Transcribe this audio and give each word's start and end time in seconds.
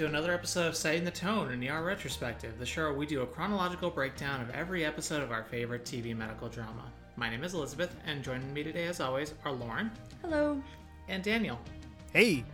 to 0.00 0.06
another 0.06 0.32
episode 0.32 0.66
of 0.66 0.74
Setting 0.74 1.04
the 1.04 1.10
Tone 1.10 1.52
in 1.52 1.68
ER 1.68 1.84
Retrospective, 1.84 2.58
the 2.58 2.64
show 2.64 2.84
where 2.84 2.94
we 2.94 3.04
do 3.04 3.20
a 3.20 3.26
chronological 3.26 3.90
breakdown 3.90 4.40
of 4.40 4.48
every 4.48 4.82
episode 4.82 5.22
of 5.22 5.30
our 5.30 5.44
favorite 5.44 5.84
TV 5.84 6.16
medical 6.16 6.48
drama. 6.48 6.90
My 7.16 7.28
name 7.28 7.44
is 7.44 7.52
Elizabeth, 7.52 7.94
and 8.06 8.24
joining 8.24 8.50
me 8.54 8.62
today, 8.62 8.86
as 8.86 8.98
always, 8.98 9.34
are 9.44 9.52
Lauren 9.52 9.90
Hello. 10.22 10.62
and 11.08 11.22
Daniel. 11.22 11.58
Hey, 12.14 12.46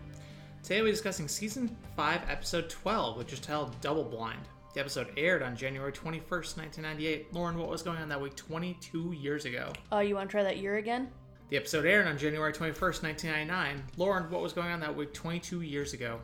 Today 0.65 0.83
we're 0.83 0.91
discussing 0.91 1.29
Season 1.29 1.71
5, 1.95 2.23
Episode 2.29 2.69
12, 2.69 3.17
which 3.17 3.33
is 3.33 3.39
titled 3.39 3.81
Double 3.81 4.03
Blind. 4.03 4.41
The 4.75 4.81
episode 4.81 5.13
aired 5.17 5.45
on 5.45 5.55
January 5.55 5.93
21st, 5.93 6.57
1998. 6.57 7.33
Lauren, 7.33 7.57
what 7.57 7.69
was 7.69 7.81
going 7.81 7.99
on 7.99 8.09
that 8.09 8.21
week 8.21 8.35
22 8.35 9.13
years 9.13 9.45
ago? 9.45 9.73
Uh, 9.93 10.01
you 10.01 10.17
want 10.17 10.29
to 10.29 10.33
try 10.33 10.43
that 10.43 10.57
year 10.57 10.79
again? 10.79 11.13
The 11.51 11.59
episode 11.59 11.87
aired 11.87 12.09
on 12.09 12.19
January 12.19 12.53
21st, 12.53 13.05
1999. 13.05 13.85
Lauren, 13.99 14.29
what 14.33 14.43
was 14.43 14.53
going 14.53 14.73
on 14.73 14.81
that 14.81 14.97
week 14.97 15.15
22 15.15 15.61
years 15.61 15.93
ago? 15.93 16.19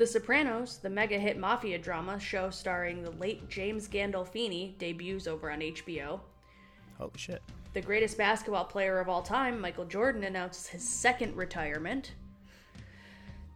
The 0.00 0.06
Sopranos, 0.06 0.78
the 0.78 0.88
mega 0.88 1.18
hit 1.18 1.36
mafia 1.36 1.76
drama 1.76 2.18
show 2.18 2.48
starring 2.48 3.02
the 3.02 3.10
late 3.10 3.50
James 3.50 3.86
Gandolfini, 3.86 4.78
debuts 4.78 5.26
over 5.26 5.50
on 5.50 5.60
HBO. 5.60 6.20
holy 6.96 7.10
shit. 7.16 7.42
The 7.74 7.82
greatest 7.82 8.16
basketball 8.16 8.64
player 8.64 8.98
of 8.98 9.10
all 9.10 9.20
time, 9.20 9.60
Michael 9.60 9.84
Jordan, 9.84 10.24
announces 10.24 10.68
his 10.68 10.88
second 10.88 11.36
retirement. 11.36 12.14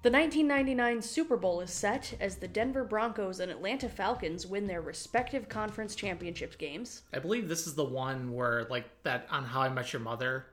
The 0.02 0.10
1999 0.10 1.00
Super 1.00 1.38
Bowl 1.38 1.62
is 1.62 1.70
set 1.70 2.12
as 2.20 2.36
the 2.36 2.46
Denver 2.46 2.84
Broncos 2.84 3.40
and 3.40 3.50
Atlanta 3.50 3.88
Falcons 3.88 4.46
win 4.46 4.66
their 4.66 4.82
respective 4.82 5.48
conference 5.48 5.94
championship 5.94 6.58
games. 6.58 7.04
I 7.14 7.20
believe 7.20 7.48
this 7.48 7.66
is 7.66 7.74
the 7.74 7.84
one 7.84 8.34
where, 8.34 8.66
like, 8.68 8.84
that 9.04 9.26
on 9.30 9.44
How 9.44 9.62
I 9.62 9.70
Met 9.70 9.94
Your 9.94 10.00
Mother, 10.00 10.44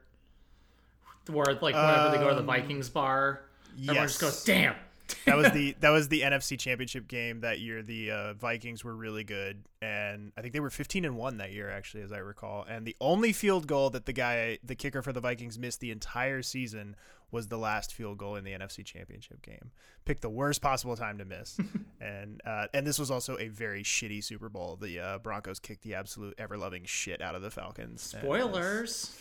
where, 1.27 1.47
like, 1.47 1.75
whenever 1.75 2.11
they 2.11 2.23
go 2.23 2.29
to 2.29 2.35
the 2.35 2.39
um, 2.39 2.47
Vikings 2.47 2.87
bar, 2.87 3.41
everyone 3.77 4.07
just 4.07 4.21
goes, 4.21 4.45
damn. 4.45 4.75
That 5.25 5.37
was 5.37 5.51
the 5.53 5.75
that 5.79 5.89
was 5.89 6.07
the 6.09 6.21
NFC 6.21 6.57
Championship 6.59 7.07
game 7.07 7.41
that 7.41 7.59
year. 7.59 7.81
The 7.81 8.11
uh, 8.11 8.33
Vikings 8.33 8.83
were 8.83 8.95
really 8.95 9.23
good, 9.23 9.63
and 9.81 10.31
I 10.37 10.41
think 10.41 10.53
they 10.53 10.59
were 10.59 10.69
15 10.69 11.05
and 11.05 11.15
one 11.17 11.37
that 11.37 11.51
year, 11.51 11.69
actually, 11.69 12.03
as 12.03 12.11
I 12.11 12.17
recall. 12.17 12.65
And 12.67 12.85
the 12.85 12.95
only 13.01 13.33
field 13.33 13.67
goal 13.67 13.89
that 13.91 14.05
the 14.05 14.13
guy, 14.13 14.57
the 14.63 14.75
kicker 14.75 15.01
for 15.01 15.13
the 15.13 15.21
Vikings, 15.21 15.57
missed 15.59 15.79
the 15.79 15.91
entire 15.91 16.41
season 16.41 16.95
was 17.31 17.47
the 17.47 17.57
last 17.57 17.93
field 17.93 18.17
goal 18.17 18.35
in 18.35 18.43
the 18.43 18.51
NFC 18.51 18.83
Championship 18.83 19.41
game. 19.41 19.71
Picked 20.03 20.21
the 20.21 20.29
worst 20.29 20.61
possible 20.61 20.97
time 20.97 21.17
to 21.19 21.25
miss, 21.25 21.57
and 22.01 22.41
uh, 22.45 22.67
and 22.73 22.85
this 22.85 22.99
was 22.99 23.09
also 23.11 23.37
a 23.37 23.47
very 23.47 23.83
shitty 23.83 24.23
Super 24.23 24.49
Bowl. 24.49 24.77
The 24.81 24.99
uh, 24.99 25.17
Broncos 25.19 25.59
kicked 25.59 25.83
the 25.83 25.95
absolute 25.95 26.35
ever 26.37 26.57
loving 26.57 26.83
shit 26.85 27.21
out 27.21 27.35
of 27.35 27.41
the 27.41 27.51
Falcons. 27.51 28.13
and 28.13 28.23
it 28.23 28.27
was- 28.27 28.41
Spoilers. 28.41 29.17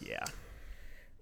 Yeah. 0.00 0.24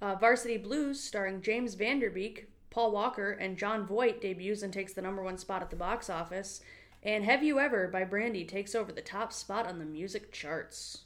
Uh, 0.03 0.15
Varsity 0.17 0.59
Blues, 0.59 1.01
starring 1.03 1.41
James 1.41 1.73
Van 1.75 1.99
Der 2.01 2.11
Beek, 2.11 2.49
Paul 2.71 2.93
Walker, 2.93 3.33
and 3.33 3.57
Jon 3.57 3.87
Voight, 3.87 4.21
debuts 4.21 4.63
and 4.63 4.73
takes 4.73 4.93
the 4.93 5.03
number 5.03 5.23
one 5.23 5.39
spot 5.39 5.63
at 5.63 5.71
the 5.71 5.77
box 5.77 6.11
office. 6.11 6.61
And 7.03 7.25
Have 7.25 7.43
You 7.43 7.61
Ever 7.61 7.89
by 7.89 8.05
Brandy 8.05 8.45
takes 8.45 8.75
over 8.75 8.91
the 8.93 9.01
top 9.01 9.33
spot 9.33 9.67
on 9.67 9.79
the 9.79 9.85
music 9.85 10.33
charts. 10.33 11.05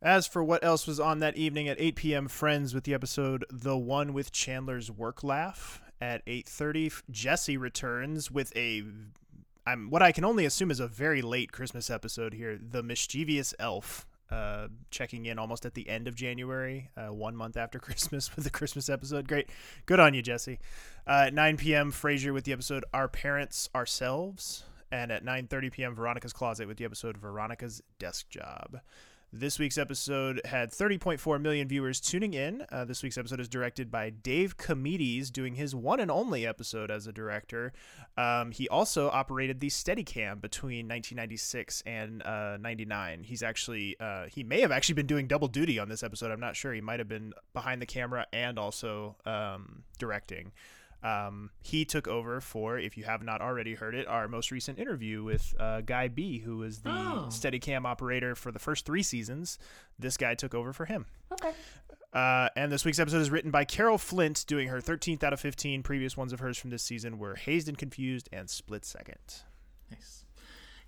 As 0.00 0.26
for 0.26 0.44
what 0.44 0.62
else 0.62 0.86
was 0.86 1.00
on 1.00 1.20
that 1.20 1.36
evening 1.36 1.66
at 1.66 1.80
8 1.80 1.96
p.m., 1.96 2.28
Friends 2.28 2.74
with 2.74 2.84
the 2.84 2.92
episode 2.92 3.44
"The 3.50 3.76
One 3.76 4.12
with 4.12 4.32
Chandler's 4.32 4.90
Work 4.90 5.24
Laugh." 5.24 5.80
At 6.00 6.24
8:30, 6.26 7.02
Jesse 7.10 7.56
returns 7.56 8.30
with 8.30 8.54
a, 8.54 8.82
I'm 9.66 9.88
what 9.88 10.02
I 10.02 10.12
can 10.12 10.24
only 10.24 10.44
assume 10.44 10.70
is 10.70 10.80
a 10.80 10.86
very 10.88 11.22
late 11.22 11.52
Christmas 11.52 11.88
episode 11.88 12.34
here. 12.34 12.58
The 12.58 12.82
mischievous 12.82 13.54
elf, 13.58 14.06
uh, 14.30 14.68
checking 14.90 15.26
in 15.26 15.38
almost 15.38 15.66
at 15.66 15.74
the 15.74 15.88
end 15.88 16.08
of 16.08 16.14
January, 16.14 16.90
uh, 16.96 17.12
one 17.12 17.36
month 17.36 17.56
after 17.56 17.78
Christmas 17.80 18.34
with 18.34 18.44
the 18.44 18.50
Christmas 18.50 18.88
episode. 18.88 19.28
Great, 19.28 19.50
good 19.86 20.00
on 20.00 20.14
you, 20.14 20.22
Jesse. 20.22 20.58
Uh, 21.06 21.24
at 21.26 21.34
9 21.34 21.56
p.m., 21.56 21.92
Frasier 21.92 22.32
with 22.32 22.44
the 22.44 22.52
episode 22.52 22.84
"Our 22.92 23.08
Parents 23.08 23.68
Ourselves." 23.74 24.64
And 24.92 25.10
at 25.10 25.24
9:30 25.24 25.72
p.m., 25.72 25.94
Veronica's 25.94 26.32
Closet 26.32 26.68
with 26.68 26.76
the 26.76 26.84
episode 26.84 27.16
"Veronica's 27.16 27.82
Desk 27.98 28.28
Job." 28.28 28.80
This 29.36 29.58
week's 29.58 29.78
episode 29.78 30.40
had 30.44 30.70
30.4 30.70 31.40
million 31.40 31.66
viewers 31.66 31.98
tuning 31.98 32.34
in. 32.34 32.64
Uh, 32.70 32.84
this 32.84 33.02
week's 33.02 33.18
episode 33.18 33.40
is 33.40 33.48
directed 33.48 33.90
by 33.90 34.10
Dave 34.10 34.56
Chameides, 34.56 35.32
doing 35.32 35.56
his 35.56 35.74
one 35.74 35.98
and 35.98 36.08
only 36.08 36.46
episode 36.46 36.88
as 36.88 37.08
a 37.08 37.12
director. 37.12 37.72
Um, 38.16 38.52
he 38.52 38.68
also 38.68 39.10
operated 39.10 39.58
the 39.58 39.70
Steadicam 39.70 40.40
between 40.40 40.86
1996 40.86 41.82
and 41.84 42.22
uh, 42.22 42.58
99. 42.58 43.24
He's 43.24 43.42
actually 43.42 43.96
uh, 43.98 44.26
he 44.26 44.44
may 44.44 44.60
have 44.60 44.70
actually 44.70 44.94
been 44.94 45.08
doing 45.08 45.26
double 45.26 45.48
duty 45.48 45.80
on 45.80 45.88
this 45.88 46.04
episode. 46.04 46.30
I'm 46.30 46.38
not 46.38 46.54
sure. 46.54 46.72
He 46.72 46.80
might 46.80 47.00
have 47.00 47.08
been 47.08 47.32
behind 47.54 47.82
the 47.82 47.86
camera 47.86 48.28
and 48.32 48.56
also 48.56 49.16
um, 49.26 49.82
directing. 49.98 50.52
Um, 51.04 51.50
he 51.62 51.84
took 51.84 52.08
over 52.08 52.40
for, 52.40 52.78
if 52.78 52.96
you 52.96 53.04
have 53.04 53.22
not 53.22 53.42
already 53.42 53.74
heard 53.74 53.94
it, 53.94 54.08
our 54.08 54.26
most 54.26 54.50
recent 54.50 54.78
interview 54.78 55.22
with 55.22 55.54
uh, 55.60 55.82
Guy 55.82 56.08
Bee, 56.08 56.38
who 56.38 56.56
was 56.56 56.78
the 56.80 56.88
Oh. 56.90 57.26
Steadicam 57.28 57.84
operator 57.84 58.34
for 58.34 58.50
the 58.50 58.58
first 58.58 58.86
three 58.86 59.02
seasons. 59.02 59.58
This 59.98 60.16
guy 60.16 60.34
took 60.34 60.54
over 60.54 60.72
for 60.72 60.86
him. 60.86 61.04
Okay. 61.30 61.52
Uh, 62.14 62.48
and 62.56 62.72
this 62.72 62.84
week's 62.86 62.98
episode 62.98 63.18
is 63.20 63.30
written 63.30 63.50
by 63.50 63.64
Carol 63.64 63.98
Flint, 63.98 64.44
doing 64.46 64.68
her 64.68 64.80
13th 64.80 65.22
out 65.22 65.32
of 65.34 65.40
15. 65.40 65.82
Previous 65.82 66.16
ones 66.16 66.32
of 66.32 66.40
hers 66.40 66.56
from 66.56 66.70
this 66.70 66.82
season 66.82 67.18
were 67.18 67.34
Hazed 67.34 67.68
and 67.68 67.76
Confused 67.76 68.28
and 68.32 68.48
Split 68.48 68.84
Second. 68.86 69.18
Nice. 69.90 70.24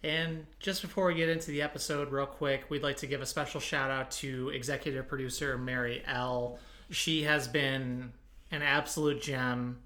And 0.03 0.47
just 0.61 0.83
before 0.83 1.07
we 1.07 1.15
get 1.15 1.29
into 1.29 1.51
the 1.51 1.61
episode, 1.63 2.11
real 2.11 2.27
quick, 2.27 2.65
we'd 2.71 2.83
like 2.83 2.97
to 2.99 3.07
give 3.07 3.21
a 3.21 3.27
special 3.27 3.61
shout 3.61 3.91
out 3.91 4.11
to 4.13 4.49
executive 4.51 5.09
producer 5.09 5.59
Mary 5.59 6.03
L. 6.07 6.59
She 6.91 7.25
has 7.25 7.49
been 7.49 8.13
an 8.53 8.63
absolute 8.63 9.21
gem 9.21 9.81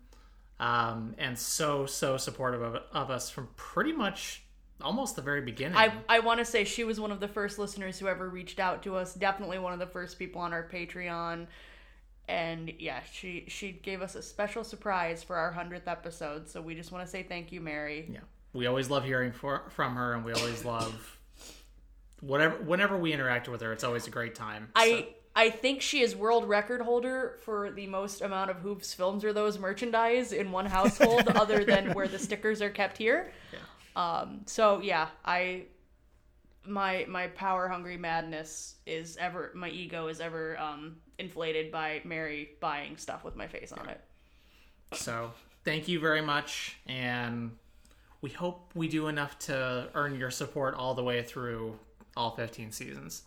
um, 0.60 1.14
and 1.16 1.38
so, 1.38 1.86
so 1.86 2.18
supportive 2.18 2.60
of, 2.60 2.82
of 2.92 3.10
us 3.10 3.30
from 3.30 3.48
pretty 3.56 3.92
much 3.92 4.42
almost 4.82 5.16
the 5.16 5.22
very 5.22 5.40
beginning. 5.40 5.76
I, 5.76 5.92
I 6.06 6.20
want 6.20 6.38
to 6.38 6.44
say 6.44 6.64
she 6.64 6.84
was 6.84 7.00
one 7.00 7.10
of 7.10 7.18
the 7.18 7.28
first 7.28 7.58
listeners 7.58 7.98
who 7.98 8.08
ever 8.08 8.28
reached 8.28 8.60
out 8.60 8.82
to 8.82 8.94
us. 8.96 9.14
Definitely 9.14 9.58
one 9.58 9.72
of 9.72 9.78
the 9.78 9.86
first 9.86 10.18
people 10.18 10.42
on 10.42 10.52
our 10.52 10.68
Patreon. 10.68 11.46
And 12.28 12.72
yeah, 12.78 13.00
she 13.10 13.46
she 13.48 13.72
gave 13.72 14.02
us 14.02 14.14
a 14.14 14.22
special 14.22 14.62
surprise 14.62 15.22
for 15.22 15.34
our 15.36 15.52
100th 15.52 15.88
episode. 15.88 16.48
So 16.48 16.60
we 16.60 16.74
just 16.74 16.92
want 16.92 17.04
to 17.04 17.10
say 17.10 17.22
thank 17.22 17.50
you, 17.52 17.62
Mary. 17.62 18.08
yeah. 18.12 18.20
We 18.52 18.66
always 18.66 18.90
love 18.90 19.04
hearing 19.04 19.32
for, 19.32 19.62
from 19.70 19.94
her, 19.94 20.12
and 20.12 20.24
we 20.24 20.32
always 20.32 20.64
love 20.64 21.18
whatever 22.20 22.56
whenever 22.56 22.98
we 22.98 23.12
interact 23.12 23.48
with 23.48 23.62
her. 23.62 23.72
It's 23.72 23.84
always 23.84 24.06
a 24.06 24.10
great 24.10 24.34
time. 24.34 24.68
I 24.74 25.08
I 25.34 25.50
think 25.50 25.80
she 25.80 26.00
is 26.02 26.16
world 26.16 26.48
record 26.48 26.80
holder 26.80 27.36
for 27.42 27.70
the 27.70 27.86
most 27.86 28.20
amount 28.20 28.50
of 28.50 28.58
Whose 28.58 28.92
Films 28.92 29.24
Are 29.24 29.32
Those 29.32 29.58
merchandise 29.58 30.32
in 30.32 30.50
one 30.50 30.66
household, 30.66 31.28
other 31.34 31.64
than 31.64 31.94
where 31.94 32.08
the 32.08 32.18
stickers 32.18 32.60
are 32.60 32.70
kept 32.70 32.98
here. 32.98 33.32
Um, 33.96 34.42
so 34.46 34.80
yeah, 34.80 35.08
I 35.24 35.64
my 36.66 37.04
my 37.08 37.28
power 37.28 37.68
hungry 37.68 37.96
madness 37.96 38.76
is 38.86 39.16
ever 39.16 39.52
my 39.54 39.68
ego 39.68 40.08
is 40.08 40.20
ever 40.20 40.58
um, 40.58 40.96
inflated 41.18 41.70
by 41.70 42.00
Mary 42.04 42.50
buying 42.60 42.96
stuff 42.96 43.24
with 43.24 43.36
my 43.36 43.46
face 43.46 43.72
on 43.72 43.88
it. 43.88 44.00
So 44.92 45.32
thank 45.64 45.88
you 45.88 46.00
very 46.00 46.22
much, 46.22 46.76
and 46.86 47.52
we 48.20 48.30
hope 48.30 48.70
we 48.74 48.88
do 48.88 49.08
enough 49.08 49.38
to 49.40 49.88
earn 49.94 50.18
your 50.18 50.30
support 50.30 50.74
all 50.74 50.94
the 50.94 51.04
way 51.04 51.22
through 51.22 51.78
all 52.16 52.34
15 52.34 52.72
seasons. 52.72 53.22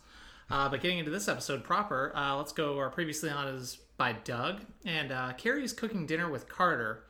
Uh, 0.50 0.68
but 0.68 0.80
getting 0.82 0.98
into 0.98 1.10
this 1.10 1.26
episode 1.28 1.64
proper, 1.64 2.12
uh, 2.14 2.36
let's 2.36 2.52
go. 2.52 2.78
Our 2.78 2.90
previously 2.90 3.30
on 3.30 3.48
is 3.48 3.78
by 3.96 4.12
Doug, 4.12 4.60
and 4.84 5.10
uh, 5.12 5.32
Kerry 5.34 5.64
is 5.64 5.72
cooking 5.72 6.06
dinner 6.06 6.28
with 6.30 6.48
Carter. 6.48 7.04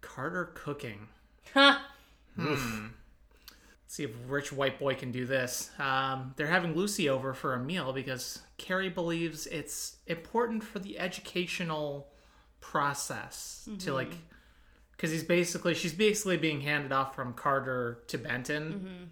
Carter 0.00 0.50
cooking. 0.54 1.08
huh? 1.52 1.78
Let's 2.36 2.62
see 3.86 4.04
if 4.04 4.10
rich 4.28 4.52
white 4.52 4.78
boy 4.78 4.94
can 4.94 5.12
do 5.12 5.24
this. 5.26 5.70
Um, 5.78 6.32
they're 6.36 6.46
having 6.46 6.74
Lucy 6.74 7.08
over 7.08 7.32
for 7.34 7.54
a 7.54 7.58
meal 7.60 7.92
because 7.92 8.40
Kerry 8.58 8.88
believes 8.88 9.46
it's 9.46 9.96
important 10.06 10.64
for 10.64 10.78
the 10.78 10.98
educational 10.98 12.08
process 12.60 13.68
to 13.80 13.92
like, 13.92 14.12
because 14.92 15.10
he's 15.10 15.22
basically 15.22 15.74
she's 15.74 15.92
basically 15.92 16.36
being 16.38 16.62
handed 16.62 16.92
off 16.92 17.14
from 17.14 17.34
Carter 17.34 17.98
to 18.08 18.18
Benton 18.18 19.10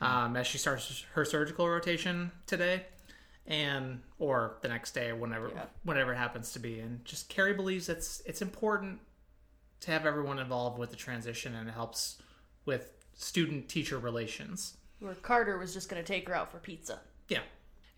um, 0.00 0.36
as 0.36 0.46
she 0.46 0.58
starts 0.58 1.04
her 1.12 1.24
surgical 1.24 1.68
rotation 1.68 2.30
today, 2.46 2.84
and 3.46 4.00
or 4.18 4.56
the 4.62 4.68
next 4.68 4.92
day 4.92 5.10
or 5.10 5.16
whenever 5.16 5.50
whenever 5.84 6.12
it 6.12 6.16
happens 6.16 6.52
to 6.52 6.58
be. 6.58 6.80
And 6.80 7.04
just 7.04 7.28
Kerry 7.28 7.54
believes 7.54 7.88
it's 7.88 8.22
it's 8.26 8.42
important 8.42 9.00
to 9.80 9.90
have 9.90 10.06
everyone 10.06 10.38
involved 10.38 10.78
with 10.78 10.90
the 10.90 10.96
transition 10.96 11.54
and 11.54 11.68
it 11.68 11.72
helps 11.72 12.20
with 12.64 12.92
student 13.14 13.68
teacher 13.68 13.98
relations. 13.98 14.76
Where 15.00 15.14
Carter 15.14 15.58
was 15.58 15.74
just 15.74 15.88
gonna 15.88 16.02
take 16.02 16.28
her 16.28 16.34
out 16.34 16.50
for 16.50 16.58
pizza. 16.58 17.00
Yeah. 17.28 17.42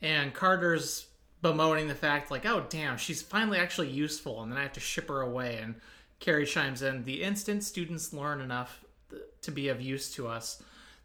And 0.00 0.34
Carter's 0.34 1.06
bemoaning 1.42 1.88
the 1.88 1.94
fact, 1.94 2.30
like, 2.30 2.46
oh, 2.46 2.66
damn, 2.68 2.96
she's 2.96 3.22
finally 3.22 3.58
actually 3.58 3.88
useful, 3.88 4.42
and 4.42 4.50
then 4.50 4.58
I 4.58 4.62
have 4.62 4.72
to 4.72 4.80
ship 4.80 5.08
her 5.08 5.20
away. 5.20 5.58
And 5.62 5.76
Kerry 6.20 6.46
chimes 6.46 6.82
in 6.82 7.04
the 7.04 7.22
instant 7.22 7.62
students 7.62 8.12
learn 8.12 8.40
enough 8.40 8.84
th- 9.10 9.22
to 9.42 9.50
be 9.50 9.68
of 9.68 9.80
use 9.80 10.12
to 10.14 10.26
us, 10.26 10.62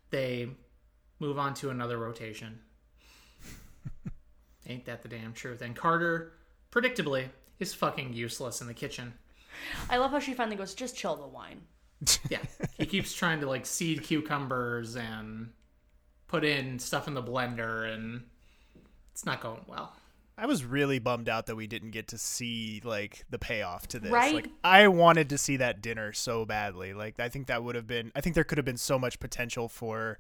they 0.10 0.50
move 1.20 1.38
on 1.38 1.54
to 1.56 1.70
another 1.70 1.98
rotation. 1.98 2.60
Ain't 4.68 4.86
that 4.86 5.02
the 5.04 5.10
damn 5.10 5.34
truth? 5.34 5.62
And 5.62 5.76
Carter, 5.76 6.34
predictably, 6.72 7.26
is 7.60 7.74
fucking 7.74 8.14
useless 8.14 8.62
in 8.62 8.68
the 8.68 8.74
kitchen. 8.74 9.14
I 9.90 9.98
love 9.98 10.12
how 10.12 10.20
she 10.20 10.34
finally 10.34 10.56
goes, 10.56 10.74
just 10.74 10.98
chill 10.98 11.16
the 11.16 11.28
wine. 11.28 11.62
yeah, 12.30 12.40
he 12.78 12.86
keeps 12.86 13.14
trying 13.14 13.40
to 13.40 13.48
like 13.48 13.66
seed 13.66 14.04
cucumbers 14.04 14.96
and 14.96 15.52
put 16.28 16.44
in 16.44 16.80
stuff 16.80 17.08
in 17.08 17.14
the 17.14 17.24
blender, 17.24 17.94
and 17.94 18.24
it's 19.12 19.26
not 19.26 19.42
going 19.42 19.62
well. 19.68 19.96
I 20.38 20.48
was 20.48 20.66
really 20.66 20.98
bummed 21.00 21.30
out 21.30 21.46
that 21.46 21.56
we 21.56 21.68
didn't 21.68 21.92
get 21.92 22.08
to 22.10 22.18
see 22.18 22.82
like 22.84 23.24
the 23.30 23.38
payoff 23.38 23.88
to 23.90 24.00
this. 24.00 24.12
Right? 24.12 24.34
Like 24.34 24.50
I 24.64 24.88
wanted 24.88 25.30
to 25.30 25.38
see 25.38 25.58
that 25.58 25.82
dinner 25.82 26.12
so 26.12 26.46
badly. 26.46 26.94
Like 26.94 27.20
I 27.20 27.30
think 27.30 27.48
that 27.48 27.64
would 27.64 27.76
have 27.76 27.86
been 27.86 28.12
I 28.16 28.22
think 28.22 28.36
there 28.36 28.44
could 28.44 28.58
have 28.58 28.66
been 28.66 28.78
so 28.78 28.98
much 28.98 29.20
potential 29.20 29.70
for 29.70 30.18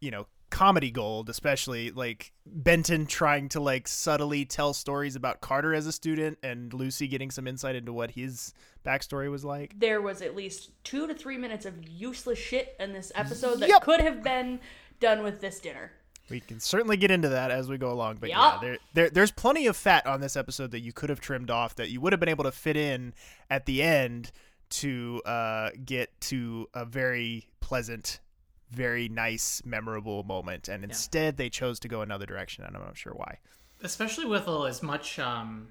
you 0.00 0.10
know, 0.10 0.26
comedy 0.50 0.90
gold, 0.90 1.28
especially 1.28 1.90
like 1.90 2.32
Benton 2.46 3.06
trying 3.06 3.48
to 3.50 3.60
like 3.60 3.86
subtly 3.86 4.44
tell 4.44 4.72
stories 4.72 5.14
about 5.16 5.40
Carter 5.40 5.74
as 5.74 5.86
a 5.86 5.92
student 5.92 6.38
and 6.42 6.72
Lucy 6.72 7.06
getting 7.06 7.30
some 7.30 7.46
insight 7.46 7.76
into 7.76 7.92
what 7.92 8.12
his 8.12 8.54
backstory 8.84 9.30
was 9.30 9.44
like. 9.44 9.78
There 9.78 10.00
was 10.00 10.22
at 10.22 10.34
least 10.34 10.70
two 10.84 11.06
to 11.06 11.14
three 11.14 11.36
minutes 11.36 11.66
of 11.66 11.74
useless 11.86 12.38
shit 12.38 12.74
in 12.80 12.92
this 12.92 13.12
episode 13.14 13.60
that 13.60 13.68
Yep. 13.68 13.82
could 13.82 14.00
have 14.00 14.22
been 14.22 14.60
done 15.00 15.22
with 15.22 15.40
this 15.40 15.60
dinner. 15.60 15.92
We 16.30 16.40
can 16.40 16.60
certainly 16.60 16.96
get 16.96 17.10
into 17.10 17.28
that 17.30 17.50
as 17.50 17.68
we 17.68 17.78
go 17.78 17.90
along, 17.90 18.16
but 18.16 18.28
yeah, 18.30 18.54
Yeah. 18.54 18.58
there, 18.60 18.78
there 18.94 19.10
there's 19.10 19.30
plenty 19.30 19.66
of 19.66 19.76
fat 19.76 20.06
on 20.06 20.20
this 20.20 20.36
episode 20.36 20.70
that 20.72 20.80
you 20.80 20.92
could 20.92 21.08
have 21.10 21.20
trimmed 21.20 21.50
off 21.50 21.74
that 21.76 21.90
you 21.90 22.00
would 22.00 22.12
have 22.12 22.20
been 22.20 22.28
able 22.28 22.44
to 22.44 22.52
fit 22.52 22.76
in 22.76 23.12
at 23.50 23.66
the 23.66 23.82
end 23.82 24.30
to 24.70 25.22
uh, 25.24 25.70
get 25.84 26.18
to 26.22 26.68
a 26.74 26.84
very 26.84 27.48
pleasant, 27.60 28.20
very 28.70 29.08
nice, 29.08 29.62
memorable 29.64 30.22
moment, 30.24 30.68
and 30.68 30.84
instead 30.84 31.36
they 31.36 31.48
chose 31.50 31.78
to 31.80 31.88
go 31.88 32.02
another 32.02 32.26
direction, 32.26 32.64
and 32.64 32.76
I'm 32.76 32.82
not 32.82 32.96
sure 32.96 33.12
why. 33.14 33.38
especially 33.82 34.24
with 34.26 34.46
uh, 34.48 34.64
as 34.64 34.82
much 34.82 35.18
um, 35.18 35.68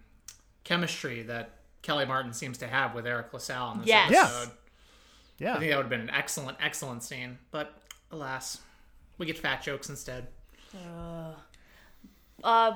chemistry 0.64 1.22
that 1.24 1.52
Kellie 1.82 2.06
Martin 2.06 2.34
seems 2.34 2.58
to 2.60 2.68
have 2.68 2.96
with 2.96 3.06
Eric 3.06 3.34
LaSalle 3.34 3.74
in 3.74 3.80
this 3.80 3.88
Yes. 3.88 4.12
Yeah. 4.12 4.22
episode. 4.24 4.50
I 4.50 4.54
Yeah, 5.44 5.60
think 5.60 5.70
that 5.72 5.78
would 5.78 5.84
have 5.84 5.90
been 5.90 6.02
an 6.02 6.10
excellent, 6.10 6.58
excellent 6.62 7.04
scene. 7.04 7.38
But 7.52 7.74
alas, 8.12 8.62
we 9.18 9.26
get 9.26 9.38
fat 9.38 9.62
jokes 9.62 9.90
instead. 9.90 10.28
Uh, 12.44 12.76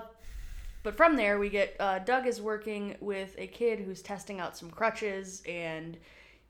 but 0.84 0.96
from 0.98 1.16
there, 1.16 1.40
we 1.40 1.50
get 1.50 1.76
uh, 1.80 2.00
Doug 2.00 2.26
is 2.28 2.42
working 2.42 2.96
with 3.00 3.36
a 3.38 3.48
kid 3.48 3.80
who's 3.80 4.02
testing 4.02 4.40
out 4.40 4.58
some 4.58 4.70
crutches, 4.72 5.44
and 5.48 5.98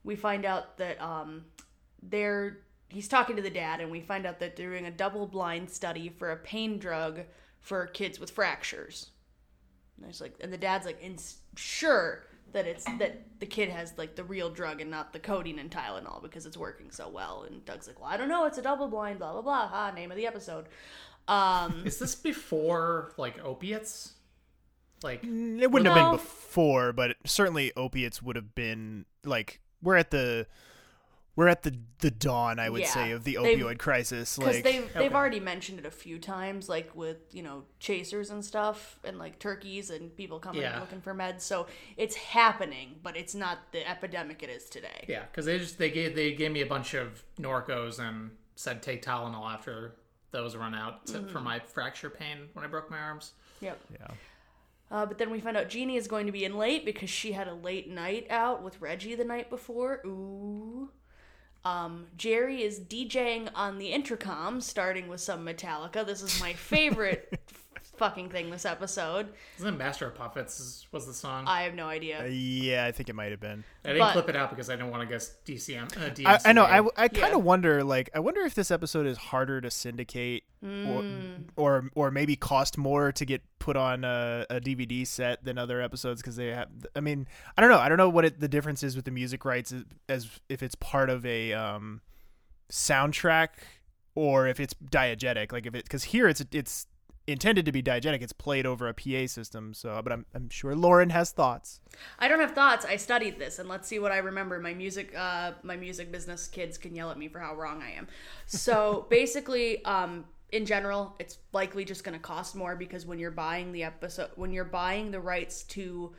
we 0.03 0.15
find 0.15 0.45
out 0.45 0.77
that 0.77 1.01
um, 1.01 1.45
they're 2.01 2.59
he's 2.91 3.07
talking 3.07 3.35
to 3.35 3.41
the 3.41 3.49
dad, 3.49 3.79
and 3.79 3.89
we 3.89 4.01
find 4.01 4.25
out 4.25 4.39
that 4.39 4.55
they're 4.55 4.69
doing 4.69 4.85
a 4.85 4.91
double 4.91 5.25
blind 5.27 5.69
study 5.69 6.09
for 6.09 6.31
a 6.31 6.37
pain 6.37 6.77
drug 6.77 7.21
for 7.59 7.87
kids 7.87 8.19
with 8.19 8.31
fractures. 8.31 9.11
And 9.95 10.05
there's 10.05 10.21
like, 10.21 10.35
and 10.41 10.51
the 10.51 10.57
dad's 10.57 10.85
like, 10.85 11.01
ins- 11.01 11.37
sure 11.55 12.25
that 12.53 12.67
it's 12.67 12.83
that 12.99 13.39
the 13.39 13.45
kid 13.45 13.69
has 13.69 13.93
like 13.97 14.15
the 14.15 14.23
real 14.23 14.49
drug 14.49 14.81
and 14.81 14.91
not 14.91 15.13
the 15.13 15.19
codeine 15.19 15.59
and 15.59 15.71
Tylenol 15.71 16.21
because 16.21 16.45
it's 16.45 16.57
working 16.57 16.91
so 16.91 17.07
well. 17.07 17.45
And 17.47 17.63
Doug's 17.65 17.87
like, 17.87 17.99
well, 18.01 18.09
I 18.09 18.17
don't 18.17 18.29
know, 18.29 18.45
it's 18.45 18.57
a 18.57 18.61
double 18.61 18.87
blind, 18.87 19.19
blah 19.19 19.31
blah 19.31 19.41
blah. 19.41 19.67
Ha, 19.67 19.91
name 19.91 20.11
of 20.11 20.17
the 20.17 20.27
episode. 20.27 20.65
Um, 21.27 21.83
Is 21.85 21.99
this 21.99 22.15
before 22.15 23.13
like 23.17 23.43
opiates? 23.43 24.13
Like 25.03 25.23
it 25.23 25.71
wouldn't 25.71 25.87
have 25.87 25.95
been 25.95 26.11
before, 26.11 26.93
but 26.93 27.15
certainly 27.25 27.71
opiates 27.75 28.21
would 28.21 28.35
have 28.35 28.53
been 28.53 29.05
like 29.23 29.59
we're 29.81 29.95
at 29.95 30.11
the 30.11 30.45
we're 31.35 31.47
at 31.47 31.63
the 31.63 31.77
the 31.99 32.11
dawn, 32.11 32.57
I 32.59 32.67
would 32.69 32.81
Yeah. 32.81 32.87
say, 32.87 33.11
of 33.11 33.23
the 33.25 33.37
They've- 33.41 33.59
opioid 33.59 33.77
crisis. 33.77 34.35
because 34.37 34.55
Like 34.55 34.63
they've 34.63 34.93
they've 34.93 35.03
Okay. 35.03 35.15
already 35.15 35.39
mentioned 35.39 35.77
it 35.79 35.85
a 35.85 35.91
few 35.91 36.17
times, 36.19 36.67
like 36.67 36.95
with 36.95 37.17
you 37.33 37.43
know 37.43 37.65
chasers 37.79 38.29
and 38.31 38.43
stuff, 38.43 38.99
and 39.03 39.17
like 39.19 39.37
turkeys 39.39 39.89
and 39.91 40.15
people 40.15 40.39
coming 40.39 40.61
Yeah. 40.61 40.79
looking 40.79 40.99
for 41.01 41.13
meds. 41.13 41.41
So 41.41 41.67
it's 41.97 42.15
happening, 42.15 42.99
but 43.03 43.15
it's 43.15 43.35
not 43.35 43.71
the 43.71 43.87
epidemic 43.87 44.41
it 44.43 44.49
is 44.49 44.67
today. 44.69 45.05
yeah, 45.07 45.25
because 45.25 45.45
they 45.45 45.57
just 45.59 45.77
they 45.77 45.91
gave 45.91 46.15
they 46.15 46.33
gave 46.33 46.51
me 46.51 46.61
a 46.61 46.65
bunch 46.65 46.93
of 46.95 47.23
Norcos 47.39 47.99
and 47.99 48.35
said 48.55 48.81
take 48.83 49.03
Tylenol 49.03 49.51
after 49.53 49.95
those 50.31 50.55
run 50.55 50.73
out 50.73 51.05
to, 51.07 51.23
for 51.27 51.39
my 51.41 51.59
fracture 51.59 52.09
pain 52.09 52.49
when 52.53 52.63
I 52.65 52.67
broke 52.67 52.89
my 52.89 52.97
arms. 52.99 53.33
Yep. 53.59 53.79
yeah. 53.99 54.07
Uh, 54.89 55.05
but 55.05 55.17
then 55.17 55.29
we 55.29 55.39
find 55.39 55.55
out 55.55 55.69
Jeannie 55.69 55.95
is 55.97 56.07
going 56.07 56.25
to 56.25 56.31
be 56.31 56.43
in 56.45 56.57
late 56.57 56.83
because 56.85 57.09
she 57.09 57.31
had 57.33 57.47
a 57.47 57.53
late 57.53 57.89
night 57.89 58.27
out 58.29 58.63
with 58.63 58.81
Reggie 58.81 59.15
the 59.15 59.23
night 59.23 59.49
before. 59.49 60.01
Ooh. 60.05 60.89
Um, 61.63 62.07
Jerry 62.17 62.63
is 62.63 62.79
DJing 62.79 63.49
on 63.53 63.77
the 63.77 63.91
intercom, 63.91 64.61
starting 64.61 65.07
with 65.07 65.21
some 65.21 65.45
Metallica. 65.45 66.05
This 66.05 66.21
is 66.21 66.39
my 66.41 66.53
favorite 66.53 67.39
fucking 68.01 68.29
thing 68.29 68.49
this 68.49 68.65
episode. 68.65 69.27
Isn't 69.59 69.75
it 69.75 69.77
Master 69.77 70.07
of 70.07 70.15
Puppets 70.15 70.87
was 70.91 71.05
the 71.05 71.13
song? 71.13 71.45
I 71.47 71.61
have 71.61 71.75
no 71.75 71.85
idea. 71.87 72.21
Uh, 72.23 72.25
yeah, 72.25 72.85
I 72.85 72.91
think 72.91 73.09
it 73.09 73.13
might 73.13 73.29
have 73.29 73.39
been. 73.39 73.63
I 73.85 73.89
didn't 73.89 73.99
but- 73.99 74.13
clip 74.13 74.29
it 74.29 74.35
out 74.35 74.49
because 74.49 74.71
I 74.71 74.75
didn't 74.75 74.89
want 74.89 75.07
to 75.07 75.07
guess 75.13 75.35
DCM. 75.45 75.83
Uh, 75.95 76.09
DMCA. 76.09 76.25
I, 76.25 76.39
I 76.49 76.53
know. 76.53 76.63
I, 76.63 76.79
I 76.97 77.07
kind 77.09 77.31
Yeah. 77.33 77.37
of 77.37 77.43
wonder. 77.43 77.83
Like, 77.83 78.09
I 78.15 78.19
wonder 78.19 78.41
if 78.41 78.55
this 78.55 78.71
episode 78.71 79.05
is 79.05 79.17
harder 79.17 79.61
to 79.61 79.69
syndicate, 79.69 80.43
Mm. 80.63 81.45
or, 81.55 81.63
or 81.75 81.89
or 81.95 82.11
maybe 82.11 82.35
cost 82.35 82.77
more 82.77 83.11
to 83.11 83.25
get 83.25 83.41
put 83.57 83.75
on 83.75 84.03
a, 84.03 84.45
a 84.49 84.59
DVD 84.61 85.05
set 85.07 85.43
than 85.43 85.57
other 85.57 85.81
episodes 85.81 86.21
because 86.21 86.35
they 86.35 86.47
have. 86.47 86.69
I 86.95 86.99
mean, 87.01 87.27
I 87.57 87.61
don't 87.61 87.69
know. 87.71 87.79
I 87.79 87.87
don't 87.89 87.97
know 87.97 88.09
what 88.09 88.25
it, 88.25 88.39
the 88.39 88.47
difference 88.47 88.83
is 88.83 88.95
with 88.95 89.05
the 89.05 89.11
music 89.11 89.43
rights 89.45 89.71
as, 89.71 89.83
as 90.07 90.29
if 90.49 90.61
it's 90.63 90.75
part 90.75 91.09
of 91.09 91.25
a 91.25 91.53
um, 91.53 92.01
soundtrack 92.71 93.49
or 94.15 94.47
if 94.47 94.59
it's 94.59 94.73
diegetic. 94.75 95.51
Like 95.51 95.65
if 95.65 95.75
it 95.75 95.83
because 95.83 96.03
here 96.03 96.27
it's 96.27 96.43
it's 96.51 96.85
intended 97.31 97.65
to 97.65 97.71
be 97.71 97.81
diegetic. 97.81 98.21
It's 98.21 98.33
played 98.33 98.65
over 98.65 98.87
a 98.87 98.93
PA 98.93 99.27
system. 99.27 99.73
So, 99.73 99.99
but 100.03 100.11
I'm 100.11 100.25
I'm 100.33 100.49
sure 100.49 100.75
Lauren 100.75 101.09
has 101.09 101.31
thoughts. 101.31 101.79
I 102.19 102.27
don't 102.27 102.39
have 102.39 102.51
thoughts. 102.53 102.85
I 102.85 102.95
studied 102.95 103.39
this, 103.39 103.59
and 103.59 103.67
let's 103.67 103.87
see 103.87 103.99
what 103.99 104.11
I 104.11 104.17
remember. 104.17 104.59
My 104.59 104.73
music, 104.73 105.13
uh, 105.17 105.53
my 105.63 105.75
music 105.75 106.11
business 106.11 106.47
kids 106.47 106.77
can 106.77 106.95
yell 106.95 107.11
at 107.11 107.17
me 107.17 107.27
for 107.27 107.39
how 107.39 107.55
wrong 107.55 107.81
I 107.81 107.91
am. 107.91 108.07
So 108.45 109.05
basically, 109.09 109.83
um, 109.85 110.25
in 110.51 110.65
general, 110.65 111.15
it's 111.19 111.37
likely 111.53 111.85
just 111.85 112.03
going 112.03 112.17
to 112.17 112.21
cost 112.21 112.55
more 112.55 112.75
because 112.75 113.05
when 113.05 113.19
you're 113.19 113.31
buying 113.31 113.71
the 113.71 113.83
episode, 113.83 114.29
when 114.35 114.51
you're 114.51 114.65
buying 114.65 115.11
the 115.11 115.19
rights 115.19 115.63
to 115.63 116.13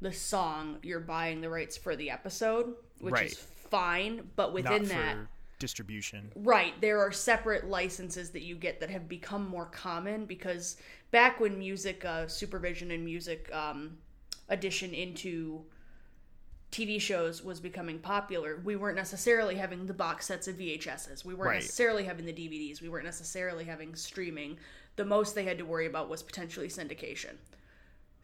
the 0.00 0.12
song, 0.12 0.78
you're 0.82 1.00
buying 1.00 1.40
the 1.40 1.48
rights 1.50 1.76
for 1.76 1.96
the 1.96 2.10
episode, 2.10 2.74
which 3.00 3.12
Right. 3.12 3.26
is 3.26 3.36
fine. 3.36 4.30
But 4.36 4.52
within 4.52 4.84
that, 4.88 5.16
distribution. 5.58 6.32
Right, 6.36 6.78
there 6.80 7.00
are 7.00 7.12
separate 7.12 7.68
licenses 7.68 8.30
that 8.30 8.42
you 8.42 8.56
get 8.56 8.80
that 8.80 8.90
have 8.90 9.08
become 9.08 9.48
more 9.48 9.66
common 9.66 10.26
because 10.26 10.76
back 11.10 11.40
when 11.40 11.58
music 11.58 12.04
uh, 12.04 12.26
supervision 12.26 12.90
and 12.90 13.04
music 13.04 13.50
um, 13.54 13.98
addition 14.48 14.92
into 14.94 15.64
TV 16.72 17.00
shows 17.00 17.42
was 17.44 17.60
becoming 17.60 17.98
popular, 18.00 18.60
we 18.64 18.74
weren't 18.74 18.96
necessarily 18.96 19.54
having 19.54 19.86
the 19.86 19.94
box 19.94 20.26
sets 20.26 20.48
of 20.48 20.56
VHSs. 20.56 21.24
We 21.24 21.34
weren't 21.34 21.48
Right. 21.50 21.60
necessarily 21.60 22.04
having 22.04 22.26
the 22.26 22.32
DVDs. 22.32 22.80
We 22.80 22.88
weren't 22.88 23.04
necessarily 23.04 23.64
having 23.64 23.94
streaming. 23.94 24.58
The 24.96 25.04
most 25.04 25.34
they 25.34 25.44
had 25.44 25.58
to 25.58 25.64
worry 25.64 25.86
about 25.86 26.08
was 26.08 26.22
potentially 26.22 26.68
syndication. 26.68 27.36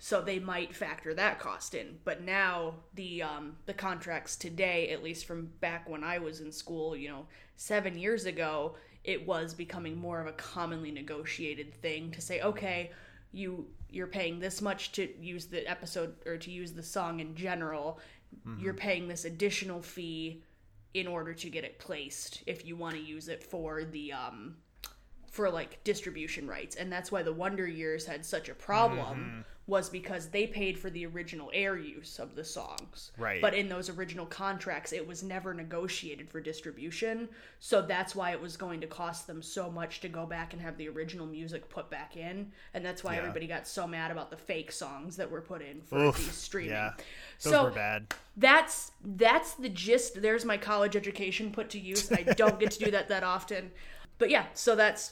So 0.02 0.23
they 0.23 0.38
might 0.38 0.75
factor 0.75 1.12
that 1.12 1.38
cost 1.38 1.75
in. 1.75 1.99
But 2.04 2.23
now 2.23 2.76
the 2.95 3.23
um, 3.23 3.57
the 3.66 3.75
contracts 3.75 4.35
today, 4.35 4.88
at 4.88 5.02
least 5.02 5.26
from 5.26 5.50
back 5.61 5.88
when 5.88 6.02
I 6.02 6.19
was 6.19 6.40
in 6.40 6.50
school, 6.50 6.97
you 6.97 7.11
know, 7.11 7.26
seven 7.57 7.99
years 7.99 8.25
ago, 8.25 8.76
it 9.04 9.26
was 9.26 9.52
becoming 9.52 9.99
more 9.99 10.19
of 10.19 10.26
a 10.26 10.33
commonly 10.33 10.90
negotiated 10.90 11.75
thing 11.75 12.11
to 12.12 12.23
say, 12.23 12.40
okay, 12.40 12.92
you 13.30 13.66
you're 13.90 14.07
paying 14.07 14.40
this 14.40 14.62
much 14.62 14.92
to 14.92 15.09
use 15.21 15.47
the 15.47 15.69
episode 15.69 16.14
or 16.25 16.38
to 16.38 16.50
use 16.50 16.73
the 16.73 16.83
song 16.83 17.21
in 17.21 17.35
general. 17.35 18.00
You're 18.59 18.75
paying 18.75 19.07
this 19.09 19.25
additional 19.25 19.83
fee 19.83 20.45
in 20.95 21.07
order 21.07 21.35
to 21.35 21.50
get 21.50 21.64
it 21.64 21.78
placed 21.78 22.42
if 22.47 22.64
you 22.64 22.76
want 22.76 22.95
to 22.95 23.02
use 23.02 23.28
it 23.28 23.42
for 23.42 23.85
the 23.85 24.12
um 24.12 24.57
for 25.30 25.50
like 25.50 25.83
distribution 25.85 26.49
rights 26.49 26.75
and 26.75 26.92
that's 26.92 27.12
why 27.12 27.23
the 27.23 27.33
wonder 27.33 27.66
years 27.66 28.04
had 28.07 28.25
such 28.25 28.49
a 28.49 28.54
problem 28.54 29.45
was 29.71 29.89
because 29.89 30.27
they 30.29 30.47
paid 30.47 30.79
for 30.79 30.91
the 30.91 31.07
original 31.07 31.50
air 31.55 31.79
use 31.79 32.19
of 32.19 32.35
the 32.35 32.45
songs 32.45 33.12
Right. 33.17 33.41
but 33.41 33.55
in 33.55 33.69
those 33.69 33.89
original 33.89 34.27
contracts 34.27 34.93
it 34.93 35.07
was 35.07 35.23
never 35.23 35.55
negotiated 35.55 36.29
for 36.29 36.41
distribution 36.41 37.29
so 37.61 37.81
that's 37.81 38.15
why 38.15 38.33
it 38.33 38.41
was 38.43 38.57
going 38.57 38.81
to 38.81 38.87
cost 38.87 39.27
them 39.29 39.41
so 39.43 39.71
much 39.71 40.00
to 40.00 40.09
go 40.09 40.27
back 40.27 40.53
and 40.53 40.61
have 40.61 40.77
the 40.77 40.89
original 40.89 41.27
music 41.27 41.69
put 41.71 41.89
back 41.89 42.17
in 42.17 42.50
and 42.75 42.85
that's 42.85 43.03
why 43.05 43.12
Yeah. 43.15 43.21
everybody 43.21 43.47
got 43.47 43.67
so 43.67 43.87
mad 43.87 44.11
about 44.11 44.31
the 44.31 44.37
fake 44.37 44.73
songs 44.73 45.17
that 45.17 45.31
were 45.31 45.41
put 45.41 45.62
in 45.62 45.81
for 45.83 45.99
Oof, 45.99 46.17
these 46.19 46.33
streaming 46.33 46.73
yeah. 46.73 46.93
Those 47.43 47.53
so 47.53 47.65
were 47.65 47.71
bad. 47.71 48.12
that's 48.37 48.91
that's 49.05 49.55
the 49.55 49.69
gist 49.69 50.21
there's 50.21 50.45
my 50.45 50.57
college 50.57 50.97
education 50.97 51.53
put 51.53 51.71
to 51.71 51.79
use 51.79 52.11
i 52.12 52.23
don't 52.25 52.59
get 52.59 52.73
to 52.73 52.85
do 52.85 52.91
that 52.91 53.07
that 53.09 53.23
often 53.23 53.71
but 54.21 54.31
yeah 54.31 54.47
so 54.55 54.77
that's 54.77 55.09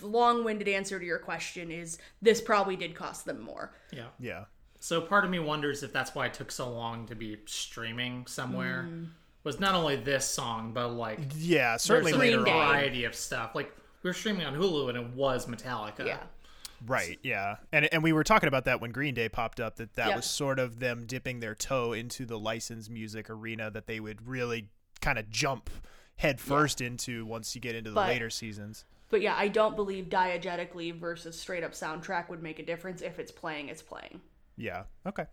the 0.00 0.06
long-winded 0.06 0.66
answer 0.66 0.98
to 0.98 1.04
your 1.06 1.18
question 1.18 1.70
is 1.70 1.98
this 2.20 2.40
probably 2.40 2.74
did 2.74 2.92
cost 2.96 3.24
them 3.24 3.40
more 3.40 3.72
Yeah. 3.92 4.06
Yeah. 4.18 4.44
So 4.80 5.00
part 5.00 5.24
of 5.24 5.30
me 5.30 5.38
wonders 5.38 5.84
if 5.84 5.92
that's 5.92 6.12
why 6.12 6.26
it 6.26 6.34
took 6.34 6.50
so 6.50 6.68
long 6.68 7.06
to 7.06 7.14
be 7.14 7.36
streaming 7.46 8.26
somewhere. 8.26 8.88
Mm. 8.90 9.10
Was 9.44 9.60
not 9.60 9.76
only 9.76 9.94
this 9.96 10.24
song, 10.24 10.72
but 10.72 10.88
like 10.88 11.20
Yeah, 11.36 11.76
certainly 11.76 12.10
there's 12.12 12.22
a 12.32 12.34
Green 12.36 12.44
Day. 12.44 12.50
variety 12.52 13.04
of 13.04 13.14
stuff. 13.14 13.54
Like 13.54 13.72
we 14.02 14.10
were 14.10 14.14
streaming 14.14 14.44
on 14.44 14.54
Hulu 14.54 14.88
and 14.88 14.98
it 14.98 15.06
was 15.14 15.46
Metallica. 15.46 16.04
yeah 16.04 16.18
Right, 16.84 17.20
yeah. 17.22 17.56
And 17.72 17.88
and 17.94 18.02
we 18.02 18.12
were 18.12 18.24
talking 18.24 18.48
about 18.48 18.64
that 18.64 18.80
when 18.80 18.90
Green 18.90 19.14
Day 19.14 19.28
popped 19.28 19.60
up 19.60 19.76
that 19.76 19.94
that 19.94 20.08
Yep. 20.08 20.16
was 20.16 20.26
sort 20.26 20.58
of 20.58 20.80
them 20.80 21.06
dipping 21.06 21.38
their 21.38 21.54
toe 21.54 21.92
into 21.92 22.26
the 22.26 22.36
licensed 22.38 22.90
music 22.90 23.30
arena 23.30 23.70
that 23.70 23.86
they 23.86 24.00
would 24.00 24.26
really 24.26 24.68
kind 25.00 25.16
of 25.18 25.30
jump 25.30 25.70
head 26.22 26.40
first 26.40 26.80
into 26.80 27.26
once 27.26 27.54
you 27.54 27.60
get 27.60 27.74
into 27.74 27.90
the 27.90 27.94
But- 27.96 28.08
later 28.08 28.30
seasons. 28.30 28.84
But 29.10 29.20
yeah, 29.20 29.34
I 29.36 29.48
don't 29.48 29.76
believe 29.76 30.06
diegetically 30.06 30.98
versus 30.98 31.38
straight 31.38 31.62
up 31.62 31.72
soundtrack 31.72 32.30
would 32.30 32.42
make 32.42 32.58
a 32.58 32.62
difference. 32.64 33.02
If 33.02 33.18
it's 33.18 33.30
playing, 33.30 33.68
it's 33.68 33.82
playing. 33.82 34.22
Yeah. 34.56 34.84
Okay. 35.06 35.26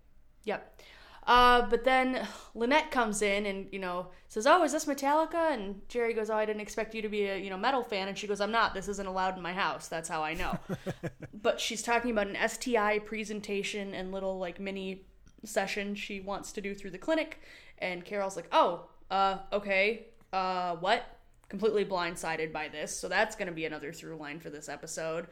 Yep. 0.44 0.82
Uh, 1.26 1.62
but 1.70 1.84
then 1.84 2.28
Lynette 2.56 2.92
comes 2.92 3.22
in 3.22 3.46
and 3.46 3.68
you 3.72 3.80
know 3.80 4.08
says, 4.28 4.48
"Oh, 4.48 4.64
is 4.64 4.72
this 4.72 4.86
Metallica?" 4.86 5.54
And 5.54 5.82
Jerry 5.88 6.14
goes, 6.14 6.30
"Oh, 6.30 6.36
I 6.36 6.46
didn't 6.46 6.62
expect 6.62 6.94
you 6.96 7.02
to 7.04 7.08
be 7.10 7.26
a 7.26 7.38
you 7.38 7.50
know 7.50 7.58
metal 7.58 7.84
fan." 7.84 8.08
And 8.08 8.18
she 8.18 8.26
goes, 8.28 8.42
"I'm 8.42 8.52
not. 8.52 8.74
This 8.74 8.88
isn't 8.88 9.06
allowed 9.08 9.38
in 9.38 9.42
my 9.44 9.54
house. 9.54 9.88
That's 9.88 10.10
how 10.10 10.24
I 10.24 10.34
know." 10.34 10.58
but 11.34 11.60
she's 11.60 11.82
talking 11.84 12.12
about 12.12 12.28
an 12.28 12.50
STI 12.50 13.00
presentation 13.00 13.94
and 13.94 14.12
little 14.12 14.40
like 14.40 14.60
mini 14.60 15.06
session 15.46 15.94
she 15.96 16.20
wants 16.20 16.52
to 16.54 16.62
do 16.62 16.74
through 16.74 16.92
the 16.92 16.98
clinic. 16.98 17.40
And 17.78 18.04
Carol's 18.04 18.36
like, 18.36 18.48
"Oh, 18.52 18.88
uh, 19.12 19.38
okay, 19.54 20.08
uh, 20.34 20.76
what?" 20.76 21.06
Completely 21.50 21.84
blindsided 21.84 22.54
by 22.54 22.68
this. 22.68 22.96
So 22.96 23.08
that's 23.08 23.36
going 23.36 23.48
to 23.48 23.54
be 23.54 23.66
another 23.66 23.92
through 23.92 24.18
line 24.18 24.40
for 24.40 24.52
this 24.52 24.70
episode. 24.70 25.28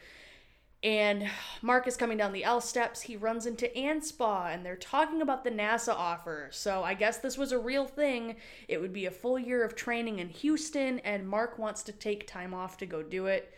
And 0.84 1.28
Mark 1.62 1.88
is 1.88 1.98
coming 1.98 2.18
down 2.18 2.34
the 2.34 2.44
L 2.44 2.62
steps. 2.62 3.02
He 3.02 3.18
runs 3.18 3.46
into 3.46 3.68
Anspaugh, 3.76 4.54
and 4.54 4.66
they're 4.66 4.76
talking 4.76 5.22
about 5.22 5.44
the 5.44 5.52
NASA 5.52 5.94
offer. 5.94 6.50
So 6.52 6.84
I 6.84 6.94
guess 6.94 7.18
this 7.18 7.38
was 7.38 7.52
a 7.52 7.58
real 7.60 7.86
thing. 7.86 8.36
It 8.68 8.80
would 8.80 8.94
be 8.94 9.08
a 9.08 9.12
full 9.12 9.40
year 9.40 9.64
of 9.64 9.76
training 9.76 10.20
in 10.20 10.30
Houston, 10.30 11.00
and 11.00 11.28
Mark 11.28 11.58
wants 11.58 11.82
to 11.84 11.92
take 11.92 12.28
time 12.28 12.54
off 12.54 12.78
to 12.78 12.86
go 12.86 13.02
do 13.02 13.26
it. 13.26 13.54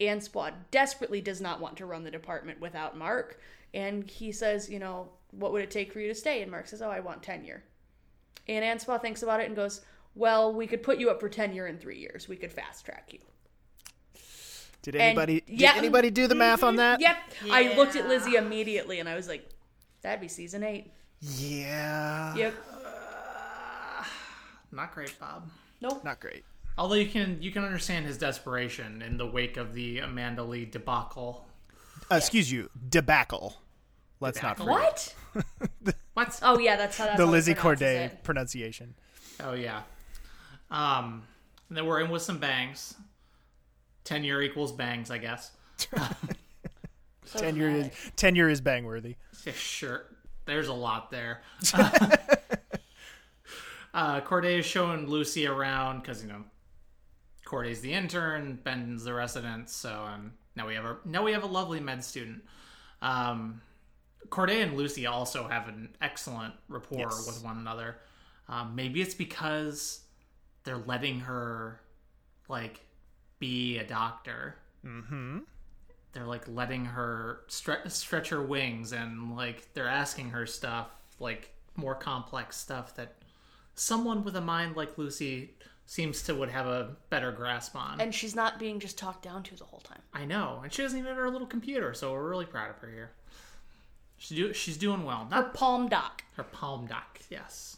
Anspaugh 0.00 0.52
desperately 0.72 1.20
does 1.20 1.40
not 1.40 1.60
want 1.60 1.76
to 1.76 1.86
run 1.86 2.02
the 2.02 2.10
department 2.10 2.60
without 2.60 2.98
Mark. 2.98 3.40
And 3.72 4.08
he 4.10 4.32
says, 4.32 4.68
you 4.68 4.80
know, 4.80 5.10
what 5.30 5.52
would 5.52 5.62
it 5.62 5.70
take 5.70 5.92
for 5.92 6.00
you 6.00 6.08
to 6.08 6.14
stay? 6.14 6.42
And 6.42 6.50
Mark 6.50 6.66
says, 6.66 6.82
oh, 6.82 6.90
I 6.90 7.00
want 7.00 7.22
tenure. 7.22 7.62
And 8.48 8.64
Anspaugh 8.64 9.00
thinks 9.00 9.22
about 9.22 9.40
it 9.40 9.46
and 9.46 9.56
goes, 9.56 9.80
well, 10.14 10.52
we 10.54 10.66
could 10.66 10.82
put 10.82 10.98
you 10.98 11.10
up 11.10 11.20
for 11.20 11.28
tenure 11.28 11.66
in 11.66 11.78
three 11.78 11.98
years. 11.98 12.28
We 12.28 12.36
could 12.36 12.52
fast 12.52 12.84
track 12.84 13.08
you. 13.12 13.20
Did 14.82 14.96
And- 14.96 15.02
anybody 15.02 15.40
did 15.46 15.62
anybody 15.76 16.10
do 16.10 16.26
the 16.26 16.34
math 16.34 16.62
on 16.62 16.76
that? 16.76 17.00
Yep. 17.00 17.16
I 17.50 17.74
looked 17.74 17.96
at 17.96 18.06
Lizzie 18.06 18.36
immediately 18.36 19.00
and 19.00 19.08
I 19.08 19.14
was 19.14 19.28
like, 19.28 19.48
that'd 20.02 20.20
be 20.20 20.28
season 20.28 20.62
eight. 20.62 20.92
Yeah. 21.20 22.34
Yep. 22.36 22.54
Not 24.72 24.92
great, 24.94 25.18
Bob. 25.18 25.48
Nope. 25.80 26.04
Not 26.04 26.20
great. 26.20 26.44
Although 26.76 26.96
you 26.96 27.08
can 27.08 27.40
you 27.40 27.52
can 27.52 27.64
understand 27.64 28.06
his 28.06 28.18
desperation 28.18 29.00
in 29.00 29.16
the 29.16 29.26
wake 29.26 29.56
of 29.56 29.74
the 29.74 30.00
Amanda 30.00 30.42
Lee 30.42 30.64
debacle. 30.64 31.46
Uh, 32.10 32.16
excuse 32.16 32.50
you, 32.50 32.68
debacle. 32.88 33.62
Let's 34.20 34.42
not 34.42 34.56
forget 34.58 34.70
What? 34.72 35.14
What? 36.14 36.38
Oh 36.42 36.58
yeah, 36.58 36.76
that's 36.76 36.96
how 36.96 37.06
that's 37.06 37.18
the 37.18 37.26
how 37.26 37.32
Lizzie 37.32 37.54
Corday 37.54 38.04
it. 38.06 38.22
pronunciation. 38.22 38.94
Oh 39.40 39.54
yeah. 39.54 39.82
Um, 40.74 41.22
and 41.68 41.78
then 41.78 41.86
we're 41.86 42.00
in 42.00 42.10
with 42.10 42.22
some 42.22 42.38
bangs. 42.38 42.94
Tenure 44.02 44.42
equals 44.42 44.72
bangs, 44.72 45.10
I 45.10 45.18
guess. 45.18 45.52
So 45.78 45.86
Tenure 47.38 47.68
is 47.68 47.74
dramatic. 47.86 48.16
tenure 48.16 48.48
is 48.50 48.60
bang 48.60 48.84
worthy. 48.84 49.16
Yeah, 49.46 49.52
sure. 49.54 50.04
There's 50.46 50.68
a 50.68 50.74
lot 50.74 51.10
there. 51.10 51.42
uh, 53.94 54.20
Corday 54.22 54.58
is 54.58 54.66
showing 54.66 55.06
Lucy 55.06 55.46
around 55.46 56.00
because 56.00 56.22
you 56.22 56.28
know 56.28 56.44
Corday's 57.44 57.80
the 57.80 57.92
intern, 57.92 58.58
Ben's 58.62 59.04
the 59.04 59.14
resident. 59.14 59.70
So 59.70 59.90
um, 59.90 60.32
now 60.56 60.66
we 60.66 60.74
have 60.74 60.84
a 60.84 60.96
now 61.04 61.22
we 61.22 61.32
have 61.32 61.44
a 61.44 61.48
lovely 61.48 61.80
med 61.80 62.04
student. 62.04 62.42
Um, 63.00 63.60
Corday 64.30 64.60
and 64.62 64.76
Lucy 64.76 65.06
also 65.06 65.46
have 65.48 65.68
an 65.68 65.90
excellent 66.00 66.54
rapport 66.68 66.98
Yes. 67.00 67.26
with 67.26 67.44
one 67.44 67.58
another. 67.58 67.96
Um, 68.48 68.74
maybe 68.74 69.00
it's 69.00 69.14
because 69.14 70.00
they're 70.64 70.78
letting 70.78 71.20
her 71.20 71.80
like 72.48 72.80
be 73.38 73.78
a 73.78 73.84
doctor. 73.86 74.56
Mm-hmm. 74.84 75.38
They're 76.12 76.26
like 76.26 76.46
letting 76.48 76.84
her 76.84 77.40
stre- 77.48 77.90
stretch 77.90 78.28
her 78.30 78.42
wings 78.42 78.92
and 78.92 79.36
like 79.36 79.72
they're 79.74 79.88
asking 79.88 80.30
her 80.30 80.46
stuff 80.46 80.88
like 81.18 81.50
more 81.76 81.94
complex 81.94 82.56
stuff 82.56 82.94
that 82.96 83.14
someone 83.74 84.22
with 84.24 84.36
a 84.36 84.40
mind 84.40 84.76
like 84.76 84.96
Lucy 84.96 85.54
seems 85.86 86.22
to 86.22 86.34
would 86.34 86.48
have 86.48 86.66
a 86.66 86.96
better 87.10 87.32
grasp 87.32 87.76
on. 87.76 88.00
And 88.00 88.14
she's 88.14 88.34
not 88.34 88.58
being 88.58 88.78
just 88.80 88.96
talked 88.96 89.22
down 89.22 89.42
to 89.44 89.56
the 89.56 89.64
whole 89.64 89.80
time. 89.80 90.00
I 90.14 90.24
know, 90.24 90.60
and 90.62 90.72
she 90.72 90.82
doesn't 90.82 90.98
even 90.98 91.08
have 91.08 91.16
her 91.18 91.28
little 91.30 91.46
computer, 91.46 91.92
so 91.92 92.12
we're 92.12 92.28
really 92.30 92.46
proud 92.46 92.70
of 92.70 92.76
her 92.78 92.88
here. 92.88 93.10
She's 94.16 94.38
do- 94.38 94.52
she's 94.54 94.76
doing 94.78 95.04
well. 95.04 95.24
Her 95.24 95.42
Not 95.42 95.54
palm 95.54 95.88
doc. 95.88 96.22
her 96.36 96.44
palm 96.44 96.86
doc, 96.86 97.20
yes. 97.28 97.76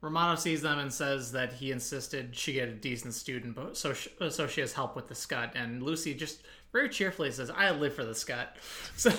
Romano 0.00 0.34
sees 0.34 0.62
them 0.62 0.78
and 0.78 0.92
says 0.92 1.32
that 1.32 1.52
he 1.54 1.72
insisted 1.72 2.34
she 2.34 2.54
get 2.54 2.68
a 2.68 2.72
decent 2.72 3.12
student, 3.14 3.54
but 3.54 3.76
so 3.76 3.92
she, 3.92 4.10
so 4.30 4.46
she 4.46 4.62
has 4.62 4.72
help 4.72 4.96
with 4.96 5.08
the 5.08 5.14
scut. 5.14 5.52
And 5.54 5.82
Lucy 5.82 6.14
just 6.14 6.40
very 6.72 6.88
cheerfully 6.88 7.30
says, 7.30 7.50
"I 7.50 7.70
live 7.70 7.94
for 7.94 8.04
the 8.04 8.14
scut." 8.14 8.56
So, 8.96 9.10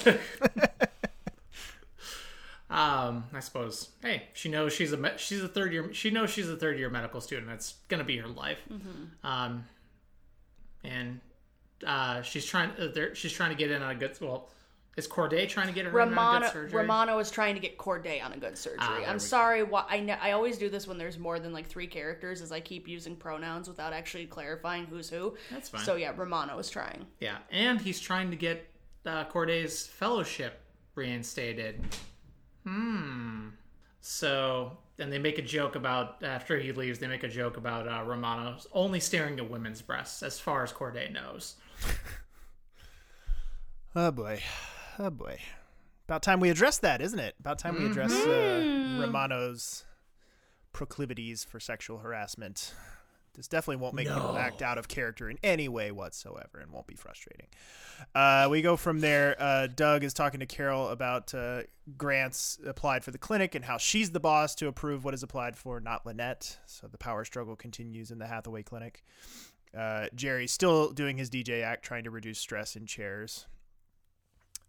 um, 2.69 3.25
I 3.33 3.39
suppose, 3.41 3.89
hey, 4.01 4.23
she 4.33 4.49
knows 4.49 4.73
she's 4.73 4.93
a 4.93 5.17
she's 5.17 5.43
a 5.43 5.47
third 5.47 5.73
year. 5.73 5.93
She 5.93 6.09
knows 6.09 6.29
she's 6.31 6.49
a 6.49 6.55
third 6.55 6.79
year 6.79 6.89
medical 6.89 7.21
student. 7.21 7.51
It's 7.51 7.75
gonna 7.87 8.03
be 8.03 8.17
her 8.17 8.27
life. 8.27 8.59
Um, 9.23 9.65
and 10.83 11.19
uh, 11.85 12.21
she's 12.21 12.45
trying. 12.45 12.71
Uh, 12.71 13.13
she's 13.13 13.33
trying 13.33 13.51
to 13.51 13.55
get 13.55 13.69
in 13.71 13.81
on 13.83 13.91
a 13.91 13.95
good. 13.95 14.17
Well, 14.19 14.49
is 14.97 15.07
Corday 15.07 15.45
trying 15.45 15.67
to 15.67 15.73
get 15.73 15.85
her 15.85 15.91
in 15.91 15.95
on 15.95 16.07
a 16.07 16.11
Romano 16.11 16.45
good 16.45 16.53
surgery? 16.53 16.79
Romano 16.81 17.19
is 17.19 17.31
trying 17.31 17.55
to 17.55 17.61
get 17.61 17.77
Corday 17.77 18.19
on 18.19 18.33
a 18.33 18.37
good 18.37 18.57
surgery. 18.57 18.79
Ah, 18.81 19.03
I'm 19.07 19.19
sorry. 19.19 19.63
Why 19.63 19.85
I 19.89 20.01
ne- 20.01 20.19
I 20.21 20.33
always 20.33 20.57
do 20.57 20.69
this 20.69 20.85
when 20.85 20.97
there's 20.97 21.17
more 21.17 21.39
than 21.39 21.53
like 21.53 21.67
three 21.67 21.87
characters, 21.87 22.41
is 22.41 22.51
I 22.51 22.59
keep 22.59 22.87
using 22.87 23.15
pronouns 23.15 23.69
without 23.69 23.93
actually 23.93 24.25
clarifying 24.25 24.85
who's 24.85 25.09
who. 25.09 25.35
That's 25.49 25.69
fine. 25.69 25.81
So 25.81 25.95
yeah, 25.95 26.11
Romano 26.15 26.57
is 26.59 26.69
trying. 26.69 27.05
Yeah, 27.21 27.37
and 27.51 27.79
he's 27.79 28.01
trying 28.01 28.31
to 28.31 28.35
get 28.35 28.67
uh, 29.05 29.23
Corday's 29.25 29.87
fellowship 29.87 30.59
reinstated. 30.95 31.81
Hmm. 32.65 33.49
So, 34.01 34.77
and 34.99 35.11
they 35.11 35.19
make 35.19 35.37
a 35.37 35.43
joke 35.43 35.75
about 35.75 36.21
after 36.21 36.59
he 36.59 36.73
leaves. 36.73 36.99
They 36.99 37.07
make 37.07 37.23
a 37.23 37.29
joke 37.29 37.55
about 37.55 37.87
uh, 37.87 38.03
Romano 38.03 38.57
only 38.73 38.99
staring 38.99 39.39
at 39.39 39.49
women's 39.49 39.81
breasts, 39.81 40.21
as 40.21 40.37
far 40.37 40.63
as 40.63 40.73
Corday 40.73 41.09
knows. 41.13 41.55
Oh 43.95 44.11
boy. 44.11 44.41
Oh 44.99 45.09
boy. 45.09 45.39
About 46.07 46.23
time 46.23 46.39
we 46.39 46.49
address 46.49 46.77
that, 46.79 47.01
isn't 47.01 47.19
it? 47.19 47.35
About 47.39 47.59
time 47.59 47.79
we 47.79 47.85
address 47.85 48.11
uh, 48.11 48.97
Romano's 48.99 49.85
proclivities 50.73 51.43
for 51.43 51.59
sexual 51.59 51.99
harassment. 51.99 52.73
This 53.33 53.47
definitely 53.47 53.77
won't 53.77 53.95
make 53.95 54.07
people 54.07 54.37
act 54.37 54.61
out 54.61 54.77
of 54.77 54.89
character 54.89 55.29
in 55.29 55.37
any 55.41 55.69
way 55.69 55.91
whatsoever 55.91 56.59
and 56.61 56.69
won't 56.69 56.85
be 56.85 56.95
frustrating. 56.95 57.47
Uh, 58.13 58.47
we 58.51 58.61
go 58.61 58.75
from 58.75 58.99
there. 58.99 59.37
Uh, 59.39 59.67
Doug 59.67 60.03
is 60.03 60.13
talking 60.13 60.41
to 60.41 60.45
Carol 60.45 60.89
about 60.89 61.33
uh, 61.33 61.61
grants 61.97 62.59
applied 62.65 63.05
for 63.05 63.11
the 63.11 63.17
clinic 63.17 63.55
and 63.55 63.63
how 63.63 63.77
she's 63.77 64.11
the 64.11 64.19
boss 64.19 64.53
to 64.55 64.67
approve 64.67 65.05
what 65.05 65.13
is 65.13 65.23
applied 65.23 65.55
for, 65.55 65.79
not 65.79 66.05
Lynette. 66.05 66.57
So 66.65 66.87
the 66.87 66.97
power 66.97 67.23
struggle 67.23 67.55
continues 67.55 68.11
in 68.11 68.19
the 68.19 68.27
Hathaway 68.27 68.63
clinic. 68.63 69.05
Uh, 69.77 70.07
Jerry's 70.13 70.51
still 70.51 70.91
doing 70.91 71.17
his 71.17 71.29
DJ 71.29 71.63
act, 71.63 71.85
trying 71.85 72.03
to 72.03 72.11
reduce 72.11 72.39
stress 72.39 72.75
in 72.75 72.85
chairs. 72.85 73.45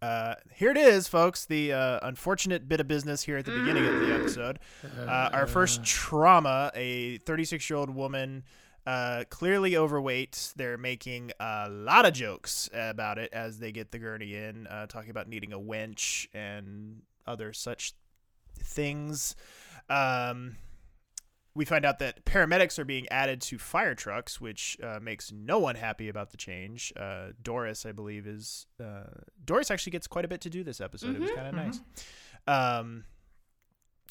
Uh, 0.02 0.34
here 0.52 0.72
it 0.72 0.76
is, 0.76 1.06
folks. 1.06 1.44
The 1.46 1.72
uh, 1.72 2.00
unfortunate 2.02 2.68
bit 2.68 2.80
of 2.80 2.88
business 2.88 3.22
here 3.22 3.36
at 3.36 3.44
the 3.44 3.52
beginning 3.52 3.86
of 3.86 4.00
the 4.00 4.12
episode. 4.12 4.58
Uh, 4.98 5.30
our 5.32 5.46
first 5.46 5.84
trauma: 5.84 6.72
a 6.74 7.18
36-year-old 7.20 7.88
woman, 7.88 8.42
uh, 8.84 9.22
clearly 9.30 9.76
overweight. 9.76 10.54
They're 10.56 10.76
making 10.76 11.30
a 11.38 11.68
lot 11.70 12.04
of 12.04 12.14
jokes 12.14 12.68
about 12.74 13.18
it 13.18 13.32
as 13.32 13.60
they 13.60 13.70
get 13.70 13.92
the 13.92 14.00
gurney 14.00 14.34
in, 14.34 14.66
uh, 14.66 14.86
talking 14.86 15.10
about 15.10 15.28
needing 15.28 15.52
a 15.52 15.58
winch 15.60 16.28
and 16.34 17.02
other 17.24 17.52
such 17.52 17.94
things. 18.58 19.36
Um, 19.88 20.56
we 21.54 21.64
find 21.64 21.84
out 21.84 21.98
that 21.98 22.24
paramedics 22.24 22.78
are 22.78 22.84
being 22.84 23.06
added 23.10 23.40
to 23.42 23.58
fire 23.58 23.94
trucks, 23.94 24.40
which 24.40 24.78
uh, 24.82 24.98
makes 25.02 25.30
no 25.30 25.58
one 25.58 25.74
happy 25.74 26.08
about 26.08 26.30
the 26.30 26.36
change. 26.36 26.92
Uh, 26.96 27.28
Doris, 27.42 27.84
I 27.84 27.92
believe, 27.92 28.26
is 28.26 28.66
uh, 28.82 29.04
Doris 29.44 29.70
actually 29.70 29.92
gets 29.92 30.06
quite 30.06 30.24
a 30.24 30.28
bit 30.28 30.40
to 30.42 30.50
do 30.50 30.64
this 30.64 30.80
episode. 30.80 31.14
it 31.16 31.20
was 31.20 31.30
kind 31.30 31.48
of 31.48 31.54
nice. 31.54 31.80
Um, 32.46 33.04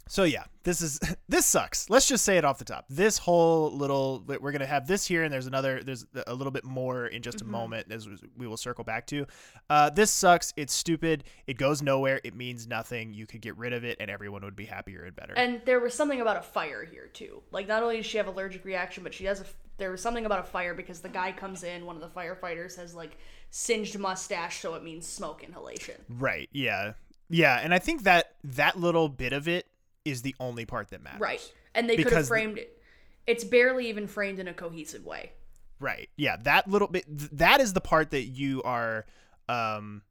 so 0.08 0.24
yeah, 0.24 0.43
this 0.63 0.81
is 0.81 1.00
this 1.29 1.46
sucks. 1.46 1.89
Let's 1.89 2.08
just 2.08 2.24
say 2.24 2.38
it 2.38 2.46
off 2.46 2.60
the 2.60 2.65
top. 2.65 2.86
This 2.89 3.17
whole 3.17 3.72
little 3.72 4.24
we're 4.27 4.51
gonna 4.51 4.65
have 4.65 4.88
this 4.88 5.05
here, 5.05 5.24
and 5.24 5.34
there's 5.34 5.48
another. 5.48 5.84
There's 5.84 6.05
a 6.27 6.34
little 6.34 6.51
bit 6.51 6.63
more 6.63 7.08
in 7.08 7.22
just 7.22 7.41
a 7.41 7.46
moment 7.46 7.91
as 7.91 8.08
we 8.38 8.48
will 8.48 8.58
circle 8.58 8.84
back 8.84 9.08
to. 9.08 9.25
Uh, 9.70 9.89
this 9.89 10.12
sucks. 10.12 10.53
It's 10.58 10.74
stupid. 10.74 11.24
It 11.48 11.58
goes 11.58 11.81
nowhere. 11.81 12.22
It 12.24 12.36
means 12.36 12.67
nothing. 12.67 13.13
You 13.13 13.25
could 13.25 13.41
get 13.41 13.58
rid 13.58 13.74
of 13.74 13.84
it, 13.84 13.98
and 14.00 14.10
everyone 14.10 14.43
would 14.43 14.55
be 14.55 14.65
happier 14.65 15.03
and 15.03 15.15
better. 15.15 15.34
And 15.36 15.62
there 15.65 15.79
was 15.79 15.93
something 15.93 16.22
about 16.22 16.38
a 16.38 16.41
fire 16.41 16.84
here 16.84 17.08
too. 17.08 17.41
Like 17.51 17.67
not 17.67 17.84
only 17.84 17.98
does 17.98 18.05
she 18.05 18.17
have 18.17 18.27
allergic 18.27 18.65
reaction, 18.65 19.03
but 19.03 19.13
she 19.13 19.25
has 19.25 19.41
a. 19.41 19.46
There 19.77 19.91
was 19.91 20.01
something 20.01 20.25
about 20.25 20.39
a 20.39 20.43
fire 20.43 20.75
because 20.75 21.00
the 21.00 21.10
guy 21.10 21.31
comes 21.31 21.63
in. 21.63 21.86
One 21.86 21.96
of 21.96 22.01
the 22.01 22.20
firefighters 22.20 22.75
has 22.77 22.93
like 22.93 23.17
singed 23.50 23.98
mustache, 23.98 24.62
so 24.62 24.75
it 24.75 24.84
means 24.84 25.08
smoke 25.08 25.43
inhalation. 25.43 25.96
Right. 26.10 26.50
Yeah. 26.51 26.93
Yeah. 27.29 27.60
And 27.63 27.74
I 27.74 27.79
think 27.79 28.03
that 28.03 28.36
that 28.43 28.79
little 28.79 29.10
bit 29.10 29.34
of 29.34 29.48
it 29.48 29.65
is 30.05 30.22
the 30.22 30.36
only 30.39 30.65
part 30.65 30.89
that 30.89 31.01
matters. 31.03 31.20
Right. 31.22 31.53
And 31.75 31.89
they 31.89 31.96
could 31.98 32.12
have 32.13 32.24
the- 32.24 32.27
framed 32.27 32.58
it. 32.58 32.81
it's 33.27 33.43
barely 33.43 33.88
even 33.89 34.08
framed 34.08 34.39
in 34.39 34.48
a 34.48 34.53
cohesive 34.53 35.05
way. 35.05 35.31
Right. 35.79 36.10
Yeah, 36.17 36.38
that 36.43 36.67
little 36.70 36.88
bit 36.88 37.05
th- 37.05 37.31
that 37.34 37.60
is 37.62 37.74
the 37.74 37.81
part 37.81 38.12
that 38.12 38.24
you 38.24 38.62
are 38.63 39.05
um 39.50 40.03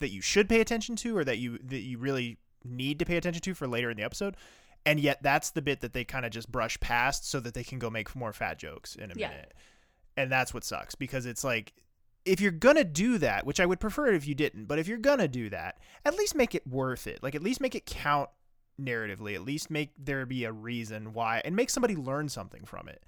that 0.00 0.10
you 0.10 0.20
should 0.20 0.48
pay 0.48 0.60
attention 0.60 0.96
to 0.96 1.16
or 1.16 1.24
that 1.24 1.38
you 1.38 1.58
that 1.58 1.80
you 1.80 1.98
really 1.98 2.38
need 2.64 2.98
to 2.98 3.04
pay 3.04 3.16
attention 3.16 3.40
to 3.42 3.54
for 3.54 3.66
later 3.68 3.90
in 3.90 3.96
the 3.96 4.02
episode. 4.02 4.36
And 4.86 5.00
yet 5.00 5.22
that's 5.22 5.50
the 5.50 5.62
bit 5.62 5.80
that 5.80 5.92
they 5.94 6.04
kind 6.04 6.26
of 6.26 6.32
just 6.32 6.50
brush 6.50 6.78
past 6.80 7.28
so 7.28 7.40
that 7.40 7.54
they 7.54 7.64
can 7.64 7.78
go 7.78 7.88
make 7.90 8.14
more 8.16 8.32
fat 8.32 8.58
jokes 8.58 8.96
in 8.96 9.10
a 9.10 9.14
Yeah. 9.16 9.28
minute. 9.30 9.54
And 10.16 10.30
that's 10.30 10.52
what 10.52 10.64
sucks 10.64 10.94
because 10.94 11.26
it's 11.26 11.42
like 11.44 11.72
if 12.24 12.40
you're 12.40 12.50
going 12.52 12.76
to 12.76 12.84
do 12.84 13.18
that, 13.18 13.44
which 13.44 13.60
I 13.60 13.66
would 13.66 13.80
prefer 13.80 14.06
if 14.12 14.26
you 14.26 14.34
didn't, 14.34 14.64
but 14.66 14.78
if 14.78 14.88
you're 14.88 14.96
going 14.98 15.18
to 15.18 15.28
do 15.28 15.50
that, 15.50 15.78
at 16.06 16.16
least 16.16 16.34
make 16.34 16.54
it 16.54 16.66
worth 16.66 17.06
it. 17.06 17.22
Like 17.22 17.34
at 17.34 17.42
least 17.42 17.60
make 17.60 17.74
it 17.74 17.84
count 17.86 18.30
narratively. 18.80 19.34
At 19.34 19.42
least 19.42 19.70
make 19.70 19.92
there 19.98 20.26
be 20.26 20.44
a 20.44 20.52
reason 20.52 21.12
why 21.12 21.40
and 21.44 21.54
make 21.54 21.70
somebody 21.70 21.96
learn 21.96 22.28
something 22.28 22.64
from 22.64 22.88
it 22.88 23.02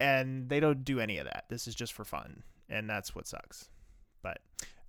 and 0.00 0.48
they 0.48 0.58
don't 0.58 0.84
do 0.84 0.98
any 0.98 1.18
of 1.18 1.26
that. 1.26 1.44
This 1.48 1.68
is 1.68 1.74
just 1.74 1.92
for 1.92 2.04
fun, 2.04 2.42
and 2.68 2.88
that's 2.88 3.14
what 3.14 3.28
sucks. 3.28 3.68
But 4.22 4.38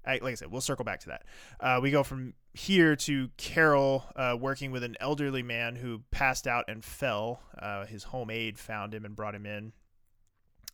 I, 0.06 0.14
like 0.14 0.32
I 0.32 0.36
said, 0.36 0.52
we'll 0.52 0.62
circle 0.62 0.86
back 0.86 1.02
to 1.02 1.08
that. 1.10 1.24
Uh, 1.60 1.80
we 1.82 1.92
go 1.92 2.02
from 2.02 2.34
here 2.54 2.96
to 2.96 3.30
Carol 3.38 4.06
uh, 4.16 4.38
working 4.40 4.72
with 4.72 4.84
an 4.84 4.96
elderly 5.00 5.44
man 5.44 5.76
who 5.76 6.02
passed 6.10 6.48
out 6.48 6.66
and 6.70 6.84
fell. 6.84 7.42
Uh, 7.60 7.86
his 7.86 8.06
home 8.06 8.30
aide 8.30 8.58
found 8.58 8.94
him 8.94 9.06
and 9.06 9.16
brought 9.16 9.36
him 9.36 9.46
in. 9.46 9.74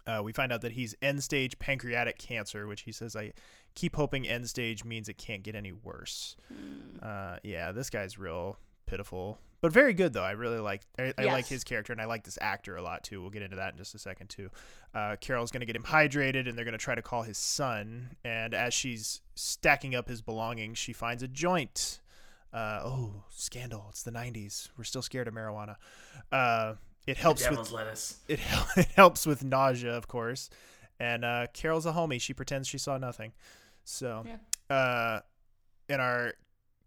Uh, 0.06 0.22
we 0.24 0.32
find 0.32 0.54
out 0.54 0.62
that 0.62 0.72
he's 0.72 0.96
end 1.02 1.22
stage 1.22 1.60
pancreatic 1.60 2.18
cancer, 2.18 2.66
which 2.66 2.82
he 2.82 2.94
says, 2.94 3.16
I 3.16 3.34
keep 3.76 3.98
hoping 3.98 4.26
end 4.26 4.48
stage 4.48 4.86
means 4.86 5.10
it 5.10 5.18
can't 5.18 5.44
get 5.44 5.54
any 5.54 5.74
worse. 5.74 6.38
Uh, 7.04 7.38
yeah, 7.44 7.74
this 7.74 7.90
guy's 7.90 8.18
real 8.18 8.58
pitiful, 8.88 9.40
but 9.62 9.72
very 9.72 9.94
good 9.94 10.14
though. 10.14 10.24
I 10.24 10.32
really 10.32 10.60
like 10.60 10.82
I, 10.98 11.14
I 11.18 11.26
like 11.26 11.46
his 11.46 11.64
character, 11.64 11.94
and 11.94 12.02
I 12.02 12.06
like 12.06 12.24
this 12.24 12.38
actor 12.42 12.76
a 12.76 12.82
lot 12.82 13.04
too. 13.04 13.22
We'll 13.22 13.30
get 13.30 13.44
into 13.44 13.58
that 13.58 13.74
in 13.74 13.78
just 13.78 13.94
a 13.94 14.00
second 14.00 14.30
too. 14.30 14.50
Uh, 14.94 15.16
Carol's 15.22 15.52
gonna 15.52 15.66
get 15.66 15.76
him 15.76 15.84
hydrated, 15.84 16.48
and 16.48 16.58
they're 16.58 16.66
gonna 16.66 16.78
try 16.78 16.96
to 16.96 17.02
call 17.02 17.24
his 17.24 17.38
son. 17.38 18.16
And 18.24 18.54
as 18.54 18.74
she's 18.74 19.22
stacking 19.36 19.94
up 19.94 20.08
his 20.08 20.22
belongings, 20.22 20.78
she 20.78 20.94
finds 20.94 21.22
a 21.22 21.28
joint. 21.28 22.00
Uh, 22.54 22.82
oh, 22.84 23.24
scandal! 23.30 23.86
It's 23.90 24.04
the 24.04 24.12
'90s. 24.12 24.70
We're 24.78 24.84
still 24.84 25.02
scared 25.02 25.28
of 25.28 25.34
marijuana. 25.34 25.76
Uh, 26.32 26.76
it 27.06 27.18
helps 27.18 27.50
with 27.50 27.72
lettuce. 27.72 28.18
it, 28.28 28.40
it 28.78 28.88
helps 28.96 29.26
with 29.26 29.44
nausea, 29.44 29.94
of 29.94 30.08
course. 30.08 30.50
And 31.00 31.24
uh, 31.24 31.48
Carol's 31.54 31.86
a 31.86 31.92
homie. 31.92 32.20
She 32.20 32.34
pretends 32.34 32.68
she 32.68 32.78
saw 32.78 32.98
nothing. 32.98 33.34
So, 33.84 34.26
uh, 34.70 35.20
in 35.88 36.00
our 36.00 36.34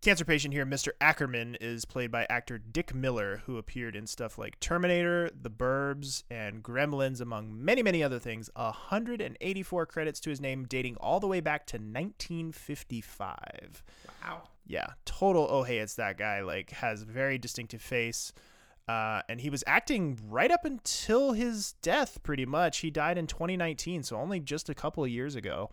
cancer 0.01 0.25
patient 0.25 0.55
here, 0.55 0.65
Mr. 0.65 0.91
Ackerman 1.01 1.57
is 1.61 1.85
played 1.85 2.11
by 2.11 2.27
actor 2.31 2.59
Dick 2.59 2.95
Miller, 2.95 3.43
who 3.47 3.59
appeared 3.59 3.95
in 3.95 4.07
stuff 4.07 4.39
like 4.39 4.59
Terminator, 4.61 5.31
The 5.43 5.51
Burbs, 5.51 6.23
and 6.31 6.63
Gremlins, 6.63 7.21
among 7.21 7.63
many, 7.65 7.83
many 7.83 8.03
other 8.03 8.19
things. 8.19 8.49
184 8.55 9.87
credits 9.87 10.21
to 10.21 10.31
his 10.31 10.41
name, 10.41 10.65
dating 10.65 10.97
all 10.97 11.21
the 11.21 11.27
way 11.27 11.41
back 11.41 11.67
to 11.67 11.77
1955 11.77 13.83
Wow. 14.25 14.43
yeah, 14.67 14.87
total. 15.05 15.47
Oh, 15.51 15.63
hey, 15.65 15.79
it's 15.79 15.95
that 15.97 16.17
guy. 16.19 16.41
Like, 16.41 16.71
has 16.71 17.03
very 17.03 17.37
distinctive 17.39 17.83
face. 17.83 18.33
Uh, 18.89 19.23
and 19.29 19.41
he 19.41 19.51
was 19.51 19.63
acting 19.67 20.19
right 20.29 20.51
up 20.51 20.65
until 20.65 21.33
his 21.33 21.75
death, 21.83 22.23
pretty 22.23 22.47
much. 22.47 22.79
He 22.79 22.91
died 22.91 23.19
in 23.19 23.27
2019, 23.29 24.03
so 24.03 24.17
only 24.17 24.41
just 24.41 24.69
a 24.69 24.75
couple 24.75 25.05
of 25.05 25.11
years 25.11 25.37
ago, 25.37 25.71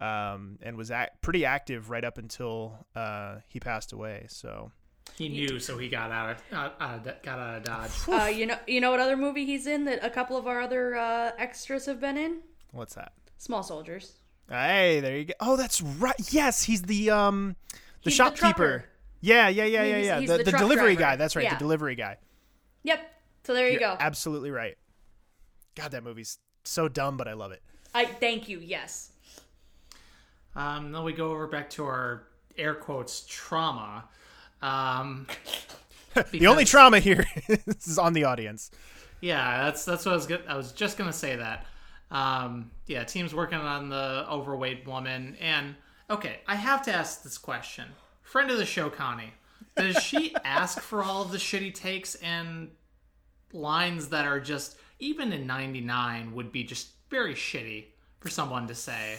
um, 0.00 0.58
and 0.62 0.76
was 0.76 0.90
act- 0.90 1.20
pretty 1.22 1.44
active 1.44 1.90
right 1.90 2.04
up 2.04 2.18
until 2.18 2.86
uh, 2.94 3.36
he 3.48 3.58
passed 3.60 3.92
away. 3.92 4.26
So, 4.28 4.70
He 5.16 5.28
knew, 5.28 5.58
so 5.58 5.76
he 5.78 5.88
got 5.88 6.10
out 6.10 6.30
of 6.30 6.42
uh, 6.52 6.70
uh, 6.80 6.98
got 7.22 7.38
out 7.38 7.56
of 7.56 7.64
dodge. 7.64 7.90
Uh, 8.08 8.26
you 8.26 8.46
know, 8.46 8.56
you 8.66 8.80
know 8.80 8.90
what 8.90 9.00
other 9.00 9.16
movie 9.16 9.44
he's 9.44 9.66
in 9.66 9.84
that 9.86 10.04
a 10.04 10.10
couple 10.10 10.36
of 10.36 10.46
our 10.46 10.60
other 10.60 10.94
uh, 10.96 11.32
extras 11.38 11.86
have 11.86 12.00
been 12.00 12.16
in? 12.16 12.38
what's 12.72 12.94
that? 12.94 13.12
Small 13.38 13.62
Soldiers. 13.62 14.12
Hey, 14.48 15.00
there 15.00 15.16
you 15.16 15.24
go. 15.26 15.34
Oh, 15.40 15.56
that's 15.56 15.80
right. 15.82 16.14
Yes, 16.32 16.62
he's 16.62 16.82
the 16.82 17.10
um, 17.10 17.56
the 17.70 17.78
He's 18.10 18.14
shopkeeper. 18.14 18.40
trucker. 18.40 18.84
yeah, 19.20 19.48
yeah, 19.48 19.64
yeah, 19.64 19.82
yeah, 19.82 19.94
He's- 19.96 20.06
yeah. 20.06 20.20
he's 20.20 20.30
the 20.30 20.38
the 20.38 20.44
the 20.44 20.52
delivery 20.58 20.94
driver. 20.96 21.12
guy. 21.12 21.16
That's 21.16 21.36
right. 21.36 21.42
Yeah. 21.44 21.54
The 21.54 21.58
delivery 21.58 21.94
guy. 21.96 22.16
Yep. 22.84 23.00
So 23.44 23.54
there 23.54 23.66
you 23.66 23.72
You're 23.72 23.80
go. 23.80 23.96
Absolutely 23.98 24.50
right. 24.50 24.76
God, 25.74 25.90
that 25.92 26.02
movie's 26.04 26.38
so 26.64 26.88
dumb, 26.88 27.16
but 27.16 27.28
I 27.28 27.32
love 27.34 27.52
it. 27.52 27.62
I 27.94 28.04
thank 28.04 28.48
you. 28.48 28.58
Yes. 28.60 29.12
Um, 30.56 30.92
then 30.92 31.04
we 31.04 31.12
go 31.12 31.30
over 31.30 31.46
back 31.46 31.70
to 31.70 31.84
our 31.84 32.24
air 32.56 32.74
quotes 32.74 33.24
trauma. 33.28 34.04
Um, 34.62 35.26
The 36.32 36.48
only 36.48 36.64
trauma 36.64 36.98
here 36.98 37.26
is 37.48 37.96
on 37.98 38.12
the 38.12 38.24
audience. 38.24 38.72
Yeah, 39.20 39.64
that's 39.64 39.84
that's 39.84 40.04
what 40.04 40.12
I 40.12 40.14
was 40.16 40.26
go- 40.26 40.42
I 40.48 40.56
was 40.56 40.72
just 40.72 40.98
gonna 40.98 41.12
say 41.12 41.36
that. 41.36 41.66
Um, 42.10 42.70
yeah, 42.86 43.04
team's 43.04 43.34
working 43.34 43.58
on 43.58 43.88
the 43.88 44.26
overweight 44.28 44.86
woman, 44.86 45.36
and 45.40 45.76
okay, 46.10 46.40
I 46.48 46.56
have 46.56 46.82
to 46.86 46.92
ask 46.92 47.22
this 47.22 47.38
question. 47.38 47.84
Friend 48.22 48.50
of 48.50 48.58
the 48.58 48.64
show, 48.64 48.90
Connie, 48.90 49.32
does 49.76 50.02
she 50.02 50.34
ask 50.44 50.80
for 50.80 51.04
all 51.04 51.22
of 51.22 51.30
the 51.30 51.38
shitty 51.38 51.72
takes 51.74 52.14
and 52.16 52.70
lines 53.52 54.08
that 54.08 54.24
are 54.26 54.40
just 54.40 54.76
even 54.98 55.32
in 55.32 55.46
'99 55.46 56.34
would 56.34 56.50
be 56.50 56.64
just 56.64 56.88
very 57.10 57.34
shitty 57.34 57.84
for 58.18 58.28
someone 58.28 58.66
to 58.66 58.74
say, 58.74 59.18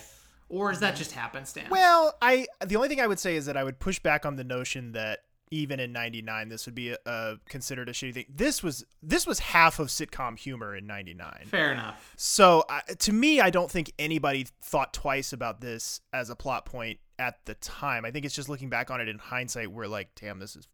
or 0.49 0.71
is 0.71 0.79
that 0.79 0.93
mm-hmm. 0.93 0.97
just 0.97 1.11
happenstance? 1.13 1.69
Well, 1.69 2.15
I 2.21 2.47
the 2.65 2.75
only 2.75 2.89
thing 2.89 3.01
I 3.01 3.07
would 3.07 3.19
say 3.19 3.35
is 3.35 3.45
that 3.45 3.55
I 3.55 3.63
would 3.63 3.79
push 3.79 3.99
back 3.99 4.25
on 4.25 4.35
the 4.35 4.43
notion 4.43 4.93
that 4.93 5.19
even 5.51 5.79
in 5.79 5.91
'99 5.91 6.49
this 6.49 6.65
would 6.65 6.75
be 6.75 6.91
a, 6.91 6.97
a 7.05 7.37
considered 7.47 7.89
a 7.89 7.91
shitty 7.91 8.13
thing. 8.13 8.25
This 8.29 8.61
was 8.61 8.85
this 9.01 9.25
was 9.25 9.39
half 9.39 9.79
of 9.79 9.87
sitcom 9.87 10.37
humor 10.37 10.75
in 10.75 10.85
'99. 10.87 11.45
Fair 11.45 11.71
enough. 11.71 12.13
So 12.17 12.65
I 12.69 12.81
to 12.99 13.13
me, 13.13 13.39
I 13.39 13.49
don't 13.49 13.71
think 13.71 13.91
anybody 13.97 14.47
thought 14.61 14.93
twice 14.93 15.33
about 15.33 15.61
this 15.61 16.01
as 16.13 16.29
a 16.29 16.35
plot 16.35 16.65
point 16.65 16.99
at 17.19 17.45
the 17.45 17.53
time. 17.55 18.05
I 18.05 18.11
think 18.11 18.25
it's 18.25 18.35
just 18.35 18.49
looking 18.49 18.69
back 18.69 18.89
on 18.89 19.01
it 19.01 19.09
in 19.09 19.19
hindsight, 19.19 19.71
we're 19.71 19.87
like, 19.87 20.09
damn, 20.15 20.39
this 20.39 20.55
is 20.55 20.67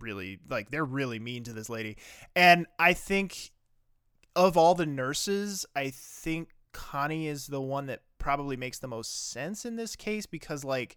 really 0.00 0.38
like 0.48 0.70
they're 0.70 0.84
really 0.84 1.18
mean 1.18 1.44
to 1.44 1.52
this 1.52 1.68
lady. 1.68 1.96
And 2.34 2.66
I 2.78 2.94
think 2.94 3.50
of 4.36 4.56
all 4.56 4.74
the 4.74 4.86
nurses, 4.86 5.66
I 5.74 5.90
think 5.90 6.50
Connie 6.72 7.26
is 7.26 7.48
the 7.48 7.60
one 7.60 7.86
that 7.86 8.02
probably 8.18 8.56
makes 8.56 8.78
the 8.78 8.88
most 8.88 9.30
sense 9.30 9.64
in 9.64 9.76
this 9.76 9.96
case 9.96 10.26
because 10.26 10.64
like 10.64 10.96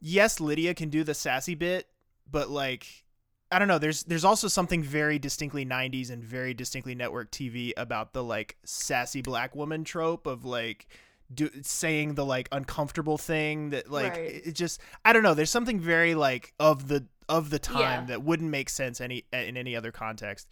yes, 0.00 0.40
Lydia 0.40 0.74
can 0.74 0.90
do 0.90 1.02
the 1.04 1.14
sassy 1.14 1.54
bit, 1.54 1.88
but 2.30 2.48
like 2.50 3.04
I 3.50 3.58
don't 3.58 3.68
know. 3.68 3.78
There's 3.78 4.04
there's 4.04 4.24
also 4.24 4.46
something 4.48 4.82
very 4.82 5.18
distinctly 5.18 5.64
90s 5.64 6.10
and 6.10 6.22
very 6.22 6.52
distinctly 6.54 6.94
network 6.94 7.30
TV 7.30 7.72
about 7.76 8.12
the 8.12 8.22
like 8.22 8.56
sassy 8.64 9.22
black 9.22 9.56
woman 9.56 9.84
trope 9.84 10.26
of 10.26 10.44
like 10.44 10.86
do, 11.32 11.50
saying 11.62 12.14
the 12.14 12.24
like 12.24 12.48
uncomfortable 12.52 13.18
thing 13.18 13.70
that 13.70 13.90
like 13.90 14.12
Right. 14.12 14.42
it 14.46 14.52
just 14.52 14.80
I 15.04 15.12
don't 15.12 15.22
know. 15.22 15.34
There's 15.34 15.50
something 15.50 15.80
very 15.80 16.14
like 16.14 16.52
of 16.60 16.88
the 16.88 17.06
of 17.28 17.50
the 17.50 17.58
time 17.58 18.02
Yeah. 18.02 18.06
that 18.06 18.22
wouldn't 18.22 18.50
make 18.50 18.68
sense 18.68 19.00
any 19.00 19.24
in 19.32 19.56
any 19.56 19.74
other 19.74 19.92
context. 19.92 20.48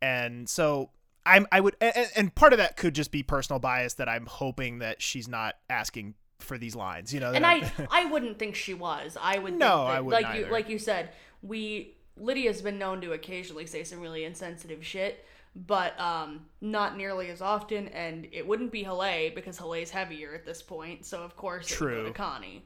And 0.00 0.48
so 0.48 0.90
I'm 1.26 1.46
I 1.52 1.60
would 1.60 1.76
and, 1.80 2.08
and 2.16 2.34
part 2.34 2.52
of 2.52 2.58
that 2.58 2.76
could 2.76 2.94
just 2.94 3.10
be 3.12 3.22
personal 3.22 3.58
bias 3.60 3.94
that 3.94 4.08
I'm 4.08 4.26
hoping 4.26 4.78
that 4.78 5.02
she's 5.02 5.28
not 5.28 5.56
asking 5.68 6.14
for 6.38 6.56
these 6.56 6.76
lines, 6.76 7.12
you 7.12 7.20
know. 7.20 7.32
and 7.32 7.44
I 7.44 7.70
I'm- 7.90 8.10
wouldn't 8.12 8.38
think 8.38 8.54
she 8.54 8.72
was. 8.74 9.16
I 9.20 9.38
would 9.38 9.54
No, 9.54 9.58
think 9.58 9.88
that, 9.88 9.96
I 9.96 10.00
wouldn't 10.00 10.22
like 10.22 10.38
you 10.38 10.46
like 10.46 10.68
you 10.68 10.78
said, 10.78 11.10
we 11.42 11.96
Lydia's 12.16 12.62
been 12.62 12.78
known 12.78 13.00
to 13.02 13.12
occasionally 13.12 13.66
say 13.66 13.84
some 13.84 14.00
really 14.00 14.24
insensitive 14.24 14.84
shit, 14.84 15.24
but 15.54 15.98
um 16.00 16.46
not 16.60 16.96
nearly 16.96 17.28
as 17.30 17.42
often 17.42 17.88
and 17.88 18.26
it 18.32 18.46
wouldn't 18.46 18.72
be 18.72 18.84
Haleh 18.84 19.34
because 19.34 19.58
Haleh's 19.58 19.90
heavier 19.90 20.34
at 20.34 20.44
this 20.46 20.62
point, 20.62 21.04
so 21.04 21.22
of 21.22 21.36
course 21.36 21.68
would 21.70 21.76
True. 21.76 22.04
to 22.06 22.12
Connie. 22.12 22.64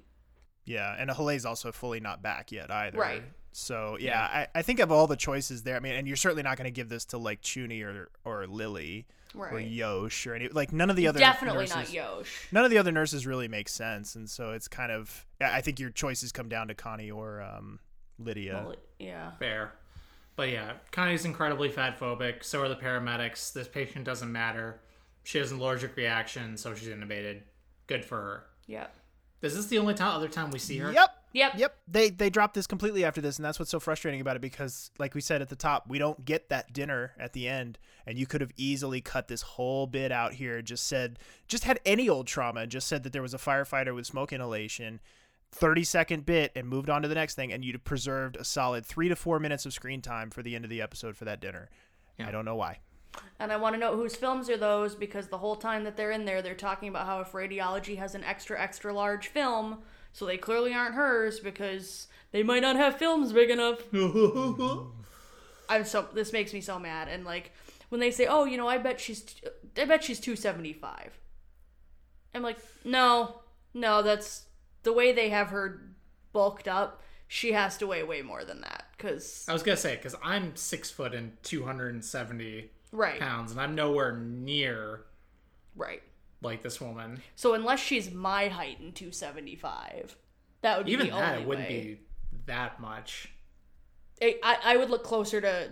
Yeah, 0.64 0.94
and 0.96 1.10
Haleh's 1.10 1.44
also 1.44 1.72
fully 1.72 1.98
not 2.00 2.22
back 2.22 2.52
yet 2.52 2.70
either. 2.70 2.96
Right. 2.98 3.22
So 3.52 3.96
yeah, 4.00 4.20
I, 4.20 4.46
I 4.54 4.62
think 4.62 4.80
of 4.80 4.90
all 4.90 5.06
the 5.06 5.16
choices 5.16 5.62
there. 5.62 5.76
I 5.76 5.80
mean, 5.80 5.92
and 5.92 6.06
you're 6.06 6.16
certainly 6.16 6.42
not 6.42 6.56
going 6.56 6.64
to 6.64 6.70
give 6.70 6.88
this 6.88 7.04
to 7.06 7.18
like 7.18 7.42
Chuny 7.42 7.84
or 7.84 8.08
or 8.24 8.46
Lily 8.46 9.06
or 9.34 9.60
Yosh 9.60 10.26
or 10.26 10.34
any 10.34 10.48
like 10.48 10.72
none 10.72 10.90
of 10.90 10.96
the 10.96 11.06
other 11.06 11.18
Definitely 11.18 11.66
nurses, 11.66 11.76
not 11.76 11.92
Yosh. 11.92 12.48
None 12.50 12.64
of 12.64 12.70
the 12.70 12.78
other 12.78 12.92
nurses 12.92 13.26
really 13.26 13.48
make 13.48 13.68
sense, 13.68 14.14
and 14.14 14.28
so 14.28 14.52
it's 14.52 14.68
kind 14.68 14.90
of 14.90 15.26
I 15.40 15.58
I 15.58 15.60
think 15.60 15.78
your 15.78 15.90
choices 15.90 16.32
come 16.32 16.48
down 16.48 16.68
to 16.68 16.74
Connie 16.74 17.10
or 17.10 17.42
um, 17.42 17.78
Lydia. 18.18 18.64
Well, 18.66 18.76
yeah. 18.98 19.32
Fair. 19.38 19.72
But 20.34 20.48
yeah, 20.48 20.72
Connie's 20.90 21.24
incredibly 21.24 21.68
fat 21.68 22.00
phobic. 22.00 22.42
So 22.42 22.62
are 22.62 22.68
the 22.68 22.76
paramedics. 22.76 23.52
This 23.52 23.68
patient 23.68 24.04
doesn't 24.04 24.32
matter. 24.32 24.80
She 25.24 25.38
has 25.38 25.52
an 25.52 25.60
allergic 25.60 25.94
reaction, 25.96 26.56
so 26.56 26.74
she's 26.74 26.88
intubated. 26.88 27.42
Good 27.86 28.04
for 28.04 28.16
her. 28.16 28.44
Yep. 28.66 28.94
Is 29.42 29.54
this 29.54 29.66
the 29.66 29.78
only 29.78 29.94
time, 29.94 30.14
other 30.14 30.28
time 30.28 30.50
we 30.50 30.58
see 30.58 30.78
her? 30.78 30.92
Yep. 30.92 31.21
Yep. 31.32 31.52
Yep, 31.56 31.76
they 31.88 32.10
they 32.10 32.30
dropped 32.30 32.54
this 32.54 32.66
completely 32.66 33.04
after 33.04 33.20
this, 33.20 33.38
and 33.38 33.44
that's 33.44 33.58
what's 33.58 33.70
so 33.70 33.80
frustrating 33.80 34.20
about 34.20 34.36
it 34.36 34.42
because, 34.42 34.90
like 34.98 35.14
we 35.14 35.20
said 35.20 35.40
at 35.40 35.48
the 35.48 35.56
top, 35.56 35.88
we 35.88 35.98
don't 35.98 36.24
get 36.24 36.50
that 36.50 36.72
dinner 36.72 37.12
at 37.18 37.32
the 37.32 37.48
end, 37.48 37.78
and 38.06 38.18
you 38.18 38.26
could 38.26 38.40
have 38.40 38.52
easily 38.56 39.00
cut 39.00 39.28
this 39.28 39.42
whole 39.42 39.86
bit 39.86 40.12
out 40.12 40.34
here. 40.34 40.60
Just 40.60 40.86
said, 40.86 41.18
just 41.48 41.64
had 41.64 41.80
any 41.86 42.08
old 42.08 42.26
trauma, 42.26 42.60
and 42.60 42.70
just 42.70 42.86
said 42.86 43.02
that 43.04 43.12
there 43.12 43.22
was 43.22 43.34
a 43.34 43.38
firefighter 43.38 43.94
with 43.94 44.06
smoke 44.06 44.32
inhalation, 44.32 45.00
thirty 45.50 45.84
second 45.84 46.26
bit, 46.26 46.52
and 46.54 46.68
moved 46.68 46.90
on 46.90 47.00
to 47.02 47.08
the 47.08 47.14
next 47.14 47.34
thing, 47.34 47.50
and 47.50 47.64
you'd 47.64 47.74
have 47.74 47.84
preserved 47.84 48.36
a 48.36 48.44
solid 48.44 48.84
three 48.84 49.08
to 49.08 49.16
four 49.16 49.40
minutes 49.40 49.64
of 49.64 49.72
screen 49.72 50.02
time 50.02 50.28
for 50.28 50.42
the 50.42 50.54
end 50.54 50.64
of 50.64 50.70
the 50.70 50.82
episode 50.82 51.16
for 51.16 51.24
that 51.24 51.40
dinner. 51.40 51.70
Yeah. 52.18 52.28
I 52.28 52.30
don't 52.30 52.44
know 52.44 52.56
why. 52.56 52.80
And 53.38 53.52
I 53.52 53.56
want 53.56 53.74
to 53.74 53.80
know 53.80 53.96
whose 53.96 54.16
films 54.16 54.48
are 54.48 54.56
those 54.56 54.94
because 54.94 55.28
the 55.28 55.38
whole 55.38 55.56
time 55.56 55.84
that 55.84 55.96
they're 55.96 56.12
in 56.12 56.24
there, 56.24 56.40
they're 56.42 56.54
talking 56.54 56.88
about 56.88 57.06
how 57.06 57.20
if 57.20 57.32
radiology 57.32 57.98
has 57.98 58.14
an 58.14 58.24
extra, 58.24 58.60
extra 58.60 58.92
large 58.92 59.28
film, 59.28 59.82
so 60.12 60.26
they 60.26 60.36
clearly 60.36 60.74
aren't 60.74 60.94
hers 60.94 61.40
because 61.40 62.06
they 62.30 62.42
might 62.42 62.62
not 62.62 62.76
have 62.76 62.98
films 62.98 63.32
big 63.32 63.50
enough. 63.50 63.80
I'm 65.68 65.84
so 65.84 66.06
this 66.12 66.32
makes 66.32 66.52
me 66.52 66.60
so 66.60 66.78
mad. 66.78 67.08
And 67.08 67.24
like 67.24 67.52
when 67.88 68.00
they 68.00 68.10
say, 68.10 68.26
"Oh, 68.26 68.44
you 68.44 68.56
know, 68.56 68.68
I 68.68 68.78
bet 68.78 69.00
she's, 69.00 69.24
I 69.76 69.84
bet 69.84 70.04
she's 70.04 70.20
275," 70.20 71.18
I'm 72.34 72.42
like, 72.42 72.58
no, 72.84 73.40
no, 73.74 74.02
that's 74.02 74.46
the 74.82 74.92
way 74.92 75.12
they 75.12 75.30
have 75.30 75.48
her 75.48 75.94
bulked 76.32 76.68
up. 76.68 77.02
She 77.28 77.52
has 77.52 77.78
to 77.78 77.86
weigh 77.86 78.02
way 78.02 78.20
more 78.20 78.44
than 78.44 78.60
that 78.60 78.84
because 78.96 79.46
I 79.48 79.52
was 79.54 79.62
gonna 79.62 79.76
say 79.76 79.96
because 79.96 80.14
I'm 80.22 80.54
six 80.56 80.90
foot 80.90 81.14
and 81.14 81.42
two 81.42 81.64
hundred 81.64 81.94
and 81.94 82.04
seventy 82.04 82.70
right, 82.92 83.18
pounds, 83.18 83.52
and 83.52 83.60
I'm 83.60 83.74
nowhere 83.74 84.16
near 84.18 85.04
right. 85.74 86.02
Like 86.42 86.62
this 86.62 86.80
woman. 86.80 87.22
So 87.36 87.54
unless 87.54 87.80
she's 87.80 88.12
my 88.12 88.48
height 88.48 88.78
in 88.80 88.92
275, 88.92 90.16
that 90.62 90.76
would 90.76 90.86
be 90.86 90.92
Even 90.92 91.08
that 91.10 91.40
it 91.40 91.46
wouldn't 91.46 91.68
way. 91.68 91.98
be 91.98 92.00
that 92.46 92.80
much. 92.80 93.32
I, 94.20 94.36
I 94.42 94.56
I 94.64 94.76
would 94.76 94.90
look 94.90 95.04
closer 95.04 95.40
to. 95.40 95.70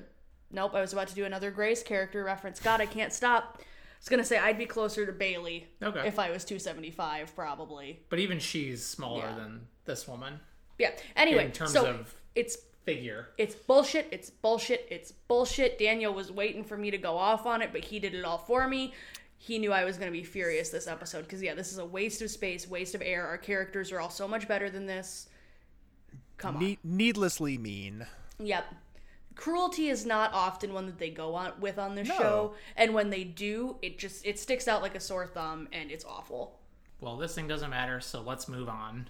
Nope, 0.53 0.75
I 0.75 0.81
was 0.81 0.93
about 0.93 1.09
to 1.09 1.15
do 1.15 1.25
another 1.25 1.51
Grey's 1.51 1.83
character 1.83 2.25
reference. 2.25 2.59
God, 2.61 2.81
I 2.81 2.87
can't 2.87 3.13
stop. 3.13 3.59
I 3.59 3.63
was 4.01 4.09
gonna 4.09 4.25
say 4.25 4.39
I'd 4.39 4.59
be 4.59 4.67
closer 4.67 5.05
to 5.07 5.13
Bailey 5.13 5.69
Okay. 5.83 6.07
if 6.09 6.19
I 6.19 6.31
was 6.31 6.45
275, 6.45 7.35
probably. 7.37 8.01
But 8.09 8.19
even 8.19 8.39
she's 8.39 8.85
smaller 8.85 9.27
Yeah. 9.27 9.35
than 9.37 9.67
this 9.85 10.09
woman 10.09 10.41
Yeah. 10.79 10.91
Anyway, 11.17 11.45
in 11.45 11.53
terms 11.53 11.73
so 11.73 11.87
of 11.87 12.15
it's 12.35 12.57
figure. 12.85 13.29
it's 13.39 13.55
bullshit. 13.55 14.09
It's 14.11 14.31
bullshit. 14.31 14.87
It's 14.91 15.13
bullshit. 15.13 15.79
Daniel 15.79 16.15
was 16.15 16.33
waiting 16.33 16.65
for 16.65 16.77
me 16.77 16.91
to 16.91 16.99
go 16.99 17.17
off 17.17 17.45
on 17.47 17.61
it, 17.63 17.71
but 17.73 17.85
he 17.85 17.99
did 18.01 18.15
it 18.15 18.25
all 18.25 18.39
for 18.39 18.67
me. 18.67 18.95
He 19.43 19.59
knew 19.59 19.73
I 19.73 19.85
was 19.85 19.97
going 19.97 20.13
to 20.13 20.17
be 20.17 20.23
furious 20.23 20.69
this 20.69 20.87
episode 20.87 21.23
because 21.23 21.41
yeah, 21.43 21.55
this 21.55 21.73
is 21.73 21.79
a 21.79 21.85
waste 21.85 22.21
of 22.21 22.31
space, 22.31 22.69
waste 22.69 22.95
of 22.95 23.01
air. 23.01 23.27
Our 23.27 23.39
characters 23.39 23.91
are 23.91 23.99
all 23.99 24.11
so 24.11 24.29
much 24.29 24.47
better 24.47 24.69
than 24.69 24.85
this. 24.85 25.31
Come 26.37 26.57
on. 26.57 26.63
Ne- 26.63 26.79
needlessly 26.85 27.57
mean. 27.57 28.07
Yep. 28.39 28.67
Cruelty 29.37 29.89
is 29.89 30.05
not 30.05 30.35
often 30.35 30.75
one 30.75 30.85
that 30.85 30.99
they 30.99 31.09
go 31.09 31.35
on 31.35 31.53
with 31.59 31.79
on 31.79 31.95
this 31.95 32.09
No. 32.09 32.19
show, 32.19 32.55
and 32.77 32.93
when 32.93 33.09
they 33.09 33.25
do, 33.25 33.77
it 33.81 33.99
just 33.99 34.27
it 34.27 34.39
sticks 34.39 34.69
out 34.69 34.83
like 34.83 34.95
a 34.95 35.01
sore 35.01 35.27
thumb, 35.27 35.69
and 35.73 35.91
it's 35.91 36.05
awful. 36.05 36.59
Well, 37.01 37.17
this 37.17 37.35
thing 37.35 37.49
doesn't 37.49 37.71
matter, 37.71 37.99
so 38.03 38.21
let's 38.21 38.47
move 38.47 38.69
on. 38.69 39.09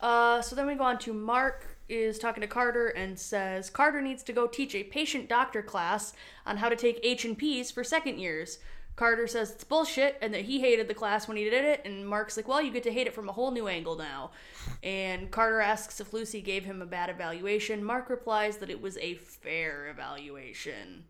Uh, 0.00 0.40
so 0.40 0.56
then 0.56 0.66
we 0.66 0.74
go 0.74 0.84
on 0.84 0.98
to 1.00 1.12
Mark 1.12 1.76
is 1.90 2.18
talking 2.18 2.40
to 2.40 2.46
Carter 2.46 2.88
and 2.88 3.18
says 3.18 3.68
Carter 3.68 4.00
needs 4.00 4.22
to 4.22 4.32
go 4.32 4.46
teach 4.46 4.74
a 4.74 4.84
patient 4.84 5.28
doctor 5.28 5.60
class 5.62 6.14
on 6.46 6.56
how 6.56 6.70
to 6.70 6.76
take 6.76 6.98
H 7.02 7.26
and 7.26 7.36
P's 7.36 7.70
for 7.70 7.84
second 7.84 8.18
years. 8.18 8.58
Carter 8.96 9.26
says 9.26 9.50
it's 9.52 9.62
bullshit 9.64 10.16
and 10.22 10.32
that 10.32 10.42
he 10.42 10.58
hated 10.60 10.88
the 10.88 10.94
class 10.94 11.28
when 11.28 11.36
he 11.36 11.44
did 11.44 11.64
it, 11.64 11.82
and 11.84 12.06
Mark's 12.08 12.36
like, 12.36 12.48
"Well, 12.48 12.62
you 12.62 12.70
get 12.72 12.82
to 12.84 12.92
hate 12.92 13.06
it 13.06 13.12
from 13.14 13.28
a 13.28 13.32
whole 13.32 13.50
new 13.50 13.68
angle 13.68 13.96
now." 13.96 14.30
And 14.82 15.30
Carter 15.30 15.60
asks 15.60 16.00
if 16.00 16.12
Lucy 16.14 16.40
gave 16.40 16.64
him 16.64 16.80
a 16.82 16.86
bad 16.86 17.10
evaluation. 17.10 17.84
Mark 17.84 18.08
replies 18.10 18.56
that 18.58 18.70
it 18.70 18.80
was 18.80 18.96
a 18.98 19.14
fair 19.14 19.88
evaluation. 19.88 21.04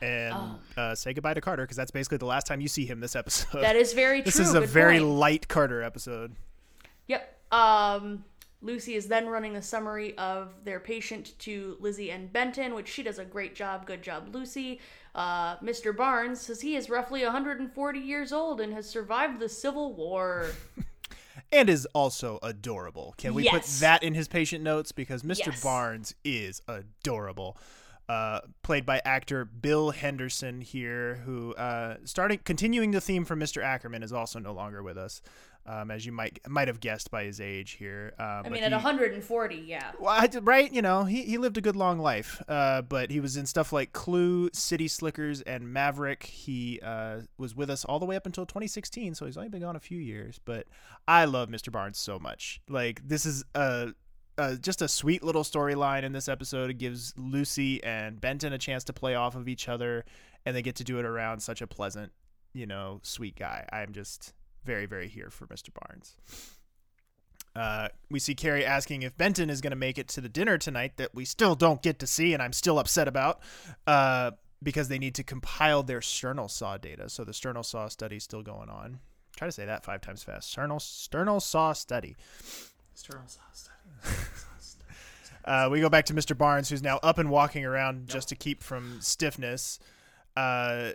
And 0.00 0.32
Oh. 0.34 0.58
uh, 0.80 0.94
say 0.94 1.12
goodbye 1.12 1.34
to 1.34 1.40
Carter 1.40 1.64
because 1.64 1.76
that's 1.76 1.90
basically 1.90 2.18
the 2.18 2.26
last 2.26 2.46
time 2.46 2.60
you 2.60 2.68
see 2.68 2.84
him 2.86 3.00
this 3.00 3.16
episode. 3.16 3.60
That 3.62 3.74
is 3.76 3.92
very 3.94 4.18
true. 4.18 4.24
this 4.26 4.38
is 4.38 4.54
a 4.54 4.60
Good 4.60 4.68
very 4.68 4.98
point. 5.00 5.10
light 5.12 5.48
Carter 5.48 5.82
episode. 5.82 6.34
Yep. 7.08 7.36
Um, 7.52 8.24
Lucy 8.60 8.94
is 8.94 9.06
then 9.06 9.28
running 9.28 9.56
a 9.56 9.62
summary 9.62 10.16
of 10.18 10.52
their 10.64 10.80
patient 10.80 11.38
to 11.38 11.76
Lizzie 11.78 12.10
and 12.10 12.32
Benton, 12.32 12.74
which 12.74 12.88
she 12.88 13.02
does 13.02 13.18
a 13.18 13.24
great 13.24 13.54
job. 13.54 13.86
Good 13.86 14.02
job, 14.02 14.34
Lucy. 14.34 14.80
Uh, 15.14 15.56
Mr. 15.58 15.96
Barnes 15.96 16.40
says 16.40 16.60
he 16.60 16.74
is 16.74 16.90
roughly 16.90 17.22
140 17.22 18.00
years 18.00 18.32
old 18.32 18.60
and 18.60 18.72
has 18.72 18.88
survived 18.88 19.38
the 19.38 19.48
Civil 19.48 19.94
War. 19.94 20.50
And 21.50 21.70
is 21.70 21.86
also 21.94 22.38
adorable. 22.42 23.14
Can 23.16 23.32
we 23.32 23.48
put 23.48 23.62
that 23.80 24.02
in 24.02 24.12
his 24.12 24.28
patient 24.28 24.62
notes? 24.62 24.92
Because 24.92 25.22
Mr. 25.22 25.46
Yes. 25.46 25.62
Barnes 25.62 26.14
is 26.22 26.60
adorable. 26.68 27.56
Uh, 28.06 28.40
played 28.62 28.84
by 28.84 29.00
actor 29.04 29.44
Bill 29.44 29.90
Henderson 29.90 30.60
here, 30.60 31.22
who 31.24 31.54
uh, 31.54 31.96
starting 32.04 32.40
continuing 32.44 32.90
the 32.90 33.00
theme 33.00 33.24
from 33.24 33.40
Mr. 33.40 33.62
Ackerman 33.62 34.02
is 34.02 34.12
also 34.12 34.38
no 34.38 34.52
longer 34.52 34.82
with 34.82 34.98
us, 34.98 35.22
um, 35.68 35.90
as 35.90 36.06
you 36.06 36.12
might 36.12 36.40
might 36.48 36.66
have 36.68 36.80
guessed 36.80 37.10
by 37.10 37.24
his 37.24 37.40
age 37.40 37.72
here. 37.72 38.14
Um, 38.18 38.42
I 38.46 38.48
mean, 38.48 38.64
at 38.64 38.72
140, 38.72 39.56
yeah. 39.56 39.92
Well, 40.00 40.26
right, 40.42 40.72
you 40.72 40.80
know, 40.80 41.04
he, 41.04 41.22
he 41.22 41.36
lived 41.36 41.58
a 41.58 41.60
good 41.60 41.76
long 41.76 41.98
life, 41.98 42.42
uh, 42.48 42.82
but 42.82 43.10
he 43.10 43.20
was 43.20 43.36
in 43.36 43.44
stuff 43.44 43.72
like 43.72 43.92
Clue, 43.92 44.48
City 44.54 44.88
Slickers, 44.88 45.42
and 45.42 45.70
Maverick. 45.70 46.24
He 46.24 46.80
uh, 46.80 47.20
was 47.36 47.54
with 47.54 47.68
us 47.68 47.84
all 47.84 47.98
the 47.98 48.06
way 48.06 48.16
up 48.16 48.24
until 48.24 48.46
2016, 48.46 49.14
so 49.14 49.26
he's 49.26 49.36
only 49.36 49.50
been 49.50 49.60
gone 49.60 49.76
a 49.76 49.80
few 49.80 49.98
years. 49.98 50.40
But 50.42 50.66
I 51.06 51.26
love 51.26 51.50
Mr. 51.50 51.70
Barnes 51.70 51.98
so 51.98 52.18
much. 52.18 52.62
Like, 52.68 53.06
this 53.06 53.26
is 53.26 53.44
a, 53.54 53.90
a 54.38 54.56
just 54.56 54.80
a 54.80 54.88
sweet 54.88 55.22
little 55.22 55.44
storyline 55.44 56.02
in 56.02 56.12
this 56.12 56.28
episode. 56.28 56.70
It 56.70 56.78
gives 56.78 57.12
Lucy 57.18 57.84
and 57.84 58.18
Benton 58.18 58.54
a 58.54 58.58
chance 58.58 58.84
to 58.84 58.94
play 58.94 59.14
off 59.14 59.36
of 59.36 59.48
each 59.48 59.68
other, 59.68 60.06
and 60.46 60.56
they 60.56 60.62
get 60.62 60.76
to 60.76 60.84
do 60.84 60.98
it 60.98 61.04
around 61.04 61.40
such 61.40 61.60
a 61.60 61.66
pleasant, 61.66 62.12
you 62.54 62.64
know, 62.64 63.00
sweet 63.02 63.36
guy. 63.36 63.68
I'm 63.70 63.92
just 63.92 64.32
very, 64.64 64.86
very 64.86 65.08
here 65.08 65.30
for 65.30 65.46
Mr. 65.46 65.70
Barnes. 65.72 66.16
Uh, 67.56 67.88
we 68.10 68.18
see 68.18 68.34
Kerry 68.34 68.64
asking 68.64 69.02
if 69.02 69.16
Benton 69.16 69.50
is 69.50 69.60
going 69.60 69.70
to 69.72 69.76
make 69.76 69.98
it 69.98 70.08
to 70.08 70.20
the 70.20 70.28
dinner 70.28 70.58
tonight 70.58 70.96
that 70.96 71.14
we 71.14 71.24
still 71.24 71.54
don't 71.54 71.82
get 71.82 71.98
to 71.98 72.06
see, 72.06 72.32
and 72.32 72.42
I'm 72.42 72.52
still 72.52 72.78
upset 72.78 73.08
about 73.08 73.40
uh, 73.86 74.32
because 74.62 74.88
they 74.88 74.98
need 74.98 75.14
to 75.16 75.24
compile 75.24 75.82
their 75.82 76.00
sternal 76.00 76.48
saw 76.48 76.76
data. 76.76 77.08
So 77.08 77.24
the 77.24 77.34
sternal 77.34 77.62
saw 77.62 77.88
study 77.88 78.16
is 78.16 78.24
still 78.24 78.42
going 78.42 78.68
on. 78.68 79.00
Try 79.36 79.48
to 79.48 79.52
say 79.52 79.64
that 79.64 79.84
five 79.84 80.00
times 80.00 80.22
fast. 80.22 80.50
Sternal 80.50 80.80
sternal 80.80 81.40
saw 81.40 81.72
study. 81.72 82.16
Sterile 82.94 83.22
sauce. 83.26 83.70
Uh, 85.44 85.66
we 85.70 85.80
go 85.80 85.88
back 85.88 86.04
to 86.04 86.12
Mr. 86.12 86.36
Barnes, 86.36 86.68
who's 86.68 86.82
now 86.82 86.98
up 87.02 87.16
and 87.16 87.30
walking 87.30 87.64
around 87.64 88.06
just 88.06 88.28
to 88.28 88.36
keep 88.36 88.62
from 88.62 88.98
stiffness. 89.00 89.78
Uh, 90.36 90.90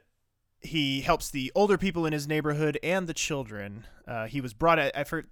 he 0.63 1.01
helps 1.01 1.29
the 1.29 1.51
older 1.55 1.77
people 1.77 2.05
in 2.05 2.13
his 2.13 2.27
neighborhood 2.27 2.79
and 2.83 3.05
the 3.07 3.13
children. 3.13 3.85
Uh, 4.07 4.25
he 4.27 4.41
was 4.41 4.53
brought. 4.53 4.79
I 4.79 5.03
for, 5.03 5.25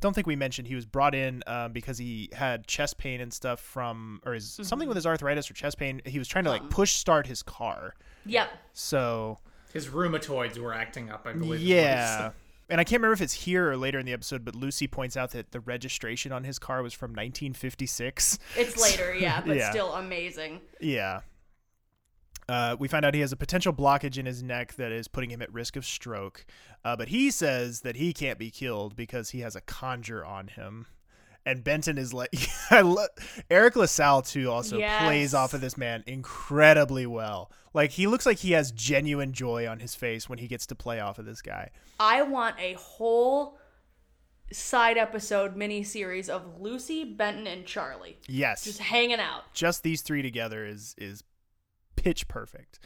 don't 0.00 0.12
think 0.12 0.26
we 0.26 0.36
mentioned 0.36 0.68
he 0.68 0.74
was 0.74 0.84
brought 0.86 1.14
in 1.14 1.42
um, 1.46 1.72
because 1.72 1.96
he 1.98 2.28
had 2.32 2.66
chest 2.66 2.98
pain 2.98 3.20
and 3.20 3.32
stuff 3.32 3.60
from, 3.60 4.20
or 4.26 4.34
his, 4.34 4.58
something 4.62 4.88
with 4.88 4.96
his 4.96 5.06
arthritis 5.06 5.50
or 5.50 5.54
chest 5.54 5.78
pain. 5.78 6.02
He 6.04 6.18
was 6.18 6.28
trying 6.28 6.44
to 6.44 6.50
like 6.50 6.68
push 6.68 6.92
start 6.92 7.26
his 7.26 7.42
car. 7.42 7.94
Yep. 8.26 8.50
So 8.72 9.38
His 9.72 9.86
rheumatoids 9.88 10.58
were 10.58 10.74
acting 10.74 11.10
up, 11.10 11.26
I 11.26 11.32
believe. 11.32 11.44
is 11.44 11.50
what 11.50 11.58
he 11.60 11.74
yeah. 11.74 12.30
And 12.68 12.80
I 12.80 12.84
can't 12.84 13.00
remember 13.00 13.12
if 13.14 13.20
it's 13.20 13.32
here 13.32 13.70
or 13.70 13.76
later 13.76 14.00
in 14.00 14.06
the 14.06 14.12
episode, 14.12 14.44
but 14.44 14.56
Lucy 14.56 14.88
points 14.88 15.16
out 15.16 15.30
that 15.30 15.52
the 15.52 15.60
registration 15.60 16.32
on 16.32 16.42
his 16.42 16.58
car 16.58 16.82
was 16.82 16.92
from 16.92 17.12
1956. 17.12 18.38
It's 18.56 18.80
later, 18.80 19.14
yeah, 19.14 19.40
but 19.46 19.56
Yeah. 19.56 19.70
still 19.70 19.92
amazing. 19.94 20.60
Yeah. 20.80 21.20
Uh, 22.48 22.76
we 22.78 22.86
find 22.86 23.04
out 23.04 23.12
he 23.14 23.20
has 23.20 23.32
a 23.32 23.36
potential 23.36 23.72
blockage 23.72 24.18
in 24.18 24.26
his 24.26 24.42
neck 24.42 24.74
that 24.74 24.92
is 24.92 25.08
putting 25.08 25.30
him 25.30 25.42
at 25.42 25.52
risk 25.52 25.74
of 25.76 25.84
stroke. 25.84 26.46
Uh, 26.84 26.94
but 26.94 27.08
he 27.08 27.30
says 27.30 27.80
that 27.80 27.96
he 27.96 28.12
can't 28.12 28.38
be 28.38 28.50
killed 28.50 28.94
because 28.94 29.30
he 29.30 29.40
has 29.40 29.56
a 29.56 29.60
conjure 29.60 30.24
on 30.24 30.46
him. 30.48 30.86
And 31.44 31.62
Benton 31.64 31.98
is 31.98 32.12
like, 32.14 32.30
lo- 32.72 33.06
Eric 33.50 33.76
LaSalle 33.76 34.22
too 34.22 34.50
also 34.50 34.78
Yes. 34.78 35.02
plays 35.02 35.34
off 35.34 35.54
of 35.54 35.60
this 35.60 35.76
man 35.76 36.02
incredibly 36.06 37.06
well. 37.06 37.50
Like 37.74 37.90
he 37.92 38.06
looks 38.06 38.26
like 38.26 38.38
he 38.38 38.52
has 38.52 38.70
genuine 38.72 39.32
joy 39.32 39.68
on 39.68 39.80
his 39.80 39.94
face 39.94 40.28
when 40.28 40.38
he 40.38 40.46
gets 40.48 40.66
to 40.66 40.74
play 40.74 40.98
off 41.00 41.18
of 41.18 41.24
this 41.24 41.42
guy. 41.42 41.70
I 42.00 42.22
want 42.22 42.56
a 42.60 42.72
whole 42.74 43.58
side 44.52 44.96
episode 44.96 45.56
mini 45.56 45.82
series 45.82 46.28
of 46.28 46.60
Lucy, 46.60 47.04
Benton, 47.04 47.46
and 47.48 47.66
Charlie 47.66 48.18
Yes, 48.28 48.64
just 48.64 48.78
hanging 48.78 49.18
out. 49.18 49.52
just 49.52 49.82
these 49.82 50.02
three 50.02 50.22
together 50.22 50.64
is 50.64 50.94
is 50.98 51.22
pitch 52.06 52.28
perfect. 52.28 52.78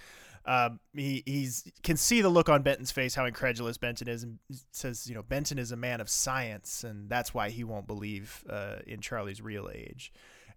Um, 0.47 0.81
he 0.95 1.23
he's 1.27 1.71
can 1.83 1.99
see 1.99 2.23
the 2.23 2.31
look 2.31 2.49
on 2.49 2.63
Benton's 2.63 2.91
face 2.91 3.15
how 3.15 3.27
incredulous 3.27 3.77
Benton 3.77 4.09
is, 4.09 4.23
and 4.23 4.39
says, 4.73 5.07
you 5.07 5.15
know, 5.15 5.23
Benton 5.23 5.59
is 5.59 5.71
a 5.73 5.77
man 5.77 6.01
of 6.01 6.09
science, 6.09 6.83
and 6.85 7.11
that's 7.11 7.35
why 7.35 7.51
he 7.51 7.63
won't 7.65 7.87
believe 7.87 8.43
uh, 8.49 8.77
in 8.87 9.01
Charlie's 9.03 9.43
real 9.43 9.69
age. 9.73 10.11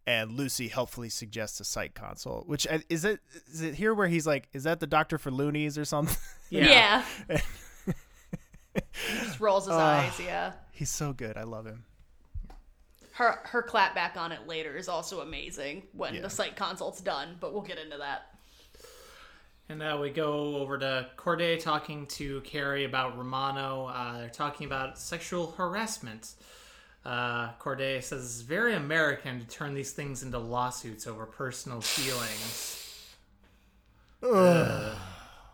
And 0.08 0.32
Lucy 0.32 0.70
helpfully 0.70 1.10
suggests 1.10 1.60
a 1.60 1.66
psych 1.66 1.94
consult, 1.94 2.48
which 2.48 2.66
uh, 2.68 2.80
is 2.90 3.04
it 3.04 3.20
is 3.52 3.62
it 3.62 3.76
here 3.76 3.94
where 3.94 4.08
he's 4.08 4.26
like, 4.26 4.48
is 4.54 4.64
that 4.64 4.80
the 4.80 4.88
doctor 4.88 5.18
for 5.18 5.32
loonies 5.32 5.78
or 5.78 5.84
something? 5.86 6.16
Yeah. 6.50 7.04
Yeah. 7.30 7.42
just 9.24 9.40
rolls 9.40 9.66
his 9.66 9.74
Ah. 9.76 10.02
eyes, 10.06 10.20
yeah. 10.20 10.54
he's 10.72 10.90
so 10.90 11.14
good. 11.14 11.36
I 11.38 11.44
love 11.44 11.66
him. 11.66 11.84
Her 13.14 13.40
her 13.46 13.62
clap 13.62 13.94
back 13.96 14.18
on 14.18 14.32
it 14.32 14.48
later 14.48 14.76
is 14.76 14.88
also 14.90 15.22
amazing 15.22 15.84
when 15.94 16.16
Yeah. 16.16 16.22
the 16.22 16.30
psych 16.30 16.56
consult's 16.56 17.02
done, 17.02 17.38
but 17.40 17.54
we'll 17.54 17.62
get 17.62 17.78
into 17.78 17.98
that. 17.98 18.28
And 19.74 19.80
now 19.80 20.00
we 20.00 20.12
go 20.12 20.58
over 20.58 20.78
to 20.78 21.08
Corday 21.18 21.58
talking 21.58 22.06
to 22.06 22.42
Kerry 22.42 22.84
about 22.84 23.18
Romano. 23.18 23.88
Uh, 23.88 24.20
they're 24.20 24.30
talking 24.30 24.68
about 24.68 25.00
sexual 25.00 25.50
harassment. 25.58 26.36
Uh, 27.04 27.54
Corday 27.54 28.00
says 28.00 28.24
it's 28.24 28.42
very 28.42 28.76
American 28.76 29.40
to 29.40 29.48
turn 29.48 29.74
these 29.74 29.92
things 29.92 30.22
into 30.22 30.38
lawsuits 30.38 31.08
over 31.08 31.26
personal 31.26 31.82
feelings. 31.82 33.16
Ugh. 34.22 34.96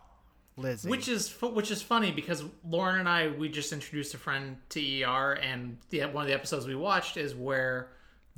Lizzie. 0.58 0.90
Which 0.90 1.08
is 1.08 1.34
which 1.42 1.72
is 1.72 1.82
funny 1.82 2.12
because 2.12 2.44
Lauren 2.70 3.00
and 3.00 3.08
I 3.08 3.30
we 3.30 3.48
just 3.48 3.72
introduced 3.72 4.14
a 4.16 4.18
friend 4.18 4.58
to 4.68 5.04
ER, 5.04 5.32
and 5.42 5.78
the 5.92 6.02
one 6.02 6.24
of 6.24 6.28
the 6.28 6.34
episodes 6.34 6.68
we 6.68 6.76
watched 6.76 7.16
is 7.16 7.34
where 7.34 7.88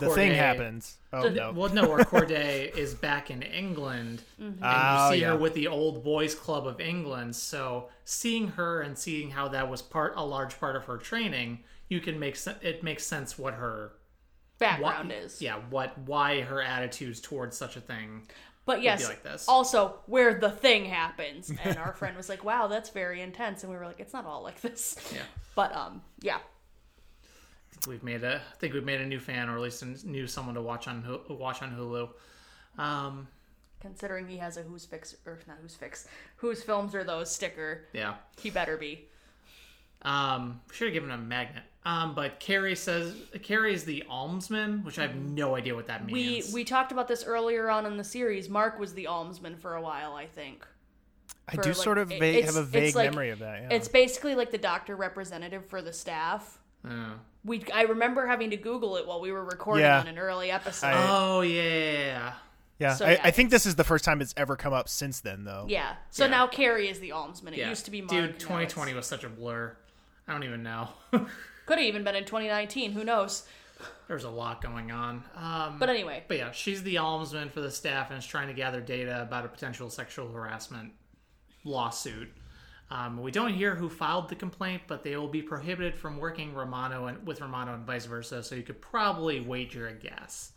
the 0.01 0.09
thing 0.15 0.33
happens. 0.33 0.97
Oh 1.13 1.29
no. 1.29 1.51
Well, 1.53 1.73
no, 1.73 1.87
where 1.89 2.03
Corday 2.05 2.71
is 2.75 2.93
back 2.93 3.31
in 3.31 3.41
England, 3.41 4.21
and 4.39 4.59
Oh, 4.61 5.09
you 5.09 5.15
see 5.15 5.21
yeah. 5.21 5.29
her 5.29 5.37
with 5.37 5.53
the 5.53 5.67
Old 5.67 6.03
Boys 6.03 6.35
Club 6.35 6.67
of 6.67 6.79
England. 6.81 7.35
So 7.35 7.89
seeing 8.05 8.49
her 8.49 8.81
and 8.81 8.97
seeing 8.97 9.31
how 9.31 9.47
that 9.49 9.69
was 9.69 9.81
part 9.81 10.13
a 10.15 10.25
large 10.25 10.59
part 10.59 10.75
of 10.75 10.85
her 10.85 10.97
training, 10.97 11.59
you 11.89 11.99
can 12.01 12.19
make 12.19 12.35
sen- 12.35 12.57
it 12.61 12.83
makes 12.83 13.05
sense 13.05 13.37
what 13.39 13.53
her 13.55 13.93
Background 14.59 15.09
what, 15.09 15.17
is. 15.17 15.41
yeah 15.41 15.55
what 15.71 15.97
why 16.05 16.41
her 16.41 16.61
attitudes 16.61 17.19
towards 17.19 17.57
such 17.57 17.75
a 17.77 17.81
thing. 17.81 18.27
But 18.63 18.83
yes, 18.83 19.07
like 19.07 19.23
this. 19.23 19.47
also 19.47 19.95
where 20.05 20.35
the 20.35 20.51
thing 20.51 20.85
happens. 20.85 21.51
And 21.63 21.77
our 21.79 21.93
friend 21.93 22.15
was 22.15 22.29
like, 22.29 22.43
wow, 22.43 22.67
that's 22.67 22.91
very 22.91 23.19
intense. 23.21 23.63
And 23.63 23.71
we 23.71 23.77
were 23.77 23.85
like, 23.85 23.99
it's 23.99 24.13
not 24.13 24.25
all 24.27 24.43
like 24.43 24.61
this. 24.61 24.95
Yeah. 25.11 25.23
But 25.55 25.75
um, 25.75 26.03
yeah. 26.21 26.37
We've 27.87 28.03
made 28.03 28.23
a 28.23 28.35
I 28.37 28.55
think 28.59 28.73
we've 28.73 28.83
made 28.83 29.01
a 29.01 29.05
new 29.05 29.19
fan, 29.19 29.49
or 29.49 29.55
at 29.55 29.61
least 29.61 29.81
a 29.81 30.07
new 30.07 30.27
someone 30.27 30.55
to 30.55 30.61
watch 30.61 30.87
on 30.87 31.03
watch 31.29 31.61
on 31.61 31.71
Hulu. 31.71 32.09
Um, 32.81 33.27
Considering 33.79 34.27
he 34.27 34.37
has 34.37 34.57
a 34.57 34.61
Who's 34.61 34.85
Fix, 34.85 35.15
or 35.25 35.39
not 35.47 35.57
Who's 35.61 35.73
Fix, 35.75 36.07
Whose 36.37 36.61
Films 36.61 36.93
Are 36.93 37.03
Those 37.03 37.31
sticker, 37.31 37.85
yeah. 37.93 38.13
he 38.39 38.51
better 38.51 38.77
be. 38.77 39.07
Um, 40.03 40.61
should 40.71 40.85
have 40.87 40.93
given 40.93 41.09
him 41.09 41.19
a 41.19 41.23
magnet. 41.23 41.63
Um, 41.83 42.13
but 42.13 42.39
Kerry 42.39 42.75
says 42.75 43.15
Kerry 43.41 43.73
is 43.73 43.83
the 43.83 44.03
ombudsman, 44.09 44.83
which 44.83 44.99
I 44.99 45.01
have 45.03 45.15
no 45.15 45.55
idea 45.55 45.73
what 45.73 45.87
that 45.87 46.05
means. 46.05 46.47
we 46.49 46.53
we 46.53 46.63
talked 46.63 46.91
about 46.91 47.07
this 47.07 47.23
earlier 47.23 47.69
on 47.71 47.87
in 47.87 47.97
the 47.97 48.03
series. 48.03 48.47
Mark 48.49 48.79
was 48.79 48.93
the 48.93 49.05
ombudsman 49.05 49.57
for 49.57 49.75
a 49.75 49.81
while, 49.81 50.13
I 50.13 50.27
think. 50.27 50.65
I 51.47 51.55
for, 51.55 51.63
do 51.63 51.69
like, 51.69 51.77
sort 51.77 51.97
of 51.97 52.11
it- 52.11 52.19
va- 52.19 52.45
have 52.45 52.55
a 52.55 52.63
vague 52.63 52.95
like- 52.95 53.09
memory 53.09 53.31
of 53.31 53.39
that. 53.39 53.61
Yeah. 53.63 53.75
It's 53.75 53.87
basically 53.87 54.35
like 54.35 54.51
the 54.51 54.59
doctor 54.59 54.95
representative 54.95 55.65
for 55.65 55.81
the 55.81 55.91
staff. 55.93 56.59
Oh. 56.87 57.13
We 57.43 57.63
I 57.73 57.83
remember 57.83 58.27
having 58.27 58.51
to 58.51 58.57
Google 58.57 58.97
it 58.97 59.07
while 59.07 59.19
we 59.21 59.31
were 59.31 59.43
recording 59.43 59.83
Yeah. 59.85 59.99
on 59.99 60.07
an 60.07 60.17
early 60.19 60.51
episode. 60.51 60.87
I- 60.87 61.07
Oh 61.09 61.41
yeah. 61.41 62.33
yeah. 62.79 62.93
so 62.95 63.05
I, 63.05 63.11
yeah, 63.13 63.21
I 63.23 63.31
think 63.31 63.49
this 63.49 63.65
is 63.65 63.75
the 63.75 63.83
first 63.83 64.05
time 64.05 64.21
it's 64.21 64.33
ever 64.37 64.55
come 64.55 64.73
up 64.73 64.87
since 64.89 65.19
then, 65.21 65.43
though. 65.43 65.65
yeah. 65.67 65.95
So 66.11 66.25
Yeah. 66.25 66.31
now 66.31 66.47
Kerry 66.47 66.87
is 66.87 66.99
the 66.99 67.09
ombudsman. 67.09 67.53
It 67.53 67.57
Yeah. 67.57 67.69
used 67.69 67.85
to 67.85 67.91
be 67.91 68.01
Mark. 68.01 68.11
Dude, 68.11 68.23
it's- 68.25 68.41
2020 68.43 68.93
was 68.93 69.07
such 69.07 69.23
a 69.23 69.29
blur. 69.29 69.75
I 70.27 70.33
don't 70.33 70.43
even 70.43 70.61
know. 70.63 70.89
Could 71.11 71.77
have 71.77 71.79
even 71.87 72.03
been 72.03 72.15
in 72.15 72.25
2019. 72.25 72.91
Who 72.93 73.03
knows? 73.03 73.47
There's 74.07 74.23
a 74.25 74.29
lot 74.29 74.61
going 74.61 74.91
on. 74.91 75.23
Um, 75.35 75.79
But 75.79 75.89
anyway, 75.89 76.23
but 76.27 76.37
yeah, 76.37 76.51
she's 76.51 76.83
the 76.83 76.95
ombudsman 76.95 77.49
for 77.51 77.61
the 77.61 77.71
staff 77.71 78.09
and 78.11 78.19
is 78.19 78.25
trying 78.27 78.47
to 78.47 78.53
gather 78.53 78.81
data 78.81 79.21
about 79.21 79.45
a 79.45 79.47
potential 79.47 79.89
sexual 79.89 80.31
harassment 80.31 80.91
lawsuit. 81.63 82.31
Um, 82.91 83.21
we 83.21 83.31
don't 83.31 83.53
hear 83.53 83.73
who 83.73 83.89
filed 83.89 84.27
the 84.27 84.35
complaint, 84.35 84.81
but 84.85 85.01
they 85.01 85.15
will 85.15 85.29
be 85.29 85.41
prohibited 85.41 85.95
from 85.97 86.17
working 86.17 86.53
Romano 86.53 87.07
and 87.07 87.25
with 87.25 87.39
Romano 87.39 87.73
and 87.73 87.85
vice 87.85 88.05
versa. 88.05 88.43
So 88.43 88.53
you 88.53 88.63
could 88.63 88.81
probably 88.81 89.39
wager 89.39 89.87
a 89.87 89.93
guess. 89.93 90.51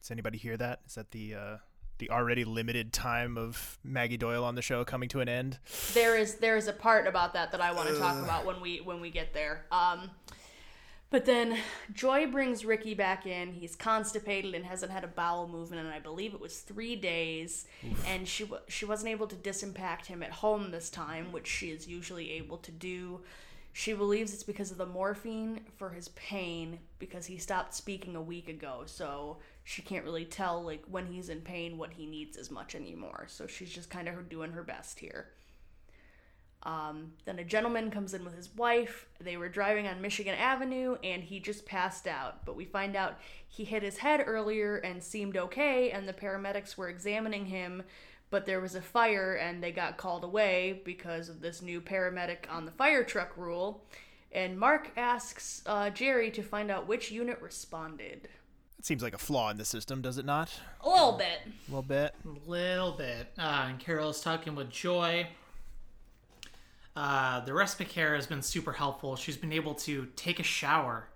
Does 0.00 0.10
anybody 0.10 0.38
hear 0.38 0.56
that? 0.56 0.80
Is 0.86 0.94
that 0.94 1.10
the 1.10 1.34
uh, 1.34 1.56
the 1.98 2.10
already 2.10 2.44
limited 2.44 2.92
time 2.92 3.36
of 3.36 3.78
Maggie 3.84 4.16
Doyle 4.16 4.42
on 4.42 4.54
the 4.54 4.62
show 4.62 4.84
coming 4.84 5.08
to 5.10 5.20
an 5.20 5.28
end? 5.28 5.58
there 5.92 6.16
is 6.16 6.36
there 6.36 6.56
is 6.56 6.66
a 6.66 6.72
part 6.72 7.06
about 7.06 7.34
that 7.34 7.52
that 7.52 7.60
I 7.60 7.72
want 7.72 7.90
to 7.90 7.98
talk 7.98 8.22
about 8.22 8.46
when 8.46 8.60
we 8.62 8.78
when 8.78 9.00
we 9.00 9.10
get 9.10 9.34
there. 9.34 9.66
Um, 9.70 10.10
but 11.10 11.24
then 11.24 11.58
Joy 11.92 12.26
brings 12.26 12.64
Ricky 12.64 12.94
back 12.94 13.26
in. 13.26 13.52
He's 13.52 13.76
constipated 13.76 14.54
and 14.54 14.64
hasn't 14.64 14.92
had 14.92 15.04
a 15.04 15.08
bowel 15.08 15.46
movement, 15.48 15.82
and 15.82 15.94
I 15.94 16.00
believe 16.00 16.34
it 16.34 16.40
was 16.40 16.58
three 16.58 16.96
days. 16.96 17.66
And 18.06 18.26
she 18.26 18.50
she 18.68 18.84
wasn't 18.84 19.10
able 19.10 19.26
to 19.28 19.36
disimpact 19.36 20.06
him 20.06 20.22
at 20.22 20.30
home 20.30 20.70
this 20.70 20.90
time, 20.90 21.30
which 21.32 21.46
she 21.46 21.70
is 21.70 21.86
usually 21.86 22.32
able 22.32 22.58
to 22.58 22.72
do. 22.72 23.20
She 23.72 23.92
believes 23.92 24.32
it's 24.32 24.44
because 24.44 24.70
of 24.70 24.78
the 24.78 24.86
morphine 24.86 25.60
for 25.76 25.90
his 25.90 26.08
pain 26.08 26.78
because 27.00 27.26
he 27.26 27.38
stopped 27.38 27.74
speaking 27.74 28.14
a 28.14 28.22
week 28.22 28.48
ago. 28.48 28.82
So 28.86 29.38
she 29.64 29.82
can't 29.82 30.04
really 30.04 30.24
tell 30.24 30.62
like 30.62 30.84
when 30.88 31.06
he's 31.06 31.28
in 31.28 31.40
pain 31.40 31.76
what 31.76 31.92
he 31.92 32.06
needs 32.06 32.36
as 32.36 32.52
much 32.52 32.76
anymore. 32.76 33.26
So 33.28 33.48
she's 33.48 33.70
just 33.70 33.90
kind 33.90 34.08
of 34.08 34.28
doing 34.28 34.52
her 34.52 34.62
best 34.62 35.00
here. 35.00 35.28
Um, 36.64 37.12
then 37.26 37.38
a 37.38 37.44
gentleman 37.44 37.90
comes 37.90 38.14
in 38.14 38.24
with 38.24 38.34
his 38.34 38.54
wife. 38.56 39.06
They 39.20 39.36
were 39.36 39.48
driving 39.48 39.86
on 39.86 40.00
Michigan 40.00 40.34
Avenue 40.34 40.96
and 41.04 41.22
he 41.22 41.38
just 41.38 41.66
passed 41.66 42.06
out. 42.06 42.46
But 42.46 42.56
we 42.56 42.64
find 42.64 42.96
out 42.96 43.18
he 43.46 43.64
hit 43.64 43.82
his 43.82 43.98
head 43.98 44.22
earlier 44.26 44.76
and 44.76 45.02
seemed 45.02 45.36
okay, 45.36 45.90
and 45.90 46.08
the 46.08 46.14
paramedics 46.14 46.76
were 46.76 46.88
examining 46.88 47.46
him. 47.46 47.82
But 48.30 48.46
there 48.46 48.60
was 48.60 48.74
a 48.74 48.80
fire 48.80 49.34
and 49.34 49.62
they 49.62 49.72
got 49.72 49.98
called 49.98 50.24
away 50.24 50.80
because 50.84 51.28
of 51.28 51.40
this 51.40 51.60
new 51.60 51.80
paramedic 51.80 52.50
on 52.50 52.64
the 52.64 52.72
fire 52.72 53.04
truck 53.04 53.36
rule. 53.36 53.84
And 54.32 54.58
Mark 54.58 54.90
asks 54.96 55.62
uh, 55.66 55.90
Jerry 55.90 56.30
to 56.32 56.42
find 56.42 56.70
out 56.70 56.88
which 56.88 57.12
unit 57.12 57.40
responded. 57.40 58.28
It 58.78 58.86
seems 58.86 59.02
like 59.02 59.14
a 59.14 59.18
flaw 59.18 59.50
in 59.50 59.58
the 59.58 59.64
system, 59.64 60.02
does 60.02 60.18
it 60.18 60.24
not? 60.24 60.60
A 60.80 60.88
little 60.88 61.12
bit. 61.12 61.40
A 61.46 61.70
little 61.70 61.82
bit. 61.82 62.14
A 62.24 62.50
little 62.50 62.92
bit. 62.92 63.28
Uh, 63.38 63.66
and 63.68 63.78
Carol 63.78 64.10
is 64.10 64.20
talking 64.20 64.54
with 64.54 64.70
Joy. 64.70 65.28
Uh, 66.96 67.40
the 67.40 67.52
respite 67.52 67.88
care 67.88 68.14
has 68.14 68.26
been 68.26 68.42
super 68.42 68.72
helpful. 68.72 69.16
She's 69.16 69.36
been 69.36 69.52
able 69.52 69.74
to 69.76 70.06
take 70.16 70.38
a 70.38 70.44
shower 70.44 71.08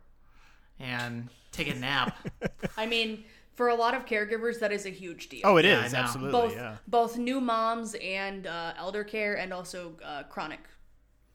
and 0.80 1.28
take 1.52 1.68
a 1.68 1.74
nap. 1.74 2.16
I 2.76 2.86
mean, 2.86 3.24
for 3.54 3.68
a 3.68 3.74
lot 3.74 3.94
of 3.94 4.04
caregivers, 4.06 4.58
that 4.60 4.72
is 4.72 4.86
a 4.86 4.90
huge 4.90 5.28
deal. 5.28 5.42
Oh, 5.44 5.56
it 5.56 5.64
is 5.64 5.92
Yeah, 5.92 5.98
I 5.98 6.02
know. 6.02 6.04
absolutely. 6.04 6.32
both 6.40 6.54
yeah. 6.56 6.76
both 6.86 7.16
new 7.18 7.40
moms 7.40 7.94
and 7.94 8.46
uh, 8.46 8.72
elder 8.76 9.04
care 9.04 9.36
and 9.36 9.52
also 9.52 9.92
uh, 10.04 10.24
chronic 10.24 10.60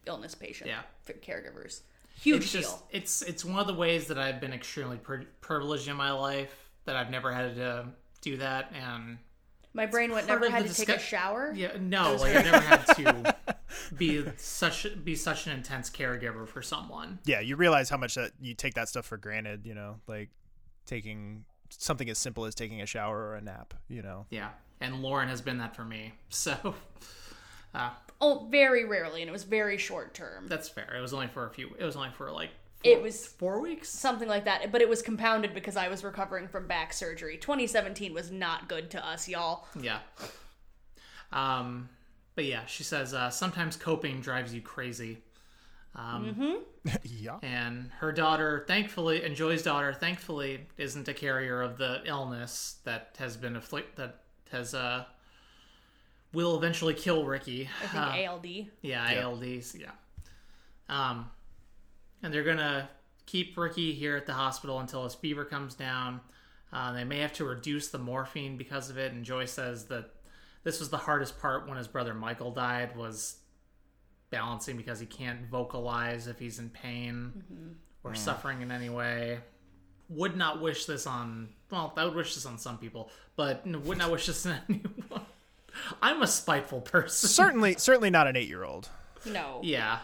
illness 0.05 0.35
patient 0.35 0.69
Yeah. 0.69 0.81
f- 1.07 1.15
caregivers 1.21 1.81
huge 2.21 2.43
it's 2.43 2.51
deal 2.51 2.61
just 2.61 2.77
it's 2.91 3.21
it's 3.21 3.45
one 3.45 3.59
of 3.59 3.67
the 3.67 3.73
ways 3.73 4.07
that 4.07 4.19
I've 4.19 4.39
been 4.41 4.51
extremely 4.53 4.97
pri 4.97 5.25
privileged 5.41 5.87
in 5.87 5.95
my 5.95 6.11
life 6.11 6.53
that 6.85 6.95
I've 6.97 7.09
never 7.09 7.31
had 7.31 7.55
to 7.55 7.85
do 8.21 8.35
that 8.37 8.71
and 8.73 9.17
my 9.73 9.85
brain 9.85 10.11
went 10.11 10.27
never 10.27 10.49
had 10.49 10.65
the 10.65 10.69
to 10.73 10.85
take 10.85 10.89
a 10.89 10.99
shower 10.99 11.53
yeah 11.55 11.71
no 11.79 12.15
like 12.19 12.35
I've 12.35 12.45
never 12.45 12.59
had 12.59 12.85
to 12.97 13.35
be 13.97 14.23
such 14.37 14.87
be 15.03 15.15
such 15.15 15.47
an 15.47 15.53
intense 15.53 15.89
caregiver 15.89 16.47
for 16.47 16.61
someone. 16.61 17.19
Yeah, 17.25 17.39
you 17.39 17.55
realize 17.55 17.89
how 17.89 17.97
much 17.97 18.15
that 18.15 18.31
you 18.41 18.53
take 18.53 18.73
that 18.75 18.89
stuff 18.89 19.05
for 19.05 19.17
granted, 19.17 19.65
you 19.65 19.73
know, 19.73 19.97
like 20.07 20.29
taking 20.85 21.45
something 21.69 22.09
as 22.09 22.17
simple 22.17 22.45
as 22.45 22.53
taking 22.55 22.81
a 22.81 22.85
shower 22.85 23.17
or 23.17 23.35
a 23.35 23.41
nap, 23.41 23.73
you 23.87 24.01
know. 24.01 24.25
yeah 24.29 24.49
and 24.83 25.01
Lauren 25.01 25.29
has 25.29 25.41
been 25.41 25.57
that 25.57 25.75
for 25.75 25.85
me 25.85 26.13
so 26.29 26.75
uh, 27.73 27.89
oh 28.21 28.47
very 28.51 28.85
rarely 28.85 29.21
and 29.21 29.29
it 29.29 29.31
was 29.31 29.43
very 29.43 29.77
short 29.77 30.13
term. 30.13 30.47
That's 30.47 30.69
fair 30.69 30.93
it 30.95 31.01
was 31.01 31.13
only 31.13 31.27
for 31.27 31.47
a 31.47 31.49
few 31.49 31.71
it 31.79 31.83
was 31.83 31.95
only 31.95 32.11
for 32.11 32.31
like 32.31 32.49
it 32.83 33.01
was 33.01 33.25
four 33.25 33.61
weeks? 33.61 33.87
something 33.87 34.27
like 34.27 34.43
that 34.45 34.69
but 34.71 34.81
it 34.81 34.89
was 34.89 35.01
compounded 35.01 35.53
because 35.53 35.77
i 35.77 35.87
was 35.87 36.03
recovering 36.03 36.47
from 36.47 36.67
back 36.67 36.93
surgery. 36.93 37.37
2017 37.37 38.13
was 38.13 38.29
not 38.29 38.67
good 38.67 38.91
to 38.91 39.05
us 39.05 39.27
y'all. 39.27 39.65
Yeah. 39.79 39.99
Um, 41.31 41.89
but 42.35 42.45
yeah, 42.45 42.65
she 42.65 42.83
says 42.83 43.13
uh, 43.13 43.29
sometimes 43.29 43.75
coping 43.75 44.21
drives 44.21 44.53
you 44.53 44.61
crazy. 44.61 45.19
Um, 45.95 46.63
yeah. 47.03 47.37
And 47.43 47.91
her 47.99 48.11
daughter, 48.11 48.65
thankfully, 48.67 49.23
and 49.23 49.35
Joy's 49.35 49.61
daughter, 49.63 49.93
thankfully, 49.93 50.61
isn't 50.77 51.07
a 51.07 51.13
carrier 51.13 51.61
of 51.61 51.77
the 51.77 52.01
illness 52.05 52.77
that 52.85 53.15
has 53.19 53.37
been 53.37 53.55
afflict 53.55 53.95
that 53.97 54.21
has 54.51 54.73
uh 54.73 55.05
will 56.33 56.55
eventually 56.57 56.95
kill 56.95 57.25
Ricky. 57.25 57.69
i 57.83 57.87
think 57.87 58.03
Uh, 58.03 58.31
ALD 58.31 58.45
yeah, 58.81 59.13
ILDs. 59.13 59.79
Yeah. 59.79 59.91
Um, 60.89 61.29
and 62.23 62.33
they're 62.33 62.43
gonna 62.43 62.89
keep 63.27 63.55
Ricky 63.57 63.93
here 63.93 64.17
at 64.17 64.25
the 64.25 64.33
hospital 64.33 64.79
until 64.79 65.03
his 65.03 65.13
fever 65.13 65.45
comes 65.45 65.75
down. 65.75 66.21
Uh, 66.71 66.91
they 66.91 67.03
may 67.03 67.19
have 67.19 67.33
to 67.33 67.45
reduce 67.45 67.89
the 67.89 67.99
morphine 67.99 68.57
because 68.57 68.89
of 68.89 68.97
it. 68.97 69.11
And 69.13 69.23
Joy 69.23 69.45
says 69.45 69.85
that 69.85 70.09
this 70.63 70.79
was 70.79 70.89
the 70.89 70.97
hardest 70.97 71.39
part 71.39 71.67
when 71.67 71.77
his 71.77 71.87
brother 71.87 72.13
Michael 72.13 72.51
died 72.51 72.95
was 72.95 73.37
balancing 74.29 74.77
because 74.77 74.99
he 74.99 75.05
can't 75.05 75.45
vocalize 75.47 76.27
if 76.27 76.39
he's 76.39 76.59
in 76.59 76.69
pain 76.69 77.77
or 78.03 78.15
suffering 78.15 78.61
in 78.61 78.71
any 78.71 78.89
way. 78.89 79.39
Would 80.09 80.35
not 80.35 80.61
wish 80.61 80.85
this 80.85 81.07
on. 81.07 81.49
Well, 81.71 81.93
I 81.95 82.05
would 82.05 82.15
wish 82.15 82.33
this 82.35 82.45
on 82.45 82.57
some 82.57 82.77
people, 82.77 83.09
but 83.35 83.65
would 83.65 83.97
not 83.97 84.11
wish 84.11 84.25
this 84.27 84.45
on 84.45 84.59
anyone. 84.69 85.25
I'm 86.01 86.21
a 86.21 86.27
spiteful 86.27 86.81
person. 86.81 87.29
certainly 87.29 87.75
certainly 87.75 88.09
not 88.09 88.27
an 88.27 88.35
8-year-old. 88.35 88.89
no 89.25 89.59
Yeah. 89.63 89.99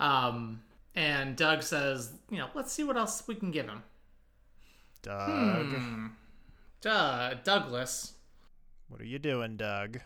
Um, 0.00 0.62
and 0.94 1.36
Doug 1.36 1.62
says, 1.62 2.12
you 2.30 2.38
know, 2.38 2.48
let's 2.54 2.72
see 2.72 2.84
what 2.84 2.96
else 2.96 3.22
we 3.26 3.34
can 3.34 3.50
give 3.50 3.66
him. 3.66 3.82
Doug. 5.02 5.74
Uh, 6.84 7.34
Douglas. 7.44 8.14
What 8.88 9.00
are 9.00 9.06
you 9.06 9.18
doing, 9.18 9.56
Doug? 9.56 10.00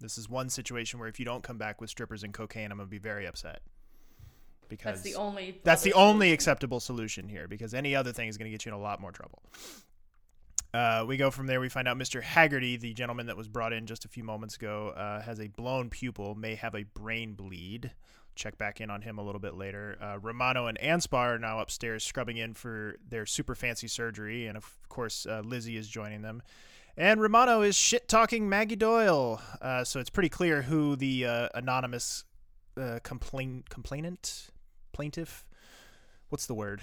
This 0.00 0.18
is 0.18 0.28
one 0.28 0.48
situation 0.48 1.00
where 1.00 1.08
if 1.08 1.18
you 1.18 1.24
don't 1.24 1.42
come 1.42 1.58
back 1.58 1.80
with 1.80 1.90
strippers 1.90 2.22
and 2.22 2.32
cocaine, 2.32 2.70
I'm 2.70 2.78
going 2.78 2.86
to 2.86 2.90
be 2.90 2.98
very 2.98 3.26
upset. 3.26 3.60
Because 4.68 5.02
that's 5.02 5.14
the 5.14 5.14
only 5.14 5.60
That's 5.64 5.82
the 5.82 5.94
only 5.94 6.32
acceptable 6.32 6.78
solution 6.78 7.26
here 7.28 7.48
because 7.48 7.72
any 7.72 7.96
other 7.96 8.12
thing 8.12 8.28
is 8.28 8.36
going 8.36 8.50
to 8.50 8.50
get 8.50 8.66
you 8.66 8.70
in 8.70 8.78
a 8.78 8.80
lot 8.80 9.00
more 9.00 9.12
trouble. 9.12 9.42
Uh, 10.74 11.04
we 11.08 11.16
go 11.16 11.30
from 11.30 11.46
there. 11.46 11.60
We 11.60 11.70
find 11.70 11.88
out 11.88 11.96
Mr. 11.96 12.22
Haggerty, 12.22 12.76
the 12.76 12.92
gentleman 12.92 13.26
that 13.26 13.36
was 13.36 13.48
brought 13.48 13.72
in 13.72 13.86
just 13.86 14.04
a 14.04 14.08
few 14.08 14.22
moments 14.22 14.56
ago, 14.56 14.90
uh, 14.90 15.22
has 15.22 15.40
a 15.40 15.48
blown 15.48 15.88
pupil, 15.88 16.34
may 16.34 16.54
have 16.54 16.74
a 16.74 16.82
brain 16.82 17.32
bleed. 17.32 17.92
Check 18.34 18.58
back 18.58 18.80
in 18.80 18.90
on 18.90 19.00
him 19.00 19.18
a 19.18 19.22
little 19.22 19.40
bit 19.40 19.54
later. 19.54 19.96
Uh, 20.00 20.18
Romano 20.20 20.66
and 20.66 20.78
Anspaugh 20.78 21.34
are 21.34 21.38
now 21.38 21.60
upstairs 21.60 22.04
scrubbing 22.04 22.36
in 22.36 22.52
for 22.52 22.96
their 23.08 23.24
super 23.24 23.54
fancy 23.54 23.88
surgery, 23.88 24.46
and 24.46 24.56
of 24.56 24.78
course, 24.90 25.26
uh, 25.26 25.40
Lizzie 25.44 25.76
is 25.78 25.88
joining 25.88 26.20
them. 26.20 26.42
And 26.98 27.20
Romano 27.20 27.62
is 27.62 27.76
shit 27.76 28.08
talking 28.08 28.48
Maggie 28.48 28.74
Doyle, 28.74 29.40
uh, 29.62 29.84
so 29.84 30.00
it's 30.00 30.10
pretty 30.10 30.28
clear 30.28 30.62
who 30.62 30.96
the 30.96 31.26
uh, 31.26 31.48
anonymous 31.54 32.24
uh, 32.76 32.98
complain 33.04 33.62
complainant, 33.70 34.48
plaintiff, 34.90 35.44
what's 36.28 36.46
the 36.46 36.54
word? 36.54 36.82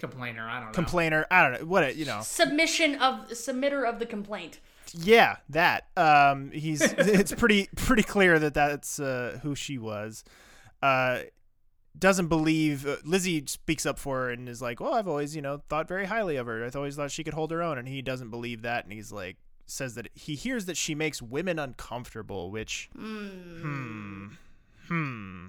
Complainer, 0.00 0.48
I 0.48 0.58
don't 0.58 0.66
know. 0.66 0.72
Complainer. 0.72 1.24
I 1.30 1.42
don't 1.42 1.60
know 1.60 1.66
what 1.68 1.94
you 1.94 2.04
know. 2.04 2.20
Submission 2.22 2.96
of 2.96 3.28
submitter 3.28 3.88
of 3.88 4.00
the 4.00 4.06
complaint. 4.06 4.58
Yeah, 4.92 5.36
that. 5.50 5.86
Um, 5.96 6.50
he's. 6.50 6.82
it's 6.98 7.32
pretty 7.32 7.68
pretty 7.76 8.02
clear 8.02 8.40
that 8.40 8.54
that's 8.54 8.98
uh, 8.98 9.38
who 9.44 9.54
she 9.54 9.78
was. 9.78 10.24
Doesn't 11.98 12.28
believe 12.28 12.86
uh, 12.86 12.96
Lizzie 13.04 13.44
speaks 13.46 13.86
up 13.86 13.98
for 13.98 14.24
her 14.24 14.30
and 14.30 14.48
is 14.48 14.60
like, 14.60 14.80
"Well, 14.80 14.94
I've 14.94 15.08
always 15.08 15.34
you 15.34 15.42
know 15.42 15.62
thought 15.68 15.88
very 15.88 16.06
highly 16.06 16.36
of 16.36 16.46
her. 16.46 16.64
I've 16.64 16.76
always 16.76 16.96
thought 16.96 17.10
she 17.10 17.24
could 17.24 17.34
hold 17.34 17.50
her 17.50 17.62
own." 17.62 17.78
And 17.78 17.88
he 17.88 18.02
doesn't 18.02 18.30
believe 18.30 18.62
that, 18.62 18.84
and 18.84 18.92
he's 18.92 19.12
like, 19.12 19.36
says 19.66 19.94
that 19.94 20.08
he 20.14 20.34
hears 20.34 20.66
that 20.66 20.76
she 20.76 20.94
makes 20.94 21.20
women 21.20 21.58
uncomfortable, 21.58 22.50
which 22.50 22.88
hmm 22.94 24.28
hmm. 24.88 25.46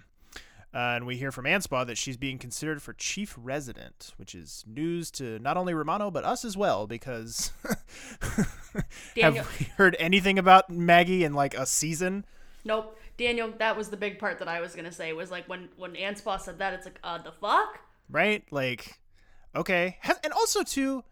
Uh, 0.74 0.96
and 0.98 1.08
we 1.08 1.18
hear 1.18 1.32
from 1.32 1.46
Anspaugh 1.46 1.88
that 1.88 1.98
she's 1.98 2.18
being 2.18 2.38
considered 2.38 2.82
for 2.82 2.94
chief 2.94 3.36
resident, 3.38 4.14
which 4.18 4.36
is 4.36 4.64
news 4.68 5.10
to 5.12 5.40
not 5.40 5.58
only 5.58 5.74
Romano 5.74 6.12
but 6.12 6.26
us 6.26 6.44
as 6.44 6.58
well. 6.58 6.86
Because 6.86 7.52
have 9.20 9.34
we 9.34 9.66
heard 9.78 9.96
anything 9.98 10.38
about 10.38 10.70
Maggie 10.70 11.24
in 11.24 11.34
like 11.34 11.56
a 11.56 11.66
season? 11.66 12.26
Nope. 12.64 13.00
Daniel, 13.17 13.51
that 13.60 13.75
was 13.75 13.89
the 13.89 13.97
big 13.97 14.19
part 14.19 14.39
that 14.39 14.47
I 14.47 14.62
was 14.62 14.75
gonna 14.75 14.91
say 14.91 15.13
was 15.13 15.32
like 15.32 15.47
when 15.49 15.69
when 15.77 15.93
Anspaugh 15.93 16.39
said 16.39 16.60
that, 16.60 16.73
it's 16.73 16.86
like, 16.86 16.99
uh, 17.03 17.17
the 17.17 17.32
fuck? 17.32 17.80
Right? 18.10 18.43
Like, 18.51 18.99
okay. 19.56 19.97
Has, 20.01 20.17
and 20.23 20.32
also 20.34 20.63
too, 20.63 21.03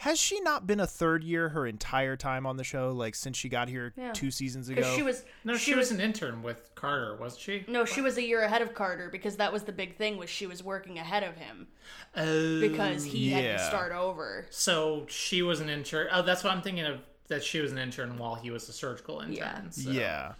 has 0.00 0.18
she 0.18 0.40
not 0.40 0.66
been 0.66 0.80
a 0.80 0.86
third 0.86 1.24
year 1.24 1.48
her 1.50 1.66
entire 1.66 2.16
time 2.16 2.44
on 2.46 2.56
the 2.58 2.64
show? 2.64 2.92
Like 2.92 3.14
since 3.14 3.36
she 3.36 3.48
got 3.48 3.68
here 3.68 3.94
Yeah. 3.96 4.12
two 4.12 4.30
seasons 4.30 4.68
ago. 4.68 4.82
She 4.94 5.02
was 5.02 5.24
No, 5.44 5.56
she, 5.56 5.74
was 5.74 5.90
an 5.90 6.00
intern 6.00 6.42
with 6.42 6.70
Carter, 6.74 7.16
wasn't 7.16 7.40
she? 7.42 7.64
no, 7.68 7.84
she 7.86 8.00
was 8.02 8.18
a 8.18 8.22
year 8.22 8.42
ahead 8.42 8.60
of 8.60 8.74
Carter 8.74 9.08
because 9.10 9.36
that 9.36 9.52
was 9.52 9.62
the 9.62 9.72
big 9.72 9.96
thing 9.96 10.18
was 10.18 10.28
she 10.28 10.46
was 10.46 10.62
working 10.62 10.98
ahead 10.98 11.22
of 11.22 11.36
him 11.36 11.68
Oh, 12.14 12.60
because 12.60 13.04
he 13.04 13.30
had 13.30 13.56
to 13.58 13.64
start 13.64 13.92
over. 13.92 14.46
so 14.50 15.06
she 15.08 15.40
was 15.42 15.60
an 15.60 15.68
intern. 15.70 16.08
Oh, 16.12 16.22
that's 16.22 16.42
what 16.44 16.52
I'm 16.52 16.60
thinking 16.62 16.84
of. 16.84 17.00
That 17.28 17.42
she 17.42 17.60
was 17.60 17.72
an 17.72 17.78
intern 17.78 18.18
while 18.18 18.36
he 18.36 18.50
was 18.52 18.68
a 18.68 18.72
surgical 18.72 19.18
intern. 19.20 19.34
Yeah. 19.34 19.60
so, 19.70 19.90
Yeah. 19.90 20.32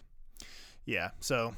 Yeah. 0.87 1.11
So, 1.21 1.55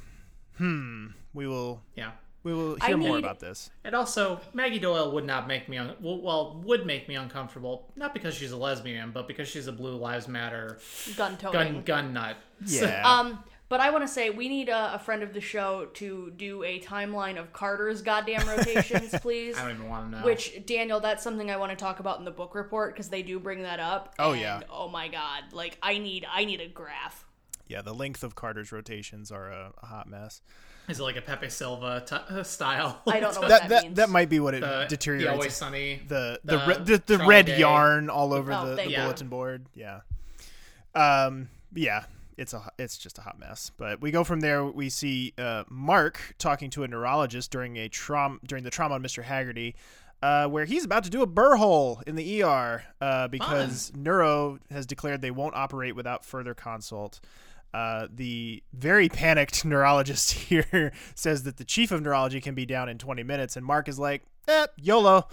hmm. 0.57 1.09
We 1.35 1.47
will. 1.47 1.83
yeah. 1.95 2.13
We 2.45 2.55
will 2.55 2.79
I 2.81 2.89
hear 2.89 2.97
more 2.97 3.19
about 3.19 3.41
this. 3.41 3.71
And 3.85 3.95
also, 3.95 4.41
Maggie 4.55 4.79
Doyle 4.79 5.13
would 5.13 5.27
not 5.27 5.49
make 5.49 5.69
me 5.69 5.77
un- 5.77 5.97
well, 6.01 6.21
well 6.21 6.63
would 6.65 6.87
make 6.87 7.09
me 7.09 7.17
uncomfortable, 7.17 7.93
not 7.97 8.15
because 8.15 8.35
she's 8.35 8.53
a 8.53 8.57
lesbian, 8.57 9.11
but 9.11 9.29
because 9.29 9.49
she's 9.49 9.67
a 9.67 9.73
Blue 9.73 9.97
Lives 9.97 10.29
Matter 10.29 10.79
Gun 11.17 11.37
gun 11.41 11.83
gun 11.83 12.13
nut. 12.13 12.37
Yeah. 12.65 13.03
Um, 13.19 13.45
but 13.69 13.81
I 13.81 13.91
want 13.91 14.03
to 14.05 14.09
say 14.09 14.31
we 14.31 14.49
need 14.49 14.71
a, 14.71 14.95
a 14.95 14.99
friend 14.99 15.23
of 15.23 15.35
the 15.35 15.43
show 15.43 15.89
to 15.95 16.33
do 16.37 16.63
a 16.63 16.81
timeline 16.81 17.39
of 17.39 17.53
Carter's 17.53 18.01
goddamn 18.01 18.49
rotations, 18.49 19.15
please. 19.21 19.59
I 19.59 19.67
don't 19.67 19.77
even 19.77 19.89
want 19.91 20.11
to 20.11 20.19
know. 20.19 20.25
Which 20.25 20.65
Daniel, 20.65 21.01
that's 21.01 21.23
something 21.23 21.51
I 21.51 21.59
want 21.59 21.71
to 21.71 21.77
talk 21.77 22.01
about 22.01 22.19
in 22.19 22.25
the 22.25 22.31
book 22.31 22.55
report 22.55 22.95
because 22.95 23.11
they 23.11 23.23
do 23.23 23.39
bring 23.39 23.63
that 23.63 23.79
up. 23.79 24.15
Oh, 24.19 24.33
and, 24.33 24.41
yeah. 24.41 24.61
Oh 24.71 24.89
my 24.89 25.09
god! 25.09 25.53
Like 25.53 25.77
I 25.83 25.99
need, 25.99 26.27
I 26.33 26.47
need 26.47 26.63
a 26.63 26.69
graph. 26.69 27.27
Yeah. 27.69 27.83
The 27.83 27.95
length 27.95 28.23
of 28.25 28.35
Carter's 28.35 28.73
rotations 28.73 29.31
are 29.31 29.49
a, 29.51 29.73
a 29.83 29.87
hot 29.87 30.09
mess. 30.09 30.41
is 30.89 30.99
it 31.01 31.03
like 31.03 31.17
a 31.17 31.23
Pepe 31.23 31.49
Silvia 31.51 32.03
t- 32.07 32.17
uh, 32.17 32.43
style? 32.43 33.01
I 33.07 33.21
don't 33.21 33.35
know 33.35 33.41
what 33.43 33.49
That 33.51 33.61
that, 33.63 33.69
that, 33.69 33.83
means. 33.85 33.97
that 33.97 34.09
might 34.11 34.29
be 34.29 34.41
what 34.41 34.55
it 34.55 34.61
the, 34.63 34.67
the 34.81 34.87
deteriorates. 34.89 35.31
always 35.33 35.55
sunny. 35.55 36.01
the 36.09 36.41
the 36.45 36.57
the 36.59 36.65
re- 36.67 36.85
the, 36.97 37.03
the 37.19 37.25
red 37.27 37.47
Day. 37.47 37.59
yarn 37.61 38.09
all 38.11 38.33
over 38.33 38.53
Oh, 38.53 38.71
the, 38.71 38.75
the 38.77 38.91
you. 38.91 38.97
bulletin 38.97 39.29
board. 39.29 39.67
Yeah. 39.75 40.01
Um. 40.95 41.49
Yeah. 41.75 42.05
It's 42.37 42.55
a 42.55 42.71
it's 42.79 42.97
just 42.97 43.19
a 43.19 43.23
hot 43.23 43.39
mess. 43.41 43.73
But 43.77 44.01
we 44.01 44.11
go 44.13 44.23
from 44.23 44.41
there. 44.41 44.65
We 44.65 44.91
see 44.91 45.35
uh, 45.37 45.65
Mark 45.69 46.35
talking 46.39 46.71
to 46.71 46.85
a 46.85 46.89
neurologist 46.89 47.51
during 47.51 47.77
a 47.77 47.89
trauma 47.89 48.39
during 48.47 48.63
the 48.65 48.71
trauma 48.71 48.95
on 48.95 49.03
Mr. 49.03 49.25
Haggerty. 49.25 49.75
Uh, 50.21 50.49
where 50.49 50.65
he's 50.65 50.85
about 50.85 51.05
to 51.05 51.11
do 51.11 51.23
a 51.23 51.27
burr 51.27 51.55
hole 51.57 52.03
in 52.05 52.17
the 52.17 52.43
ER 52.43 52.83
uh, 53.01 53.29
because 53.29 53.93
Neuro 53.95 54.59
has 54.69 54.85
declared 54.85 55.21
they 55.21 55.31
won't 55.31 55.55
operate 55.55 55.95
without 55.95 56.25
further 56.25 56.55
consult. 56.55 57.21
Uh, 57.75 58.07
the 58.13 58.63
very 58.73 59.09
panicked 59.09 59.65
neurologist 59.67 60.33
here 60.33 60.93
says 61.15 61.43
that 61.43 61.57
the 61.59 61.65
chief 61.65 61.91
of 61.93 62.01
neurology 62.03 62.41
can 62.41 62.55
be 62.55 62.65
down 62.67 62.89
in 62.89 62.99
20 62.99 63.23
minutes, 63.23 63.57
and 63.57 63.65
Mark 63.67 63.89
is 63.89 63.99
like, 63.99 64.23
eh, 64.49 64.67
YOLO. 64.81 65.27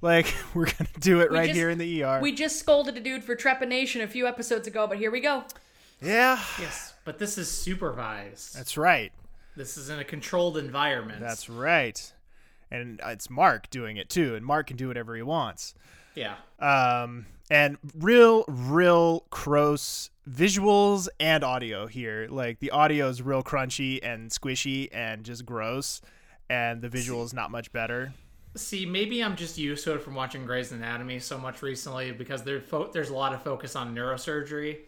Like, 0.00 0.34
we're 0.54 0.64
going 0.64 0.88
to 0.92 1.00
do 1.00 1.20
it 1.20 1.30
We 1.30 1.36
right 1.38 1.46
just- 1.48 1.56
here 1.58 1.70
in 1.70 1.78
the 1.78 2.02
ER. 2.02 2.20
We 2.22 2.32
just 2.32 2.58
scolded 2.58 2.96
a 2.96 3.00
dude 3.00 3.22
for 3.24 3.36
trepanation 3.36 4.02
a 4.02 4.08
few 4.08 4.26
episodes 4.26 4.66
ago, 4.66 4.86
but 4.86 4.98
here 4.98 5.10
we 5.10 5.20
go. 5.20 5.44
yeah, 6.00 6.40
yes, 6.58 6.94
but 7.04 7.18
this 7.18 7.38
is 7.38 7.50
supervised. 7.50 8.56
that's 8.56 8.76
right. 8.76 9.12
This 9.56 9.76
is 9.76 9.88
in 9.90 9.98
a 9.98 10.04
controlled 10.04 10.56
environment. 10.58 11.20
That's 11.20 11.48
right. 11.48 12.12
And 12.70 13.00
it's 13.04 13.30
Mark 13.30 13.70
doing 13.70 13.96
it 13.98 14.08
too, 14.08 14.34
and 14.34 14.44
Mark 14.44 14.66
can 14.66 14.76
do 14.76 14.88
whatever 14.88 15.14
he 15.14 15.22
wants. 15.22 15.74
yeah. 16.14 16.34
Um, 16.58 17.26
and 17.50 17.76
real, 17.98 18.44
real 18.48 19.24
gross 19.30 20.10
visuals 20.28 21.08
and 21.20 21.44
audio 21.44 21.86
here. 21.86 22.26
Like 22.30 22.58
the 22.58 22.70
audio 22.70 23.08
is 23.08 23.22
real 23.22 23.42
crunchy 23.42 24.00
and 24.02 24.30
squishy 24.30 24.88
and 24.92 25.24
just 25.24 25.44
gross, 25.44 26.00
and 26.48 26.82
the 26.82 26.88
visuals 26.88 27.34
not 27.34 27.50
much 27.50 27.72
better. 27.72 28.12
See, 28.56 28.86
maybe 28.86 29.22
I'm 29.22 29.34
just 29.34 29.58
used 29.58 29.82
to 29.84 29.94
it 29.94 30.02
from 30.02 30.14
watching 30.14 30.46
Grey's 30.46 30.70
Anatomy 30.70 31.18
so 31.18 31.36
much 31.36 31.60
recently 31.60 32.12
because 32.12 32.44
there 32.44 32.60
fo- 32.60 32.90
there's 32.92 33.10
a 33.10 33.14
lot 33.14 33.34
of 33.34 33.42
focus 33.42 33.74
on 33.74 33.94
neurosurgery, 33.94 34.78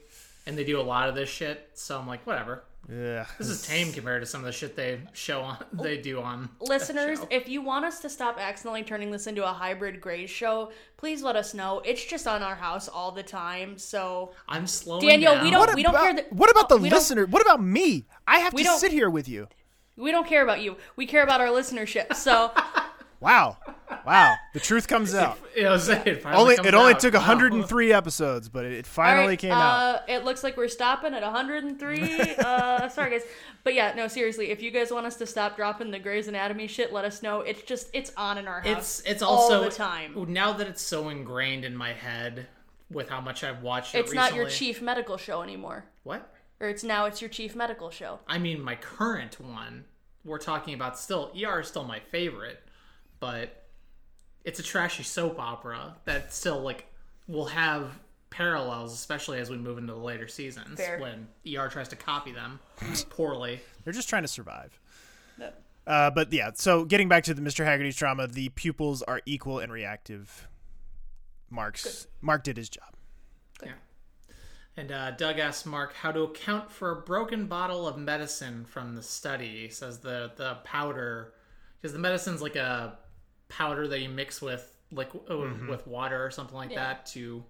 and 0.47 0.57
they 0.57 0.65
do 0.65 0.81
a 0.81 0.83
lot 0.83 1.09
of 1.09 1.15
this 1.15 1.29
shit. 1.29 1.71
So 1.75 1.99
I'm 1.99 2.07
like, 2.07 2.25
whatever. 2.27 2.63
Yeah, 2.89 3.27
This 3.37 3.49
is 3.49 3.67
tame 3.67 3.93
compared 3.93 4.23
to 4.23 4.27
some 4.27 4.43
of 4.43 4.47
the 4.47 4.53
shit 4.53 4.77
they 4.77 5.01
show 5.13 5.41
on 5.41 5.57
they 5.73 5.97
do 5.97 6.21
on 6.21 6.49
Listeners, 6.61 7.19
show. 7.19 7.27
if 7.33 7.49
you 7.49 7.61
want 7.61 7.85
us 7.85 7.99
to 8.01 8.09
stop 8.09 8.39
accidentally 8.39 8.85
turning 8.85 9.11
this 9.11 9.27
into 9.27 9.43
a 9.45 9.53
hybrid 9.53 10.01
Grey's 10.01 10.31
show, 10.31 10.71
please 10.97 11.21
let 11.21 11.35
us 11.35 11.53
know. 11.53 11.81
It's 11.85 12.05
just 12.05 12.29
on 12.29 12.45
our 12.45 12.55
house 12.55 12.87
all 12.87 13.11
the 13.11 13.25
time, 13.25 13.77
so 13.77 14.33
I'm 14.49 14.69
slowing 14.69 15.05
Daniel, 15.05 15.35
down. 15.35 15.45
we 15.45 15.51
don't- 15.51 15.61
What 15.67 15.75
we 15.75 15.83
about, 15.83 15.93
don't 15.95 16.01
care 16.03 16.15
that- 16.15 16.33
what 16.33 16.49
about 16.51 16.69
the 16.69 16.77
listener? 16.77 17.27
What 17.27 17.43
about 17.43 17.61
me? 17.61 18.07
I 18.27 18.39
have 18.39 18.55
to 18.55 18.65
sit 18.79 18.93
here 18.93 19.11
with 19.11 19.29
you. 19.29 19.49
we 19.97 20.13
don't 20.13 20.27
care 20.27 20.45
about 20.45 20.61
you. 20.61 20.77
We 20.95 21.07
care 21.07 21.25
about 21.25 21.41
our 21.41 21.49
listenership. 21.49 22.15
So 22.15 22.53
Wow, 23.21 23.57
wow. 24.07 24.35
The 24.53 24.61
truth 24.61 24.87
comes 24.89 25.15
out. 25.15 25.39
You 25.57 25.63
know, 25.65 25.75
it 25.75 26.23
Only 26.27 26.57
comes 26.57 26.69
it 26.69 26.75
only 26.75 26.93
out. 26.95 27.01
took 27.01 27.15
Wow. 27.15 27.21
103 27.21 27.93
episodes, 27.93 28.49
but 28.49 28.65
it 28.67 28.87
finally 28.87 29.23
All 29.23 29.29
right, 29.29 29.39
came 29.39 29.53
out. 29.53 29.95
uh, 29.97 30.01
It 30.09 30.25
looks 30.25 30.45
like 30.45 30.57
we're 30.57 30.69
stopping 30.69 31.15
at 31.15 31.23
103. 31.23 32.37
uh, 32.37 32.89
sorry, 32.91 33.11
guys. 33.13 33.23
But 33.65 33.75
yeah, 33.75 33.95
no, 33.97 34.07
seriously, 34.07 34.51
if 34.51 34.63
you 34.63 34.71
guys 34.71 34.91
want 34.93 35.07
us 35.07 35.17
to 35.17 35.27
stop 35.27 35.57
dropping 35.57 35.91
the 35.91 35.99
Grey's 35.99 36.29
Anatomy 36.29 36.67
shit, 36.67 36.93
let 36.93 37.05
us 37.05 37.23
know. 37.23 37.41
It's 37.41 37.63
just, 37.63 37.89
it's 37.93 38.13
on 38.17 38.39
in 38.39 38.47
our 38.47 38.61
house. 38.61 39.01
It's 39.01 39.11
it's 39.11 39.23
also 39.23 39.57
all 39.57 39.63
the 39.65 39.71
time. 39.71 40.15
now 40.29 40.53
that 40.53 40.67
it's 40.69 40.83
so 40.83 41.09
ingrained 41.09 41.65
in 41.65 41.75
my 41.77 41.93
head 41.93 42.47
with 42.91 43.09
how 43.09 43.21
much 43.21 43.43
I've 43.43 43.63
watched 43.63 43.95
it 43.95 43.99
It's 44.01 44.13
not 44.15 44.35
your 44.35 44.49
chief 44.49 44.81
medical 44.83 45.17
show 45.17 45.43
anymore. 45.43 45.87
What? 46.05 46.33
Or 46.61 46.69
it's 46.69 46.85
now 46.85 47.07
it's 47.07 47.21
your 47.21 47.29
chief 47.31 47.57
medical 47.57 47.91
show. 47.91 48.21
I 48.29 48.39
mean, 48.39 48.61
my 48.63 48.77
current 48.77 49.41
one. 49.41 49.85
We're 50.25 50.39
talking 50.39 50.75
about 50.75 50.99
still 50.99 51.31
ER 51.41 51.61
is 51.61 51.69
still 51.69 51.85
my 51.85 52.01
favorite, 52.01 52.61
but 53.21 53.67
it's 54.45 54.61
a 54.61 54.63
trashy 54.63 55.03
soap 55.03 55.39
opera 55.39 55.97
that 56.05 56.33
still 56.33 56.61
like 56.61 56.87
will 57.27 57.47
have 57.47 57.99
parallels, 58.31 58.93
especially 58.93 59.39
as 59.39 59.51
we 59.51 59.57
move 59.57 59.79
into 59.79 59.93
the 59.93 59.99
later 59.99 60.29
seasons 60.29 60.79
Fair. 60.79 61.01
when 61.01 61.27
ER 61.47 61.69
tries 61.69 61.89
to 61.89 61.97
copy 61.97 62.33
them 62.33 62.61
poorly. 63.11 63.61
They're 63.85 63.93
just 63.93 64.09
trying 64.09 64.23
to 64.23 64.29
survive. 64.29 64.79
No. 65.39 65.51
Uh, 65.87 66.11
but 66.11 66.33
yeah, 66.33 66.51
so 66.55 66.85
getting 66.85 67.09
back 67.09 67.25
to 67.25 67.35
the 67.35 67.43
Mr. 67.43 67.65
Haggerty's 67.65 67.97
drama, 67.97 68.27
the 68.27 68.49
pupils 68.51 69.03
are 69.03 69.21
equal 69.25 69.59
and 69.59 69.73
reactive. 69.73 70.49
Mark's 71.49 72.07
Mark 72.21 72.43
did 72.45 72.57
his 72.57 72.69
job. 72.69 72.93
Yeah. 73.63 73.73
And 74.77 74.93
uh, 74.93 75.13
Doug 75.13 75.39
asks 75.39 75.65
Mark 75.65 75.95
how 75.95 76.13
to 76.13 76.23
account 76.23 76.71
for 76.71 76.91
a 76.91 76.97
broken 76.97 77.47
bottle 77.47 77.87
of 77.87 77.97
medicine 77.97 78.65
from 78.65 78.97
the 78.97 79.03
study. 79.03 79.63
He 79.63 79.69
says 79.69 80.01
the 80.01 80.33
the 80.37 80.59
powder, 80.65 81.33
because 81.81 81.93
the 81.93 82.01
medicine's 82.01 82.43
like 82.43 82.57
a 82.57 82.99
powder 83.49 83.87
that 83.89 84.01
you 84.01 84.09
mix 84.09 84.41
with 84.43 84.73
liquid 84.93 85.69
with 85.69 85.87
water 85.87 86.25
or 86.25 86.31
something 86.31 86.57
like 86.57 86.71
Yeah. 86.71 86.85
that 86.85 87.07
to 87.07 87.45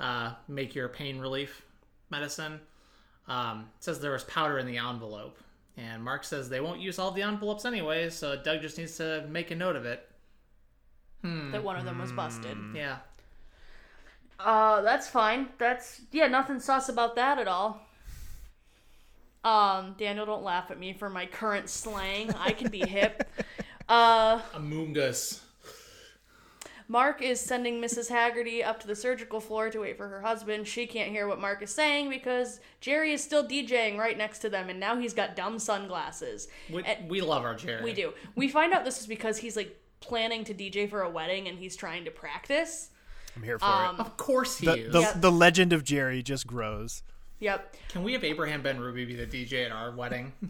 uh, 0.00 0.34
make 0.48 0.74
your 0.74 0.88
pain 0.88 1.18
relief 1.18 1.62
medicine. 2.10 2.60
Um, 3.28 3.68
it 3.78 3.84
says 3.84 4.00
there 4.00 4.10
was 4.12 4.24
powder 4.24 4.58
in 4.58 4.66
the 4.66 4.78
envelope, 4.78 5.38
and 5.76 6.02
Mark 6.02 6.24
says 6.24 6.48
they 6.48 6.60
won't 6.60 6.80
use 6.80 6.98
all 6.98 7.12
the 7.12 7.22
envelopes 7.22 7.64
anyway, 7.64 8.10
so 8.10 8.36
Doug 8.36 8.60
just 8.62 8.78
needs 8.78 8.96
to 8.96 9.24
make 9.28 9.50
a 9.52 9.56
note 9.56 9.76
of 9.76 9.86
it. 9.86 10.08
That 11.22 11.62
one 11.62 11.76
of 11.76 11.84
them 11.84 12.00
was 12.00 12.10
busted. 12.10 12.56
Yeah, 12.74 12.96
Uh, 14.40 14.80
that's 14.82 15.08
fine. 15.08 15.50
That's 15.58 16.00
yeah, 16.10 16.26
nothing 16.26 16.58
sus 16.58 16.88
about 16.88 17.14
that 17.14 17.38
at 17.38 17.46
all. 17.46 17.80
Um, 19.44 19.94
Daniel, 19.98 20.26
don't 20.26 20.42
laugh 20.42 20.70
at 20.72 20.78
me 20.80 20.92
for 20.92 21.08
my 21.08 21.26
current 21.26 21.68
slang. 21.68 22.32
I 22.34 22.52
can 22.52 22.70
be 22.70 22.80
hip. 22.80 23.28
Uh, 23.92 24.40
Amoongus. 24.54 25.40
Mark 26.88 27.20
is 27.20 27.38
sending 27.40 27.78
Mrs. 27.80 28.08
Haggerty 28.08 28.64
up 28.64 28.80
to 28.80 28.86
the 28.86 28.96
surgical 28.96 29.38
floor 29.38 29.68
to 29.68 29.80
wait 29.80 29.98
for 29.98 30.08
her 30.08 30.22
husband. 30.22 30.66
She 30.66 30.86
can't 30.86 31.10
hear 31.10 31.28
what 31.28 31.38
Mark 31.40 31.62
is 31.62 31.70
saying 31.74 32.08
because 32.08 32.58
Jerry 32.80 33.12
is 33.12 33.22
still 33.22 33.46
DJing 33.46 33.98
right 33.98 34.16
next 34.16 34.38
to 34.40 34.48
them, 34.48 34.70
and 34.70 34.80
now 34.80 34.96
he's 34.98 35.12
got 35.12 35.36
dumb 35.36 35.58
sunglasses. 35.58 36.48
We, 36.70 36.82
And- 36.84 37.10
we 37.10 37.20
love 37.20 37.44
our 37.44 37.54
Jerry. 37.54 37.82
We 37.84 37.92
do. 37.92 38.14
We 38.34 38.48
find 38.48 38.72
out 38.72 38.84
this 38.86 38.98
is 38.98 39.06
because 39.06 39.36
he's 39.38 39.56
like 39.56 39.78
planning 40.00 40.42
to 40.44 40.54
DJ 40.54 40.88
for 40.88 41.02
a 41.02 41.10
wedding 41.10 41.46
and 41.48 41.58
he's 41.58 41.76
trying 41.76 42.06
to 42.06 42.10
practice. 42.10 42.88
I'm 43.36 43.42
here 43.42 43.58
for 43.58 43.66
Um, 43.66 44.00
Of 44.00 44.16
course 44.16 44.56
he 44.58 44.68
it. 44.68 44.78
is. 44.78 44.84
The, 44.86 44.92
the, 44.92 45.00
Yep. 45.00 45.20
the 45.20 45.32
legend 45.32 45.72
of 45.74 45.84
Jerry 45.84 46.22
just 46.22 46.46
grows. 46.46 47.02
Yep. 47.40 47.76
Can 47.88 48.02
we 48.04 48.14
have 48.14 48.24
Abraham 48.24 48.62
Benrubi 48.62 49.06
be 49.06 49.16
the 49.16 49.26
DJ 49.26 49.66
at 49.66 49.70
our 49.72 49.90
wedding? 49.94 50.32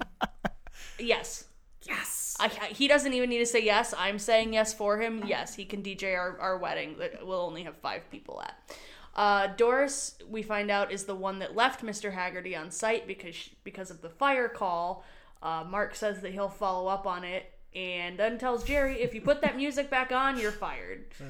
Yes. 0.99 1.45
yes. 1.83 2.22
I, 2.43 2.67
he 2.67 2.89
doesn't 2.89 3.13
even 3.13 3.31
need 3.31 3.39
to 3.39 3.47
say 3.47 3.63
yes. 3.63 3.95
I'm 3.97 4.19
saying 4.19 4.53
yes 4.53 4.75
for 4.75 5.01
him. 5.01 5.23
Yes, 5.27 5.55
he 5.55 5.65
can 5.65 5.83
DJ 5.83 6.17
our, 6.17 6.39
our 6.39 6.59
wedding 6.59 6.97
that 6.99 7.27
we'll 7.27 7.41
only 7.41 7.63
have 7.63 7.77
five 7.77 8.11
people 8.11 8.43
at. 8.43 8.77
Uh, 9.15 9.49
Doris, 9.57 10.17
we 10.29 10.43
find 10.43 10.71
out, 10.71 10.91
is 10.91 11.05
the 11.05 11.15
one 11.15 11.39
that 11.39 11.55
left 11.55 11.85
Mr. 11.85 12.13
Haggerty 12.13 12.57
on 12.57 12.71
site 12.71 13.07
because 13.07 13.35
she, 13.35 13.53
because 13.63 13.91
of 13.91 14.01
the 14.01 14.09
fire 14.09 14.49
call. 14.49 15.05
Uh, 15.43 15.65
Mark 15.69 15.95
says 15.95 16.21
that 16.21 16.33
he'll 16.33 16.49
follow 16.49 16.89
up 16.89 17.07
on 17.07 17.25
it 17.25 17.53
and 17.75 18.19
then 18.19 18.39
tells 18.39 18.65
Jerry, 18.65 19.01
if 19.01 19.15
you 19.15 19.21
put 19.21 19.43
that 19.43 19.57
music 19.57 19.91
back 19.91 20.13
on, 20.13 20.39
you're 20.39 20.53
fired. 20.53 21.07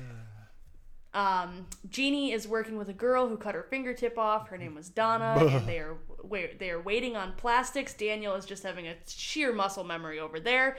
Um, 1.15 1.67
Jeannie 1.91 2.33
is 2.33 2.49
working 2.49 2.79
with 2.79 2.89
a 2.89 2.95
girl 2.95 3.29
who 3.29 3.37
cut 3.37 3.55
her 3.55 3.65
fingertip 3.65 4.17
off. 4.17 4.49
Her 4.49 4.57
name 4.57 4.75
was 4.75 4.89
Donna, 4.89 5.37
and 5.45 5.69
they 5.69 5.79
are 5.79 5.97
they 6.59 6.71
are 6.71 6.81
waiting 6.81 7.17
on 7.17 7.35
plastics. 7.35 7.93
Daniel 7.93 8.35
is 8.35 8.47
just 8.47 8.63
having 8.63 8.89
a 8.89 8.95
sheer 9.07 9.53
muscle 9.53 9.85
memory 9.85 10.19
over 10.19 10.41
there. 10.41 10.79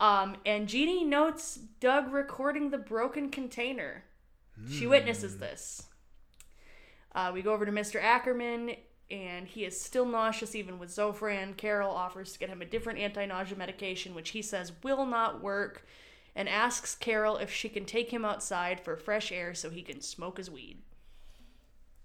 Um, 0.00 0.36
and 0.46 0.68
Jeannie 0.68 1.04
notes 1.04 1.58
Doug 1.80 2.12
recording 2.12 2.70
the 2.70 2.78
broken 2.78 3.30
container. 3.30 4.04
She 4.70 4.86
witnesses 4.86 5.38
this. 5.38 5.86
Uh, 7.14 7.30
we 7.32 7.42
go 7.42 7.52
over 7.52 7.64
to 7.64 7.72
Mr. 7.72 8.02
Ackerman, 8.02 8.74
and 9.10 9.46
he 9.46 9.64
is 9.64 9.80
still 9.80 10.04
nauseous 10.04 10.54
even 10.54 10.78
with 10.78 10.90
Zofran. 10.90 11.56
Carol 11.56 11.90
offers 11.90 12.32
to 12.32 12.38
get 12.38 12.48
him 12.48 12.60
a 12.60 12.66
different 12.66 12.98
anti 12.98 13.24
nausea 13.24 13.56
medication, 13.56 14.14
which 14.14 14.30
he 14.30 14.42
says 14.42 14.72
will 14.82 15.06
not 15.06 15.42
work, 15.42 15.86
and 16.34 16.48
asks 16.48 16.94
Carol 16.94 17.36
if 17.36 17.52
she 17.52 17.68
can 17.68 17.84
take 17.84 18.10
him 18.10 18.24
outside 18.24 18.80
for 18.80 18.96
fresh 18.96 19.32
air 19.32 19.54
so 19.54 19.70
he 19.70 19.82
can 19.82 20.00
smoke 20.00 20.38
his 20.38 20.50
weed. 20.50 20.82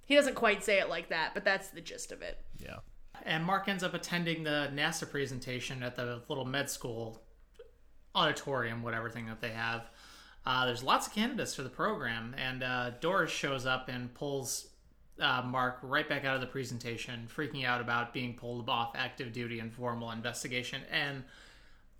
He 0.05 0.15
doesn't 0.15 0.35
quite 0.35 0.63
say 0.63 0.79
it 0.79 0.89
like 0.89 1.09
that, 1.09 1.33
but 1.33 1.43
that's 1.43 1.69
the 1.69 1.81
gist 1.81 2.11
of 2.11 2.21
it. 2.21 2.39
Yeah. 2.57 2.79
And 3.23 3.43
Mark 3.45 3.67
ends 3.67 3.83
up 3.83 3.93
attending 3.93 4.43
the 4.43 4.69
NASA 4.73 5.09
presentation 5.09 5.81
at 5.81 5.95
the 5.95 6.21
little 6.27 6.45
med 6.45 6.69
school 6.69 7.23
auditorium, 8.15 8.83
whatever 8.83 9.09
thing 9.09 9.25
that 9.27 9.41
they 9.41 9.49
have. 9.49 9.89
Uh, 10.45 10.65
there's 10.65 10.83
lots 10.83 11.07
of 11.07 11.13
candidates 11.13 11.55
for 11.55 11.63
the 11.63 11.69
program, 11.69 12.35
and 12.37 12.63
uh, 12.63 12.91
Doris 12.99 13.31
shows 13.31 13.65
up 13.65 13.87
and 13.89 14.13
pulls 14.13 14.67
uh, 15.19 15.41
Mark 15.45 15.79
right 15.83 16.07
back 16.09 16.25
out 16.25 16.35
of 16.35 16.41
the 16.41 16.47
presentation, 16.47 17.27
freaking 17.33 17.65
out 17.65 17.79
about 17.79 18.13
being 18.13 18.33
pulled 18.33 18.67
off 18.67 18.91
active 18.95 19.31
duty 19.31 19.59
and 19.59 19.71
formal 19.73 20.11
investigation. 20.11 20.81
And 20.91 21.23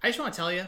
I 0.01 0.09
just 0.09 0.19
want 0.19 0.33
to 0.33 0.37
tell 0.37 0.51
you 0.51 0.65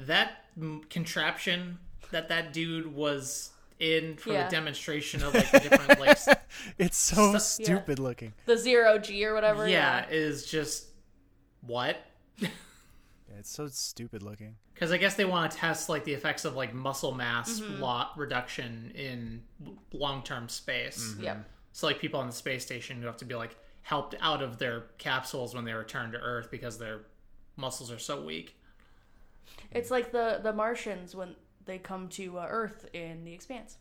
that 0.00 0.44
mm, 0.58 0.88
contraption 0.90 1.78
that 2.10 2.28
that 2.28 2.52
dude 2.52 2.94
was 2.94 3.50
in 3.80 4.16
for 4.16 4.32
Yeah. 4.32 4.44
the 4.44 4.50
demonstration 4.50 5.22
of 5.22 5.32
like 5.34 5.50
the 5.52 5.60
different 5.60 6.00
like 6.00 6.18
It's 6.78 6.96
so 6.96 7.32
So- 7.32 7.38
stupid 7.38 7.98
looking. 7.98 8.34
The 8.44 8.56
zero 8.58 8.98
G 8.98 9.24
or 9.24 9.32
whatever. 9.34 9.66
yeah 9.68 10.04
is 10.10 10.44
just 10.46 10.88
what 11.62 11.96
It's 13.38 13.50
so 13.50 13.68
stupid 13.68 14.22
looking. 14.22 14.56
Because 14.78 14.92
I 14.92 14.96
guess 14.96 15.16
they 15.16 15.24
want 15.24 15.50
to 15.50 15.58
test 15.58 15.88
like 15.88 16.04
the 16.04 16.14
effects 16.14 16.44
of 16.44 16.54
like 16.54 16.72
muscle 16.72 17.12
mass 17.12 17.60
lot 17.60 18.12
reduction 18.16 18.92
in 18.94 19.42
long 19.92 20.22
term 20.22 20.48
space. 20.48 21.16
Yep. 21.18 21.44
So 21.72 21.88
like 21.88 21.98
people 21.98 22.20
on 22.20 22.28
the 22.28 22.32
space 22.32 22.64
station 22.64 23.00
who 23.00 23.06
have 23.06 23.16
to 23.16 23.24
be 23.24 23.34
like 23.34 23.56
helped 23.82 24.14
out 24.20 24.40
of 24.40 24.58
their 24.58 24.84
capsules 24.98 25.52
when 25.52 25.64
they 25.64 25.72
return 25.72 26.12
to 26.12 26.18
Earth 26.18 26.48
because 26.50 26.78
their 26.78 27.00
muscles 27.56 27.90
are 27.90 27.98
so 27.98 28.22
weak. 28.22 28.56
It's 29.72 29.90
like 29.90 30.12
the 30.12 30.38
the 30.42 30.52
Martians 30.52 31.16
when 31.16 31.34
they 31.64 31.78
come 31.78 32.08
to 32.10 32.38
uh, 32.38 32.46
Earth 32.48 32.88
in 32.92 33.24
The 33.24 33.32
Expanse. 33.32 33.78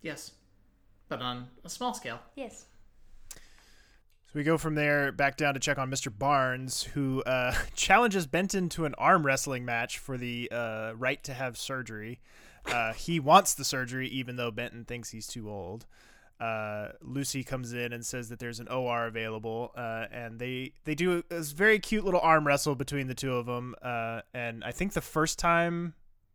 Yes, 0.00 0.32
but 1.08 1.20
on 1.20 1.48
a 1.62 1.68
small 1.68 1.92
scale. 1.92 2.20
Yes. 2.36 2.64
So 4.34 4.40
we 4.40 4.42
go 4.42 4.58
from 4.58 4.74
there 4.74 5.12
back 5.12 5.36
down 5.36 5.54
to 5.54 5.60
check 5.60 5.78
on 5.78 5.88
Mr. 5.92 6.12
Barnes, 6.12 6.82
who 6.82 7.22
uh, 7.22 7.54
challenges 7.76 8.26
Benton 8.26 8.68
to 8.70 8.84
an 8.84 8.92
arm 8.98 9.24
wrestling 9.24 9.64
match 9.64 10.00
for 10.00 10.18
the 10.18 10.48
uh, 10.50 10.90
right 10.96 11.22
to 11.22 11.32
have 11.32 11.56
surgery. 11.56 12.18
Uh, 12.66 12.94
he 12.94 13.20
wants 13.20 13.54
the 13.54 13.64
surgery, 13.64 14.08
even 14.08 14.34
though 14.34 14.50
Benton 14.50 14.84
thinks 14.84 15.10
he's 15.10 15.28
too 15.28 15.48
old. 15.48 15.86
Uh, 16.40 16.88
Lucy 17.00 17.44
comes 17.44 17.72
in 17.72 17.92
and 17.92 18.04
says 18.04 18.28
that 18.30 18.40
there's 18.40 18.58
an 18.58 18.66
OR 18.66 19.06
available, 19.06 19.70
uh, 19.76 20.06
and 20.10 20.40
they 20.40 20.72
they 20.82 20.96
do 20.96 21.22
a, 21.30 21.36
a 21.36 21.42
very 21.44 21.78
cute 21.78 22.04
little 22.04 22.18
arm 22.18 22.44
wrestle 22.44 22.74
between 22.74 23.06
the 23.06 23.14
two 23.14 23.36
of 23.36 23.46
them. 23.46 23.76
Uh, 23.82 24.22
and 24.34 24.64
I 24.64 24.72
think 24.72 24.94
the 24.94 25.00
first 25.00 25.38
time 25.38 25.94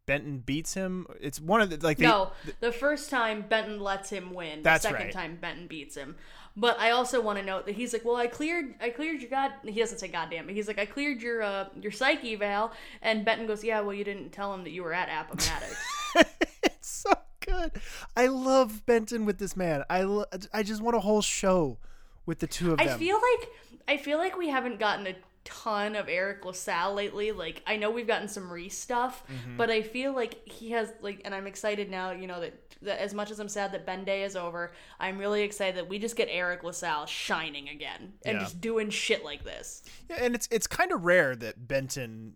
Benton 0.09 0.39
beats 0.39 0.73
him, 0.73 1.07
it's 1.21 1.39
one 1.39 1.61
of 1.61 1.69
the 1.69 1.77
like 1.85 1.97
they, 1.97 2.05
no, 2.05 2.31
the 2.59 2.71
first 2.71 3.09
time 3.09 3.45
Benton 3.47 3.79
lets 3.79 4.09
him 4.09 4.33
win. 4.33 4.63
That's 4.63 4.83
the 4.83 4.89
second 4.89 5.05
right. 5.05 5.13
time 5.13 5.37
Benton 5.39 5.67
beats 5.67 5.95
him. 5.95 6.15
But 6.57 6.77
I 6.79 6.91
also 6.91 7.21
want 7.21 7.39
to 7.39 7.45
note 7.45 7.67
that 7.67 7.75
he's 7.75 7.93
like, 7.93 8.03
well, 8.03 8.17
I 8.17 8.27
cleared, 8.27 8.73
I 8.81 8.89
cleared 8.89 9.21
your 9.21 9.29
god. 9.29 9.53
He 9.63 9.79
doesn't 9.79 9.99
say 9.99 10.09
goddamn, 10.09 10.45
but 10.45 10.55
he's 10.55 10.67
like, 10.67 10.79
I 10.79 10.85
cleared 10.85 11.21
your 11.21 11.41
uh, 11.41 11.69
your 11.79 11.91
psych 11.91 12.25
eval. 12.25 12.73
And 13.01 13.23
Benton 13.23 13.47
goes, 13.47 13.63
yeah, 13.63 13.79
well, 13.81 13.93
you 13.93 14.03
didn't 14.03 14.31
tell 14.31 14.53
him 14.53 14.63
that 14.63 14.71
you 14.71 14.83
were 14.83 14.93
at 14.93 15.09
Appomattox. 15.09 15.75
it's 16.63 16.89
so 16.89 17.13
good. 17.39 17.71
I 18.17 18.27
love 18.27 18.85
Benton 18.85 19.25
with 19.25 19.37
this 19.37 19.55
man. 19.55 19.83
I 19.89 20.03
lo- 20.03 20.25
I 20.51 20.63
just 20.63 20.81
want 20.81 20.97
a 20.97 20.99
whole 20.99 21.21
show 21.21 21.77
with 22.25 22.39
the 22.39 22.47
two 22.47 22.71
of 22.71 22.79
them. 22.79 22.89
I 22.89 22.97
feel 22.97 23.15
like 23.17 23.49
I 23.87 23.97
feel 23.97 24.17
like 24.17 24.37
we 24.37 24.49
haven't 24.49 24.79
gotten 24.79 25.07
a 25.07 25.15
ton 25.49 25.95
of 25.95 26.07
Eric 26.09 26.45
LaSalle 26.45 26.93
lately. 26.93 27.31
Like 27.31 27.61
I 27.67 27.75
know 27.77 27.89
we've 27.91 28.07
gotten 28.07 28.27
some 28.27 28.51
Reese 28.51 28.77
stuff, 28.77 29.23
Mm-hmm. 29.27 29.57
but 29.57 29.69
I 29.69 29.81
feel 29.81 30.13
like 30.13 30.47
he 30.47 30.71
has 30.71 30.91
like 31.01 31.21
and 31.25 31.33
I'm 31.35 31.47
excited 31.47 31.89
now, 31.89 32.11
you 32.11 32.27
know, 32.27 32.39
that, 32.41 32.53
that 32.81 32.99
as 33.01 33.13
much 33.13 33.31
as 33.31 33.39
I'm 33.39 33.49
sad 33.49 33.71
that 33.73 33.85
Ben 33.85 34.03
Day 34.05 34.23
is 34.23 34.35
over, 34.35 34.71
I'm 34.99 35.17
really 35.17 35.41
excited 35.41 35.75
that 35.77 35.89
we 35.89 35.99
just 35.99 36.15
get 36.15 36.27
Eric 36.31 36.63
LaSalle 36.63 37.05
shining 37.07 37.69
again 37.69 38.13
and 38.25 38.37
Yeah. 38.37 38.43
just 38.43 38.61
doing 38.61 38.89
shit 38.89 39.23
like 39.25 39.43
this. 39.43 39.83
Yeah, 40.09 40.17
and 40.21 40.35
it's 40.35 40.47
it's 40.51 40.67
kind 40.67 40.91
of 40.91 41.03
rare 41.05 41.35
that 41.35 41.67
Benton 41.67 42.35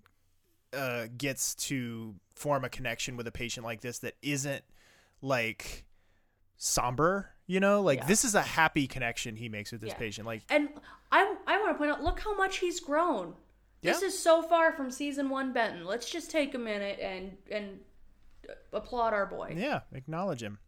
uh, 0.73 1.05
gets 1.17 1.53
to 1.55 2.15
form 2.35 2.63
a 2.65 2.69
connection 2.69 3.15
with 3.15 3.27
a 3.27 3.31
patient 3.31 3.63
like 3.65 3.81
this 3.81 3.99
that 3.99 4.15
isn't 4.21 4.63
like 5.21 5.85
somber. 6.57 7.29
You 7.47 7.59
know, 7.59 7.81
like 7.81 7.99
Yeah. 7.99 8.05
this 8.05 8.23
is 8.23 8.35
a 8.35 8.41
happy 8.41 8.87
connection 8.87 9.35
he 9.35 9.49
makes 9.49 9.71
with 9.71 9.81
this 9.81 9.89
Yeah. 9.91 9.97
patient. 9.97 10.25
Like, 10.27 10.43
And 10.49 10.69
I 11.11 11.35
I 11.47 11.57
want 11.59 11.73
to 11.73 11.77
point 11.77 11.91
out 11.91 12.01
look 12.03 12.19
how 12.19 12.35
much 12.35 12.57
he's 12.57 12.79
grown. 12.79 13.35
This 13.81 14.01
Yeah. 14.01 14.07
is 14.07 14.17
so 14.17 14.41
far 14.41 14.71
from 14.73 14.89
season 14.91 15.29
1 15.29 15.51
Benton. 15.51 15.83
Let's 15.85 16.09
just 16.09 16.31
take 16.31 16.53
a 16.55 16.57
minute 16.57 16.99
and 16.99 17.37
and 17.51 17.79
applaud 18.71 19.13
our 19.13 19.25
boy. 19.25 19.53
yeah, 19.57 19.81
acknowledge 19.93 20.41
him. 20.43 20.59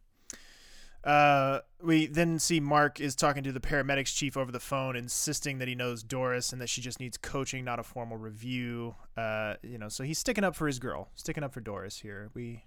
Uh, 1.04 1.60
we 1.82 2.08
then 2.08 2.40
see 2.40 2.60
Mark 2.60 3.00
is 3.00 3.16
talking 3.16 3.44
to 3.44 3.52
the 3.52 3.60
paramedics 3.60 4.16
chief 4.16 4.36
over 4.36 4.52
the 4.52 4.60
phone, 4.60 4.96
insisting 4.96 5.60
that 5.60 5.68
he 5.68 5.76
knows 5.76 6.02
Doris 6.02 6.52
and 6.52 6.60
that 6.62 6.68
she 6.68 6.82
just 6.82 7.00
needs 7.00 7.16
coaching, 7.16 7.64
not 7.64 7.78
a 7.80 7.84
formal 7.84 8.18
review. 8.18 8.96
Uh, 9.16 9.54
you 9.62 9.78
know, 9.78 9.88
so 9.88 10.04
he's 10.04 10.18
sticking 10.18 10.44
up 10.44 10.56
for 10.56 10.66
his 10.66 10.80
girl, 10.80 11.12
sticking 11.14 11.44
up 11.44 11.54
for 11.54 11.62
Doris 11.62 12.00
here. 12.00 12.32
We 12.34 12.64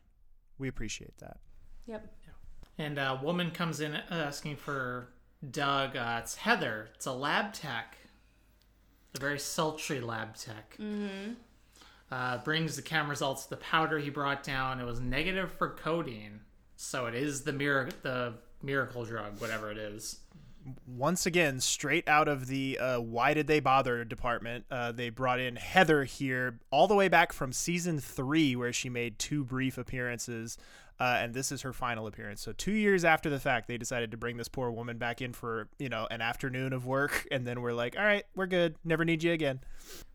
we 0.57 0.69
appreciate 0.69 1.19
that. 1.19 1.39
Yep. 1.87 2.15
And 2.79 2.97
a 2.99 3.19
woman 3.23 3.51
comes 3.51 3.81
in 3.81 3.95
asking 4.11 4.57
for 4.57 5.09
Doug. 5.51 5.97
Uh, 5.97 6.21
it's 6.23 6.37
Heather. 6.37 6.91
It's 6.95 7.07
a 7.07 7.13
lab 7.13 7.53
tech. 7.53 7.97
A 9.17 9.21
very 9.21 9.39
sultry 9.39 10.01
lab 10.01 10.37
tech. 10.37 10.77
Mm-hmm. 10.81 11.33
Uh, 12.11 12.39
brings 12.39 12.77
the 12.77 12.83
chem 12.83 13.11
results. 13.11 13.47
The 13.47 13.57
powder 13.57 13.99
he 13.99 14.11
brought 14.11 14.43
down. 14.43 14.81
It 14.81 14.85
was 14.85 15.01
negative 15.01 15.53
for 15.53 15.71
codeine, 15.71 16.41
so 16.77 17.07
it 17.07 17.15
is 17.15 17.43
the 17.43 17.53
mir- 17.53 17.91
the 18.03 18.35
miracle 18.63 19.05
drug, 19.05 19.41
whatever 19.41 19.71
it 19.71 19.77
is. 19.79 20.21
once 20.87 21.27
again, 21.27 21.61
straight 21.61 22.07
out 22.09 22.29
of 22.29 22.47
the 22.47 22.79
uh, 22.79 23.01
"Why 23.01 23.35
did 23.35 23.47
they 23.47 23.61
bother?" 23.61 24.05
department, 24.05 24.65
uh, 24.71 24.93
they 24.93 25.11
brought 25.11 25.39
in 25.41 25.57
Heather 25.57 26.05
here, 26.05 26.61
all 26.71 26.87
the 26.89 26.95
way 26.95 27.09
back 27.09 27.33
from 27.33 27.53
season 27.53 28.01
three, 28.01 28.57
where 28.57 28.73
she 28.73 28.89
made 28.89 29.19
two 29.19 29.45
brief 29.45 29.77
appearances, 29.79 30.57
uh, 31.01 31.19
and 31.21 31.35
this 31.35 31.53
is 31.53 31.63
her 31.63 31.73
final 31.73 32.07
appearance. 32.07 32.41
So 32.41 32.53
two 32.53 32.73
years 32.73 33.05
after 33.05 33.31
the 33.31 33.39
fact, 33.39 33.69
they 33.69 33.79
decided 33.79 34.11
to 34.11 34.17
bring 34.17 34.37
this 34.37 34.49
poor 34.49 34.71
woman 34.71 34.99
back 34.99 35.21
in 35.23 35.33
for 35.33 35.69
you 35.79 35.89
know 35.89 36.07
an 36.11 36.21
afternoon 36.21 36.73
of 36.73 36.87
work, 36.87 37.27
and 37.33 37.47
then 37.47 37.61
we're 37.61 37.73
like, 37.73 37.97
"All 37.97 38.05
right, 38.05 38.25
we're 38.35 38.47
good. 38.47 38.77
Never 38.85 39.05
need 39.05 39.23
you 39.23 39.33
again." 39.33 39.61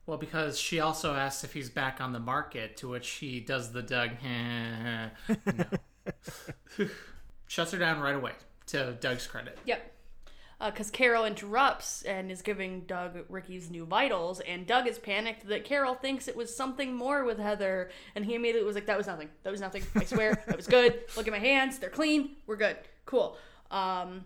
Well, 0.05 0.17
because 0.17 0.59
she 0.59 0.81
also 0.81 1.13
asks 1.13 1.43
if 1.45 1.53
he's 1.53 1.69
back 1.69 2.01
on 2.01 2.11
the 2.11 2.19
market, 2.19 2.75
to 2.77 2.89
which 2.89 3.09
he 3.09 3.39
does 3.39 3.71
the 3.71 3.81
Doug. 3.81 4.11
no. 4.21 5.09
Shuts 7.47 7.71
her 7.71 7.77
down 7.77 8.01
right 8.01 8.15
away. 8.15 8.33
to 8.67 8.97
Doug's 8.99 9.27
credit. 9.27 9.57
Yep. 9.65 9.92
Because 10.65 10.89
Carol 10.89 11.25
interrupts 11.25 12.03
and 12.03 12.31
is 12.31 12.41
giving 12.41 12.81
Doug 12.81 13.25
Ricky's 13.29 13.69
new 13.69 13.85
vitals, 13.85 14.39
and 14.41 14.65
Doug 14.65 14.87
is 14.87 14.97
panicked 14.97 15.47
that 15.47 15.65
Carol 15.65 15.95
thinks 15.95 16.27
it 16.27 16.35
was 16.35 16.55
something 16.55 16.93
more 16.93 17.25
with 17.25 17.37
Heather, 17.37 17.89
and 18.15 18.25
he 18.25 18.35
immediately 18.35 18.65
was 18.65 18.75
like, 18.75 18.85
"That 18.85 18.97
was 18.97 19.07
nothing. 19.07 19.29
That 19.43 19.51
was 19.51 19.61
nothing. 19.61 19.83
I 19.95 20.05
swear, 20.05 20.41
that 20.47 20.55
was 20.55 20.67
good. 20.67 21.01
Look 21.17 21.27
at 21.27 21.33
my 21.33 21.39
hands; 21.39 21.79
they're 21.79 21.89
clean. 21.89 22.37
We're 22.47 22.55
good. 22.55 22.77
Cool." 23.05 23.37
Um, 23.71 24.25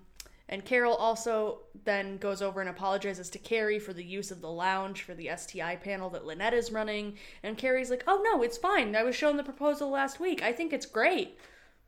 and 0.49 0.63
Carol 0.63 0.93
also 0.93 1.59
then 1.83 2.17
goes 2.17 2.41
over 2.41 2.61
and 2.61 2.69
apologizes 2.69 3.29
to 3.31 3.39
Kerry 3.39 3.79
for 3.79 3.93
the 3.93 4.03
use 4.03 4.31
of 4.31 4.39
the 4.41 4.49
lounge 4.49 5.01
for 5.01 5.13
the 5.13 5.29
STI 5.35 5.75
panel 5.75 6.09
that 6.11 6.25
Lynette 6.25 6.53
is 6.53 6.71
running. 6.71 7.17
And 7.43 7.57
Kerry's 7.57 7.89
like, 7.89 8.03
"Oh 8.07 8.21
no, 8.23 8.43
it's 8.43 8.57
fine. 8.57 8.95
I 8.95 9.03
was 9.03 9.15
shown 9.15 9.37
the 9.37 9.43
proposal 9.43 9.89
last 9.89 10.19
week. 10.19 10.41
I 10.43 10.53
think 10.53 10.71
it's 10.71 10.85
great." 10.85 11.37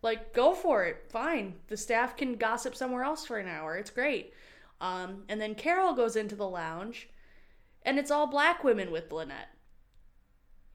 Like, 0.02 0.34
go 0.34 0.54
for 0.54 0.86
it. 0.86 1.06
Fine. 1.10 1.56
The 1.68 1.78
staff 1.78 2.16
can 2.16 2.36
gossip 2.36 2.76
somewhere 2.76 3.04
else 3.04 3.26
for 3.26 3.38
an 3.38 3.48
hour. 3.48 3.76
It's 3.76 3.90
great. 3.90 4.34
Um, 4.80 5.24
and 5.28 5.42
then 5.42 5.56
Carol 5.56 5.94
goes 5.94 6.16
into 6.16 6.36
the 6.36 6.48
lounge, 6.48 7.10
and 7.84 8.00
it's 8.00 8.12
all 8.12 8.28
black 8.28 8.64
women 8.64 8.92
with 8.92 9.12
Lynette. 9.12 9.50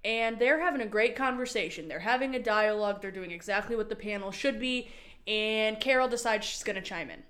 And 0.04 0.38
they're 0.38 0.60
having 0.60 0.82
a 0.82 0.86
great 0.86 1.16
conversation. 1.16 1.88
They're 1.88 2.00
having 2.00 2.34
a 2.34 2.42
dialogue. 2.42 3.00
They're 3.00 3.10
doing 3.10 3.30
exactly 3.30 3.74
what 3.74 3.88
the 3.88 3.96
panel 3.96 4.30
should 4.30 4.60
be. 4.60 4.90
And 5.26 5.80
Carol 5.80 6.08
decides 6.08 6.44
she's 6.44 6.62
going 6.62 6.76
to 6.76 6.82
chime 6.82 7.08
in 7.08 7.22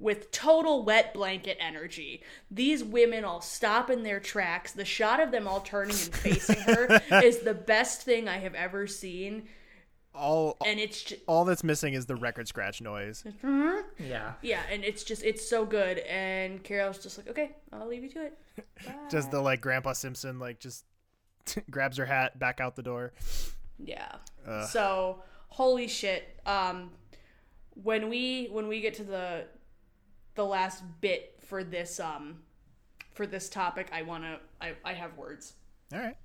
with 0.00 0.32
total 0.32 0.82
wet 0.82 1.12
blanket 1.12 1.58
energy. 1.60 2.22
These 2.50 2.82
women 2.82 3.22
all 3.24 3.42
stop 3.42 3.90
in 3.90 4.02
their 4.02 4.18
tracks. 4.18 4.72
The 4.72 4.86
shot 4.86 5.20
of 5.20 5.30
them 5.30 5.46
all 5.46 5.60
turning 5.60 5.94
and 5.94 6.14
facing 6.14 6.60
her 6.60 7.00
is 7.22 7.40
the 7.40 7.54
best 7.54 8.02
thing 8.02 8.26
I 8.26 8.38
have 8.38 8.54
ever 8.54 8.86
seen 8.86 9.46
all 10.14 10.56
and 10.66 10.80
it's 10.80 11.02
just, 11.02 11.22
all 11.26 11.44
that's 11.44 11.62
missing 11.62 11.94
is 11.94 12.06
the 12.06 12.16
record 12.16 12.48
scratch 12.48 12.80
noise. 12.80 13.24
Yeah. 13.98 14.32
yeah, 14.42 14.62
and 14.70 14.84
it's 14.84 15.04
just 15.04 15.22
it's 15.22 15.46
so 15.48 15.64
good. 15.64 15.98
And 15.98 16.62
Carol's 16.62 16.98
just 16.98 17.18
like, 17.18 17.28
okay, 17.28 17.56
I'll 17.72 17.86
leave 17.86 18.02
you 18.02 18.10
to 18.10 18.26
it. 18.26 18.38
Does 19.10 19.28
the 19.28 19.40
like 19.40 19.60
Grandpa 19.60 19.92
Simpson 19.92 20.38
like 20.38 20.58
just 20.58 20.84
grabs 21.70 21.96
her 21.96 22.06
hat 22.06 22.38
back 22.38 22.60
out 22.60 22.76
the 22.76 22.82
door? 22.82 23.12
Yeah. 23.78 24.16
So 24.68 25.22
holy 25.48 25.88
shit. 25.88 26.40
Um, 26.46 26.90
when 27.74 28.08
we 28.08 28.48
when 28.50 28.66
we 28.68 28.80
get 28.80 28.94
to 28.94 29.04
the 29.04 29.44
the 30.34 30.44
last 30.44 30.82
bit 31.00 31.36
for 31.40 31.62
this 31.62 32.00
um 32.00 32.40
for 33.12 33.26
this 33.26 33.48
topic, 33.48 33.88
I 33.92 34.02
wanna 34.02 34.40
I 34.60 34.74
I 34.84 34.94
have 34.94 35.16
words. 35.16 35.54
All 35.92 36.00
right. 36.00 36.16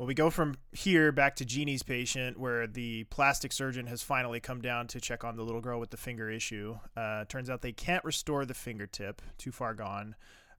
Well, 0.00 0.06
we 0.06 0.14
go 0.14 0.30
from 0.30 0.54
here 0.72 1.12
back 1.12 1.36
to 1.36 1.44
Jeannie's 1.44 1.82
patient, 1.82 2.40
where 2.40 2.66
the 2.66 3.04
plastic 3.10 3.52
surgeon 3.52 3.86
has 3.88 4.02
finally 4.02 4.40
come 4.40 4.62
down 4.62 4.86
to 4.86 4.98
check 4.98 5.24
on 5.24 5.36
the 5.36 5.42
little 5.42 5.60
girl 5.60 5.78
with 5.78 5.90
the 5.90 5.98
finger 5.98 6.30
issue. 6.30 6.78
Uh, 6.96 7.26
turns 7.26 7.50
out 7.50 7.60
they 7.60 7.72
can't 7.72 8.02
restore 8.02 8.46
the 8.46 8.54
fingertip, 8.54 9.20
too 9.36 9.52
far 9.52 9.74
gone. 9.74 10.14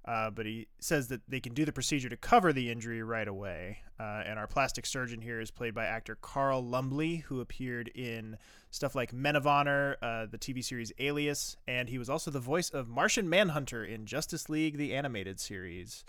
Uh, 0.06 0.30
but 0.30 0.46
he 0.46 0.68
says 0.80 1.08
that 1.08 1.22
they 1.28 1.40
can 1.40 1.56
do 1.56 1.66
the 1.66 1.72
procedure 1.72 2.08
to 2.08 2.18
cover 2.18 2.54
the 2.54 2.70
injury 2.70 3.02
right 3.02 3.28
away. 3.28 3.80
Uh, 4.00 4.22
and 4.28 4.38
our 4.38 4.46
plastic 4.46 4.86
surgeon 4.86 5.20
here 5.22 5.42
is 5.42 5.50
played 5.50 5.74
by 5.74 5.86
actor 5.88 6.20
Carl 6.22 6.64
Lumbly, 6.64 7.24
who 7.24 7.42
appeared 7.42 7.88
in 7.96 8.38
stuff 8.70 8.94
like 8.94 9.12
Men 9.12 9.36
of 9.36 9.48
Honor, 9.48 9.98
uh, 10.04 10.28
the 10.28 10.38
TV 10.38 10.64
series 10.64 10.94
Alias, 11.00 11.58
and 11.68 11.90
he 11.90 11.98
was 11.98 12.12
also 12.12 12.30
the 12.30 12.40
voice 12.40 12.70
of 12.70 12.88
Martian 12.88 13.28
Manhunter 13.28 13.84
in 13.84 14.06
Justice 14.06 14.50
League, 14.50 14.78
the 14.78 14.94
animated 14.94 15.40
series. 15.40 16.04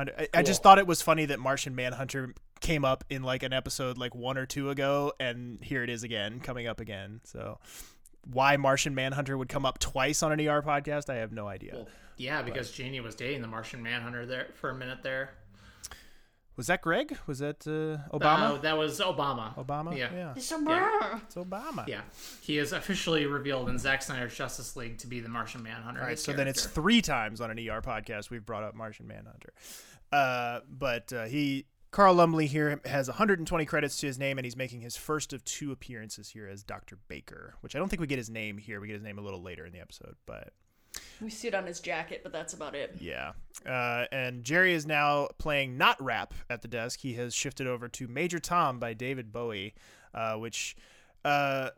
Hundred- 0.00 0.28
I, 0.34 0.38
I 0.38 0.42
just 0.42 0.62
thought 0.62 0.78
it 0.78 0.86
was 0.86 1.02
funny 1.02 1.26
that 1.26 1.38
Martian 1.38 1.74
Manhunter 1.74 2.34
came 2.60 2.84
up 2.84 3.04
in 3.10 3.22
like 3.22 3.42
an 3.42 3.52
episode 3.52 3.98
like 3.98 4.14
one 4.14 4.38
or 4.38 4.46
two 4.46 4.70
ago, 4.70 5.12
and 5.20 5.62
here 5.62 5.82
it 5.82 5.90
is 5.90 6.02
again, 6.02 6.40
coming 6.40 6.66
up 6.66 6.80
again. 6.80 7.20
So, 7.24 7.58
why 8.30 8.56
Martian 8.56 8.94
Manhunter 8.94 9.36
would 9.36 9.48
come 9.48 9.66
up 9.66 9.78
twice 9.78 10.22
on 10.22 10.32
an 10.32 10.40
ER 10.40 10.62
podcast, 10.62 11.10
I 11.10 11.16
have 11.16 11.32
no 11.32 11.48
idea. 11.48 11.72
Well, 11.74 11.88
yeah, 12.16 12.42
because 12.42 12.70
Jeannie 12.70 13.00
was 13.00 13.14
dating 13.14 13.40
the 13.40 13.48
Martian 13.48 13.82
Manhunter 13.82 14.26
there 14.26 14.48
for 14.54 14.70
a 14.70 14.74
minute 14.74 15.02
there. 15.02 15.30
was 16.54 16.66
that 16.66 16.82
Greg? 16.82 17.16
Was 17.26 17.38
that 17.38 17.66
uh, 17.66 18.14
Obama? 18.14 18.56
Uh, 18.56 18.58
that 18.58 18.76
was 18.76 19.00
Obama. 19.00 19.54
Obama? 19.56 19.96
Yeah. 19.96 20.10
yeah. 20.12 20.32
it's 20.36 20.52
a 20.52 20.56
It's 21.26 21.34
Obama. 21.36 21.88
Yeah. 21.88 22.02
He 22.42 22.58
is 22.58 22.72
officially 22.72 23.24
revealed 23.24 23.70
in 23.70 23.78
Zack 23.78 24.02
Snyder's 24.02 24.34
Justice 24.36 24.76
League 24.76 24.98
to 24.98 25.06
be 25.06 25.20
the 25.20 25.30
Martian 25.30 25.62
Manhunter. 25.62 26.00
All 26.00 26.06
right, 26.06 26.12
his 26.12 26.22
so 26.22 26.32
then 26.32 26.46
it's 26.46 26.66
three 26.66 27.00
times 27.00 27.40
on 27.40 27.50
an 27.50 27.58
ER 27.58 27.80
podcast 27.80 28.28
we've 28.28 28.44
brought 28.44 28.64
up 28.64 28.74
Martian 28.74 29.06
Manhunter. 29.06 29.54
Uh, 30.12 30.60
but 30.68 31.12
uh, 31.12 31.24
he, 31.24 31.66
Carl 31.90 32.14
Lumbly 32.14 32.46
here 32.46 32.80
has 32.84 33.08
120 33.08 33.64
credits 33.64 33.98
to 33.98 34.06
his 34.06 34.18
name, 34.18 34.38
and 34.38 34.44
he's 34.44 34.56
making 34.56 34.80
his 34.80 34.96
first 34.96 35.32
of 35.32 35.44
two 35.44 35.72
appearances 35.72 36.30
here 36.30 36.48
as 36.48 36.62
Dr. 36.62 36.98
Baker, 37.08 37.54
which 37.60 37.74
I 37.74 37.78
don't 37.78 37.88
think 37.88 38.00
we 38.00 38.06
get 38.06 38.18
his 38.18 38.30
name 38.30 38.58
here. 38.58 38.80
We 38.80 38.86
get 38.88 38.94
his 38.94 39.02
name 39.02 39.18
a 39.18 39.22
little 39.22 39.42
later 39.42 39.66
in 39.66 39.72
the 39.72 39.80
episode, 39.80 40.16
but 40.26 40.52
we 41.20 41.30
see 41.30 41.48
it 41.48 41.54
on 41.54 41.66
his 41.66 41.80
jacket, 41.80 42.20
but 42.22 42.32
that's 42.32 42.52
about 42.52 42.74
it. 42.74 42.96
yeah. 43.00 43.32
Uh, 43.66 44.06
and 44.10 44.42
Jerry 44.42 44.72
is 44.72 44.86
now 44.86 45.28
playing 45.38 45.76
not 45.76 46.02
rap 46.02 46.34
at 46.48 46.62
the 46.62 46.68
desk. 46.68 47.00
He 47.00 47.14
has 47.14 47.34
shifted 47.34 47.66
over 47.66 47.88
to 47.88 48.08
Major 48.08 48.38
Tom 48.38 48.78
by 48.78 48.94
David 48.94 49.32
Bowie, 49.32 49.74
uh, 50.14 50.34
which. 50.34 50.76
Uh, 51.24 51.70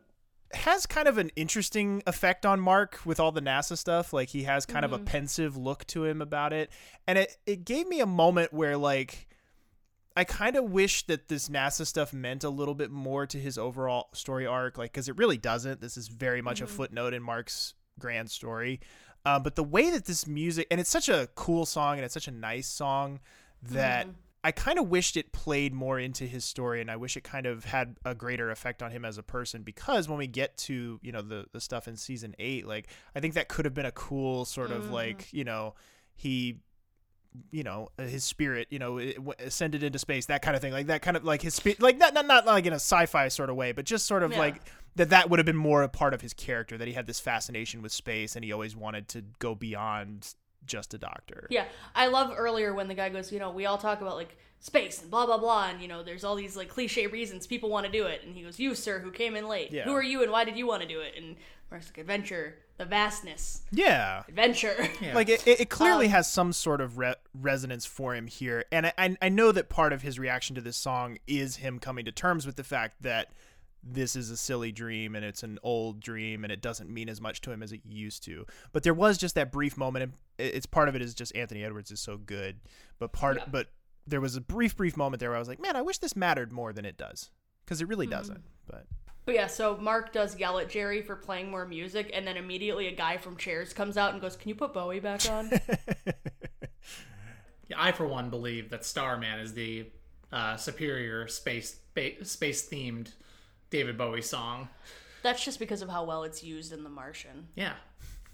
has 0.55 0.85
kind 0.85 1.07
of 1.07 1.17
an 1.17 1.31
interesting 1.35 2.03
effect 2.07 2.45
on 2.45 2.59
Mark 2.59 2.99
with 3.05 3.19
all 3.19 3.31
the 3.31 3.41
NASA 3.41 3.77
stuff. 3.77 4.13
Like 4.13 4.29
he 4.29 4.43
has 4.43 4.65
kind 4.65 4.85
of 4.85 4.93
a 4.93 4.97
mm-hmm. 4.97 5.05
pensive 5.05 5.57
look 5.57 5.85
to 5.87 6.05
him 6.05 6.21
about 6.21 6.53
it. 6.53 6.69
And 7.07 7.17
it, 7.17 7.37
it 7.45 7.65
gave 7.65 7.87
me 7.87 7.99
a 7.99 8.05
moment 8.05 8.53
where 8.53 8.77
like 8.77 9.27
I 10.15 10.23
kind 10.23 10.55
of 10.55 10.65
wish 10.65 11.05
that 11.07 11.27
this 11.27 11.49
NASA 11.49 11.85
stuff 11.87 12.13
meant 12.13 12.43
a 12.43 12.49
little 12.49 12.75
bit 12.75 12.91
more 12.91 13.25
to 13.25 13.39
his 13.39 13.57
overall 13.57 14.09
story 14.13 14.45
arc, 14.45 14.77
like 14.77 14.91
because 14.91 15.09
it 15.09 15.17
really 15.17 15.37
doesn't. 15.37 15.81
This 15.81 15.97
is 15.97 16.07
very 16.07 16.41
much 16.41 16.61
a 16.61 16.65
mm-hmm. 16.65 16.75
footnote 16.75 17.13
in 17.13 17.23
Mark's 17.23 17.73
grand 17.99 18.29
story. 18.29 18.79
Uh, 19.25 19.39
but 19.39 19.55
the 19.55 19.63
way 19.63 19.89
that 19.89 20.05
this 20.05 20.27
music 20.27 20.67
and 20.69 20.79
it's 20.79 20.89
such 20.89 21.09
a 21.09 21.29
cool 21.35 21.65
song 21.65 21.95
and 21.95 22.05
it's 22.05 22.13
such 22.13 22.27
a 22.27 22.31
nice 22.31 22.67
song 22.67 23.19
that 23.61 24.05
mm-hmm. 24.05 24.17
I 24.43 24.51
kind 24.51 24.77
of 24.77 24.89
wished 24.89 25.15
it 25.15 25.31
played 25.31 25.73
more 25.73 25.97
into 25.97 26.25
his 26.25 26.43
story, 26.43 26.81
and 26.81 26.91
I 26.91 26.97
wish 26.97 27.15
it 27.15 27.23
kind 27.23 27.45
of 27.45 27.65
had 27.65 27.95
a 28.03 28.13
greater 28.13 28.51
effect 28.51 28.83
on 28.83 28.91
him 28.91 29.05
as 29.05 29.17
a 29.17 29.23
person. 29.23 29.63
Because 29.63 30.09
when 30.09 30.17
we 30.17 30.27
get 30.27 30.57
to 30.57 30.99
you 31.01 31.11
know 31.11 31.21
the 31.21 31.45
the 31.51 31.61
stuff 31.61 31.87
in 31.87 31.95
season 31.95 32.35
eight, 32.39 32.67
like 32.67 32.87
I 33.15 33.19
think 33.19 33.35
that 33.35 33.47
could 33.47 33.65
have 33.65 33.73
been 33.73 33.85
a 33.85 33.91
cool 33.91 34.45
sort 34.45 34.71
of 34.71 34.83
mm-hmm. 34.83 34.93
like 34.93 35.31
you 35.31 35.43
know 35.43 35.75
he 36.15 36.59
you 37.51 37.63
know 37.63 37.89
uh, 37.97 38.03
his 38.03 38.23
spirit 38.23 38.67
you 38.69 38.79
know 38.79 38.99
ascended 39.39 39.83
into 39.83 39.97
space 39.97 40.27
that 40.27 40.41
kind 40.41 40.55
of 40.55 40.61
thing 40.61 40.71
like 40.71 40.87
that 40.87 41.01
kind 41.01 41.17
of 41.17 41.23
like 41.23 41.41
his 41.41 41.55
spirit 41.55 41.81
like 41.81 41.97
not, 41.97 42.13
not 42.13 42.27
not 42.27 42.45
like 42.45 42.65
in 42.65 42.73
a 42.73 42.75
sci-fi 42.77 43.27
sort 43.27 43.49
of 43.49 43.55
way 43.55 43.71
but 43.71 43.85
just 43.85 44.05
sort 44.05 44.23
of 44.23 44.31
Yeah. 44.31 44.37
like 44.39 44.61
that 44.95 45.09
that 45.09 45.29
would 45.29 45.39
have 45.39 45.45
been 45.45 45.55
more 45.55 45.81
a 45.81 45.89
part 45.89 46.13
of 46.13 46.21
his 46.21 46.33
character 46.33 46.77
that 46.77 46.87
he 46.87 46.93
had 46.93 47.07
this 47.07 47.19
fascination 47.19 47.81
with 47.81 47.91
space 47.91 48.35
and 48.35 48.45
he 48.45 48.51
always 48.51 48.75
wanted 48.75 49.07
to 49.09 49.23
go 49.39 49.55
beyond 49.55 50.35
just 50.65 50.93
a 50.93 50.97
doctor 50.97 51.47
Yeah, 51.49 51.65
I 51.95 52.07
love 52.07 52.33
earlier 52.35 52.73
when 52.73 52.87
the 52.87 52.93
guy 52.95 53.09
goes, 53.09 53.31
you 53.31 53.39
know, 53.39 53.51
we 53.51 53.65
all 53.65 53.77
talk 53.77 54.01
about 54.01 54.15
like 54.15 54.37
space 54.59 55.01
and 55.01 55.11
blah 55.11 55.25
blah 55.25 55.37
blah, 55.37 55.69
and 55.69 55.81
you 55.81 55.87
know, 55.87 56.03
there's 56.03 56.23
all 56.23 56.35
these 56.35 56.55
like 56.55 56.69
cliche 56.69 57.07
reasons 57.07 57.45
people 57.47 57.69
want 57.69 57.85
to 57.85 57.91
do 57.91 58.05
it, 58.05 58.21
and 58.25 58.33
he 58.35 58.43
goes, 58.43 58.59
"You, 58.59 58.75
sir, 58.75 58.99
who 58.99 59.11
came 59.11 59.35
in 59.35 59.47
late, 59.47 59.71
Yeah. 59.71 59.83
who 59.83 59.93
are 59.93 60.01
you, 60.03 60.23
and 60.23 60.31
why 60.31 60.45
did 60.45 60.55
you 60.57 60.65
want 60.67 60.81
to 60.83 60.87
do 60.87 61.01
it?" 61.01 61.15
And 61.17 61.35
Mark's 61.69 61.87
like, 61.87 61.97
"Adventure, 61.97 62.55
the 62.77 62.85
vastness, 62.85 63.63
yeah 63.71 64.23
adventure." 64.27 64.87
Yeah. 65.01 65.13
like 65.15 65.27
it, 65.29 65.45
it 65.47 65.69
clearly 65.69 66.05
Um, 66.05 66.11
has 66.13 66.31
some 66.31 66.53
sort 66.53 66.79
of 66.81 66.97
re- 66.97 67.15
resonance 67.33 67.85
for 67.85 68.15
him 68.15 68.27
here 68.27 68.63
and 68.71 68.91
I, 68.97 69.17
I 69.21 69.29
know 69.29 69.51
that 69.51 69.69
part 69.69 69.91
of 69.93 70.01
his 70.01 70.17
reaction 70.17 70.55
to 70.55 70.61
this 70.61 70.77
song 70.77 71.17
is 71.27 71.57
him 71.57 71.77
coming 71.79 72.05
to 72.05 72.11
terms 72.11 72.45
with 72.45 72.55
the 72.55 72.63
fact 72.63 73.01
that 73.03 73.29
this 73.83 74.15
is 74.15 74.29
a 74.29 74.37
silly 74.37 74.71
dream 74.71 75.13
and 75.13 75.25
it's 75.25 75.43
an 75.43 75.59
old 75.61 75.99
dream 75.99 76.43
and 76.45 76.51
it 76.53 76.61
doesn't 76.61 76.89
mean 76.89 77.09
as 77.09 77.19
much 77.19 77.41
to 77.41 77.51
him 77.51 77.61
as 77.61 77.71
it 77.73 77.81
used 77.87 78.23
to 78.23 78.45
but 78.71 78.81
there 78.83 78.93
was 78.93 79.17
just 79.17 79.35
that 79.35 79.51
brief 79.51 79.75
moment 79.77 80.03
and 80.03 80.13
it's 80.39 80.65
part 80.65 80.89
of 80.89 80.95
it 80.95 81.01
is 81.01 81.13
just 81.13 81.35
anthony 81.35 81.63
edwards 81.63 81.91
is 81.91 81.99
so 81.99 82.17
good 82.17 82.59
but 82.99 83.11
part 83.13 83.37
Yeah. 83.37 83.43
but 83.51 83.67
there 84.07 84.19
was 84.21 84.35
a 84.35 84.41
brief 84.41 84.75
brief 84.75 84.97
moment 84.97 85.19
there 85.19 85.29
where 85.29 85.35
i 85.37 85.39
was 85.39 85.47
like 85.47 85.61
man 85.61 85.75
i 85.75 85.81
wish 85.81 85.97
this 85.99 86.15
mattered 86.15 86.51
more 86.51 86.73
than 86.73 86.85
it 86.85 86.97
does 86.97 87.29
because 87.65 87.79
it 87.81 87.83
Mm-hmm. 87.85 87.89
really 87.89 88.07
doesn't 88.07 88.43
but 88.67 88.85
But 89.25 89.35
yeah, 89.35 89.47
so 89.47 89.77
Mark 89.77 90.11
does 90.11 90.37
yell 90.37 90.59
at 90.59 90.69
Jerry 90.69 91.01
for 91.01 91.15
playing 91.15 91.49
more 91.49 91.65
music, 91.65 92.11
and 92.13 92.27
then 92.27 92.35
immediately 92.35 92.87
a 92.87 92.91
guy 92.91 93.15
from 93.15 93.37
Chairs 93.37 93.71
comes 93.71 93.95
out 93.95 94.11
and 94.11 94.21
goes, 94.21 94.35
"Can 94.35 94.49
you 94.49 94.55
put 94.55 94.73
Bowie 94.73 94.99
back 94.99 95.21
on?" 95.29 95.49
Yeah, 97.69 97.77
I 97.79 97.91
for 97.93 98.05
one 98.05 98.29
believe 98.29 98.69
that 98.71 98.83
Starman 98.85 99.39
is 99.39 99.53
the 99.53 99.87
uh, 100.31 100.57
superior 100.57 101.27
space 101.27 101.77
ba- 101.93 102.23
space 102.25 102.67
themed 102.69 103.13
David 103.69 103.97
Bowie 103.97 104.21
song. 104.21 104.67
That's 105.21 105.43
just 105.43 105.59
because 105.59 105.81
of 105.81 105.87
how 105.89 106.03
well 106.03 106.23
it's 106.23 106.43
used 106.43 106.73
in 106.73 106.83
The 106.83 106.89
Martian. 106.89 107.47
Yeah, 107.55 107.73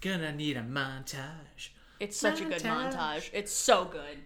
gonna 0.00 0.32
need 0.32 0.56
a 0.56 0.62
montage. 0.62 1.68
It's 2.00 2.16
such 2.16 2.40
a 2.40 2.44
good 2.44 2.62
Montage. 2.62 2.92
montage. 2.94 3.30
It's 3.32 3.52
so 3.52 3.84
good. 3.84 4.18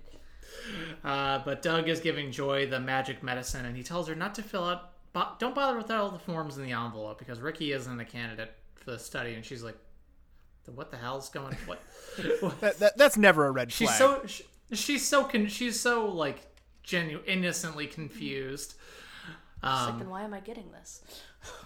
Uh, 1.05 1.41
but 1.45 1.61
Doug 1.61 1.89
is 1.89 2.01
giving 2.01 2.31
Joy 2.31 2.67
the 2.67 2.81
magic 2.81 3.23
medicine, 3.23 3.67
and 3.67 3.77
he 3.77 3.83
tells 3.83 4.09
her 4.09 4.15
not 4.15 4.35
to 4.37 4.43
fill 4.43 4.65
out. 4.65 4.91
Bo- 5.13 5.33
don't 5.39 5.55
bother 5.55 5.77
with 5.77 5.91
all 5.91 6.11
the 6.11 6.19
forms 6.19 6.57
in 6.57 6.65
the 6.65 6.73
envelope 6.73 7.19
because 7.19 7.41
Ricky 7.41 7.73
isn't 7.73 8.01
a 8.01 8.05
candidate 8.05 8.53
for 8.77 8.93
the 8.93 8.99
study, 8.99 9.35
and 9.35 9.45
she's 9.45 9.63
like, 9.63 9.77
"What 10.75 10.91
the 10.91 10.97
hell's 10.97 11.29
going? 11.29 11.57
What?" 11.67 11.81
what? 12.41 12.61
that, 12.61 12.79
that 12.79 12.97
that's 12.97 13.17
never 13.17 13.47
a 13.47 13.51
red 13.51 13.71
She's 13.73 13.89
flag 13.89 13.99
so 13.99 14.23
she, 14.27 14.45
she's 14.73 15.07
so 15.07 15.25
con- 15.25 15.49
she's 15.49 15.79
so 15.79 16.07
like 16.07 16.47
genu- 16.83 17.21
innocently 17.27 17.87
confused. 17.87 18.75
It's 19.57 19.63
like, 19.65 19.73
Um, 19.93 19.99
then 19.99 20.11
why 20.11 20.23
am 20.23 20.33
I 20.35 20.41
getting 20.41 20.71
this? 20.73 21.03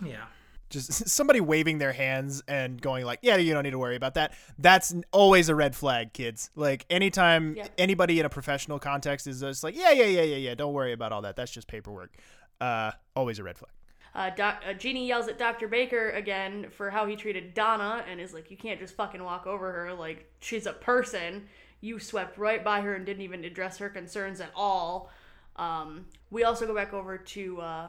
yeah. 0.04 0.24
Just 0.70 0.92
somebody 1.08 1.40
waving 1.40 1.78
their 1.78 1.92
hands 1.92 2.42
and 2.48 2.80
going 2.80 3.04
like, 3.04 3.18
"Yeah, 3.22 3.36
you 3.36 3.52
don't 3.54 3.62
need 3.64 3.70
to 3.72 3.78
worry 3.78 3.96
about 3.96 4.14
that." 4.14 4.34
That's 4.58 4.94
always 5.12 5.48
a 5.48 5.54
red 5.54 5.74
flag, 5.76 6.12
kids. 6.12 6.50
Like 6.54 6.84
anytime 6.90 7.54
Yeah. 7.56 7.68
anybody 7.78 8.20
in 8.20 8.26
a 8.26 8.30
professional 8.30 8.78
context 8.78 9.26
is 9.26 9.40
just 9.40 9.62
like, 9.64 9.76
"Yeah, 9.76 9.90
yeah, 9.92 10.04
yeah, 10.06 10.22
yeah, 10.22 10.36
yeah, 10.36 10.54
don't 10.54 10.72
worry 10.72 10.92
about 10.92 11.12
all 11.12 11.22
that. 11.22 11.36
That's 11.36 11.50
just 11.52 11.68
paperwork." 11.68 12.14
Uh, 12.60 12.90
always 13.14 13.38
a 13.38 13.42
red 13.44 13.56
flag. 13.56 13.70
Uh, 14.14 14.30
doc, 14.30 14.62
uh, 14.68 14.72
Jeannie 14.72 15.06
yells 15.06 15.28
at 15.28 15.38
Dr. 15.38 15.68
Baker 15.68 16.10
again 16.10 16.68
for 16.70 16.90
how 16.90 17.06
he 17.06 17.14
treated 17.14 17.54
Donna 17.54 18.02
and 18.10 18.20
is 18.20 18.32
like, 18.34 18.50
You 18.50 18.56
can't 18.56 18.80
just 18.80 18.96
fucking 18.96 19.22
walk 19.22 19.46
over 19.46 19.70
her. 19.70 19.94
Like, 19.94 20.32
she's 20.40 20.66
a 20.66 20.72
person. 20.72 21.46
You 21.80 22.00
swept 22.00 22.36
right 22.36 22.64
by 22.64 22.80
her 22.80 22.94
and 22.94 23.06
didn't 23.06 23.22
even 23.22 23.44
address 23.44 23.78
her 23.78 23.88
concerns 23.88 24.40
at 24.40 24.50
all. 24.56 25.10
Um, 25.54 26.06
we 26.30 26.42
also 26.42 26.66
go 26.66 26.74
back 26.74 26.92
over 26.92 27.16
to 27.18 27.60
uh, 27.60 27.88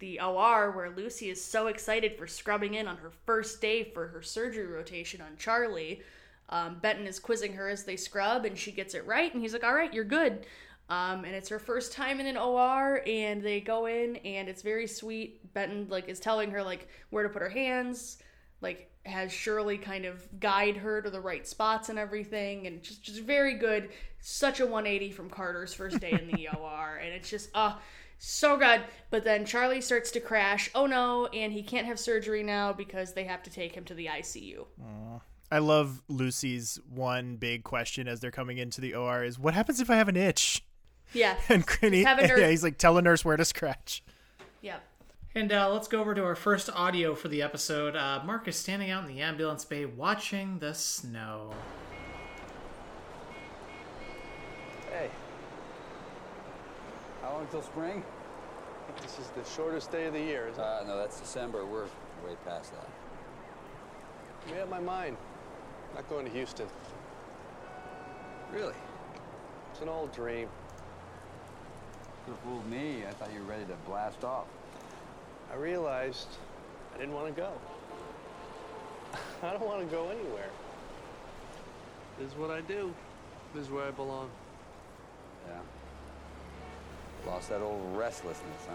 the 0.00 0.20
OR 0.20 0.72
where 0.72 0.90
Lucy 0.90 1.30
is 1.30 1.42
so 1.42 1.68
excited 1.68 2.16
for 2.16 2.26
scrubbing 2.26 2.74
in 2.74 2.88
on 2.88 2.96
her 2.96 3.12
first 3.26 3.60
day 3.60 3.84
for 3.84 4.08
her 4.08 4.22
surgery 4.22 4.66
rotation 4.66 5.20
on 5.20 5.36
Charlie. 5.38 6.02
Um, 6.48 6.78
Benton 6.80 7.06
is 7.06 7.20
quizzing 7.20 7.52
her 7.52 7.68
as 7.68 7.84
they 7.84 7.96
scrub, 7.96 8.44
and 8.44 8.58
she 8.58 8.72
gets 8.72 8.94
it 8.94 9.06
right, 9.06 9.32
and 9.32 9.40
he's 9.40 9.52
like, 9.52 9.62
"All 9.62 9.74
right, 9.74 9.92
you're 9.94 10.04
good." 10.04 10.46
Um, 10.88 11.24
and 11.24 11.36
it's 11.36 11.48
her 11.50 11.60
first 11.60 11.92
time 11.92 12.18
in 12.18 12.26
an 12.26 12.36
OR, 12.36 13.02
and 13.06 13.42
they 13.42 13.60
go 13.60 13.86
in, 13.86 14.16
and 14.16 14.48
it's 14.48 14.62
very 14.62 14.88
sweet. 14.88 15.52
Benton 15.54 15.86
like 15.88 16.08
is 16.08 16.18
telling 16.18 16.50
her 16.50 16.62
like 16.62 16.88
where 17.10 17.22
to 17.22 17.28
put 17.28 17.42
her 17.42 17.48
hands, 17.48 18.18
like 18.60 18.90
has 19.06 19.32
Shirley 19.32 19.78
kind 19.78 20.04
of 20.04 20.26
guide 20.40 20.76
her 20.76 21.00
to 21.00 21.10
the 21.10 21.20
right 21.20 21.46
spots 21.46 21.90
and 21.90 21.98
everything, 21.98 22.66
and 22.66 22.82
just 22.82 23.02
just 23.02 23.20
very 23.20 23.54
good. 23.54 23.90
Such 24.20 24.60
a 24.60 24.66
180 24.66 25.12
from 25.12 25.30
Carter's 25.30 25.72
first 25.72 26.00
day 26.00 26.12
in 26.12 26.26
the 26.26 26.48
OR, 26.58 26.96
and 26.96 27.12
it's 27.14 27.30
just 27.30 27.50
uh 27.54 27.76
so 28.22 28.56
good. 28.58 28.82
But 29.10 29.24
then 29.24 29.44
Charlie 29.46 29.80
starts 29.80 30.10
to 30.12 30.20
crash. 30.20 30.70
Oh 30.74 30.86
no, 30.86 31.26
and 31.26 31.52
he 31.52 31.62
can't 31.62 31.86
have 31.86 31.98
surgery 31.98 32.42
now 32.42 32.72
because 32.72 33.14
they 33.14 33.24
have 33.24 33.42
to 33.44 33.50
take 33.50 33.74
him 33.74 33.84
to 33.86 33.94
the 33.94 34.06
ICU. 34.06 34.66
I 35.50 35.58
love 35.58 36.02
Lucy's 36.06 36.78
one 36.88 37.36
big 37.36 37.64
question 37.64 38.06
as 38.06 38.20
they're 38.20 38.30
coming 38.30 38.58
into 38.58 38.80
the 38.80 38.94
OR 38.94 39.24
is, 39.24 39.38
"What 39.38 39.54
happens 39.54 39.80
if 39.80 39.90
I 39.90 39.96
have 39.96 40.08
an 40.08 40.16
itch?" 40.16 40.62
Yeah, 41.12 41.34
And 41.48 41.66
Grinny, 41.66 42.04
have 42.04 42.18
a 42.20 42.26
nurse- 42.28 42.38
yeah, 42.38 42.50
he's 42.50 42.62
like, 42.62 42.78
"Tell 42.78 42.96
a 42.98 43.02
nurse 43.02 43.24
where 43.24 43.36
to 43.36 43.44
scratch." 43.44 44.04
yeah. 44.60 44.76
And 45.32 45.52
uh, 45.52 45.72
let's 45.72 45.86
go 45.86 46.00
over 46.00 46.12
to 46.12 46.24
our 46.24 46.34
first 46.34 46.68
audio 46.74 47.14
for 47.14 47.28
the 47.28 47.40
episode. 47.40 47.94
Uh, 47.94 48.20
Mark 48.24 48.48
is 48.48 48.56
standing 48.56 48.90
out 48.90 49.08
in 49.08 49.14
the 49.14 49.22
ambulance 49.22 49.64
bay 49.64 49.84
watching 49.86 50.58
the 50.58 50.74
snow. 50.74 51.52
Hey. 54.90 55.08
How 57.22 57.32
long 57.32 57.46
till 57.50 57.62
spring? 57.62 58.02
This 59.02 59.18
is 59.18 59.28
the 59.28 59.44
shortest 59.44 59.92
day 59.92 60.06
of 60.06 60.14
the 60.14 60.20
year, 60.20 60.48
isn't 60.48 60.62
it? 60.62 60.66
Uh, 60.66 60.84
no, 60.86 60.96
that's 60.96 61.20
December. 61.20 61.64
We're 61.64 61.84
way 62.24 62.36
past 62.46 62.72
that. 62.72 62.88
You 64.48 64.54
have 64.54 64.68
my 64.68 64.80
mind. 64.80 65.16
Not 65.94 66.08
going 66.08 66.24
to 66.24 66.32
Houston. 66.32 66.66
Really? 68.52 68.74
It's 69.70 69.80
an 69.80 69.88
old 69.88 70.12
dream. 70.12 70.48
Could 72.24 72.34
have 72.34 72.40
fooled 72.40 72.68
me. 72.70 73.04
I 73.08 73.12
thought 73.12 73.32
you 73.32 73.40
were 73.40 73.46
ready 73.46 73.64
to 73.64 73.74
blast 73.86 74.24
off. 74.24 74.46
I 75.52 75.56
realized 75.56 76.28
I 76.94 76.98
didn't 76.98 77.14
want 77.14 77.34
to 77.34 77.40
go. 77.40 77.52
I 79.42 79.52
don't 79.52 79.66
want 79.66 79.80
to 79.80 79.94
go 79.94 80.08
anywhere. 80.08 80.50
This 82.18 82.30
is 82.30 82.36
what 82.36 82.50
I 82.50 82.60
do. 82.62 82.92
This 83.54 83.64
is 83.64 83.70
where 83.70 83.84
I 83.86 83.90
belong. 83.90 84.30
Yeah. 85.48 85.60
Lost 87.26 87.48
that 87.50 87.60
old 87.60 87.96
restlessness, 87.96 88.66
huh? 88.68 88.74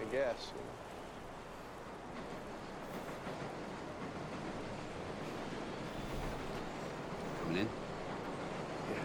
I 0.00 0.04
guess. 0.12 0.52
you 0.54 0.62
know. 0.62 0.78
Coming 7.44 7.62
in? 7.62 7.68
Yeah. 8.90 9.04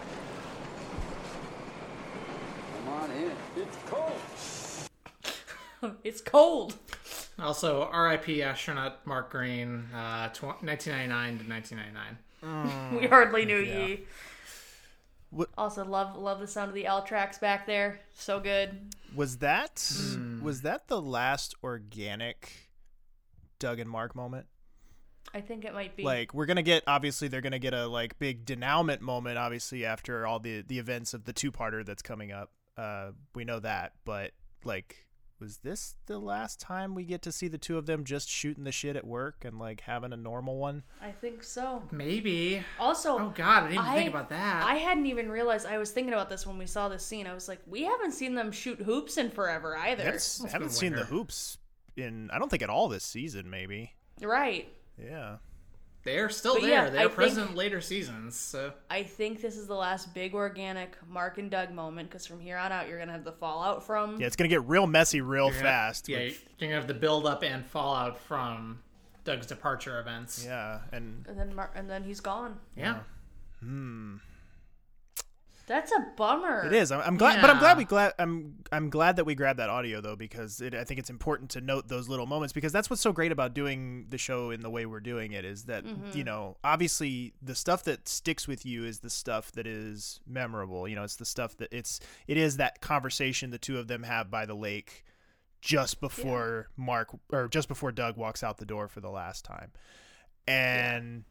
Come 2.84 2.88
on 2.94 3.10
in. 3.10 3.32
It's 3.56 3.76
cold. 3.86 4.12
It's 6.02 6.22
cold. 6.22 6.78
Also, 7.38 7.82
R.I.P. 7.92 8.42
astronaut 8.42 9.06
Mark 9.06 9.30
Green, 9.30 9.84
uh, 9.94 10.28
tw- 10.28 10.62
1999 10.62 11.38
to 11.40 11.44
1999. 11.50 12.98
we 13.00 13.06
hardly 13.06 13.44
knew 13.44 13.58
yeah. 13.58 13.86
ye. 13.86 14.04
What- 15.34 15.50
Also, 15.58 15.84
love 15.84 16.16
love 16.16 16.38
the 16.40 16.46
sound 16.46 16.68
of 16.68 16.74
the 16.74 16.86
L 16.86 17.02
tracks 17.02 17.38
back 17.38 17.66
there. 17.66 18.00
So 18.14 18.38
good. 18.40 18.94
Was 19.14 19.38
that 19.38 19.90
was 20.42 20.60
that 20.62 20.88
the 20.88 21.00
last 21.02 21.54
organic 21.62 22.70
Doug 23.58 23.78
and 23.80 23.90
Mark 23.90 24.14
moment? 24.14 24.46
I 25.32 25.40
think 25.40 25.64
it 25.64 25.74
might 25.74 25.96
be. 25.96 26.04
Like 26.04 26.32
we're 26.34 26.46
gonna 26.46 26.62
get 26.62 26.84
obviously 26.86 27.26
they're 27.28 27.40
gonna 27.40 27.58
get 27.58 27.74
a 27.74 27.86
like 27.88 28.18
big 28.18 28.44
denouement 28.46 29.00
moment 29.00 29.36
obviously 29.38 29.84
after 29.84 30.26
all 30.26 30.38
the 30.38 30.62
the 30.62 30.78
events 30.78 31.14
of 31.14 31.24
the 31.24 31.32
two 31.32 31.50
parter 31.50 31.84
that's 31.84 32.02
coming 32.02 32.30
up. 32.30 32.50
Uh, 32.76 33.10
we 33.34 33.44
know 33.44 33.58
that, 33.60 33.92
but 34.04 34.32
like, 34.64 35.06
was 35.44 35.58
this 35.58 35.94
the 36.06 36.18
last 36.18 36.58
time 36.58 36.94
we 36.94 37.04
get 37.04 37.20
to 37.22 37.30
see 37.30 37.48
the 37.48 37.58
two 37.58 37.76
of 37.76 37.84
them 37.86 38.02
just 38.04 38.28
shooting 38.30 38.64
the 38.64 38.72
shit 38.72 38.96
at 38.96 39.06
work 39.06 39.44
and 39.44 39.58
like 39.58 39.82
having 39.82 40.12
a 40.12 40.16
normal 40.16 40.56
one? 40.56 40.82
I 41.02 41.10
think 41.12 41.42
so. 41.42 41.82
Maybe. 41.92 42.64
Also, 42.80 43.18
Oh 43.18 43.32
God, 43.34 43.64
I 43.64 43.68
didn't 43.68 43.72
even 43.74 43.84
I- 43.86 43.94
think 43.96 44.08
about 44.10 44.30
that. 44.30 44.64
I 44.64 44.76
hadn't 44.76 45.06
even 45.06 45.30
realized. 45.30 45.66
I 45.66 45.76
was 45.78 45.90
thinking 45.90 46.14
about 46.14 46.30
this 46.30 46.46
when 46.46 46.56
we 46.58 46.66
saw 46.66 46.88
this 46.88 47.04
scene. 47.04 47.26
I 47.26 47.34
was 47.34 47.46
like, 47.46 47.60
we 47.66 47.82
haven't 47.82 48.12
seen 48.12 48.34
them 48.34 48.50
shoot 48.50 48.78
hoops 48.80 49.18
in 49.18 49.30
forever 49.30 49.76
either. 49.76 50.02
haven't, 50.02 50.38
been 50.42 50.50
haven't 50.50 50.70
seen 50.70 50.94
the 50.94 51.04
hoops 51.04 51.58
in 51.96 52.30
I 52.32 52.38
don't 52.38 52.48
think 52.50 52.62
at 52.62 52.70
all 52.70 52.88
this 52.88 53.04
season. 53.04 53.50
Maybe. 53.50 53.92
Right. 54.22 54.68
Yeah. 54.98 55.36
They're 56.04 56.28
still 56.28 56.54
But 56.54 56.62
there. 56.62 56.70
yeah, 56.70 56.90
They're 56.90 57.00
I 57.00 57.04
think- 57.04 57.14
present 57.14 57.50
in 57.50 57.56
later 57.56 57.80
seasons. 57.80 58.36
So 58.36 58.72
I 58.90 59.02
think 59.02 59.40
this 59.40 59.56
is 59.56 59.66
the 59.66 59.74
last 59.74 60.12
big 60.14 60.34
organic 60.34 60.96
Mark 61.08 61.38
and 61.38 61.50
Doug 61.50 61.72
moment 61.72 62.10
because 62.10 62.26
from 62.26 62.40
here 62.40 62.58
on 62.58 62.70
out, 62.72 62.88
you're 62.88 62.98
gonna 62.98 63.12
have 63.12 63.24
the 63.24 63.32
fallout 63.32 63.82
from. 63.86 64.20
Yeah, 64.20 64.26
it's 64.26 64.36
gonna 64.36 64.48
get 64.48 64.64
real 64.64 64.86
messy 64.86 65.20
real 65.22 65.46
you're 65.46 65.54
gonna- 65.54 65.64
fast. 65.64 66.08
Yeah, 66.08 66.18
with- 66.24 66.42
you're 66.58 66.68
gonna 66.68 66.78
have 66.80 66.88
the 66.88 66.94
build 66.94 67.26
up 67.26 67.42
and 67.42 67.64
fallout 67.64 68.18
from 68.20 68.82
Doug's 69.24 69.46
departure 69.46 69.98
events. 69.98 70.44
yeah, 70.44 70.80
and 70.92 71.24
And 71.26 71.38
then 71.38 71.54
Mar- 71.54 71.70
and 71.74 71.88
then 71.88 72.04
he's 72.04 72.20
gone. 72.20 72.60
Yeah. 72.76 73.00
Hmm. 73.60 74.16
That's 75.66 75.90
a 75.92 76.06
bummer. 76.16 76.66
It 76.66 76.72
is. 76.74 76.92
I'm, 76.92 77.00
I'm 77.00 77.16
glad, 77.16 77.40
but 77.40 77.48
I'm 77.48 77.58
glad 77.58 77.78
we 77.78 77.84
glad. 77.84 78.12
I'm 78.18 78.56
I'm 78.70 78.90
glad 78.90 79.16
that 79.16 79.24
we 79.24 79.34
grabbed 79.34 79.58
that 79.60 79.70
audio 79.70 80.00
though 80.02 80.16
because 80.16 80.60
it, 80.60 80.74
I 80.74 80.84
think 80.84 81.00
it's 81.00 81.08
important 81.10 81.50
to 81.52 81.60
note 81.60 81.88
those 81.88 82.08
little 82.08 82.26
moments 82.26 82.52
because 82.52 82.70
that's 82.72 82.90
what's 82.90 83.00
so 83.00 83.12
great 83.12 83.32
about 83.32 83.54
doing 83.54 84.06
the 84.10 84.18
show 84.18 84.50
in 84.50 84.60
the 84.60 84.68
way 84.68 84.84
we're 84.84 85.00
doing 85.00 85.32
it 85.32 85.44
is 85.44 85.64
that 85.64 85.84
Mm-hmm. 85.84 86.16
you 86.18 86.24
know 86.24 86.56
obviously 86.62 87.32
the 87.40 87.54
stuff 87.54 87.82
that 87.84 88.08
sticks 88.08 88.46
with 88.46 88.66
you 88.66 88.84
is 88.84 89.00
the 89.00 89.08
stuff 89.10 89.52
that 89.52 89.66
is 89.66 90.20
memorable. 90.26 90.86
You 90.86 90.96
know, 90.96 91.04
it's 91.04 91.16
the 91.16 91.24
stuff 91.24 91.56
that 91.56 91.68
it's 91.72 91.98
it 92.26 92.36
is 92.36 92.58
that 92.58 92.80
conversation 92.80 93.50
the 93.50 93.58
two 93.58 93.78
of 93.78 93.88
them 93.88 94.02
have 94.02 94.30
by 94.30 94.44
the 94.46 94.54
lake 94.54 95.04
just 95.62 95.98
before 96.00 96.68
Mark 96.76 97.08
or 97.32 97.48
just 97.48 97.68
before 97.68 97.90
Doug 97.90 98.18
walks 98.18 98.42
out 98.42 98.58
the 98.58 98.66
door 98.66 98.86
for 98.86 99.00
the 99.00 99.08
last 99.10 99.46
time, 99.46 99.70
and 100.46 101.24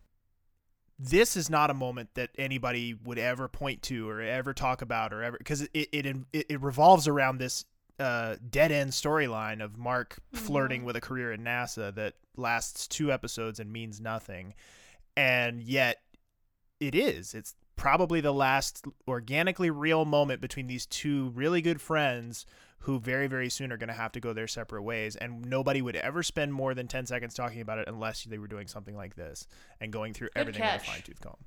this 0.99 1.35
is 1.35 1.49
not 1.49 1.69
a 1.69 1.73
moment 1.73 2.09
that 2.13 2.29
anybody 2.37 2.93
would 3.03 3.17
ever 3.17 3.47
point 3.47 3.81
to 3.83 4.09
or 4.09 4.21
ever 4.21 4.53
talk 4.53 4.81
about 4.81 5.13
or 5.13 5.23
ever 5.23 5.37
because 5.37 5.61
it 5.61 5.69
it, 5.73 6.05
it 6.33 6.45
it 6.49 6.61
revolves 6.61 7.07
around 7.07 7.37
this 7.37 7.65
uh, 7.99 8.35
dead 8.49 8.71
end 8.71 8.91
storyline 8.91 9.63
of 9.63 9.77
Mark 9.77 10.17
flirting 10.33 10.83
with 10.83 10.95
a 10.95 11.01
career 11.01 11.31
in 11.31 11.43
NASA 11.43 11.93
that 11.95 12.13
lasts 12.35 12.87
two 12.87 13.11
episodes 13.11 13.59
and 13.59 13.71
means 13.71 13.99
nothing, 13.99 14.53
and 15.15 15.61
yet 15.61 16.01
it 16.79 16.95
is. 16.95 17.33
It's 17.33 17.55
probably 17.75 18.21
the 18.21 18.33
last 18.33 18.85
organically 19.07 19.69
real 19.69 20.05
moment 20.05 20.41
between 20.41 20.67
these 20.67 20.85
two 20.85 21.31
really 21.35 21.61
good 21.61 21.81
friends 21.81 22.45
who 22.83 22.99
very 22.99 23.27
very 23.27 23.49
soon 23.49 23.71
are 23.71 23.77
going 23.77 23.87
to 23.87 23.93
have 23.93 24.11
to 24.11 24.19
go 24.19 24.33
their 24.33 24.47
separate 24.47 24.83
ways 24.83 25.15
and 25.15 25.45
nobody 25.45 25.81
would 25.81 25.95
ever 25.95 26.23
spend 26.23 26.53
more 26.53 26.73
than 26.73 26.87
10 26.87 27.05
seconds 27.05 27.33
talking 27.33 27.61
about 27.61 27.77
it 27.79 27.87
unless 27.87 28.23
they 28.23 28.37
were 28.37 28.47
doing 28.47 28.67
something 28.67 28.95
like 28.95 29.15
this 29.15 29.47
and 29.81 29.91
going 29.91 30.13
through 30.13 30.29
everything 30.35 30.61
with 30.61 30.69
a 30.69 30.77
catch. 30.77 30.87
fine 30.87 31.01
tooth 31.01 31.21
comb 31.21 31.37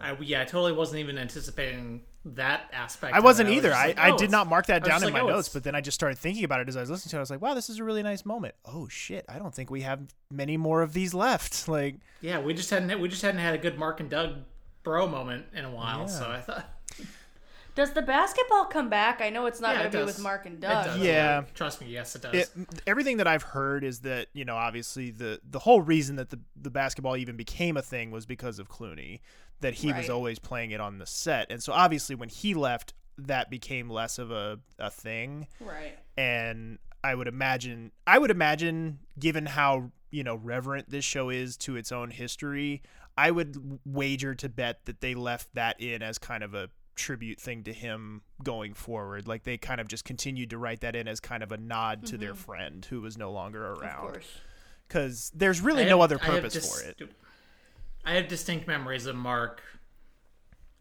I, 0.00 0.16
yeah, 0.20 0.40
I 0.40 0.44
totally 0.44 0.72
wasn't 0.72 1.00
even 1.00 1.18
anticipating 1.18 2.02
that 2.24 2.70
aspect. 2.72 3.14
I 3.14 3.20
wasn't 3.20 3.50
it. 3.50 3.56
either. 3.56 3.68
just 3.70 3.80
I, 3.80 3.86
like, 3.88 3.98
I 3.98 4.10
oh, 4.12 4.18
did 4.18 4.30
not 4.30 4.46
mark 4.46 4.66
that 4.66 4.84
down 4.84 4.98
in 4.98 5.04
like, 5.04 5.12
my 5.12 5.20
oh, 5.20 5.28
notes, 5.28 5.48
it's- 5.48 5.52
but 5.52 5.64
then 5.64 5.74
I 5.74 5.80
just 5.80 5.94
started 5.94 6.18
thinking 6.18 6.44
about 6.44 6.60
it 6.60 6.68
as 6.68 6.76
I 6.76 6.80
was 6.80 6.90
listening 6.90 7.10
to 7.10 7.16
it. 7.16 7.18
I 7.18 7.22
was 7.22 7.30
like, 7.30 7.42
wow, 7.42 7.54
this 7.54 7.68
is 7.68 7.78
a 7.78 7.84
really 7.84 8.02
nice 8.02 8.24
moment. 8.24 8.54
Oh 8.64 8.88
shit, 8.88 9.24
I 9.28 9.38
don't 9.38 9.54
think 9.54 9.70
we 9.70 9.82
have 9.82 10.00
many 10.30 10.56
more 10.56 10.82
of 10.82 10.92
these 10.92 11.14
left. 11.14 11.68
Like, 11.70 11.96
yeah, 12.20 12.40
we 12.40 12.52
just 12.52 12.68
hadn't 12.70 13.00
we 13.00 13.08
just 13.08 13.22
hadn't 13.22 13.40
had 13.40 13.54
a 13.54 13.58
good 13.58 13.78
Mark 13.78 14.00
and 14.00 14.10
Doug 14.10 14.38
bro 14.82 15.06
moment 15.06 15.46
in 15.54 15.64
a 15.64 15.70
while. 15.70 16.00
Yeah. 16.00 16.06
So 16.06 16.28
I 16.28 16.40
thought, 16.40 16.68
Does 17.74 17.92
the 17.92 18.02
basketball 18.02 18.64
come 18.66 18.88
back? 18.88 19.20
I 19.20 19.30
know 19.30 19.46
it's 19.46 19.60
not 19.60 19.72
yeah, 19.72 19.78
gonna 19.78 19.90
be 19.90 19.98
does. 19.98 20.06
with 20.06 20.18
Mark 20.20 20.46
and 20.46 20.56
It 20.56 20.60
Doug. 20.60 20.84
does. 20.86 20.98
Yeah. 20.98 21.42
trust 21.54 21.80
me, 21.80 21.88
yes, 21.88 22.14
it 22.16 22.22
does. 22.22 22.34
it, 22.34 22.50
everything 22.86 23.18
that 23.18 23.26
I've 23.26 23.42
heard 23.42 23.84
is 23.84 24.00
that 24.00 24.28
you 24.32 24.44
know, 24.44 24.56
obviously 24.56 25.10
the 25.10 25.40
the 25.48 25.60
whole 25.60 25.80
reason 25.80 26.16
that 26.16 26.30
the 26.30 26.40
the 26.60 26.70
basketball 26.70 27.16
even 27.16 27.36
became 27.36 27.76
a 27.76 27.82
thing 27.82 28.10
was 28.10 28.26
because 28.26 28.58
of 28.58 28.68
Clooney, 28.68 29.20
that 29.60 29.74
he 29.74 29.88
was 29.88 29.96
Right. 30.08 30.10
always 30.10 30.38
playing 30.38 30.70
it 30.72 30.80
on 30.80 30.98
the 30.98 31.06
set, 31.06 31.50
and 31.50 31.62
so 31.62 31.72
obviously 31.72 32.14
when 32.16 32.28
he 32.28 32.54
left, 32.54 32.92
that 33.18 33.50
became 33.50 33.88
less 33.90 34.18
of 34.18 34.30
a, 34.30 34.58
a 34.78 34.90
thing 34.90 35.46
Right. 35.60 35.98
and 36.16 36.78
I 37.04 37.14
would 37.14 37.28
imagine 37.28 37.92
I 38.06 38.18
would 38.18 38.30
imagine 38.30 38.98
given 39.18 39.46
how 39.46 39.90
you 40.10 40.24
know 40.24 40.34
reverent 40.34 40.90
this 40.90 41.04
show 41.04 41.28
is 41.30 41.56
to 41.58 41.76
its 41.76 41.92
own 41.92 42.10
history, 42.10 42.82
I 43.16 43.30
would 43.30 43.80
wager 43.84 44.34
to 44.34 44.48
bet 44.48 44.84
that 44.86 45.00
they 45.00 45.14
left 45.14 45.54
that 45.54 45.80
in 45.80 46.02
as 46.02 46.18
kind 46.18 46.42
of 46.42 46.54
a 46.54 46.68
tribute 47.00 47.40
thing 47.40 47.64
to 47.64 47.72
him 47.72 48.22
going 48.44 48.74
forward. 48.74 49.26
Like 49.26 49.44
they 49.44 49.56
kind 49.56 49.80
of 49.80 49.88
just 49.88 50.04
continued 50.04 50.50
to 50.50 50.58
write 50.58 50.80
that 50.80 50.94
in 50.94 51.08
as 51.08 51.18
kind 51.18 51.42
of 51.42 51.50
a 51.50 51.56
nod 51.56 52.06
to 52.06 52.18
their 52.18 52.32
mm-hmm. 52.32 52.38
friend 52.38 52.84
who 52.88 53.00
was 53.00 53.16
no 53.16 53.32
longer 53.32 53.72
Of 53.72 53.80
around. 53.80 54.00
course. 54.00 54.28
Because 54.86 55.32
there's 55.34 55.60
really 55.60 55.84
I 55.84 55.88
no 55.88 56.02
other 56.02 56.18
purpose 56.18 56.52
dis- 56.52 56.82
for 56.82 56.88
it. 56.88 57.10
I 58.04 58.14
have 58.14 58.28
distinct 58.28 58.66
memories 58.66 59.06
of 59.06 59.16
Mark 59.16 59.62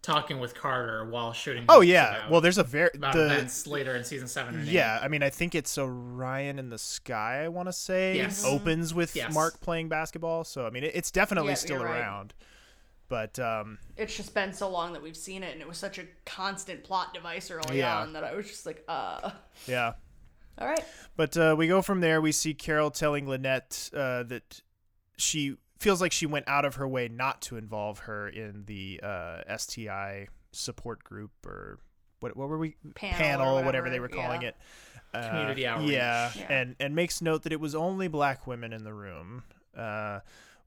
talking 0.01 0.39
with 0.39 0.55
Carter 0.55 1.05
while 1.05 1.34
shooting. 1.34 1.65
Oh 1.70 1.82
yeah, 1.82 2.17
about, 2.17 2.32
well 2.32 2.41
there's 2.41 2.57
a 2.57 2.63
very 2.63 2.89
about 2.95 3.13
the 3.13 3.26
events 3.26 3.67
later 3.67 3.95
in 3.95 4.03
season 4.03 4.28
seven 4.28 4.55
and 4.55 4.67
eight. 4.67 4.72
Yeah, 4.72 4.99
I 5.01 5.07
mean, 5.07 5.24
I 5.24 5.30
think 5.30 5.55
it's 5.55 5.78
Orion 5.78 6.59
in 6.59 6.70
the 6.70 6.78
Sky. 6.78 7.43
I 7.43 7.47
want 7.49 7.67
to 7.67 7.74
say 7.74 8.17
Yes. 8.17 8.43
opens 8.45 8.93
with 8.93 9.15
Yes. 9.15 9.34
Mark 9.34 9.59
playing 9.61 9.89
basketball. 9.89 10.43
So 10.43 10.65
I 10.65 10.70
mean, 10.70 10.84
it, 10.84 10.91
it's 10.95 11.11
definitely 11.11 11.51
Yeah, 11.51 11.55
still 11.55 11.80
you're 11.80 11.86
right. 11.86 12.34
Around. 13.12 13.30
But 13.34 13.39
um, 13.39 13.78
It's 13.97 14.16
just 14.16 14.34
been 14.34 14.53
so 14.53 14.70
long 14.70 14.93
that 14.93 15.01
we've 15.01 15.18
seen 15.18 15.43
it, 15.43 15.53
and 15.53 15.62
it 15.62 15.68
was 15.68 15.78
such 15.78 15.97
a 15.97 16.03
constant 16.26 16.84
plot 16.84 17.14
device 17.14 17.51
early 17.51 17.80
Yeah. 17.80 17.99
on 17.99 18.14
that 18.14 18.24
I 18.24 18.34
was 18.36 18.47
just 18.47 18.66
like, 18.66 18.84
uh. 18.88 19.32
yeah. 19.68 19.93
All 20.60 20.68
right. 20.68 20.84
But 21.16 21.38
uh, 21.38 21.55
we 21.57 21.68
go 21.68 21.82
from 21.82 22.01
there. 22.01 22.20
We 22.20 22.32
see 22.34 22.53
Carol 22.53 22.91
telling 22.91 23.28
Lynette 23.30 23.89
uh, 23.93 24.24
that 24.24 24.62
she 25.18 25.55
feels 25.80 26.01
like 26.01 26.12
she 26.12 26.26
went 26.26 26.47
out 26.49 26.66
of 26.66 26.76
her 26.76 26.88
way 26.88 27.07
not 27.07 27.41
to 27.43 27.55
involve 27.55 27.99
her 27.99 28.28
in 28.28 28.66
the 28.66 28.99
uh, 29.01 29.57
STI 29.57 30.28
support 30.51 31.03
group 31.03 31.32
or 31.45 31.80
what? 32.20 32.36
What 32.36 32.49
were 32.49 32.57
we? 32.57 32.76
Panel 32.95 33.57
or 33.57 33.64
whatever, 33.64 33.89
they 33.89 34.01
were 34.01 34.10
calling 34.10 34.41
yeah. 34.41 34.49
it. 34.49 34.55
Uh, 35.14 35.28
Community 35.30 35.66
outreach. 35.66 35.91
Yeah, 35.91 36.32
Yeah. 36.36 36.45
and 36.49 36.76
and 36.82 36.93
makes 36.93 37.22
note 37.22 37.43
that 37.43 37.53
it 37.53 37.60
was 37.62 37.74
only 37.74 38.10
black 38.10 38.45
women 38.45 38.74
in 38.74 38.84
the 38.84 38.93
room. 38.93 39.43
Uh, 39.76 40.20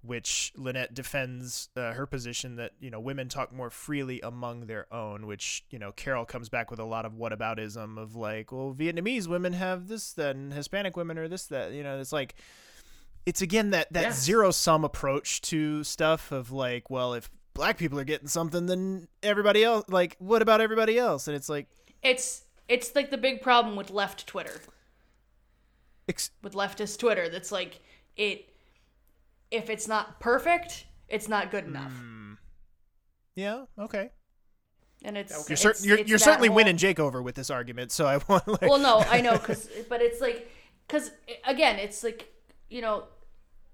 which 0.02 0.52
Lynette 0.56 0.94
defends 0.94 1.68
uh, 1.76 1.92
her 1.92 2.06
position 2.06 2.56
that 2.56 2.72
you 2.80 2.90
know 2.90 3.00
women 3.00 3.28
talk 3.28 3.52
more 3.52 3.70
freely 3.70 4.20
among 4.20 4.66
their 4.66 4.92
own, 4.92 5.26
which 5.26 5.64
you 5.70 5.78
know 5.78 5.92
Carol 5.92 6.24
comes 6.24 6.48
back 6.48 6.70
with 6.70 6.80
a 6.80 6.84
lot 6.84 7.04
of 7.04 7.12
whataboutism 7.14 7.98
of 7.98 8.16
like, 8.16 8.50
well, 8.52 8.74
Vietnamese 8.76 9.26
women 9.28 9.52
have 9.52 9.88
this, 9.88 10.16
and 10.18 10.52
Hispanic 10.52 10.96
women 10.96 11.18
are 11.18 11.28
this, 11.28 11.46
that. 11.46 11.72
You 11.72 11.82
know, 11.82 12.00
it's 12.00 12.12
like 12.12 12.34
it's 13.24 13.40
again 13.42 13.70
that 13.70 13.92
that 13.92 14.02
Yes. 14.02 14.22
zero 14.22 14.50
sum 14.50 14.84
approach 14.84 15.40
to 15.42 15.84
stuff 15.84 16.32
of 16.32 16.50
like, 16.50 16.90
well, 16.90 17.14
if 17.14 17.30
black 17.54 17.78
people 17.78 17.98
are 18.00 18.04
getting 18.04 18.28
something, 18.28 18.66
then 18.66 19.06
everybody 19.22 19.62
else, 19.62 19.84
like, 19.88 20.16
what 20.18 20.42
about 20.42 20.60
everybody 20.60 20.98
else? 20.98 21.28
And 21.28 21.36
it's 21.36 21.48
like, 21.48 21.68
It's 22.02 22.44
it's 22.68 22.94
like 22.96 23.10
the 23.10 23.18
big 23.18 23.40
problem 23.42 23.76
with 23.76 23.90
left 23.90 24.26
Twitter, 24.26 24.60
ex- 26.08 26.30
with 26.42 26.54
leftist 26.54 26.98
Twitter. 26.98 27.28
That's 27.28 27.52
like 27.52 27.80
it. 28.16 28.48
If 29.52 29.70
it's 29.70 29.86
not 29.86 30.18
perfect, 30.18 30.86
it's 31.08 31.28
not 31.28 31.50
good 31.50 31.64
enough, 31.66 31.92
Hmm. 31.92 32.32
yeah, 33.36 33.64
okay. 33.78 34.10
and 35.04 35.16
it's 35.18 35.32
You're, 35.48 35.70
it's, 35.72 35.84
you're, 35.86 35.98
it's 35.98 36.08
you're 36.08 36.18
certainly 36.18 36.48
whole- 36.48 36.56
winning 36.56 36.76
Jake 36.76 36.98
over 37.00 37.20
with 37.22 37.34
this 37.34 37.50
argument, 37.50 37.92
so 37.92 38.06
I 38.06 38.16
want 38.28 38.46
like, 38.48 38.62
well 38.62 38.78
no 38.78 38.98
i 39.10 39.20
know 39.20 39.32
because 39.32 39.68
but 39.88 40.00
it's 40.00 40.20
like 40.20 40.50
because 40.86 41.10
again 41.44 41.78
it's 41.78 42.02
like 42.04 42.32
you 42.70 42.80
know 42.80 43.04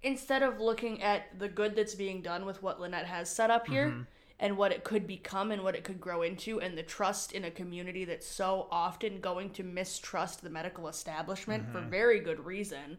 instead 0.02 0.42
of 0.42 0.60
looking 0.60 1.02
at 1.02 1.38
the 1.38 1.48
good 1.48 1.74
that's 1.76 1.94
being 1.94 2.22
done 2.22 2.44
with 2.46 2.62
what 2.62 2.80
lynette 2.80 3.06
has 3.06 3.28
set 3.30 3.50
up 3.50 3.66
here 3.66 3.88
Mm-hmm. 3.88 4.02
and 4.40 4.56
what 4.56 4.70
it 4.72 4.84
could 4.84 5.06
become 5.06 5.50
and 5.52 5.62
what 5.62 5.74
it 5.74 5.82
could 5.84 6.00
grow 6.00 6.22
into 6.22 6.60
and 6.60 6.78
the 6.78 6.82
trust 6.82 7.32
in 7.32 7.44
a 7.44 7.50
community 7.50 8.04
that's 8.04 8.26
so 8.26 8.68
often 8.70 9.20
going 9.20 9.50
to 9.50 9.62
mistrust 9.64 10.42
the 10.42 10.50
medical 10.50 10.88
establishment 10.88 11.70
for 11.70 11.78
Mm-hmm. 11.80 11.90
very 11.90 12.20
good 12.20 12.40
reason 12.44 12.98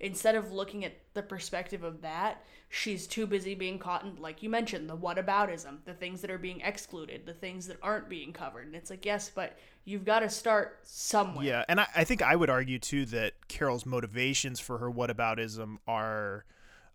instead 0.00 0.34
of 0.34 0.52
looking 0.52 0.84
at 0.84 0.94
the 1.14 1.22
perspective 1.22 1.82
of 1.82 2.02
that, 2.02 2.44
she's 2.68 3.06
too 3.06 3.26
busy 3.26 3.54
being 3.54 3.78
caught 3.78 4.04
in, 4.04 4.16
like 4.16 4.42
you 4.42 4.50
mentioned, 4.50 4.88
the 4.88 4.96
whataboutism, 4.96 5.78
the 5.84 5.94
things 5.94 6.20
that 6.20 6.30
are 6.30 6.38
being 6.38 6.60
excluded, 6.60 7.26
the 7.26 7.34
things 7.34 7.66
that 7.66 7.78
aren't 7.82 8.08
being 8.08 8.32
covered. 8.32 8.66
And 8.66 8.74
it's 8.74 8.90
like, 8.90 9.04
yes, 9.06 9.30
but 9.34 9.56
you've 9.84 10.04
got 10.04 10.20
to 10.20 10.28
start 10.28 10.78
somewhere. 10.82 11.46
Yeah, 11.46 11.64
and 11.68 11.80
I, 11.80 11.86
I 11.96 12.04
think 12.04 12.22
I 12.22 12.36
would 12.36 12.50
argue 12.50 12.78
too 12.78 13.06
that 13.06 13.48
Carol's 13.48 13.86
motivations 13.86 14.60
for 14.60 14.78
her 14.78 14.90
whataboutism 14.90 15.78
are 15.86 16.44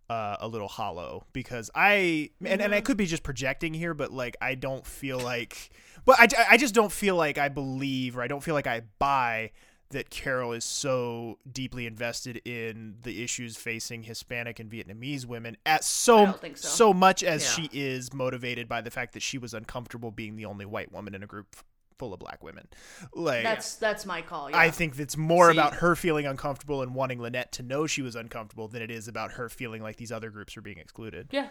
uh, 0.10 0.36
a 0.42 0.48
little 0.48 0.68
hollow 0.68 1.26
because 1.32 1.72
I 1.74 2.32
and, 2.44 2.62
and 2.62 2.76
I 2.76 2.82
could 2.82 2.98
be 2.98 3.06
just 3.06 3.24
projecting 3.24 3.74
here, 3.74 3.94
but 3.94 4.12
like 4.12 4.36
I 4.42 4.56
don't 4.56 4.86
feel 4.86 5.18
like, 5.18 5.70
but 6.04 6.20
I, 6.20 6.28
I 6.52 6.58
just 6.58 6.76
don't 6.76 6.92
feel 6.92 7.16
like 7.16 7.38
I 7.38 7.48
believe 7.48 8.18
or 8.18 8.22
I 8.22 8.28
don't 8.28 8.44
feel 8.44 8.54
like 8.54 8.68
I 8.68 8.82
buy 9.00 9.52
that 9.92 10.10
Carol 10.10 10.52
is 10.54 10.66
so 10.66 11.38
deeply 11.52 11.86
invested 11.86 12.38
in 12.46 12.96
the 13.04 13.24
issues 13.24 13.58
facing 13.58 14.04
Hispanic 14.04 14.60
and 14.60 14.70
Vietnamese 14.72 15.26
women 15.26 15.58
at 15.66 15.82
I 15.82 15.84
so 15.84 16.40
so. 16.56 16.94
much 16.94 17.24
as 17.24 17.44
Yeah. 17.44 17.50
she 17.66 17.70
is 17.80 18.14
motivated 18.14 18.68
by 18.68 18.82
the 18.82 18.92
fact 18.92 19.14
that 19.14 19.22
she 19.22 19.38
was 19.38 19.54
uncomfortable 19.54 20.12
being 20.12 20.36
the 20.36 20.46
only 20.46 20.66
white 20.66 20.92
woman 20.92 21.14
in 21.16 21.24
a 21.24 21.28
group 21.28 21.56
full 21.98 22.14
of 22.14 22.20
black 22.20 22.44
women. 22.44 22.68
Like 23.14 23.44
That's 23.44 23.76
that's 23.76 24.06
my 24.08 24.22
call. 24.24 24.50
Yeah. 24.50 24.58
I 24.58 24.72
think 24.72 24.98
it's 24.98 25.16
more 25.16 25.52
See- 25.52 25.58
about 25.58 25.76
her 25.76 25.96
feeling 25.96 26.26
uncomfortable 26.26 26.82
and 26.82 26.96
wanting 26.96 27.22
Lynette 27.22 27.52
to 27.54 27.64
know 27.64 27.86
she 27.86 28.02
was 28.02 28.16
uncomfortable 28.16 28.68
than 28.68 28.82
it 28.82 28.90
is 28.90 29.08
about 29.08 29.34
her 29.34 29.50
feeling 29.50 29.84
like 29.84 29.98
these 29.98 30.12
other 30.12 30.30
groups 30.32 30.58
are 30.58 30.62
being 30.62 30.80
excluded. 30.80 31.28
yeah. 31.32 31.50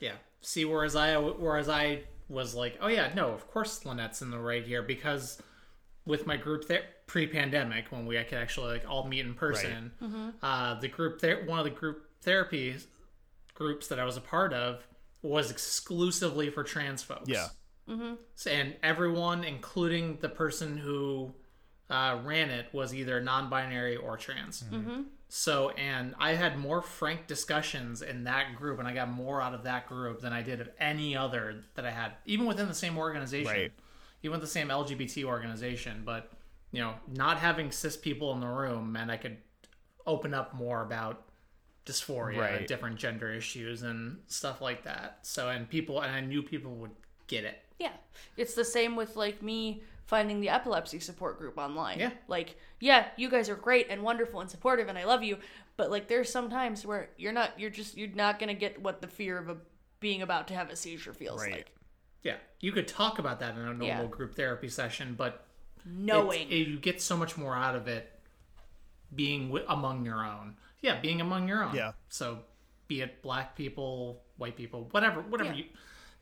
Yeah. 0.00 0.12
See, 0.40 0.64
whereas 0.64 0.94
I 0.94 1.16
whereas 1.16 1.68
I 1.68 2.02
was 2.28 2.54
like, 2.54 2.78
oh 2.80 2.86
yeah, 2.86 3.10
no, 3.16 3.30
of 3.30 3.50
course 3.50 3.84
Lynette's 3.84 4.22
in 4.22 4.30
the 4.30 4.38
right 4.38 4.64
here 4.64 4.82
because 4.82 5.42
with 6.08 6.26
my 6.26 6.36
group 6.36 6.66
there 6.66 6.82
pre-pandemic 7.06 7.86
when 7.90 8.04
we 8.06 8.16
could 8.24 8.38
actually 8.38 8.72
like 8.72 8.84
all 8.88 9.06
meet 9.06 9.24
in 9.24 9.34
person, 9.34 9.92
uh, 10.42 10.74
the 10.80 10.88
group 10.88 11.20
there, 11.20 11.44
one 11.44 11.58
of 11.60 11.64
the 11.64 11.70
group 11.70 12.04
therapy 12.22 12.74
groups 13.54 13.86
that 13.88 13.98
I 14.00 14.04
was 14.04 14.16
a 14.16 14.20
part 14.20 14.52
of 14.52 14.84
was 15.22 15.50
exclusively 15.50 16.50
for 16.50 16.64
trans 16.64 17.02
folks. 17.02 17.28
Yeah. 17.28 17.48
So- 18.34 18.50
and 18.50 18.74
everyone, 18.82 19.44
including 19.44 20.18
the 20.20 20.28
person 20.28 20.76
who 20.76 21.32
uh, 21.90 22.18
ran 22.22 22.50
it, 22.50 22.66
was 22.72 22.94
either 22.94 23.18
non-binary 23.20 23.96
or 23.96 24.16
trans. 24.18 24.62
So, 25.30 25.70
and 25.70 26.14
I 26.18 26.32
had 26.34 26.58
more 26.58 26.80
frank 26.82 27.26
discussions 27.26 28.00
in 28.02 28.24
that 28.24 28.56
group, 28.56 28.78
and 28.78 28.86
I 28.88 28.92
got 28.94 29.10
more 29.10 29.40
out 29.42 29.54
of 29.54 29.64
that 29.64 29.86
group 29.86 30.20
than 30.20 30.32
I 30.32 30.42
did 30.42 30.60
of 30.60 30.68
any 30.80 31.16
other 31.16 31.64
that 31.74 31.84
I 31.86 31.90
had, 31.90 32.12
even 32.26 32.44
within 32.46 32.66
the 32.68 32.74
same 32.74 32.96
organization, 32.98 33.50
Right. 33.52 33.72
Even 34.22 34.32
with 34.32 34.40
the 34.40 34.46
same 34.46 34.68
LGBT 34.68 35.24
organization. 35.24 36.02
But 36.04 36.30
you 36.72 36.80
know, 36.80 36.94
not 37.14 37.38
having 37.38 37.70
cis 37.70 37.96
people 37.96 38.32
in 38.34 38.40
the 38.40 38.46
room 38.46 38.92
meant 38.92 39.10
I 39.10 39.16
could 39.16 39.38
open 40.06 40.34
up 40.34 40.54
more 40.54 40.82
about 40.82 41.22
dysphoria, 41.86 42.38
Right. 42.38 42.66
different 42.68 42.96
gender 42.96 43.32
issues, 43.32 43.82
and 43.82 44.20
stuff 44.26 44.60
like 44.60 44.84
that. 44.84 45.20
So, 45.22 45.48
and 45.48 45.68
people, 45.68 46.00
and 46.02 46.14
I 46.14 46.20
knew 46.20 46.42
people 46.42 46.74
would 46.76 46.90
get 47.26 47.44
it. 47.44 47.62
Yeah. 47.78 47.92
It's 48.36 48.54
the 48.54 48.64
same 48.64 48.96
with 48.96 49.16
like 49.16 49.42
me 49.42 49.82
finding 50.04 50.40
the 50.40 50.48
epilepsy 50.50 50.98
support 51.00 51.38
group 51.38 51.56
online. 51.58 51.98
Yeah. 51.98 52.10
Like, 52.26 52.56
yeah, 52.80 53.06
you 53.16 53.30
guys 53.30 53.48
are 53.48 53.54
great 53.54 53.86
and 53.90 54.02
wonderful 54.02 54.40
and 54.40 54.50
supportive 54.50 54.88
and 54.88 54.98
I 54.98 55.04
love 55.04 55.22
you, 55.22 55.38
but 55.76 55.90
like 55.90 56.08
there's 56.08 56.30
some 56.30 56.50
times 56.50 56.84
where 56.84 57.10
you're 57.16 57.32
not 57.32 57.58
you're 57.60 57.70
just 57.70 57.96
you're 57.96 58.08
not 58.08 58.38
going 58.38 58.48
to 58.48 58.54
get 58.58 58.80
what 58.82 59.00
the 59.00 59.06
fear 59.08 59.38
of 59.38 59.48
a 59.48 59.56
being 60.00 60.22
about 60.22 60.48
to 60.48 60.54
have 60.54 60.70
a 60.70 60.76
seizure 60.76 61.12
feels 61.12 61.40
Right. 61.42 61.52
like. 61.52 61.72
Yeah, 62.22 62.36
you 62.60 62.72
could 62.72 62.88
talk 62.88 63.18
about 63.18 63.40
that 63.40 63.54
in 63.54 63.60
a 63.60 63.66
normal 63.66 63.86
Yeah. 63.86 64.04
group 64.06 64.34
therapy 64.34 64.68
session, 64.68 65.14
but 65.14 65.44
Knowing. 65.84 66.48
it, 66.48 66.52
it- 66.52 66.68
you 66.68 66.78
get 66.78 67.00
so 67.00 67.16
much 67.16 67.36
more 67.36 67.54
out 67.56 67.74
of 67.76 67.86
it 67.88 68.12
being 69.14 69.48
wi- 69.48 69.64
among 69.68 70.04
your 70.04 70.24
own. 70.24 70.56
Yeah, 70.80 71.00
being 71.00 71.20
among 71.20 71.48
your 71.48 71.64
own. 71.64 71.74
Yeah. 71.74 71.92
So, 72.08 72.40
be 72.86 73.00
it 73.00 73.22
black 73.22 73.56
people, 73.56 74.22
white 74.36 74.56
people, 74.56 74.88
whatever, 74.92 75.20
whatever 75.22 75.50
Yeah. 75.50 75.56
you, 75.58 75.64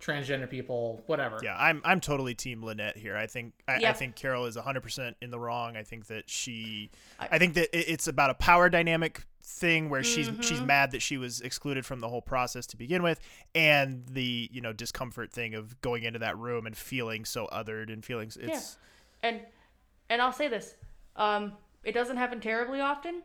transgender 0.00 0.48
people, 0.48 1.02
whatever. 1.06 1.40
Yeah, 1.42 1.56
I'm 1.58 1.80
I'm 1.84 2.00
totally 2.00 2.34
team 2.34 2.62
Lynette 2.62 2.96
here. 2.98 3.16
I 3.16 3.26
think 3.26 3.54
I, 3.66 3.76
I 3.86 3.92
think 3.92 4.14
Carol 4.14 4.44
is 4.46 4.56
100% 4.56 5.14
in 5.22 5.30
the 5.30 5.38
wrong. 5.38 5.76
I 5.76 5.82
think 5.84 6.06
that 6.08 6.28
she 6.28 6.90
I, 7.18 7.28
I- 7.32 7.38
think 7.38 7.54
that 7.54 7.74
it- 7.76 7.88
it's 7.88 8.06
about 8.06 8.30
a 8.30 8.34
power 8.34 8.68
dynamic 8.68 9.24
thing 9.48 9.88
where 9.88 10.02
she's 10.02 10.28
Mm-hmm. 10.28 10.40
she's 10.40 10.60
mad 10.60 10.90
that 10.90 11.00
she 11.00 11.16
was 11.16 11.40
excluded 11.40 11.86
from 11.86 12.00
the 12.00 12.08
whole 12.08 12.20
process 12.20 12.66
to 12.66 12.76
begin 12.76 13.02
with 13.02 13.20
and 13.54 14.04
the, 14.10 14.50
you 14.52 14.60
know, 14.60 14.72
discomfort 14.72 15.30
thing 15.30 15.54
of 15.54 15.80
going 15.80 16.02
into 16.02 16.18
that 16.18 16.36
room 16.36 16.66
and 16.66 16.76
feeling 16.76 17.24
so 17.24 17.46
othered 17.52 17.92
and 17.92 18.04
feeling 18.04 18.26
it's 18.26 18.78
And 19.22 19.40
and 20.10 20.20
I'll 20.20 20.32
say 20.32 20.48
this, 20.48 20.74
um, 21.14 21.52
it 21.84 21.92
doesn't 21.92 22.16
happen 22.16 22.40
terribly 22.40 22.80
often 22.80 23.22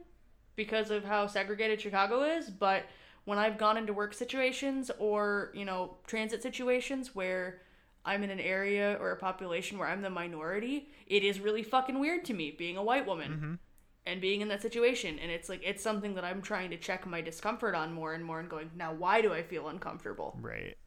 because 0.55 0.91
of 0.91 1.03
how 1.03 1.25
segregated 1.25 1.81
Chicago 1.81 2.21
is, 2.23 2.49
but 2.51 2.83
when 3.25 3.39
I've 3.39 3.57
gone 3.57 3.77
into 3.77 3.93
work 3.93 4.13
situations 4.13 4.91
or, 4.99 5.51
you 5.55 5.65
know, 5.65 5.95
transit 6.05 6.43
situations 6.43 7.15
where 7.15 7.61
I'm 8.05 8.23
in 8.23 8.29
an 8.29 8.39
area 8.39 8.97
or 8.99 9.11
a 9.11 9.15
population 9.15 9.77
where 9.77 9.87
I'm 9.87 10.01
the 10.01 10.09
minority, 10.09 10.89
it 11.07 11.23
is 11.23 11.39
really 11.39 11.63
fucking 11.63 11.99
weird 11.99 12.25
to 12.25 12.33
me 12.33 12.51
being 12.51 12.77
a 12.77 12.83
white 12.83 13.05
woman 13.07 13.59
and 14.05 14.19
being 14.21 14.41
in 14.41 14.47
that 14.47 14.61
situation. 14.61 15.19
And 15.19 15.31
it's 15.31 15.49
like 15.49 15.61
it's 15.63 15.83
something 15.83 16.15
that 16.15 16.23
I'm 16.23 16.41
trying 16.41 16.69
to 16.71 16.77
check 16.77 17.05
my 17.05 17.21
discomfort 17.21 17.75
on 17.75 17.93
more 17.93 18.13
and 18.13 18.23
more 18.25 18.39
and 18.39 18.49
going, 18.49 18.71
now 18.75 18.93
why 18.93 19.21
do 19.21 19.33
I 19.33 19.43
feel 19.43 19.67
uncomfortable? 19.67 20.37
Right. 20.41 20.77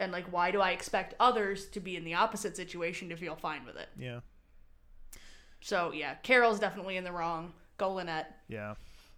And 0.00 0.10
like, 0.10 0.32
why 0.32 0.50
do 0.50 0.60
I 0.60 0.70
expect 0.70 1.14
others 1.20 1.66
to 1.68 1.80
be 1.80 1.96
in 1.96 2.04
the 2.04 2.14
opposite 2.14 2.56
situation 2.56 3.08
to 3.10 3.16
feel 3.16 3.36
fine 3.36 3.64
with 3.64 3.76
it? 3.76 3.88
Yeah. 3.98 4.20
So 5.60 5.92
yeah, 5.92 6.14
Carol's 6.16 6.58
definitely 6.60 6.96
in 6.96 7.04
the 7.04 7.12
wrong. 7.12 7.52
Go 7.78 7.92
Lynette. 7.94 8.38
Yeah. 8.48 8.74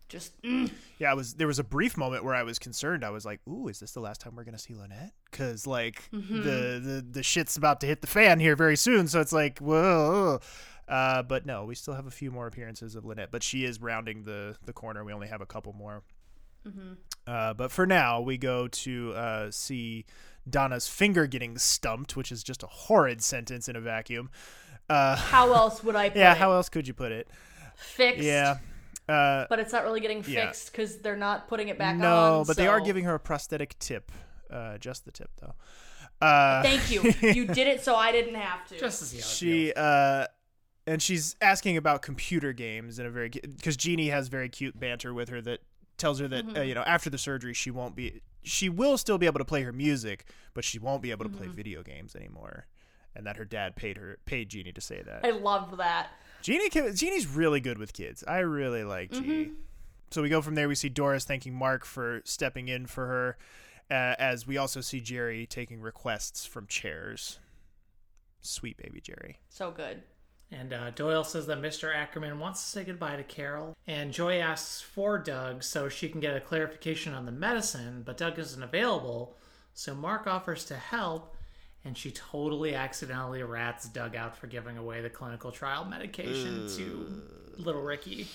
Just 0.09 0.41
mm. 0.43 0.71
Yeah, 1.01 1.11
I 1.11 1.15
was 1.15 1.35
there 1.35 1.49
was 1.49 1.59
a 1.59 1.65
brief 1.65 1.97
moment 1.97 2.25
where 2.25 2.35
I 2.35 2.45
was 2.45 2.61
concerned. 2.61 3.05
I 3.05 3.11
was 3.11 3.25
like, 3.25 3.41
"Ooh, 3.49 3.67
is 3.67 3.81
this 3.81 3.91
the 3.91 4.01
last 4.01 4.21
time 4.21 4.37
we're 4.37 4.45
gonna 4.45 4.57
see 4.59 4.73
Lynette?" 4.75 5.13
Because 5.29 5.67
like 5.67 6.09
Mm-hmm. 6.13 6.43
the, 6.43 6.81
the 6.81 7.07
the 7.11 7.23
shit's 7.25 7.57
about 7.57 7.81
to 7.81 7.89
hit 7.89 8.03
the 8.03 8.07
fan 8.07 8.39
here 8.39 8.55
very 8.55 8.77
soon. 8.77 9.09
So 9.09 9.21
it's 9.21 9.33
like, 9.33 9.59
whoa. 9.59 10.39
Uh, 10.89 11.23
but 11.23 11.47
no, 11.47 11.65
we 11.65 11.75
still 11.75 11.95
have 11.95 12.07
a 12.07 12.11
few 12.11 12.31
more 12.31 12.47
appearances 12.47 12.95
of 12.95 13.05
Lynette, 13.05 13.31
but 13.31 13.43
she 13.43 13.65
is 13.65 13.81
rounding 13.81 14.23
the 14.23 14.57
the 14.65 14.73
corner. 14.73 15.05
We 15.05 15.13
only 15.13 15.29
have 15.29 15.41
a 15.41 15.47
couple 15.47 15.73
more. 15.73 16.03
Mm-hmm. 16.67 16.93
Uh, 17.27 17.55
but 17.55 17.71
for 17.71 17.87
now, 17.87 18.21
we 18.21 18.39
go 18.39 18.69
to 18.69 19.13
uh, 19.15 19.51
see 19.51 20.05
Donna's 20.49 20.89
finger 20.89 21.27
getting 21.27 21.59
stumped, 21.59 22.17
which 22.17 22.31
is 22.31 22.43
just 22.43 22.63
a 22.63 22.67
horrid 22.67 23.23
sentence 23.23 23.69
in 23.69 23.77
a 23.77 23.81
vacuum. 23.81 24.31
Uh, 24.89 25.17
how 25.17 25.53
else 25.55 25.83
would 25.83 25.97
I? 25.97 26.09
Put 26.09 26.19
yeah, 26.19 26.33
it? 26.33 26.39
how 26.39 26.53
else 26.53 26.69
could 26.69 26.87
you 26.87 26.95
put 26.95 27.13
it? 27.13 27.29
fixed? 27.77 28.23
Yeah. 28.23 28.59
Uh, 29.09 29.47
but 29.49 29.61
it's 29.61 29.73
not 29.73 29.85
really 29.85 30.01
getting 30.01 30.23
fixed 30.23 30.73
because 30.73 30.99
they're 30.99 31.17
not 31.17 31.47
putting 31.49 31.69
it 31.69 31.79
back 31.79 31.95
on. 31.95 32.01
no, 32.01 32.45
but 32.47 32.57
they 32.57 32.67
are 32.67 32.81
giving 32.81 33.05
her 33.05 33.15
a 33.15 33.21
prosthetic 33.21 33.79
tip. 33.79 34.11
Uh, 34.51 34.79
just 34.79 35.05
the 35.05 35.13
tip, 35.13 35.31
though. 35.41 35.55
Uh, 36.21 36.63
Thank 36.63 36.91
you. 36.91 37.03
You 37.35 37.47
did 37.47 37.69
it 37.69 37.85
so 37.85 37.95
I 37.95 38.11
didn't 38.11 38.35
have 38.35 38.67
to. 38.69 38.79
Just 38.79 38.99
to 39.01 39.05
see 39.05 39.17
how 39.19 39.27
she 39.27 39.73
uh 39.77 40.27
and 40.87 41.03
she's 41.03 41.35
asking 41.41 41.77
about 41.77 42.03
computer 42.03 42.53
games 42.53 42.99
in 42.99 43.07
a 43.07 43.11
very 43.11 43.29
because 43.29 43.77
Jeannie 43.77 44.09
has 44.09 44.29
very 44.29 44.49
cute 44.49 44.79
banter 44.79 45.13
with 45.13 45.29
her 45.31 45.41
that 45.43 45.61
tells 45.99 46.19
her 46.21 46.29
that 46.29 46.47
Mm-hmm. 46.47 46.57
uh, 46.57 46.61
you 46.63 46.75
know 46.75 46.83
after 46.83 47.11
the 47.11 47.19
surgery 47.19 47.55
she 47.55 47.71
won't 47.71 47.97
be 47.97 48.21
she 48.43 48.69
will 48.69 48.97
still 48.99 49.19
be 49.19 49.27
able 49.27 49.39
to 49.39 49.45
play 49.45 49.63
her 49.63 49.73
music 49.73 50.27
but 50.55 50.65
she 50.65 50.79
won't 50.79 51.03
be 51.03 51.11
able 51.11 51.25
to 51.25 51.31
Mm-hmm. 51.31 51.39
play 51.39 51.49
video 51.49 51.83
games 51.83 52.15
anymore 52.15 52.67
and 53.15 53.27
that 53.27 53.37
her 53.37 53.45
dad 53.47 53.77
paid 53.77 53.97
her 53.97 54.19
paid 54.27 54.49
Jeannie 54.51 54.73
to 54.73 54.81
say 54.81 55.03
that 55.03 55.25
I 55.25 55.31
love 55.31 55.77
that. 55.79 56.09
Jeannie 56.43 56.69
Jeannie's 56.71 57.27
really 57.27 57.61
good 57.61 57.79
with 57.79 57.93
kids 57.93 58.23
I 58.29 58.39
really 58.41 58.85
like 58.85 59.11
Jeannie 59.11 59.53
so 60.11 60.23
we 60.23 60.29
go 60.29 60.41
from 60.43 60.55
there 60.55 60.69
we 60.69 60.75
see 60.77 60.89
Doris 60.91 61.25
thanking 61.25 61.55
Mark 61.55 61.85
for 61.85 62.21
stepping 62.25 62.69
in 62.69 62.87
for 62.87 63.07
her 63.07 63.37
uh, 63.91 64.15
as 64.19 64.47
we 64.47 64.57
also 64.59 64.81
see 64.81 65.01
Jerry 65.01 65.47
taking 65.47 65.81
requests 65.81 66.45
from 66.45 66.67
chairs 66.67 67.39
sweet 68.43 68.77
baby 68.77 69.01
Jerry 69.01 69.39
So 69.49 69.71
good. 69.71 70.03
And 70.53 70.73
uh, 70.73 70.91
Doyle 70.91 71.25
says 71.25 71.47
that 71.47 71.61
Mr. 71.61 71.95
Ackerman 71.95 72.39
wants 72.39 72.63
to 72.63 72.69
say 72.69 72.85
goodbye 72.85 73.17
to 73.17 73.25
Carol. 73.25 73.77
And 73.87 74.13
Joy 74.13 74.39
asks 74.39 74.81
for 74.81 75.19
Doug 75.19 75.65
so 75.65 75.89
she 75.89 76.09
can 76.09 76.21
get 76.21 76.37
a 76.37 76.41
clarification 76.41 77.15
on 77.15 77.27
the 77.27 77.33
medicine, 77.33 78.03
but 78.05 78.17
Doug 78.17 78.39
isn't 78.39 78.63
available. 78.63 79.37
So 79.75 79.95
Mark 79.95 80.27
offers 80.27 80.65
to 80.67 80.77
help, 80.77 81.35
and 81.85 81.99
she 81.99 82.13
totally 82.13 82.75
accidentally 82.75 83.43
rats 83.43 83.89
Doug 83.89 84.15
out 84.15 84.37
for 84.37 84.47
giving 84.47 84.79
away 84.79 85.01
the 85.03 85.11
clinical 85.11 85.51
trial 85.51 85.85
medication 85.85 86.69
to 86.77 87.23
little 87.59 87.83
Ricky. 87.83 88.29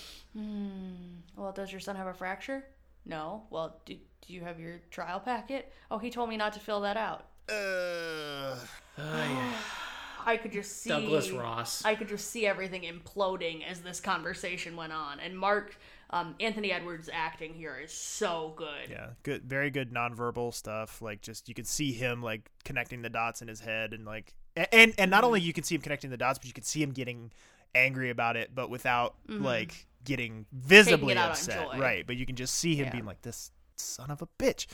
Well, 1.38 1.54
does 1.54 1.72
your 1.72 1.80
son 1.80 1.96
have 1.96 2.08
a 2.08 2.14
fracture? 2.14 2.66
No. 3.06 3.44
Well, 3.50 3.80
do, 3.86 3.96
do 4.28 4.34
you 4.34 4.42
have 4.42 4.60
your 4.60 4.82
trial 4.92 5.20
packet? 5.20 5.72
Oh, 5.90 5.98
he 5.98 6.10
told 6.10 6.30
me 6.30 6.38
not 6.38 6.54
to 6.54 6.60
fill 6.60 6.82
that 6.82 6.98
out. 6.98 7.26
uh, 7.50 8.56
I 10.26 10.38
could 10.38 10.52
just 10.52 10.82
see 10.82 10.90
Douglas 10.90 11.32
Ross. 11.32 11.84
I 11.86 11.96
could 11.96 12.08
just 12.08 12.30
see 12.30 12.46
everything 12.46 12.84
imploding 12.84 13.66
as 13.66 13.82
this 13.82 14.00
conversation 14.00 14.76
went 14.76 14.94
on. 14.94 15.20
And 15.20 15.38
Mark, 15.38 15.78
um, 16.10 16.36
Anthony 16.40 16.72
Edwards' 16.72 17.10
acting 17.12 17.54
here 17.54 17.80
is 17.84 17.94
so 17.94 18.54
good. 18.56 18.90
Yeah, 18.90 19.08
good, 19.24 19.44
very 19.44 19.70
good 19.70 19.94
nonverbal 19.94 20.54
stuff. 20.54 21.02
Like 21.02 21.22
just 21.22 21.48
you 21.48 21.56
can 21.56 21.66
see 21.66 21.92
him 21.92 22.22
like 22.22 22.50
connecting 22.64 23.02
the 23.02 23.10
dots 23.10 23.42
in 23.42 23.48
his 23.48 23.60
head, 23.60 23.94
and 23.94 24.06
like 24.06 24.34
and 24.56 24.94
and 24.98 25.12
not 25.12 25.20
mm-hmm. 25.20 25.26
only 25.26 25.42
you 25.42 25.54
can 25.54 25.64
see 25.64 25.76
him 25.76 25.82
connecting 25.82 26.10
the 26.10 26.18
dots, 26.18 26.40
but 26.40 26.48
you 26.48 26.54
can 26.54 26.64
see 26.64 26.82
him 26.82 26.92
getting 26.92 27.32
angry 27.74 28.10
about 28.10 28.36
it, 28.36 28.54
but 28.54 28.70
without 28.70 29.16
mm-hmm. 29.28 29.44
like 29.44 29.88
getting 30.04 30.46
visibly 30.52 31.14
it 31.14 31.18
out 31.18 31.26
on 31.26 31.32
upset, 31.32 31.68
right? 31.80 32.06
But 32.06 32.18
you 32.18 32.26
can 32.26 32.36
just 32.36 32.56
see 32.56 32.76
him 32.76 32.86
Yeah. 32.86 32.92
being 32.92 33.06
like 33.06 33.22
this 33.22 33.52
son 33.76 34.12
of 34.12 34.22
a 34.22 34.28
bitch. 34.40 34.68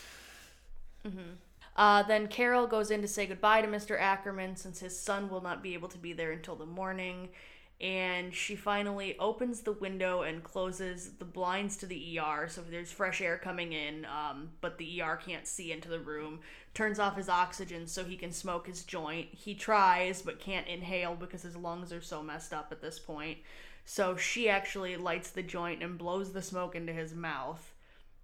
Mm-hmm. 1.06 1.34
Uh, 1.78 2.01
then 2.01 2.28
Carol 2.28 2.65
goes 2.65 2.89
in 2.89 3.01
to 3.01 3.07
say 3.07 3.28
goodbye 3.28 3.61
to 3.61 3.67
Mr. 3.67 3.99
Ackerman 3.99 4.55
since 4.55 4.80
his 4.80 4.99
son 4.99 5.30
will 5.30 5.41
not 5.41 5.61
be 5.61 5.75
able 5.75 5.89
to 5.89 5.97
be 5.97 6.11
there 6.11 6.32
until 6.32 6.55
the 6.55 6.65
morning. 6.65 7.30
And 7.80 8.34
she 8.34 8.55
finally 8.55 9.15
opens 9.19 9.61
the 9.61 9.71
window 9.71 10.23
and 10.23 10.43
closes 10.43 11.11
the 11.19 11.25
blinds 11.25 11.78
to 11.78 11.86
the 11.86 12.19
ER 12.19 12.47
so 12.49 12.61
there's 12.61 12.91
fresh 12.91 13.21
air 13.21 13.38
coming 13.38 13.73
in, 13.73 14.05
um, 14.05 14.49
but 14.61 14.80
the 14.80 14.99
ER 14.99 15.15
can't 15.23 15.45
see 15.45 15.71
into 15.71 15.88
the 15.88 15.99
room. 15.99 16.39
Turns 16.73 16.97
off 16.97 17.15
his 17.15 17.30
oxygen 17.30 17.86
so 17.86 18.03
he 18.03 18.17
can 18.17 18.32
smoke 18.32 18.65
his 18.65 18.84
joint. 18.84 19.28
He 19.32 19.53
tries 19.53 20.23
but 20.23 20.39
can't 20.39 20.65
inhale 20.65 21.13
because 21.13 21.43
his 21.43 21.55
lungs 21.55 21.93
are 21.93 22.01
so 22.01 22.23
messed 22.23 22.51
up 22.51 22.69
at 22.71 22.82
this 22.82 22.97
point. 22.97 23.38
So 23.86 24.17
she 24.17 24.49
actually 24.49 24.97
lights 24.97 25.30
the 25.30 25.43
joint 25.43 25.84
and 25.84 25.99
blows 25.99 26.34
the 26.34 26.41
smoke 26.41 26.75
into 26.75 26.93
his 26.93 27.13
mouth 27.13 27.75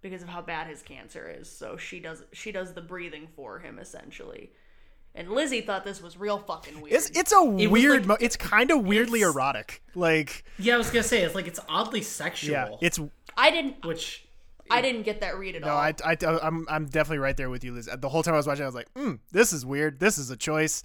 because 0.04 0.22
of 0.22 0.28
how 0.28 0.40
bad 0.40 0.68
his 0.68 0.82
cancer 0.82 1.28
is. 1.28 1.50
So 1.50 1.76
she 1.76 1.98
does 1.98 2.22
she 2.32 2.52
does 2.52 2.72
the 2.74 2.80
breathing 2.80 3.26
for 3.34 3.58
him 3.58 3.80
essentially. 3.80 4.52
And 5.16 5.30
Lizzie 5.30 5.60
thought 5.60 5.84
this 5.84 6.00
was 6.02 6.16
real 6.16 6.38
fucking 6.38 6.80
weird. 6.80 6.94
It's 6.94 7.10
it's 7.10 7.32
a 7.32 7.42
was 7.42 7.68
weird. 7.68 8.00
like- 8.00 8.06
mo- 8.06 8.16
it's 8.20 8.36
kind 8.36 8.70
of 8.70 8.84
weirdly 8.84 9.22
erotic. 9.22 9.82
Like 9.96 10.44
yeah, 10.58 10.74
I 10.74 10.78
was 10.78 10.90
gonna 10.90 11.02
say 11.02 11.22
it's 11.22 11.34
like 11.34 11.48
it's 11.48 11.60
oddly 11.68 12.02
sexual. 12.02 12.52
yeah, 12.52 12.68
it's 12.80 13.00
I 13.36 13.50
didn't 13.50 13.84
which 13.84 14.26
I 14.70 14.80
didn't 14.80 15.02
get 15.02 15.20
that 15.20 15.36
read 15.38 15.56
at 15.56 15.62
No, 15.62 15.68
all. 15.68 15.76
I, 15.78 15.92
I, 16.04 16.16
I'm, 16.42 16.66
I'm 16.70 16.86
definitely 16.86 17.18
right 17.18 17.36
there 17.36 17.50
with 17.50 17.64
you, 17.64 17.74
Liz. 17.74 17.86
The 17.98 18.08
whole 18.08 18.22
time 18.22 18.32
I 18.32 18.38
was 18.38 18.46
watching, 18.46 18.62
I 18.62 18.66
was 18.66 18.74
like, 18.74 18.92
mm, 18.94 19.18
"This 19.30 19.52
is 19.52 19.66
weird. 19.66 20.00
This 20.00 20.16
is 20.16 20.30
a 20.30 20.38
choice. 20.38 20.82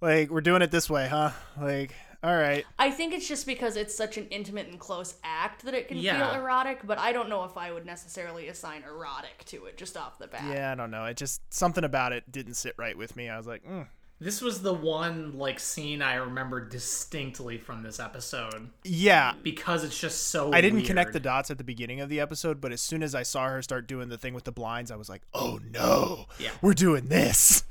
Like, 0.00 0.30
we're 0.30 0.40
doing 0.40 0.62
it 0.62 0.72
this 0.72 0.90
way, 0.90 1.06
huh? 1.06 1.30
Like, 1.60 1.94
all 2.22 2.36
right. 2.36 2.66
I 2.78 2.90
think 2.90 3.14
it's 3.14 3.26
just 3.26 3.46
because 3.46 3.76
it's 3.76 3.94
such 3.94 4.18
an 4.18 4.26
intimate 4.30 4.68
and 4.68 4.78
close 4.78 5.14
act 5.24 5.64
that 5.64 5.72
it 5.74 5.88
can 5.88 5.96
Yeah. 5.96 6.18
feel 6.32 6.40
erotic, 6.42 6.80
but 6.86 6.98
I 6.98 7.12
don't 7.12 7.28
know 7.28 7.44
if 7.44 7.56
I 7.56 7.72
would 7.72 7.86
necessarily 7.86 8.48
assign 8.48 8.82
erotic 8.82 9.44
to 9.46 9.64
it 9.66 9.78
just 9.78 9.96
off 9.96 10.18
the 10.18 10.26
bat. 10.26 10.44
Yeah, 10.46 10.72
I 10.72 10.74
don't 10.74 10.90
know. 10.90 11.06
It 11.06 11.16
just 11.16 11.40
something 11.52 11.84
about 11.84 12.12
it 12.12 12.30
didn't 12.30 12.54
sit 12.54 12.74
right 12.76 12.96
with 12.96 13.16
me. 13.16 13.28
I 13.30 13.38
was 13.38 13.46
like, 13.46 13.64
mm. 13.64 13.86
this 14.20 14.42
was 14.42 14.60
the 14.60 14.74
one 14.74 15.38
like 15.38 15.58
scene 15.58 16.02
I 16.02 16.16
remember 16.16 16.60
distinctly 16.60 17.56
from 17.56 17.82
this 17.82 17.98
episode 17.98 18.68
yeah. 18.84 19.32
because 19.42 19.82
it's 19.82 19.98
just 19.98 20.28
so. 20.28 20.52
I 20.52 20.60
didn't 20.60 20.80
weird. 20.80 20.88
connect 20.88 21.12
the 21.14 21.20
dots 21.20 21.50
at 21.50 21.56
the 21.56 21.64
beginning 21.64 22.00
of 22.02 22.10
the 22.10 22.20
episode, 22.20 22.60
but 22.60 22.70
as 22.70 22.82
soon 22.82 23.02
as 23.02 23.14
I 23.14 23.22
saw 23.22 23.48
her 23.48 23.62
start 23.62 23.86
doing 23.86 24.10
the 24.10 24.18
thing 24.18 24.34
with 24.34 24.44
the 24.44 24.52
blinds, 24.52 24.90
I 24.90 24.96
was 24.96 25.08
like, 25.08 25.22
"Oh 25.32 25.58
no, 25.70 26.26
Yeah. 26.38 26.50
we're 26.60 26.74
doing 26.74 27.06
this." 27.06 27.64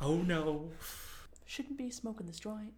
Oh 0.00 0.16
no. 0.16 0.70
Shouldn't 1.46 1.76
be 1.76 1.90
smoking 1.90 2.26
this 2.26 2.40
joint. 2.40 2.72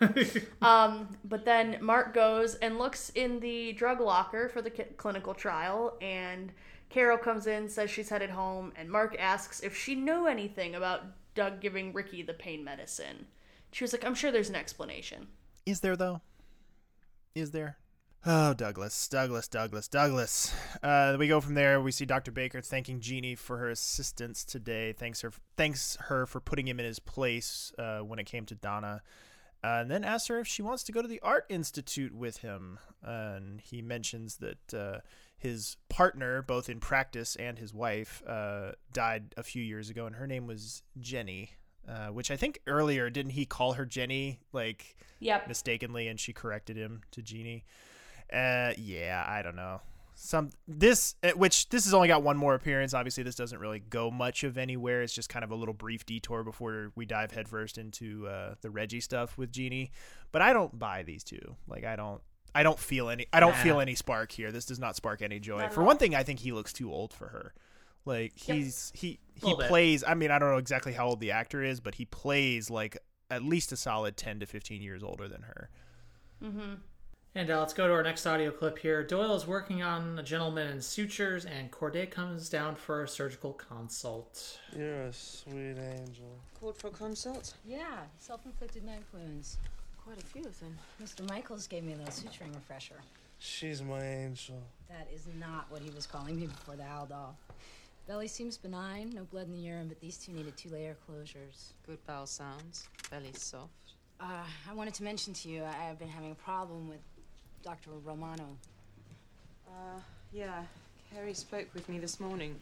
um, 0.62 1.16
but 1.24 1.44
then 1.44 1.78
Mark 1.80 2.12
goes 2.12 2.54
and 2.56 2.78
looks 2.78 3.10
in 3.10 3.40
the 3.40 3.72
drug 3.72 4.00
locker 4.00 4.48
for 4.48 4.60
the 4.60 4.70
ki- 4.70 4.84
clinical 4.96 5.34
trial, 5.34 5.96
and 6.00 6.52
Carol 6.88 7.18
comes 7.18 7.46
in, 7.46 7.68
says 7.68 7.90
she's 7.90 8.08
headed 8.08 8.30
home, 8.30 8.72
and 8.76 8.90
Mark 8.90 9.16
asks 9.18 9.60
if 9.60 9.76
she 9.76 9.94
knew 9.94 10.26
anything 10.26 10.74
about 10.74 11.02
Doug 11.34 11.60
giving 11.60 11.92
Ricky 11.92 12.22
the 12.22 12.34
pain 12.34 12.62
medicine. 12.62 13.26
She 13.72 13.84
was 13.84 13.92
like, 13.92 14.04
"I'm 14.04 14.14
sure 14.14 14.30
there's 14.30 14.48
an 14.48 14.54
explanation." 14.54 15.28
Is 15.64 15.80
there 15.80 15.96
though? 15.96 16.20
Is 17.34 17.50
there? 17.50 17.78
Oh, 18.28 18.54
Douglas, 18.54 19.06
Douglas, 19.06 19.46
Douglas, 19.46 19.86
Douglas. 19.86 20.52
Uh, 20.82 21.16
we 21.16 21.28
go 21.28 21.40
from 21.40 21.54
there. 21.54 21.80
We 21.80 21.92
see 21.92 22.04
Dr. 22.04 22.32
Baker 22.32 22.60
thanking 22.60 22.98
Jeannie 22.98 23.36
for 23.36 23.58
her 23.58 23.70
assistance 23.70 24.44
today. 24.44 24.92
Thanks 24.92 25.20
her, 25.20 25.30
thanks 25.56 25.96
her 26.08 26.26
for 26.26 26.40
putting 26.40 26.66
him 26.66 26.80
in 26.80 26.86
his 26.86 26.98
place 26.98 27.72
uh, 27.78 28.00
when 28.00 28.18
it 28.18 28.24
came 28.24 28.44
to 28.46 28.56
Donna. 28.56 29.02
Uh, 29.64 29.78
and 29.80 29.90
then 29.90 30.04
asks 30.04 30.28
her 30.28 30.38
if 30.38 30.46
she 30.46 30.62
wants 30.62 30.82
to 30.84 30.92
go 30.92 31.02
to 31.02 31.08
the 31.08 31.20
art 31.20 31.44
institute 31.48 32.14
with 32.14 32.38
him. 32.38 32.78
and 33.02 33.60
he 33.60 33.82
mentions 33.82 34.36
that 34.36 34.74
uh, 34.74 34.98
his 35.38 35.76
partner, 35.88 36.42
both 36.42 36.68
in 36.68 36.78
practice 36.80 37.36
and 37.36 37.58
his 37.58 37.72
wife, 37.74 38.22
uh, 38.26 38.72
died 38.92 39.34
a 39.36 39.42
few 39.42 39.62
years 39.62 39.90
ago, 39.90 40.06
and 40.06 40.16
her 40.16 40.26
name 40.26 40.46
was 40.46 40.82
Jenny. 41.00 41.52
Uh, 41.88 42.08
which 42.08 42.32
I 42.32 42.36
think 42.36 42.58
earlier 42.66 43.08
didn't 43.10 43.30
he 43.30 43.46
call 43.46 43.74
her 43.74 43.86
Jenny 43.86 44.40
like 44.52 44.96
Yep. 45.20 45.46
mistakenly 45.46 46.08
and 46.08 46.18
she 46.18 46.32
corrected 46.32 46.76
him 46.76 47.02
to 47.12 47.22
Jeannie. 47.22 47.64
Uh, 48.32 48.72
yeah, 48.76 49.24
I 49.24 49.42
don't 49.42 49.54
know. 49.54 49.80
Some 50.18 50.50
this 50.66 51.14
uh, 51.22 51.32
which 51.32 51.68
this 51.68 51.84
has 51.84 51.92
only 51.92 52.08
got 52.08 52.22
one 52.22 52.38
more 52.38 52.54
appearance. 52.54 52.94
Obviously, 52.94 53.22
this 53.22 53.34
doesn't 53.34 53.58
really 53.58 53.80
go 53.80 54.10
much 54.10 54.44
of 54.44 54.56
anywhere. 54.56 55.02
It's 55.02 55.12
just 55.12 55.28
kind 55.28 55.44
of 55.44 55.50
a 55.50 55.54
little 55.54 55.74
brief 55.74 56.06
detour 56.06 56.42
before 56.42 56.90
we 56.96 57.04
dive 57.04 57.32
headfirst 57.32 57.76
into 57.76 58.26
uh, 58.26 58.54
the 58.62 58.70
Reggie 58.70 59.00
stuff 59.00 59.36
with 59.36 59.52
Jeannie 59.52 59.90
But 60.32 60.40
I 60.40 60.54
don't 60.54 60.78
buy 60.78 61.02
these 61.02 61.22
two. 61.22 61.56
Like 61.68 61.84
I 61.84 61.96
don't. 61.96 62.22
I 62.54 62.62
don't 62.62 62.78
feel 62.78 63.10
any. 63.10 63.26
I 63.34 63.40
don't 63.40 63.52
Nah. 63.52 63.62
feel 63.62 63.80
any 63.80 63.94
spark 63.94 64.32
here. 64.32 64.50
This 64.50 64.64
does 64.64 64.78
not 64.78 64.96
spark 64.96 65.20
any 65.20 65.38
joy. 65.38 65.68
For 65.68 65.82
one 65.82 65.98
thing, 65.98 66.14
I 66.14 66.22
think 66.22 66.40
he 66.40 66.52
looks 66.52 66.72
too 66.72 66.90
old 66.90 67.12
for 67.12 67.28
her. 67.28 67.52
Like 68.06 68.32
Yep. 68.48 68.56
he's 68.56 68.92
he 68.94 69.18
he 69.34 69.42
Little 69.42 69.58
bit. 69.58 69.68
plays. 69.68 70.02
I 70.02 70.14
mean, 70.14 70.30
I 70.30 70.38
don't 70.38 70.50
know 70.50 70.56
exactly 70.56 70.94
how 70.94 71.08
old 71.08 71.20
the 71.20 71.32
actor 71.32 71.62
is, 71.62 71.80
but 71.80 71.96
he 71.96 72.06
plays 72.06 72.70
like 72.70 72.96
at 73.30 73.42
least 73.42 73.70
a 73.72 73.76
solid 73.76 74.16
ten 74.16 74.40
to 74.40 74.46
fifteen 74.46 74.80
years 74.80 75.02
older 75.02 75.28
than 75.28 75.42
her. 75.42 75.68
And 77.36 77.50
uh, 77.50 77.60
let's 77.60 77.74
go 77.74 77.86
to 77.86 77.92
our 77.92 78.02
next 78.02 78.24
audio 78.26 78.50
clip 78.50 78.78
here. 78.78 79.02
Doyle 79.02 79.34
is 79.34 79.46
working 79.46 79.82
on 79.82 80.18
a 80.18 80.22
gentleman 80.22 80.68
in 80.68 80.80
sutures, 80.80 81.44
and 81.44 81.70
Corday 81.70 82.06
comes 82.06 82.48
down 82.48 82.76
for 82.76 83.04
a 83.04 83.08
surgical 83.08 83.52
consult. 83.52 84.58
You're 84.74 85.02
a 85.02 85.12
sweet 85.12 85.76
angel. 85.76 86.38
Called 86.58 86.78
for 86.78 86.86
a 86.86 86.92
consult? 86.92 87.52
Yeah, 87.66 88.04
self-inflicted 88.18 88.86
knife 88.86 89.04
wounds. 89.12 89.58
Quite 90.02 90.18
a 90.18 90.24
few 90.24 90.46
of 90.46 90.58
them. 90.60 90.78
Mr. 91.04 91.28
Michaels 91.28 91.66
gave 91.66 91.84
me 91.84 91.92
a 91.92 91.96
little 91.96 92.10
suturing 92.10 92.54
refresher. 92.54 92.96
She's 93.38 93.82
my 93.82 94.02
angel. 94.02 94.62
That 94.88 95.06
is 95.14 95.26
not 95.38 95.66
what 95.70 95.82
he 95.82 95.90
was 95.90 96.06
calling 96.06 96.40
me 96.40 96.46
before 96.46 96.76
the 96.76 96.84
Haldol. 96.84 97.34
Belly 98.08 98.28
seems 98.28 98.56
benign, 98.56 99.10
no 99.14 99.24
blood 99.24 99.48
in 99.48 99.52
the 99.52 99.58
urine, 99.58 99.88
but 99.88 100.00
these 100.00 100.16
two 100.16 100.32
needed 100.32 100.56
two-layer 100.56 100.96
closures. 101.06 101.74
Good 101.86 101.98
bowel 102.06 102.24
sounds. 102.24 102.88
Belly 103.10 103.32
soft. 103.34 103.92
Uh, 104.18 104.44
I 104.70 104.72
wanted 104.72 104.94
to 104.94 105.04
mention 105.04 105.34
to 105.34 105.50
you, 105.50 105.64
I- 105.64 105.90
I've 105.90 105.98
been 105.98 106.08
having 106.08 106.30
a 106.30 106.36
problem 106.36 106.88
with 106.88 107.00
Dr. 107.66 107.90
Romano. 108.04 108.44
Uh, 109.66 109.98
yeah. 110.32 110.62
Kerry 111.12 111.34
spoke 111.34 111.66
with 111.74 111.88
me 111.88 111.98
this 111.98 112.20
morning 112.20 112.54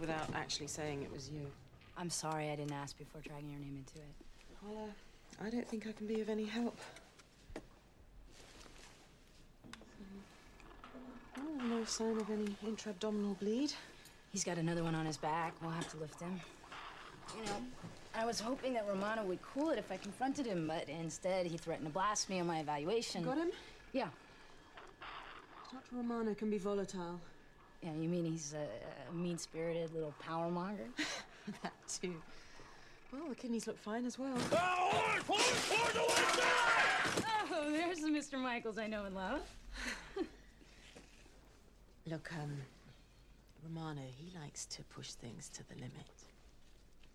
without 0.00 0.28
actually 0.34 0.66
saying 0.66 1.02
it 1.02 1.12
was 1.12 1.30
you. 1.30 1.46
I'm 1.96 2.10
sorry 2.10 2.50
I 2.50 2.56
didn't 2.56 2.72
ask 2.72 2.98
before 2.98 3.20
dragging 3.20 3.48
your 3.48 3.60
name 3.60 3.76
into 3.78 4.00
it. 4.00 4.12
Well, 4.66 4.88
uh, 4.88 5.46
I 5.46 5.50
don't 5.50 5.68
think 5.68 5.86
I 5.86 5.92
can 5.92 6.08
be 6.08 6.20
of 6.20 6.28
any 6.28 6.46
help. 6.46 6.76
Oh, 11.38 11.64
no 11.68 11.84
sign 11.84 12.18
of 12.18 12.28
any 12.28 12.56
intra-abdominal 12.66 13.34
bleed. 13.34 13.72
He's 14.32 14.42
got 14.42 14.58
another 14.58 14.82
one 14.82 14.96
on 14.96 15.06
his 15.06 15.16
back. 15.16 15.54
We'll 15.62 15.70
have 15.70 15.88
to 15.92 15.96
lift 15.98 16.20
him. 16.20 16.40
You 17.38 17.44
know, 17.44 17.52
I 18.16 18.26
was 18.26 18.40
hoping 18.40 18.72
that 18.74 18.88
Romano 18.88 19.22
would 19.22 19.42
cool 19.42 19.70
it 19.70 19.78
if 19.78 19.92
I 19.92 19.96
confronted 19.96 20.46
him, 20.46 20.66
but 20.66 20.88
instead 20.88 21.46
he 21.46 21.56
threatened 21.56 21.86
to 21.86 21.92
blast 21.92 22.28
me 22.28 22.40
on 22.40 22.48
my 22.48 22.58
evaluation. 22.58 23.22
Got 23.22 23.38
him? 23.38 23.50
Yeah. 23.92 24.08
Dr. 25.72 25.96
Romano 25.96 26.34
can 26.34 26.50
be 26.50 26.58
volatile. 26.58 27.20
Yeah, 27.80 27.92
you 27.94 28.08
mean 28.08 28.24
he's 28.24 28.54
a, 28.54 28.66
a 29.08 29.14
mean-spirited 29.14 29.94
little 29.94 30.12
power 30.18 30.50
monger? 30.50 30.88
that 31.62 31.72
too. 31.88 32.20
Well, 33.12 33.28
the 33.28 33.36
kidneys 33.36 33.68
look 33.68 33.78
fine 33.78 34.04
as 34.04 34.18
well. 34.18 34.36
Oh, 37.52 37.70
there's 37.70 38.00
the 38.00 38.08
Mr. 38.08 38.38
Michaels 38.38 38.78
I 38.78 38.86
know 38.86 39.04
and 39.04 39.14
love. 39.14 39.42
Look, 42.06 42.32
um, 42.40 42.56
Romano, 43.64 44.02
he 44.16 44.32
likes 44.38 44.64
to 44.66 44.82
push 44.84 45.12
things 45.12 45.48
to 45.50 45.68
the 45.68 45.74
limit. 45.74 45.92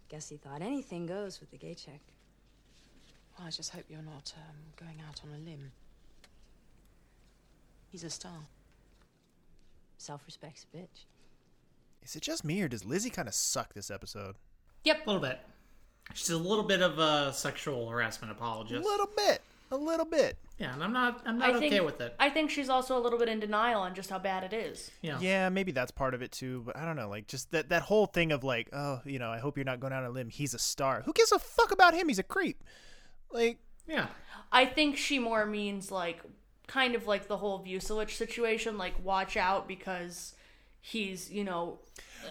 Guess 0.10 0.30
he 0.30 0.38
thought 0.38 0.62
anything 0.62 1.06
goes 1.06 1.40
with 1.40 1.52
the 1.52 1.58
gay 1.58 1.74
check. 1.74 2.02
Well, 3.38 3.48
I 3.48 3.52
just 3.52 3.72
hope 3.72 3.86
you're 3.90 4.02
not 4.02 4.34
um, 4.38 4.56
going 4.78 5.02
out 5.08 5.22
on 5.24 5.34
a 5.34 5.40
limb. 5.44 5.72
He's 7.96 8.04
a 8.04 8.10
star. 8.10 8.50
Self-respect's 10.00 10.66
a 10.74 10.78
bitch. 10.78 11.06
Is 12.04 12.14
it 12.18 12.24
just 12.24 12.44
me 12.44 12.62
or 12.62 12.68
does 12.68 12.84
Lizzie 12.84 13.10
kind 13.10 13.30
of 13.30 13.34
suck 13.34 13.74
this 13.74 13.90
episode? 13.90 14.36
Yep, 14.84 15.08
a 15.08 15.10
little 15.10 15.22
bit. 15.22 15.40
She's 16.14 16.30
a 16.30 16.38
little 16.38 16.66
bit 16.66 16.82
of 16.82 17.00
a 17.00 17.32
sexual 17.32 17.88
harassment 17.88 18.34
apologist. 18.34 18.86
A 18.86 18.86
little 18.86 19.08
bit. 19.16 19.42
A 19.72 19.78
little 19.78 20.06
bit. 20.06 20.38
Yeah, 20.60 20.74
and 20.74 20.84
I'm 20.84 20.92
not. 20.92 21.22
I'm 21.26 21.38
not 21.38 21.52
I 21.52 21.58
think, 21.58 21.72
okay 21.72 21.80
with 21.80 22.02
it. 22.02 22.14
I 22.20 22.30
think 22.30 22.50
she's 22.50 22.68
also 22.68 22.98
a 22.98 23.00
little 23.00 23.18
bit 23.18 23.30
in 23.30 23.40
denial 23.40 23.80
on 23.80 23.96
just 23.96 24.10
how 24.10 24.20
bad 24.20 24.44
it 24.44 24.52
is. 24.52 24.92
Yeah. 25.02 25.18
Yeah, 25.22 25.48
maybe 25.48 25.72
that's 25.72 25.92
part 25.92 26.14
of 26.14 26.22
it 26.22 26.34
too, 26.34 26.64
but 26.66 26.76
I 26.76 26.84
don't 26.84 26.98
know. 26.98 27.08
Like 27.08 27.28
just 27.28 27.52
that 27.52 27.70
that 27.70 27.84
whole 27.84 28.08
thing 28.08 28.34
of 28.34 28.44
like, 28.44 28.68
oh, 28.74 29.00
you 29.06 29.20
know, 29.20 29.30
I 29.32 29.38
hope 29.38 29.56
you're 29.58 29.64
not 29.64 29.80
going 29.80 29.94
out 29.94 30.04
on 30.04 30.10
a 30.10 30.14
limb. 30.14 30.28
He's 30.28 30.54
a 30.54 30.60
star. 30.60 31.02
Who 31.06 31.14
gives 31.14 31.32
a 31.32 31.40
fuck 31.40 31.72
about 31.72 31.94
him? 31.94 32.10
He's 32.10 32.20
a 32.20 32.24
creep. 32.24 32.62
Like, 33.32 33.60
Yeah. 33.88 34.08
I 34.52 34.66
think 34.66 34.98
she 34.98 35.18
more 35.18 35.46
means 35.46 35.92
like 35.92 36.22
kind 36.68 36.96
of 36.96 37.08
like 37.08 37.28
the 37.28 37.38
whole 37.38 37.64
Vucelich 37.64 38.12
situation, 38.12 38.78
like 38.78 38.94
watch 39.04 39.38
out 39.38 39.68
because 39.68 40.34
he's 40.82 41.32
you 41.32 41.44
know 41.44 41.80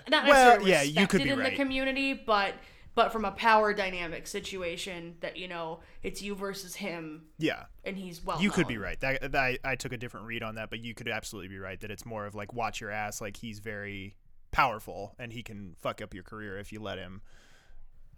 not 0.09 0.27
Well, 0.27 0.59
necessarily 0.59 0.71
yeah, 0.71 0.83
you 0.83 1.07
could 1.07 1.23
be 1.23 1.31
in 1.31 1.39
right. 1.39 1.51
the 1.51 1.57
community, 1.57 2.15
but 2.15 2.55
but 2.95 3.13
from 3.13 3.25
a 3.25 3.33
power 3.33 3.75
dynamic 3.75 4.27
situation 4.27 5.17
that 5.21 5.37
you 5.37 5.49
know 5.49 5.81
it's 6.03 6.23
you 6.23 6.35
versus 6.35 6.77
him 6.77 7.25
yeah, 7.39 7.65
and 7.85 7.97
he's 7.97 8.25
well. 8.25 8.41
you 8.41 8.51
could 8.51 8.69
be 8.69 8.79
right. 8.79 9.01
That, 9.01 9.33
that 9.33 9.37
I, 9.37 9.59
I 9.65 9.77
took 9.77 9.93
a 9.93 9.97
different 9.97 10.27
read 10.27 10.43
on 10.43 10.55
that, 10.57 10.71
but 10.71 10.81
you 10.81 10.95
could 10.95 11.09
absolutely 11.09 11.49
be 11.49 11.59
right 11.59 11.81
that 11.81 11.91
it's 11.91 12.07
more 12.07 12.27
of 12.27 12.35
like 12.35 12.53
watch 12.53 12.81
your 12.81 12.91
ass. 12.91 13.21
Like 13.21 13.37
he's 13.37 13.59
very 13.59 14.15
powerful 14.53 15.17
and 15.19 15.33
he 15.33 15.43
can 15.43 15.75
fuck 15.77 16.01
up 16.01 16.15
your 16.15 16.23
career 16.23 16.59
if 16.59 16.73
you 16.73 16.81
let 16.81 16.99
him. 16.99 17.23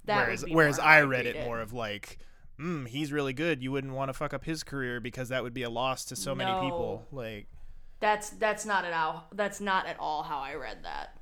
That 0.04 0.26
whereas 0.26 0.44
whereas 0.48 0.78
I 0.78 1.00
read 1.02 1.26
it 1.26 1.44
more 1.44 1.60
of 1.60 1.72
like, 1.72 2.18
mm, 2.58 2.86
he's 2.88 3.12
really 3.12 3.32
good. 3.32 3.62
You 3.62 3.72
wouldn't 3.72 3.92
want 3.94 4.08
to 4.08 4.12
fuck 4.12 4.32
up 4.34 4.44
his 4.44 4.62
career 4.62 5.00
because 5.00 5.28
that 5.28 5.42
would 5.42 5.54
be 5.54 5.62
a 5.62 5.70
loss 5.70 6.04
to 6.06 6.16
so 6.16 6.34
many 6.34 6.52
people. 6.60 7.06
Like 7.12 7.46
That's 8.00 8.30
that's 8.30 8.64
not 8.66 8.84
at 8.84 8.92
all. 8.92 9.26
That's 9.32 9.60
not 9.60 9.86
at 9.86 9.98
all 9.98 10.22
how 10.22 10.38
I 10.38 10.54
read 10.54 10.84
that. 10.84 11.18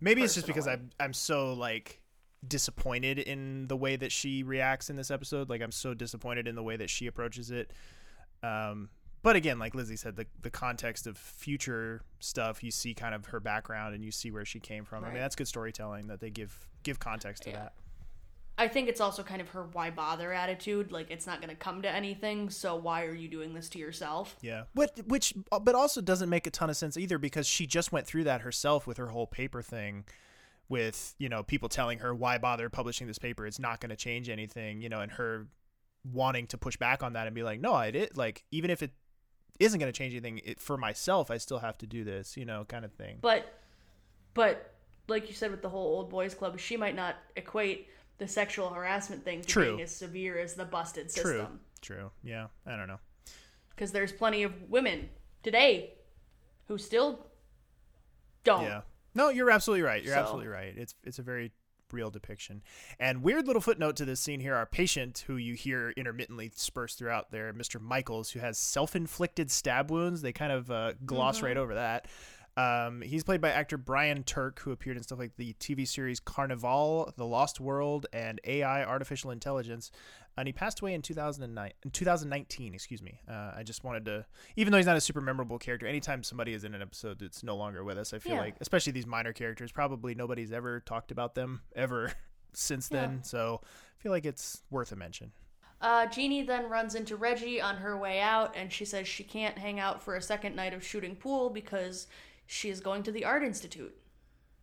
maybe 0.00 0.22
it's 0.22 0.34
just 0.34 0.46
because 0.46 0.66
I'm 0.66 0.90
I'm 1.00 1.12
so 1.12 1.52
like 1.52 2.00
disappointed 2.46 3.18
in 3.18 3.66
the 3.66 3.76
way 3.76 3.96
that 3.96 4.12
she 4.12 4.42
reacts 4.42 4.90
in 4.90 4.96
this 4.96 5.10
episode. 5.10 5.48
Like 5.48 5.62
I'm 5.62 5.72
so 5.72 5.94
disappointed 5.94 6.46
in 6.46 6.54
the 6.54 6.62
way 6.62 6.76
that 6.76 6.90
she 6.90 7.06
approaches 7.06 7.50
it. 7.50 7.72
Um, 8.42 8.90
but 9.22 9.34
again, 9.34 9.58
like 9.58 9.74
Lizzie 9.74 9.96
said, 9.96 10.14
the 10.16 10.26
the 10.42 10.50
context 10.50 11.06
of 11.06 11.16
future 11.16 12.02
stuff, 12.20 12.62
you 12.62 12.70
see 12.70 12.94
kind 12.94 13.14
of 13.14 13.26
her 13.26 13.40
background 13.40 13.94
and 13.94 14.04
you 14.04 14.12
see 14.12 14.30
where 14.30 14.44
she 14.44 14.60
came 14.60 14.84
from. 14.84 15.04
I 15.04 15.08
mean, 15.08 15.18
that's 15.18 15.34
good 15.34 15.48
storytelling 15.48 16.06
that 16.08 16.20
they 16.20 16.30
give 16.30 16.68
give 16.84 17.00
context 17.00 17.42
to 17.44 17.50
Yeah. 17.50 17.56
that. 17.56 17.72
I 18.58 18.68
think 18.68 18.88
it's 18.88 19.00
also 19.00 19.22
kind 19.22 19.40
of 19.40 19.50
her 19.50 19.64
why 19.72 19.90
bother 19.90 20.32
attitude. 20.32 20.90
Like 20.90 21.10
it's 21.10 21.26
not 21.26 21.40
going 21.40 21.50
to 21.50 21.56
come 21.56 21.82
to 21.82 21.90
anything, 21.90 22.48
so 22.48 22.74
why 22.74 23.04
are 23.04 23.14
you 23.14 23.28
doing 23.28 23.52
this 23.52 23.68
to 23.70 23.78
yourself? 23.78 24.36
Yeah, 24.40 24.64
but 24.74 24.98
which 25.06 25.34
uh, 25.52 25.58
but 25.58 25.74
also 25.74 26.00
doesn't 26.00 26.30
make 26.30 26.46
a 26.46 26.50
ton 26.50 26.70
of 26.70 26.76
sense 26.76 26.96
either 26.96 27.18
because 27.18 27.46
she 27.46 27.66
just 27.66 27.92
went 27.92 28.06
through 28.06 28.24
that 28.24 28.40
herself 28.40 28.86
with 28.86 28.96
her 28.96 29.08
whole 29.08 29.26
paper 29.26 29.60
thing, 29.60 30.04
with 30.68 31.14
you 31.18 31.28
know 31.28 31.42
people 31.42 31.68
telling 31.68 31.98
her 31.98 32.14
why 32.14 32.38
bother 32.38 32.70
publishing 32.70 33.06
this 33.06 33.18
paper? 33.18 33.46
It's 33.46 33.58
not 33.58 33.80
going 33.80 33.90
to 33.90 33.96
change 33.96 34.30
anything, 34.30 34.80
you 34.80 34.88
know, 34.88 35.00
and 35.00 35.12
her 35.12 35.48
wanting 36.12 36.46
to 36.46 36.58
push 36.58 36.76
back 36.76 37.02
on 37.02 37.14
that 37.14 37.26
and 37.26 37.34
be 37.34 37.42
like, 37.42 37.60
no, 37.60 37.74
I 37.74 37.90
did 37.90 38.16
like 38.16 38.44
even 38.50 38.70
if 38.70 38.82
it 38.82 38.92
isn't 39.58 39.78
going 39.78 39.92
to 39.92 39.96
change 39.96 40.14
anything 40.14 40.40
it, 40.44 40.60
for 40.60 40.76
myself, 40.76 41.30
I 41.30 41.38
still 41.38 41.58
have 41.58 41.76
to 41.78 41.86
do 41.86 42.04
this, 42.04 42.36
you 42.36 42.44
know, 42.44 42.64
kind 42.64 42.84
of 42.84 42.92
thing. 42.92 43.18
But 43.20 43.52
but 44.32 44.72
like 45.08 45.28
you 45.28 45.34
said 45.34 45.50
with 45.50 45.60
the 45.60 45.68
whole 45.68 45.98
old 45.98 46.08
boys 46.08 46.34
club, 46.34 46.58
she 46.58 46.76
might 46.76 46.96
not 46.96 47.16
equate 47.36 47.88
the 48.18 48.28
sexual 48.28 48.70
harassment 48.70 49.24
thing 49.24 49.42
to 49.42 49.46
True. 49.48 49.64
being 49.76 49.82
as 49.82 49.94
severe 49.94 50.38
as 50.38 50.54
the 50.54 50.64
busted 50.64 51.12
True, 51.12 51.22
system. 51.40 51.60
true, 51.82 52.10
yeah, 52.22 52.46
I 52.66 52.76
don't 52.76 52.88
know. 52.88 52.98
Because 53.70 53.92
there's 53.92 54.12
plenty 54.12 54.42
of 54.42 54.52
women 54.70 55.08
today 55.42 55.94
who 56.68 56.78
still 56.78 57.26
don't. 58.44 58.62
Yeah. 58.62 58.80
No, 59.14 59.28
you're 59.30 59.50
absolutely 59.50 59.82
right. 59.82 60.02
You're 60.02 60.14
So- 60.14 60.20
absolutely 60.20 60.48
right. 60.48 60.74
It's 60.76 60.94
it's 61.04 61.18
a 61.18 61.22
very 61.22 61.52
real 61.92 62.10
depiction. 62.10 62.62
And 62.98 63.22
weird 63.22 63.46
little 63.46 63.62
footnote 63.62 63.96
to 63.96 64.04
this 64.04 64.20
scene 64.20 64.40
here: 64.40 64.54
our 64.54 64.66
patient, 64.66 65.24
who 65.26 65.36
you 65.36 65.54
hear 65.54 65.90
intermittently 65.96 66.48
dispersed 66.48 66.98
throughout 66.98 67.30
there, 67.30 67.52
Mr. 67.52 67.80
Michaels, 67.80 68.30
who 68.30 68.40
has 68.40 68.58
self-inflicted 68.58 69.50
stab 69.50 69.90
wounds. 69.90 70.22
They 70.22 70.32
kind 70.32 70.52
of 70.52 70.70
uh, 70.70 70.92
gloss 71.04 71.42
right 71.42 71.56
over 71.56 71.74
that. 71.74 72.06
Um, 72.56 73.02
he's 73.02 73.22
played 73.22 73.40
by 73.42 73.50
actor 73.50 73.76
Brian 73.76 74.22
Turk, 74.22 74.60
who 74.60 74.70
appeared 74.72 74.96
in 74.96 75.02
stuff 75.02 75.18
like 75.18 75.36
the 75.36 75.54
TV 75.60 75.86
series 75.86 76.20
Carnival, 76.20 77.12
The 77.16 77.26
Lost 77.26 77.60
World, 77.60 78.06
and 78.12 78.40
AI 78.44 78.82
Artificial 78.84 79.30
Intelligence. 79.30 79.90
And 80.38 80.46
he 80.48 80.52
passed 80.52 80.80
away 80.80 80.94
in 80.94 81.02
2009, 81.02 81.72
in 81.84 81.90
2019, 81.90 82.74
excuse 82.74 83.02
me. 83.02 83.20
Uh, 83.28 83.52
I 83.56 83.62
just 83.62 83.84
wanted 83.84 84.04
to, 84.06 84.24
even 84.56 84.70
though 84.70 84.76
he's 84.78 84.86
not 84.86 84.96
a 84.96 85.00
super 85.00 85.20
memorable 85.20 85.58
character, 85.58 85.86
anytime 85.86 86.22
somebody 86.22 86.52
is 86.54 86.64
in 86.64 86.74
an 86.74 86.82
episode 86.82 87.18
that's 87.18 87.42
no 87.42 87.56
longer 87.56 87.84
with 87.84 87.98
us, 87.98 88.12
I 88.14 88.18
feel 88.18 88.34
Yeah. 88.36 88.40
like, 88.40 88.56
especially 88.60 88.92
these 88.92 89.06
minor 89.06 89.32
characters, 89.32 89.70
probably 89.72 90.14
nobody's 90.14 90.52
ever 90.52 90.80
talked 90.80 91.10
about 91.10 91.34
them 91.34 91.60
ever 91.76 92.12
since 92.54 92.88
then. 92.88 93.22
So 93.22 93.60
I 93.64 94.02
feel 94.02 94.12
like 94.12 94.24
it's 94.24 94.62
worth 94.70 94.92
a 94.92 94.96
mention. 94.96 95.32
Uh, 95.80 96.06
Jeannie 96.06 96.42
then 96.42 96.70
runs 96.70 96.94
into 96.94 97.16
Reggie 97.16 97.60
on 97.60 97.76
her 97.76 97.98
way 97.98 98.20
out, 98.20 98.54
and 98.56 98.72
she 98.72 98.86
says 98.86 99.06
she 99.06 99.24
can't 99.24 99.58
hang 99.58 99.78
out 99.78 100.02
for 100.02 100.16
a 100.16 100.22
second 100.22 100.56
night 100.56 100.72
of 100.72 100.82
shooting 100.82 101.14
pool 101.16 101.50
because 101.50 102.06
she 102.46 102.70
is 102.70 102.80
going 102.80 103.02
to 103.04 103.12
the 103.12 103.24
art 103.24 103.42
institute, 103.42 103.94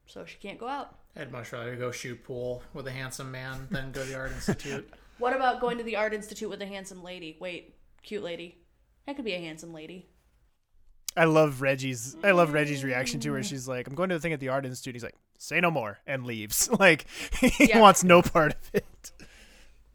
so 0.05 0.25
she 0.25 0.38
can't 0.38 0.59
go 0.59 0.67
out. 0.67 0.95
I'd 1.15 1.31
much 1.31 1.51
rather 1.51 1.75
go 1.75 1.91
shoot 1.91 2.23
pool 2.23 2.63
with 2.73 2.88
a 2.88 2.91
handsome 2.91 3.31
man 3.31 3.67
than 3.69 3.91
go 3.91 4.01
to 4.03 4.09
the 4.09 4.17
art 4.17 4.31
institute. 4.36 4.89
What 5.19 5.36
about 5.36 5.61
going 5.61 5.77
to 5.77 5.84
the 5.84 5.95
art 5.95 6.13
institute 6.13 6.49
with 6.49 6.61
a 6.61 6.65
handsome 6.65 7.03
lady? 7.03 7.38
Wait, 7.39 7.75
cute 8.01 8.23
lady. 8.23 8.57
That 9.05 9.15
could 9.15 9.25
be 9.25 9.34
a 9.34 9.39
handsome 9.39 9.73
lady. 9.73 10.07
I 11.15 11.25
love 11.25 11.61
Reggie's. 11.61 12.15
I 12.23 12.31
love 12.31 12.53
Reggie's 12.53 12.84
reaction 12.84 13.19
to 13.19 13.34
her. 13.34 13.39
Mm. 13.41 13.45
She's 13.45 13.67
like, 13.67 13.88
"I'm 13.88 13.93
going 13.93 14.09
to 14.09 14.15
the 14.15 14.21
thing 14.21 14.34
at 14.34 14.39
the 14.39 14.49
art 14.49 14.65
institute." 14.65 14.95
He's 14.95 15.03
like, 15.03 15.15
"Say 15.38 15.59
no 15.61 15.69
more," 15.69 15.99
and 16.07 16.25
leaves. 16.25 16.67
Like 16.79 17.05
he 17.39 17.67
Yeah. 17.67 17.79
wants 17.79 18.03
no 18.03 18.23
part 18.23 18.53
of 18.53 18.69
it. 18.73 19.11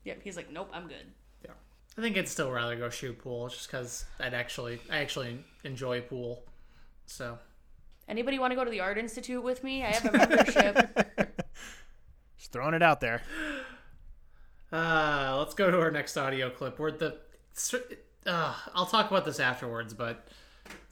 Yep, 0.05 0.21
he's 0.23 0.37
like, 0.37 0.53
nope, 0.53 0.71
I'm 0.73 0.87
good. 0.87 1.05
Yeah. 1.45 1.51
I 1.99 2.01
think 2.01 2.17
I'd 2.17 2.29
still 2.29 2.51
rather 2.53 2.77
go 2.77 2.89
shoot 2.89 3.19
pool 3.19 3.49
just 3.49 3.69
because 3.69 4.05
I'd 4.21 4.33
actually 4.33 4.81
I 4.89 4.99
actually 4.99 5.45
enjoy 5.65 6.01
pool. 6.03 6.45
So 7.07 7.39
Anybody 8.09 8.39
want 8.39 8.53
to 8.53 8.55
go 8.55 8.65
to 8.65 8.71
the 8.71 8.81
art 8.81 8.97
institute 8.97 9.43
with 9.43 9.63
me? 9.63 9.85
I 9.85 9.89
have 9.89 10.05
a 10.07 10.17
membership. 10.17 11.15
Just 12.39 12.53
throwing 12.53 12.75
it 12.75 12.83
out 12.83 13.01
there. 13.01 13.23
uh, 14.73 15.37
let's 15.39 15.55
go 15.55 15.71
to 15.71 15.79
our 15.79 15.91
next 15.91 16.17
audio 16.17 16.49
clip 16.49 16.79
where 16.79 16.91
the 16.91 17.19
uh, 18.27 18.55
I'll 18.75 18.87
talk 18.87 19.11
about 19.11 19.25
this 19.25 19.41
afterwards, 19.41 19.93
but 19.93 20.29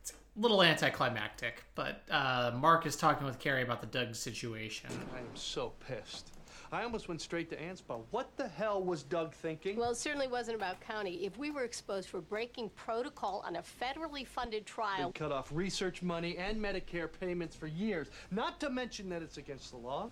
it's 0.01 0.13
a 0.13 0.41
little 0.41 0.63
anticlimactic. 0.63 1.65
But 1.75 2.03
uh, 2.11 2.53
Mark 2.55 2.87
is 2.87 2.97
talking 2.97 3.27
with 3.27 3.39
Kerry 3.39 3.63
about 3.63 3.81
the 3.81 3.87
Doug 3.87 4.15
situation. 4.15 4.91
I 5.15 5.21
am 5.21 5.35
so 5.35 5.73
pissed. 5.87 6.36
I 6.73 6.83
almost 6.83 7.09
went 7.09 7.21
straight 7.21 7.49
to 7.51 7.57
Anspaugh. 7.57 8.03
What 8.11 8.37
the 8.37 8.49
hell 8.49 8.83
was 8.83 9.03
Doug 9.03 9.35
thinking? 9.35 9.77
Well, 9.77 9.91
it 9.91 9.97
certainly 9.97 10.27
wasn't 10.27 10.57
about 10.57 10.81
county. 10.81 11.25
If 11.25 11.39
we 11.39 11.51
were 11.51 11.63
exposed 11.65 12.09
for 12.09 12.21
breaking 12.21 12.71
protocol 12.71 13.45
on 13.47 13.57
a 13.57 13.63
federally 13.63 14.27
funded 14.27 14.67
trial, 14.67 15.13
They 15.13 15.19
cut 15.19 15.33
off 15.33 15.49
research 15.53 16.03
money 16.03 16.37
and 16.37 16.61
Medicare 16.61 17.09
payments 17.21 17.55
for 17.55 17.67
years, 17.69 18.09
not 18.31 18.59
to 18.61 18.71
mention 18.71 19.09
that 19.11 19.23
it's 19.23 19.37
against 19.37 19.71
the 19.71 19.77
law. 19.77 20.11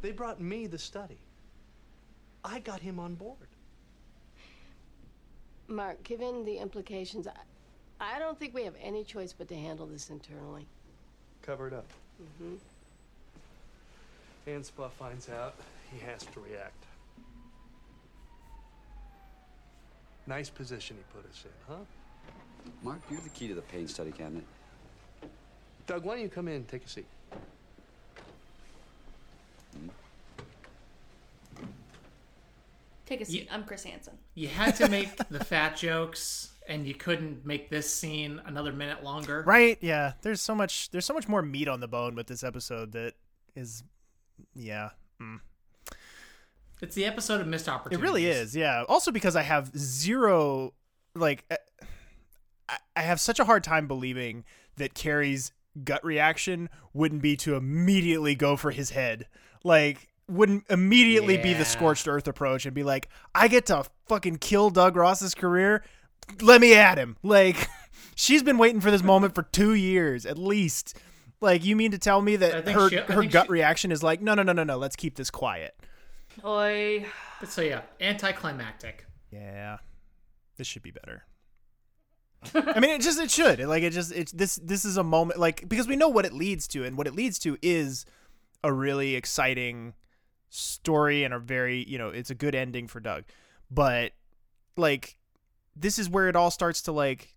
They 0.00 0.12
brought 0.12 0.40
me 0.40 0.66
the 0.66 0.78
study. 0.78 1.18
I 2.44 2.60
got 2.60 2.80
him 2.80 3.00
on 3.00 3.14
board. 3.14 3.48
Mark, 5.66 6.02
given 6.04 6.44
the 6.44 6.56
implications, 6.56 7.26
I, 7.26 7.32
I 8.00 8.18
don't 8.18 8.38
think 8.38 8.54
we 8.54 8.62
have 8.64 8.76
any 8.80 9.02
choice 9.02 9.34
but 9.36 9.48
to 9.48 9.56
handle 9.56 9.86
this 9.86 10.08
internally. 10.08 10.66
Cover 11.42 11.66
it 11.66 11.74
up. 11.74 11.86
Mm-hmm. 12.22 12.54
Anspaugh 14.48 14.90
finds 14.92 15.28
out, 15.28 15.54
he 15.92 15.98
has 16.04 16.22
to 16.24 16.40
react. 16.40 16.84
Nice 20.26 20.50
position 20.50 20.96
he 20.96 21.18
put 21.18 21.28
us 21.30 21.44
in, 21.44 21.50
huh? 21.74 22.72
Mark, 22.82 23.00
you're 23.10 23.20
the 23.20 23.28
key 23.30 23.48
to 23.48 23.54
the 23.54 23.62
pain 23.62 23.88
study 23.88 24.10
cabinet. 24.10 24.44
Doug, 25.86 26.04
why 26.04 26.14
don't 26.14 26.22
you 26.22 26.28
come 26.28 26.48
in 26.48 26.54
and 26.54 26.68
take 26.68 26.84
a 26.84 26.88
seat? 26.88 27.06
Take 33.06 33.22
a 33.22 33.24
seat. 33.24 33.42
Ye- 33.44 33.48
I'm 33.50 33.64
Chris 33.64 33.84
Hansen. 33.84 34.18
You 34.34 34.48
had 34.48 34.76
to 34.76 34.88
make 34.88 35.16
the 35.30 35.42
fat 35.42 35.76
jokes, 35.76 36.52
and 36.68 36.86
you 36.86 36.94
couldn't 36.94 37.46
make 37.46 37.70
this 37.70 37.92
scene 37.92 38.40
another 38.44 38.72
minute 38.72 39.02
longer. 39.02 39.42
Right? 39.46 39.78
Yeah. 39.80 40.12
There's 40.20 40.42
so 40.42 40.54
much. 40.54 40.90
There's 40.90 41.06
so 41.06 41.14
much 41.14 41.26
more 41.26 41.40
meat 41.40 41.68
on 41.68 41.80
the 41.80 41.88
bone 41.88 42.14
with 42.14 42.26
this 42.26 42.44
episode 42.44 42.92
that 42.92 43.14
is, 43.56 43.82
yeah. 44.54 44.90
Mm. 45.20 45.40
It's 46.80 46.94
the 46.94 47.04
episode 47.04 47.40
of 47.40 47.46
missed 47.46 47.68
Opportunity. 47.68 48.00
It 48.00 48.08
really 48.08 48.26
is. 48.26 48.54
Yeah. 48.54 48.84
Also 48.88 49.10
because 49.10 49.34
I 49.36 49.42
have 49.42 49.76
zero, 49.76 50.74
like, 51.14 51.44
eh, 51.50 51.56
I, 52.68 52.76
I 52.96 53.02
have 53.02 53.20
such 53.20 53.40
a 53.40 53.44
hard 53.44 53.64
time 53.64 53.88
believing 53.88 54.44
that 54.76 54.94
Kerry's 54.94 55.52
gut 55.84 56.04
reaction 56.04 56.68
wouldn't 56.92 57.22
be 57.22 57.36
to 57.36 57.56
immediately 57.56 58.34
go 58.34 58.56
for 58.56 58.70
his 58.70 58.90
head. 58.90 59.26
Like, 59.64 60.08
wouldn't 60.28 60.64
immediately 60.68 61.38
be 61.38 61.54
the 61.54 61.64
scorched 61.64 62.06
earth 62.06 62.28
approach 62.28 62.66
and 62.66 62.74
be 62.74 62.84
like, 62.84 63.08
I 63.34 63.48
get 63.48 63.66
to 63.66 63.84
fucking 64.06 64.36
kill 64.36 64.70
Doug 64.70 64.94
Ross's 64.94 65.34
career. 65.34 65.82
Let 66.42 66.60
me 66.60 66.74
at 66.74 66.98
him. 66.98 67.16
Like, 67.22 67.68
she's 68.14 68.42
been 68.42 68.58
waiting 68.58 68.80
for 68.80 68.90
this 68.90 69.02
moment 69.02 69.34
for 69.34 69.42
two 69.42 69.74
years 69.74 70.26
at 70.26 70.38
least. 70.38 70.96
Like, 71.40 71.64
you 71.64 71.76
mean 71.76 71.92
to 71.92 71.98
tell 71.98 72.20
me 72.20 72.36
that 72.36 72.68
her 72.68 72.88
she- 72.90 72.96
her 72.96 73.24
gut 73.24 73.46
she- 73.46 73.52
reaction 73.52 73.92
is 73.92 74.02
like, 74.02 74.20
no, 74.20 74.34
no, 74.34 74.42
no, 74.42 74.52
no, 74.52 74.64
no, 74.64 74.76
let's 74.76 74.96
keep 74.96 75.14
this 75.16 75.30
quiet. 75.30 75.76
Oi. 76.44 77.06
But 77.40 77.48
so 77.48 77.62
yeah, 77.62 77.82
anticlimactic. 78.00 79.06
Yeah, 79.30 79.78
this 80.56 80.66
should 80.66 80.82
be 80.82 80.90
better. 80.90 81.24
I 82.54 82.80
mean, 82.80 82.90
it 82.90 83.00
just 83.00 83.20
it 83.20 83.30
should 83.30 83.58
like 83.60 83.82
it 83.82 83.92
just 83.92 84.12
it's 84.12 84.30
this 84.32 84.56
this 84.56 84.84
is 84.84 84.96
a 84.96 85.02
moment 85.02 85.40
like 85.40 85.68
because 85.68 85.88
we 85.88 85.96
know 85.96 86.08
what 86.08 86.24
it 86.24 86.32
leads 86.32 86.68
to, 86.68 86.84
and 86.84 86.96
what 86.96 87.06
it 87.06 87.14
leads 87.14 87.38
to 87.40 87.58
is 87.62 88.04
a 88.62 88.72
really 88.72 89.14
exciting 89.16 89.94
story 90.50 91.24
and 91.24 91.34
a 91.34 91.38
very 91.38 91.84
you 91.88 91.98
know 91.98 92.08
it's 92.08 92.30
a 92.30 92.34
good 92.34 92.54
ending 92.54 92.86
for 92.86 93.00
Doug, 93.00 93.24
but 93.70 94.12
like 94.76 95.16
this 95.76 95.98
is 95.98 96.08
where 96.08 96.28
it 96.28 96.36
all 96.36 96.50
starts 96.50 96.82
to 96.82 96.92
like 96.92 97.34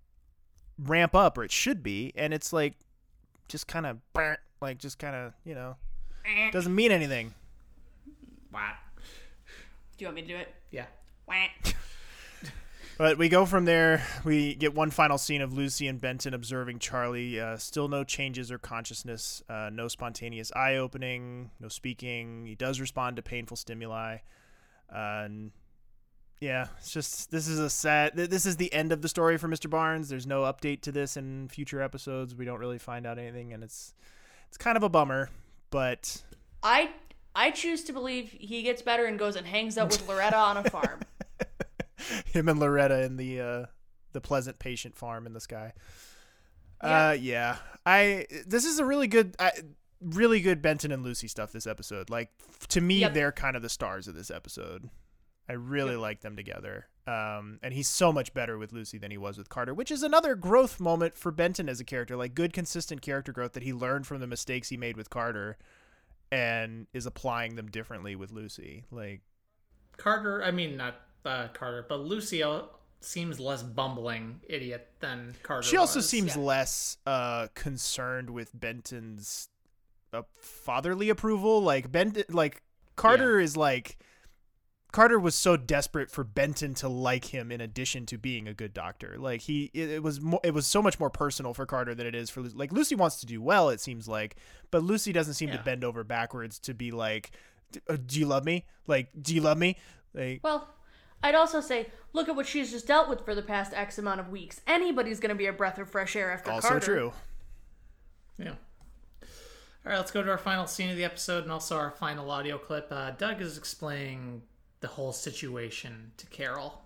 ramp 0.78 1.16
up, 1.16 1.38
or 1.38 1.44
it 1.44 1.52
should 1.52 1.82
be, 1.84 2.12
and 2.16 2.34
it's 2.34 2.54
like 2.54 2.76
just 3.52 3.68
kind 3.68 3.86
of 3.86 3.98
like 4.62 4.78
just 4.78 4.98
kind 4.98 5.16
of 5.16 5.34
you 5.44 5.54
know 5.54 5.76
doesn't 6.52 6.74
mean 6.74 6.92
anything. 6.92 7.34
Wow. 8.52 8.74
Do 9.98 10.04
you 10.04 10.08
want 10.08 10.16
me 10.16 10.22
to 10.24 10.28
do 10.28 10.36
it? 10.38 10.54
Yeah. 10.72 10.86
Wah. 11.28 11.36
But 12.98 13.18
we 13.18 13.30
go 13.30 13.48
from 13.48 13.66
there. 13.66 14.06
We 14.24 14.54
get 14.54 14.76
one 14.76 14.92
final 14.92 15.18
scene 15.18 15.42
of 15.42 15.54
Lucy 15.54 15.88
and 15.88 16.00
Benton 16.00 16.36
observing 16.36 16.78
Charlie. 16.78 17.40
Uh, 17.40 17.58
still 17.58 17.88
no 17.88 18.04
changes 18.04 18.52
or 18.52 18.60
consciousness. 18.60 19.42
Uh, 19.50 19.72
no 19.74 19.88
spontaneous 19.88 20.52
eye 20.56 20.76
opening. 20.76 21.50
No 21.60 21.68
speaking. 21.68 22.46
He 22.46 22.54
does 22.54 22.80
respond 22.80 23.16
to 23.16 23.24
painful 23.24 23.58
stimuli. 23.58 24.18
Uh, 24.94 25.24
and 25.26 25.52
yeah, 26.42 26.68
it's 26.80 26.92
just 26.92 27.30
this 27.30 27.48
is 27.48 27.60
a 27.60 27.70
sad. 27.70 28.16
This 28.16 28.48
is 28.48 28.58
the 28.58 28.74
end 28.74 28.92
of 28.92 29.02
the 29.04 29.08
story 29.08 29.38
for 29.38 29.48
Mr. 29.48 29.70
Barnes. 29.70 30.10
There's 30.10 30.26
no 30.26 30.42
update 30.42 30.82
to 30.82 30.92
this 30.92 31.16
in 31.16 31.48
future 31.50 31.82
episodes. 31.82 32.34
We 32.36 32.46
don't 32.46 32.60
really 32.60 32.80
find 32.80 33.06
out 33.06 33.20
anything, 33.20 33.54
and 33.54 33.64
it's 33.64 33.94
it's 34.48 34.58
kind 34.58 34.76
of 34.76 34.82
a 34.82 34.90
bummer. 34.90 35.30
But 35.70 36.24
I 36.64 36.90
I 37.36 37.52
choose 37.52 37.84
to 37.86 37.94
believe 37.94 38.32
he 38.32 38.64
gets 38.64 38.82
better 38.82 39.06
and 39.06 39.20
goes 39.20 39.36
and 39.36 39.46
hangs 39.46 39.78
out 39.78 39.92
with 39.92 40.08
Loretta 40.10 40.36
on 40.36 40.58
a 40.58 40.70
farm. 40.70 41.02
him 42.26 42.50
and 42.50 42.60
Loretta 42.60 43.04
in 43.04 43.18
the 43.18 43.40
uh, 43.40 43.66
the 44.14 44.22
pleasant 44.22 44.58
patient 44.58 44.96
farm 44.98 45.28
in 45.28 45.34
the 45.34 45.40
sky. 45.40 45.74
Yeah. 46.84 47.08
Uh, 47.10 47.12
yeah. 47.14 47.56
I 47.86 48.26
this 48.48 48.66
is 48.66 48.80
a 48.80 48.86
really 48.86 49.08
good, 49.08 49.36
I, 49.38 49.52
really 50.02 50.42
good 50.42 50.64
Benton 50.64 50.92
and 50.92 51.04
Lucy 51.04 51.28
stuff. 51.28 51.52
This 51.52 51.68
episode, 51.68 52.10
like 52.10 52.30
to 52.70 52.82
me, 52.82 52.96
Yep. 53.02 53.14
they're 53.14 53.32
kind 53.32 53.56
of 53.56 53.62
the 53.62 53.70
stars 53.70 54.08
of 54.08 54.16
this 54.16 54.32
episode. 54.32 54.90
I 55.52 55.56
really 55.56 55.98
like 55.98 56.22
them 56.22 56.38
together. 56.38 56.88
Um, 57.06 57.60
and 57.62 57.74
he's 57.74 57.90
so 57.90 58.14
much 58.14 58.34
better 58.34 58.58
with 58.58 58.72
Lucy 58.72 58.98
than 58.98 59.12
he 59.12 59.18
was 59.18 59.38
with 59.38 59.50
Carter, 59.50 59.74
which 59.74 59.92
is 59.92 60.02
another 60.02 60.34
growth 60.34 60.80
moment 60.80 61.18
for 61.18 61.30
Benton 61.30 61.68
as 61.68 61.82
a 61.82 61.84
character, 61.84 62.16
like 62.16 62.34
good, 62.34 62.54
consistent 62.54 63.02
character 63.02 63.34
growth 63.34 63.52
that 63.52 63.64
he 63.64 63.74
learned 63.74 64.08
from 64.08 64.22
the 64.22 64.28
mistakes 64.28 64.70
he 64.70 64.78
made 64.78 64.96
with 64.96 65.10
Carter, 65.10 65.58
and 66.32 66.88
is 66.94 67.06
applying 67.06 67.56
them 67.56 67.70
differently 67.70 68.16
with 68.16 68.32
Lucy. 68.32 68.86
Like, 68.92 69.20
Carter, 69.98 70.42
I 70.42 70.52
mean 70.52 70.78
not 70.78 71.02
uh, 71.26 71.50
Carter, 71.50 71.86
but 71.90 72.00
Lucy 72.00 72.42
seems 73.02 73.38
less 73.38 73.62
bumbling 73.62 74.40
idiot 74.48 74.88
than 75.02 75.36
Carter. 75.44 75.68
She 75.68 75.76
also 75.76 76.00
was. 76.00 76.08
seems 76.08 76.38
yeah. 76.38 76.44
less 76.44 76.98
uh, 77.06 77.48
concerned 77.56 78.30
with 78.30 78.58
Benton's 78.58 79.50
uh, 80.14 80.22
fatherly 80.38 81.10
approval. 81.10 81.62
Like 81.62 81.92
Benton, 81.92 82.24
like 82.30 82.62
Carter 82.96 83.38
is 83.38 83.58
like 83.58 83.98
Carter 84.92 85.20
was 85.20 85.36
so 85.36 85.56
desperate 85.56 86.12
for 86.12 86.24
Benton 86.24 86.74
to 86.76 86.90
like 86.90 87.26
him. 87.26 87.52
In 87.52 87.62
addition 87.62 88.06
to 88.08 88.18
being 88.18 88.48
a 88.48 88.54
good 88.54 88.74
doctor, 88.74 89.16
like 89.18 89.42
he, 89.42 89.72
it, 89.74 89.90
it 89.90 90.04
was 90.04 90.20
mo- 90.20 90.42
it 90.44 90.54
was 90.54 90.68
so 90.68 90.82
much 90.82 91.00
more 91.00 91.10
personal 91.10 91.54
for 91.54 91.66
Carter 91.66 91.96
than 91.96 92.06
it 92.06 92.16
is 92.16 92.30
for 92.30 92.42
Lucy. 92.42 92.56
Like 92.58 92.72
Lucy 92.72 92.96
wants 92.96 93.20
to 93.22 93.26
do 93.26 93.42
well, 93.42 93.70
it 93.70 93.80
seems 93.80 94.08
like, 94.08 94.36
but 94.70 94.84
Lucy 94.84 95.14
doesn't 95.14 95.36
seem 95.36 95.52
to 95.52 95.58
bend 95.60 95.84
over 95.84 96.04
backwards 96.04 96.60
to 96.60 96.74
be 96.74 96.92
like, 96.92 97.32
uh, 97.90 97.98
"Do 98.06 98.20
you 98.20 98.26
love 98.26 98.44
me? 98.44 98.66
Like, 98.88 99.10
do 99.22 99.34
you 99.34 99.42
love 99.42 99.58
me?" 99.58 99.78
Like, 100.14 100.42
Well, 100.44 100.68
I'd 101.24 101.36
also 101.36 101.62
say, 101.62 101.88
look 102.14 102.28
at 102.28 102.36
what 102.36 102.48
she's 102.48 102.72
just 102.72 102.88
dealt 102.88 103.08
with 103.08 103.24
for 103.24 103.34
the 103.34 103.42
past 103.42 103.74
X 103.74 103.98
amount 103.98 104.20
of 104.20 104.30
weeks. 104.30 104.60
Anybody's 104.68 105.20
going 105.20 105.30
to 105.30 105.36
be 105.36 105.46
a 105.46 105.54
breath 105.54 105.78
of 105.78 105.90
fresh 105.90 106.16
air 106.16 106.32
after 106.32 106.52
also 106.52 106.68
Carter. 106.68 106.86
true. 106.86 107.14
Yeah. 108.38 108.56
All 109.86 109.92
right, 109.92 109.98
let's 109.98 110.12
go 110.12 110.22
to 110.22 110.30
our 110.30 110.38
final 110.38 110.68
scene 110.68 110.90
of 110.90 110.98
the 110.98 111.04
episode 111.04 111.44
and 111.44 111.52
also 111.52 111.78
our 111.78 111.92
final 111.92 112.30
audio 112.30 112.58
clip. 112.58 112.88
Uh, 112.92 113.12
Doug 113.12 113.42
is 113.42 113.58
explaining 113.58 114.42
the 114.82 114.88
whole 114.88 115.14
situation 115.14 116.12
to 116.18 116.26
Carol. 116.28 116.82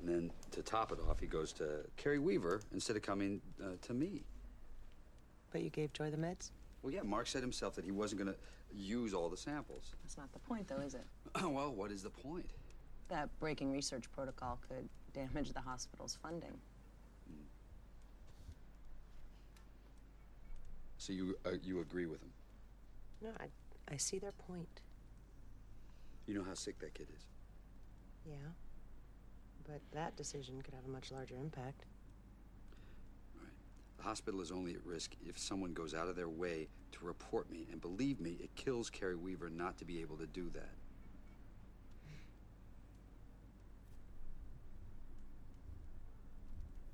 And 0.00 0.08
then 0.08 0.32
to 0.52 0.62
top 0.62 0.92
it 0.92 0.98
off, 1.08 1.20
he 1.20 1.26
goes 1.26 1.52
to 1.54 1.80
Kerry 1.96 2.18
Weaver 2.18 2.62
instead 2.72 2.96
of 2.96 3.02
coming 3.02 3.40
uh, 3.62 3.72
to 3.82 3.94
me. 3.94 4.24
But 5.50 5.62
you 5.62 5.70
gave 5.70 5.92
Joy 5.92 6.10
the 6.10 6.16
meds? 6.16 6.50
Well, 6.82 6.92
yeah, 6.92 7.02
Mark 7.02 7.26
said 7.26 7.42
himself 7.42 7.74
that 7.74 7.84
he 7.84 7.90
wasn't 7.90 8.22
going 8.22 8.32
to 8.32 8.38
use 8.72 9.12
all 9.12 9.28
the 9.28 9.36
samples. 9.36 9.94
That's 10.02 10.16
not 10.16 10.32
the 10.32 10.38
point, 10.38 10.68
though, 10.68 10.80
is 10.80 10.94
it? 10.94 11.04
well, 11.42 11.72
what 11.72 11.90
is 11.90 12.02
the 12.02 12.10
point? 12.10 12.50
That 13.08 13.28
breaking 13.40 13.72
research 13.72 14.04
protocol 14.12 14.58
could 14.68 14.88
damage 15.12 15.52
the 15.52 15.60
hospital's 15.60 16.16
funding. 16.22 16.58
So 20.98 21.12
you 21.12 21.36
uh, 21.46 21.50
you 21.62 21.80
agree 21.80 22.06
with 22.06 22.20
him? 22.20 22.30
No, 23.22 23.28
I, 23.38 23.46
I 23.92 23.96
see 23.96 24.18
their 24.18 24.32
point. 24.32 24.80
You 26.26 26.34
know 26.34 26.44
how 26.44 26.54
sick 26.54 26.78
that 26.80 26.94
kid 26.94 27.08
is. 27.16 27.24
Yeah. 28.26 28.34
But 29.64 29.80
that 29.92 30.16
decision 30.16 30.60
could 30.62 30.74
have 30.74 30.84
a 30.84 30.88
much 30.88 31.10
larger 31.12 31.36
impact. 31.36 31.86
Right. 33.40 33.50
The 33.96 34.02
hospital 34.02 34.40
is 34.40 34.50
only 34.50 34.74
at 34.74 34.84
risk 34.84 35.12
if 35.24 35.38
someone 35.38 35.72
goes 35.72 35.94
out 35.94 36.08
of 36.08 36.16
their 36.16 36.28
way 36.28 36.68
to 36.92 37.04
report 37.04 37.50
me. 37.50 37.68
And 37.70 37.80
believe 37.80 38.20
me, 38.20 38.38
it 38.40 38.54
kills 38.56 38.90
Kerry 38.90 39.16
Weaver 39.16 39.50
not 39.50 39.78
to 39.78 39.84
be 39.84 40.00
able 40.00 40.16
to 40.16 40.26
do 40.26 40.50
that. 40.54 40.74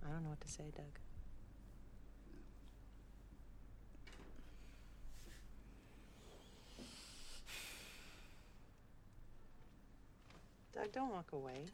I 0.04 0.10
don't 0.10 0.24
know 0.24 0.30
what 0.30 0.40
to 0.40 0.48
say, 0.48 0.64
Doug. 0.74 0.98
Doug, 10.74 10.92
don't 10.92 11.10
walk 11.10 11.32
away. 11.32 11.64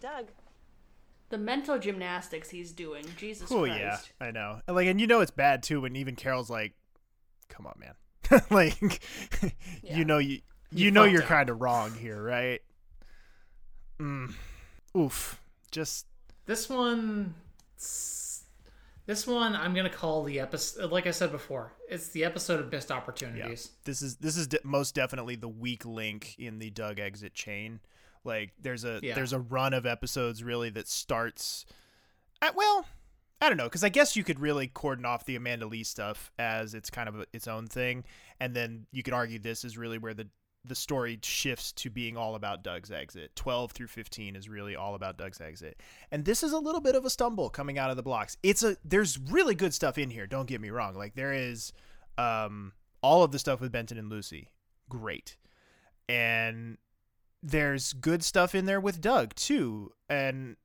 Doug. 0.00 0.26
The 1.28 1.38
mental 1.38 1.78
gymnastics 1.78 2.50
he's 2.50 2.70
doing, 2.70 3.04
Jesus 3.16 3.50
oh, 3.50 3.64
Christ. 3.64 4.12
yeah, 4.20 4.26
I 4.26 4.30
know. 4.30 4.60
Like, 4.68 4.86
and 4.86 5.00
you 5.00 5.08
know 5.08 5.20
it's 5.20 5.32
bad 5.32 5.64
too 5.64 5.80
when 5.80 5.96
even 5.96 6.14
Carol's 6.14 6.48
like, 6.48 6.74
"Come 7.48 7.66
on, 7.66 7.74
man," 7.80 8.42
like, 8.50 9.02
yeah. 9.82 9.96
you 9.96 10.04
know 10.04 10.18
you 10.18 10.40
you, 10.70 10.84
you 10.84 10.90
know 10.92 11.02
you're 11.02 11.22
kind 11.22 11.50
of 11.50 11.60
wrong 11.60 11.92
here, 11.94 12.22
right? 12.22 12.60
Mm. 13.98 14.34
Oof. 14.96 15.40
Just 15.72 16.06
this 16.46 16.68
one 16.68 17.34
this 19.06 19.26
one, 19.26 19.54
I'm 19.56 19.74
gonna 19.74 19.88
call 19.88 20.22
the 20.24 20.40
episode. 20.40 20.90
Like 20.90 21.06
I 21.06 21.10
said 21.12 21.30
before, 21.32 21.72
it's 21.88 22.08
the 22.08 22.24
episode 22.24 22.60
of 22.60 22.70
missed 22.70 22.90
yeah. 22.90 22.96
opportunities. 22.96 23.70
This 23.84 24.02
is 24.02 24.16
this 24.16 24.36
is 24.36 24.46
de- 24.46 24.58
most 24.64 24.94
definitely 24.94 25.36
the 25.36 25.48
weak 25.48 25.84
link 25.84 26.34
in 26.38 26.58
the 26.58 26.70
Doug 26.70 26.98
exit 26.98 27.34
chain. 27.34 27.80
Like, 28.24 28.52
there's 28.60 28.84
a 28.84 29.00
Yeah. 29.02 29.14
there's 29.14 29.32
a 29.32 29.38
run 29.38 29.72
of 29.72 29.86
episodes 29.86 30.42
really 30.42 30.70
that 30.70 30.88
starts. 30.88 31.64
At, 32.42 32.54
well, 32.54 32.86
I 33.40 33.48
don't 33.48 33.56
know, 33.56 33.64
because 33.64 33.84
I 33.84 33.88
guess 33.88 34.16
you 34.16 34.24
could 34.24 34.40
really 34.40 34.66
cordon 34.66 35.04
off 35.04 35.24
the 35.24 35.36
Amanda 35.36 35.66
Lee 35.66 35.84
stuff 35.84 36.32
as 36.38 36.74
it's 36.74 36.90
kind 36.90 37.08
of 37.08 37.20
a, 37.20 37.26
its 37.32 37.46
own 37.46 37.66
thing, 37.66 38.04
and 38.40 38.54
then 38.54 38.86
you 38.92 39.02
could 39.02 39.14
argue 39.14 39.38
this 39.38 39.64
is 39.64 39.78
really 39.78 39.98
where 39.98 40.14
the 40.14 40.28
the 40.68 40.74
story 40.74 41.18
shifts 41.22 41.72
to 41.72 41.90
being 41.90 42.16
all 42.16 42.34
about 42.34 42.62
Doug's 42.62 42.90
exit. 42.90 43.34
Twelve 43.36 43.72
through 43.72 43.86
fifteen 43.88 44.36
is 44.36 44.48
really 44.48 44.76
all 44.76 44.94
about 44.94 45.16
Doug's 45.18 45.40
exit, 45.40 45.80
and 46.10 46.24
this 46.24 46.42
is 46.42 46.52
a 46.52 46.58
little 46.58 46.80
bit 46.80 46.94
of 46.94 47.04
a 47.04 47.10
stumble 47.10 47.48
coming 47.50 47.78
out 47.78 47.90
of 47.90 47.96
the 47.96 48.02
blocks. 48.02 48.36
It's 48.42 48.62
a 48.62 48.76
there's 48.84 49.18
really 49.18 49.54
good 49.54 49.74
stuff 49.74 49.98
in 49.98 50.10
here. 50.10 50.26
Don't 50.26 50.46
get 50.48 50.60
me 50.60 50.70
wrong. 50.70 50.94
Like 50.94 51.14
there 51.14 51.32
is, 51.32 51.72
um, 52.18 52.72
all 53.02 53.22
of 53.22 53.32
the 53.32 53.38
stuff 53.38 53.60
with 53.60 53.72
Benton 53.72 53.98
and 53.98 54.08
Lucy, 54.10 54.50
great, 54.88 55.36
and 56.08 56.78
there's 57.42 57.92
good 57.92 58.24
stuff 58.24 58.54
in 58.54 58.66
there 58.66 58.80
with 58.80 59.00
Doug 59.00 59.34
too, 59.34 59.92
and 60.08 60.56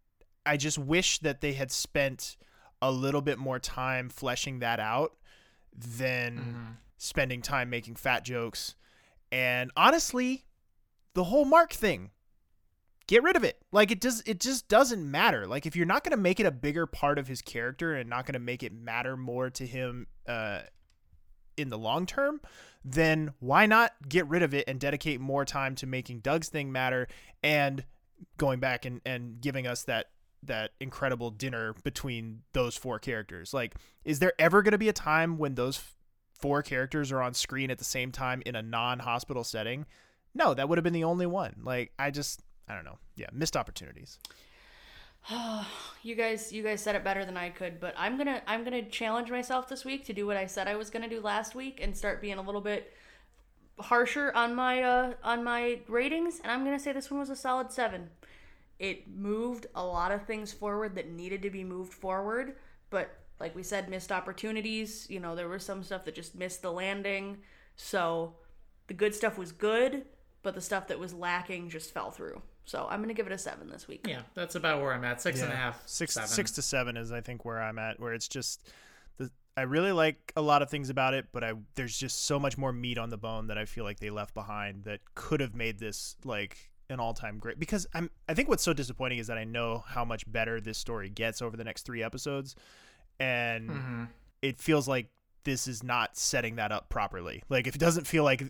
I 0.46 0.58
just 0.58 0.78
wish 0.78 1.20
that 1.20 1.42
they 1.42 1.54
had 1.54 1.72
spent 1.72 2.38
a 2.82 2.92
little 2.92 3.22
bit 3.22 3.38
more 3.38 3.60
time 3.60 4.10
fleshing 4.10 4.60
that 4.60 4.80
out 4.80 5.14
than 5.76 6.38
Mm-hmm. 6.38 6.72
spending 6.98 7.42
time 7.42 7.70
making 7.70 7.96
fat 7.96 8.26
jokes. 8.26 8.76
And 9.32 9.72
honestly, 9.76 10.46
the 11.14 11.26
whole 11.26 11.46
Mark 11.46 11.72
thing, 11.74 12.12
get 13.08 13.24
rid 13.24 13.36
of 13.36 13.44
it. 13.44 13.62
Like 13.72 13.92
it 13.92 14.00
does 14.00 14.24
it 14.26 14.40
just 14.40 14.68
doesn't 14.68 15.10
matter. 15.10 15.48
Like 15.48 15.66
if 15.66 15.76
you're 15.76 15.86
not 15.86 16.04
going 16.04 16.16
to 16.16 16.22
make 16.22 16.40
it 16.40 16.46
a 16.46 16.52
bigger 16.52 16.86
part 16.86 17.20
of 17.20 17.28
his 17.28 17.42
character 17.42 17.96
and 17.96 18.10
not 18.10 18.26
going 18.26 18.34
to 18.34 18.40
make 18.40 18.64
it 18.64 18.74
matter 18.74 19.18
more 19.18 19.50
to 19.52 19.66
him 19.66 20.08
uh 20.28 20.62
in 21.58 21.70
the 21.70 21.78
long 21.78 22.06
term, 22.06 22.42
then 22.84 23.34
why 23.40 23.66
not 23.66 23.94
get 24.08 24.28
rid 24.28 24.44
of 24.44 24.54
it 24.54 24.66
and 24.68 24.80
dedicate 24.80 25.20
more 25.20 25.46
time 25.46 25.76
to 25.76 25.86
making 25.86 26.20
Doug's 26.20 26.50
thing 26.50 26.72
matter 26.72 27.08
and 27.44 27.84
going 28.38 28.60
back 28.60 28.86
and, 28.86 29.02
and 29.06 29.42
giving 29.42 29.68
us 29.68 29.84
that 29.84 30.08
that 30.44 30.72
incredible 30.80 31.30
dinner 31.30 31.76
between 31.84 32.42
those 32.54 32.76
four 32.76 32.98
characters. 32.98 33.54
Like, 33.54 33.76
is 34.04 34.20
there 34.20 34.34
ever 34.40 34.64
going 34.64 34.72
to 34.72 34.80
be 34.80 34.90
a 34.90 34.94
time 34.94 35.38
when 35.38 35.54
those 35.54 35.84
four 36.42 36.62
characters 36.62 37.12
are 37.12 37.22
on 37.22 37.34
screen 37.34 37.72
at 37.72 37.78
the 37.78 37.84
same 37.84 38.12
time 38.12 38.42
in 38.46 38.56
a 38.56 38.62
non-hospital 38.62 39.44
setting? 39.44 39.86
No, 40.34 40.54
that 40.54 40.68
would 40.70 40.78
have 40.78 40.84
been 40.84 40.94
the 40.94 41.04
only 41.04 41.26
one. 41.26 41.62
Like, 41.64 41.92
I 42.00 42.12
just, 42.12 42.42
I 42.68 42.76
don't 42.76 42.86
know. 42.86 42.98
Yeah, 43.16 43.28
missed 43.32 43.58
opportunities. 43.58 44.20
you 46.04 46.16
guys 46.16 46.52
you 46.52 46.64
guys 46.64 46.82
said 46.82 46.96
it 46.96 47.04
better 47.04 47.26
than 47.26 47.38
I 47.38 47.50
could, 47.50 47.80
but 47.80 47.94
I'm 47.98 48.18
gonna 48.18 48.42
I'm 48.48 48.64
gonna 48.64 48.84
challenge 48.84 49.30
myself 49.30 49.68
this 49.68 49.86
week 49.86 50.06
to 50.06 50.14
do 50.14 50.26
what 50.26 50.38
I 50.38 50.48
said 50.48 50.68
I 50.68 50.76
was 50.76 50.90
gonna 50.90 51.10
do 51.10 51.22
last 51.22 51.54
week 51.56 51.80
and 51.82 51.96
start 51.96 52.22
being 52.22 52.38
a 52.38 52.42
little 52.42 52.62
bit 52.62 52.94
harsher 53.80 54.32
on 54.34 54.56
my 54.56 54.82
uh 54.82 55.14
on 55.24 55.44
my 55.44 55.80
ratings 55.88 56.40
and 56.42 56.52
I'm 56.52 56.64
gonna 56.64 56.80
say 56.80 56.92
this 56.92 57.12
one 57.12 57.20
was 57.20 57.30
a 57.30 57.36
solid 57.36 57.72
seven. 57.72 58.10
It 58.80 59.08
moved 59.08 59.68
a 59.76 59.86
lot 59.86 60.12
of 60.12 60.26
things 60.26 60.52
forward 60.52 60.96
that 60.96 61.08
needed 61.08 61.44
to 61.44 61.52
be 61.52 61.64
moved 61.64 61.94
forward, 61.94 62.56
but 62.90 63.21
like 63.42 63.56
we 63.56 63.64
said, 63.64 63.90
missed 63.90 64.12
opportunities. 64.12 65.08
You 65.10 65.20
know, 65.20 65.36
there 65.36 65.50
was 65.50 65.66
some 65.66 65.84
stuff 65.84 66.06
that 66.06 66.16
just 66.16 66.36
missed 66.36 66.62
the 66.62 66.72
landing. 66.72 67.40
So 67.76 68.36
the 68.88 68.94
good 68.94 69.14
stuff 69.14 69.38
was 69.38 69.52
good, 69.52 70.06
but 70.44 70.56
the 70.56 70.62
stuff 70.62 70.88
that 70.88 71.00
was 71.00 71.14
lacking 71.14 71.70
just 71.70 71.94
fell 71.94 72.12
through. 72.12 72.42
So 72.66 72.88
I'm 72.90 73.02
gonna 73.02 73.14
give 73.14 73.26
it 73.26 73.34
a 73.34 73.38
seven 73.38 73.70
this 73.70 73.88
week. 73.88 74.06
Yeah, 74.08 74.22
that's 74.36 74.56
about 74.56 74.82
where 74.82 74.94
I'm 74.94 75.04
at. 75.04 75.22
Six 75.22 75.42
and 75.42 75.52
a 75.52 75.56
half, 75.56 75.82
six 75.86 76.14
seven. 76.14 76.30
six 76.30 76.52
to 76.52 76.62
seven 76.62 76.96
is 76.96 77.12
I 77.12 77.22
think 77.22 77.44
where 77.44 77.62
I'm 77.62 77.80
at. 77.80 78.00
Where 78.00 78.14
it's 78.14 78.28
just 78.28 78.72
the 79.18 79.32
I 79.58 79.62
really 79.62 79.92
like 79.92 80.32
a 80.36 80.42
lot 80.42 80.62
of 80.62 80.70
things 80.70 80.90
about 80.90 81.14
it, 81.14 81.26
but 81.32 81.44
I 81.44 81.54
there's 81.76 81.98
just 81.98 82.26
so 82.26 82.40
much 82.40 82.58
more 82.58 82.72
meat 82.72 82.98
on 82.98 83.10
the 83.10 83.18
bone 83.18 83.48
that 83.48 83.58
I 83.58 83.66
feel 83.66 83.84
like 83.84 84.00
they 84.00 84.12
left 84.12 84.34
behind 84.34 84.84
that 84.84 85.02
could 85.16 85.42
have 85.42 85.56
made 85.56 85.80
this 85.80 86.16
like 86.24 86.72
an 86.90 87.00
all 87.00 87.14
time 87.14 87.40
great. 87.40 87.60
Because 87.60 87.88
I'm 87.94 88.12
I 88.30 88.34
think 88.36 88.48
what's 88.48 88.64
so 88.64 88.74
disappointing 88.74 89.18
is 89.18 89.28
that 89.28 89.38
I 89.38 89.44
know 89.44 89.84
how 89.88 90.06
much 90.06 90.32
better 90.32 90.62
this 90.62 90.78
story 90.78 91.10
gets 91.10 91.42
over 91.42 91.58
the 91.58 91.64
next 91.64 91.84
three 91.84 92.04
episodes, 92.04 92.56
and 93.20 93.70
Mhm. 93.70 94.08
it 94.42 94.60
feels 94.62 94.88
like 94.88 95.08
this 95.44 95.68
is 95.68 95.82
not 95.82 96.16
setting 96.16 96.58
that 96.58 96.72
up 96.72 96.88
properly. 96.90 97.42
Like 97.50 97.66
if 97.66 97.74
it 97.76 97.80
doesn't 97.80 98.06
feel 98.06 98.24
like 98.24 98.42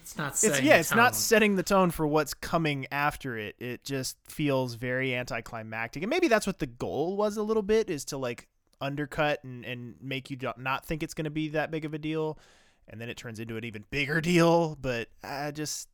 It's 0.00 0.16
not 0.16 0.30
it's 0.32 0.40
setting 0.40 0.64
yeah, 0.66 0.74
the 0.74 0.80
it's 0.80 0.94
not 0.94 1.12
tone. 1.12 1.20
setting 1.20 1.56
the 1.56 1.62
tone 1.62 1.90
for 1.90 2.06
what's 2.06 2.32
coming 2.32 2.86
after 2.90 3.36
it. 3.36 3.54
It 3.58 3.84
just 3.84 4.16
feels 4.26 4.74
very 4.74 5.14
anticlimactic, 5.14 6.02
and 6.02 6.08
maybe 6.10 6.26
that's 6.28 6.46
what 6.46 6.58
the 6.58 6.66
goal 6.66 7.16
was 7.16 7.36
a 7.36 7.42
little 7.42 7.62
bit 7.62 7.90
is 7.90 8.04
to 8.06 8.16
like 8.16 8.48
undercut 8.80 9.42
and 9.44 9.64
and 9.64 9.96
make 10.00 10.30
you 10.30 10.38
not 10.56 10.86
think 10.86 11.02
it's 11.02 11.12
going 11.12 11.24
to 11.26 11.30
be 11.30 11.48
that 11.50 11.70
big 11.70 11.84
of 11.84 11.92
a 11.92 11.98
deal, 11.98 12.38
and 12.86 12.98
then 13.00 13.10
it 13.10 13.16
turns 13.18 13.38
into 13.40 13.56
an 13.58 13.64
even 13.64 13.84
bigger 13.90 14.20
deal. 14.22 14.74
But 14.80 15.08
I 15.22 15.50
just, 15.50 15.88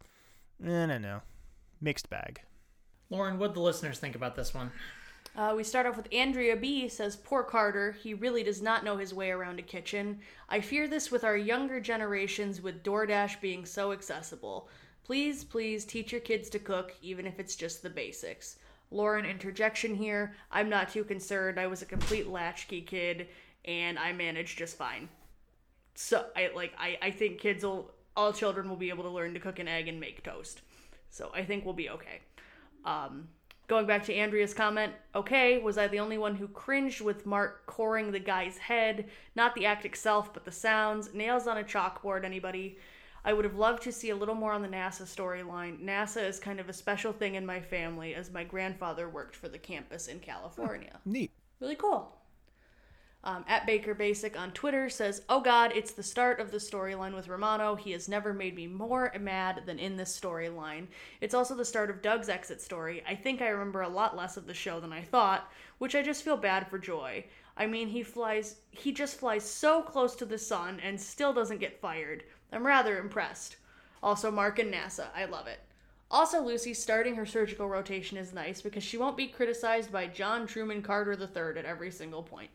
I 0.62 0.68
don't 0.68 1.02
know, 1.02 1.22
mixed 1.80 2.08
bag. 2.10 2.42
Lauren, 3.10 3.38
what 3.40 3.48
do 3.48 3.54
the 3.54 3.60
listeners 3.60 3.98
think 3.98 4.14
about 4.14 4.36
this 4.36 4.54
one? 4.54 4.70
Uh, 5.36 5.52
we 5.56 5.64
start 5.64 5.84
off 5.84 5.96
with 5.96 6.12
Andrea 6.12 6.54
B. 6.54 6.88
says, 6.88 7.16
Poor 7.16 7.42
Carter, 7.42 7.92
he 7.92 8.14
really 8.14 8.44
does 8.44 8.62
not 8.62 8.84
know 8.84 8.96
his 8.96 9.12
way 9.12 9.32
around 9.32 9.58
a 9.58 9.62
kitchen. 9.62 10.20
I 10.48 10.60
fear 10.60 10.86
this 10.86 11.10
with 11.10 11.24
our 11.24 11.36
younger 11.36 11.80
generations 11.80 12.62
with 12.62 12.84
DoorDash 12.84 13.40
being 13.40 13.66
so 13.66 13.90
accessible. 13.90 14.68
Please, 15.02 15.42
please 15.42 15.84
teach 15.84 16.12
your 16.12 16.20
kids 16.20 16.48
to 16.50 16.60
cook, 16.60 16.94
even 17.02 17.26
if 17.26 17.40
it's 17.40 17.56
just 17.56 17.82
the 17.82 17.90
basics. 17.90 18.58
Lauren, 18.92 19.24
interjection 19.24 19.94
here. 19.94 20.36
I'm 20.52 20.68
not 20.68 20.90
too 20.90 21.02
concerned. 21.02 21.58
I 21.58 21.66
was 21.66 21.82
a 21.82 21.86
complete 21.86 22.28
latchkey 22.28 22.82
kid, 22.82 23.26
and 23.64 23.98
I 23.98 24.12
managed 24.12 24.56
just 24.56 24.78
fine. 24.78 25.08
So 25.96 26.26
I 26.36 26.50
like 26.54 26.72
I, 26.78 26.96
I 27.02 27.10
think 27.10 27.38
kids 27.38 27.64
will 27.64 27.90
all 28.16 28.32
children 28.32 28.68
will 28.68 28.76
be 28.76 28.88
able 28.88 29.04
to 29.04 29.10
learn 29.10 29.34
to 29.34 29.40
cook 29.40 29.58
an 29.58 29.68
egg 29.68 29.88
and 29.88 29.98
make 29.98 30.22
toast. 30.22 30.60
So 31.10 31.30
I 31.34 31.44
think 31.44 31.64
we'll 31.64 31.74
be 31.74 31.90
okay. 31.90 32.20
Um, 32.84 33.28
going 33.66 33.86
back 33.86 34.04
to 34.04 34.14
Andrea's 34.14 34.54
comment, 34.54 34.92
okay, 35.14 35.58
was 35.58 35.78
I 35.78 35.88
the 35.88 36.00
only 36.00 36.18
one 36.18 36.34
who 36.34 36.48
cringed 36.48 37.00
with 37.00 37.26
Mark 37.26 37.66
coring 37.66 38.10
the 38.10 38.18
guy's 38.18 38.58
head? 38.58 39.08
Not 39.34 39.54
the 39.54 39.66
act 39.66 39.84
itself, 39.84 40.34
but 40.34 40.44
the 40.44 40.52
sounds. 40.52 41.14
Nails 41.14 41.46
on 41.46 41.58
a 41.58 41.64
chalkboard, 41.64 42.24
anybody? 42.24 42.78
I 43.24 43.32
would 43.32 43.46
have 43.46 43.56
loved 43.56 43.82
to 43.84 43.92
see 43.92 44.10
a 44.10 44.16
little 44.16 44.34
more 44.34 44.52
on 44.52 44.60
the 44.60 44.68
NASA 44.68 45.02
storyline. 45.02 45.82
NASA 45.82 46.28
is 46.28 46.38
kind 46.38 46.60
of 46.60 46.68
a 46.68 46.74
special 46.74 47.12
thing 47.12 47.36
in 47.36 47.46
my 47.46 47.60
family, 47.60 48.14
as 48.14 48.30
my 48.30 48.44
grandfather 48.44 49.08
worked 49.08 49.34
for 49.34 49.48
the 49.48 49.58
campus 49.58 50.08
in 50.08 50.20
California. 50.20 51.00
Neat. 51.06 51.30
Really 51.60 51.76
cool. 51.76 52.14
Um, 53.26 53.42
at 53.48 53.64
Baker 53.64 53.94
Basic 53.94 54.38
on 54.38 54.52
Twitter 54.52 54.90
says, 54.90 55.22
"Oh 55.30 55.40
God, 55.40 55.72
it's 55.74 55.92
the 55.92 56.02
start 56.02 56.40
of 56.40 56.50
the 56.50 56.58
storyline 56.58 57.14
with 57.14 57.26
Romano. 57.26 57.74
He 57.74 57.92
has 57.92 58.06
never 58.06 58.34
made 58.34 58.54
me 58.54 58.66
more 58.66 59.10
mad 59.18 59.62
than 59.64 59.78
in 59.78 59.96
this 59.96 60.18
storyline. 60.18 60.88
It's 61.22 61.32
also 61.32 61.54
the 61.54 61.64
start 61.64 61.88
of 61.88 62.02
Doug's 62.02 62.28
exit 62.28 62.60
story. 62.60 63.02
I 63.08 63.14
think 63.14 63.40
I 63.40 63.48
remember 63.48 63.80
a 63.80 63.88
lot 63.88 64.14
less 64.14 64.36
of 64.36 64.46
the 64.46 64.52
show 64.52 64.78
than 64.78 64.92
I 64.92 65.00
thought, 65.00 65.50
which 65.78 65.94
I 65.94 66.02
just 66.02 66.22
feel 66.22 66.36
bad 66.36 66.68
for 66.68 66.78
Joy. 66.78 67.24
I 67.56 67.66
mean, 67.66 67.88
he 67.88 68.02
flies, 68.02 68.56
he 68.70 68.92
just 68.92 69.18
flies 69.18 69.42
so 69.42 69.80
close 69.80 70.14
to 70.16 70.26
the 70.26 70.36
sun 70.36 70.78
and 70.80 71.00
still 71.00 71.32
doesn't 71.32 71.60
get 71.60 71.80
fired. 71.80 72.24
I'm 72.52 72.66
rather 72.66 72.98
impressed. 72.98 73.56
Also, 74.02 74.30
Mark 74.30 74.58
and 74.58 74.70
NASA, 74.70 75.06
I 75.16 75.24
love 75.24 75.46
it." 75.46 75.60
Also, 76.10 76.42
Lucy 76.42 76.74
starting 76.74 77.14
her 77.14 77.24
surgical 77.24 77.70
rotation 77.70 78.18
is 78.18 78.34
nice 78.34 78.60
because 78.60 78.82
she 78.82 78.98
won't 78.98 79.16
be 79.16 79.28
criticized 79.28 79.90
by 79.90 80.08
John 80.08 80.46
Truman 80.46 80.82
Carter 80.82 81.14
III 81.14 81.58
at 81.58 81.64
every 81.64 81.90
single 81.90 82.22
point. 82.22 82.50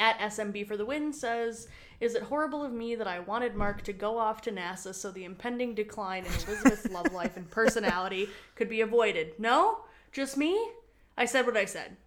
At 0.00 0.18
SMB 0.18 0.66
for 0.66 0.78
the 0.78 0.86
win 0.86 1.12
says, 1.12 1.68
Is 2.00 2.14
it 2.14 2.22
horrible 2.22 2.64
of 2.64 2.72
me 2.72 2.94
that 2.94 3.06
I 3.06 3.20
wanted 3.20 3.54
Mark 3.54 3.82
to 3.82 3.92
go 3.92 4.16
off 4.16 4.40
to 4.42 4.50
NASA 4.50 4.94
so 4.94 5.10
the 5.10 5.26
impending 5.26 5.74
decline 5.74 6.24
in 6.24 6.32
Elizabeth's 6.32 6.88
love 6.90 7.12
life 7.12 7.36
and 7.36 7.50
personality 7.50 8.30
could 8.54 8.70
be 8.70 8.80
avoided? 8.80 9.38
No? 9.38 9.80
Just 10.10 10.38
me? 10.38 10.58
I 11.18 11.26
said 11.26 11.44
what 11.44 11.56
I 11.58 11.66
said. 11.66 11.98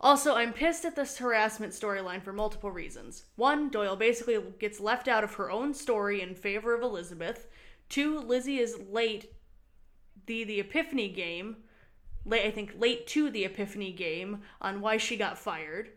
Also, 0.00 0.34
I'm 0.34 0.54
pissed 0.54 0.86
at 0.86 0.96
this 0.96 1.18
harassment 1.18 1.74
storyline 1.74 2.22
for 2.22 2.32
multiple 2.32 2.70
reasons. 2.70 3.24
One, 3.36 3.68
Doyle 3.68 3.96
basically 3.96 4.38
gets 4.58 4.80
left 4.80 5.06
out 5.06 5.22
of 5.22 5.34
her 5.34 5.50
own 5.50 5.74
story 5.74 6.22
in 6.22 6.34
favor 6.34 6.74
of 6.74 6.80
Elizabeth. 6.80 7.48
Two, 7.90 8.18
Lizzie 8.18 8.60
is 8.60 8.78
late 8.90 9.34
the 10.24 10.42
the 10.44 10.60
Epiphany 10.60 11.10
game, 11.10 11.56
late 12.24 12.46
I 12.46 12.50
think 12.50 12.76
late 12.78 13.06
to 13.08 13.28
the 13.28 13.44
Epiphany 13.44 13.92
game 13.92 14.40
on 14.58 14.80
why 14.80 14.96
she 14.96 15.18
got 15.18 15.38
fired. 15.38 15.90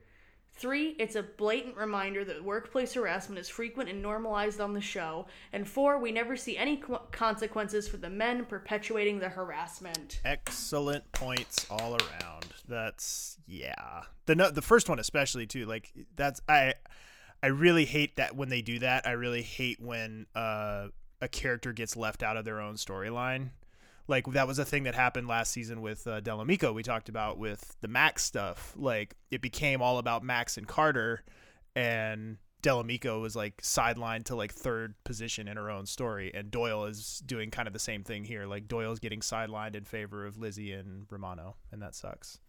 Three, 0.59 0.89
it's 0.99 1.15
a 1.15 1.23
blatant 1.23 1.77
reminder 1.77 2.25
that 2.25 2.43
workplace 2.43 2.93
harassment 2.93 3.39
is 3.39 3.47
frequent 3.47 3.89
and 3.89 4.01
normalized 4.01 4.59
on 4.59 4.73
the 4.73 4.81
show. 4.81 5.27
And 5.53 5.65
four, 5.65 5.99
we 5.99 6.11
never 6.11 6.35
see 6.35 6.57
any 6.57 6.75
co- 6.77 7.01
consequences 7.13 7.87
for 7.87 7.95
the 7.95 8.09
men 8.09 8.43
perpetuating 8.43 9.19
the 9.19 9.29
harassment. 9.29 10.19
Excellent 10.25 11.09
points 11.13 11.65
all 11.69 11.93
around. 11.93 12.47
That's 12.67 13.37
yeah. 13.47 14.03
The 14.25 14.35
no- 14.35 14.51
the 14.51 14.61
first 14.61 14.89
one 14.89 14.99
especially 14.99 15.47
too. 15.47 15.65
Like 15.65 15.93
that's 16.17 16.41
I 16.49 16.73
I 17.41 17.47
really 17.47 17.85
hate 17.85 18.17
that 18.17 18.35
when 18.35 18.49
they 18.49 18.61
do 18.61 18.79
that. 18.79 19.07
I 19.07 19.11
really 19.11 19.43
hate 19.43 19.79
when 19.79 20.27
uh, 20.35 20.87
a 21.21 21.27
character 21.29 21.71
gets 21.71 21.95
left 21.95 22.21
out 22.21 22.35
of 22.35 22.43
their 22.43 22.59
own 22.59 22.75
storyline. 22.75 23.51
Like 24.09 24.25
that 24.33 24.47
was 24.47 24.57
a 24.57 24.65
thing 24.65 24.83
that 24.83 24.95
happened 24.95 25.27
last 25.27 25.51
season 25.51 25.81
with 25.81 26.07
uh, 26.07 26.19
Del 26.19 26.41
Amico. 26.41 26.73
We 26.73 26.81
talked 26.81 27.09
about 27.09 27.37
with 27.37 27.77
the 27.81 27.87
Max 27.87 28.23
stuff. 28.23 28.73
Like 28.75 29.15
it 29.29 29.39
became 29.39 29.83
all 29.83 29.99
about 29.99 30.23
Max 30.23 30.57
and 30.57 30.67
Carter, 30.67 31.23
and 31.75 32.37
Del 32.63 32.79
Amico 32.79 33.21
was 33.21 33.35
like 33.35 33.61
sidelined 33.61 34.25
to 34.25 34.35
like 34.35 34.51
third 34.51 34.95
position 35.03 35.47
in 35.47 35.57
her 35.57 35.69
own 35.69 35.85
story, 35.85 36.31
and 36.33 36.49
Doyle 36.49 36.85
is 36.85 37.21
doing 37.23 37.51
kind 37.51 37.67
of 37.67 37.73
the 37.73 37.79
same 37.79 38.03
thing 38.03 38.23
here. 38.23 38.47
Like 38.47 38.67
Doyle's 38.67 38.99
getting 38.99 39.19
sidelined 39.19 39.75
in 39.75 39.85
favor 39.85 40.25
of 40.25 40.39
Lizzie 40.39 40.73
and 40.73 41.05
Romano, 41.11 41.57
and 41.71 41.79
that 41.83 41.93
sucks. 41.93 42.39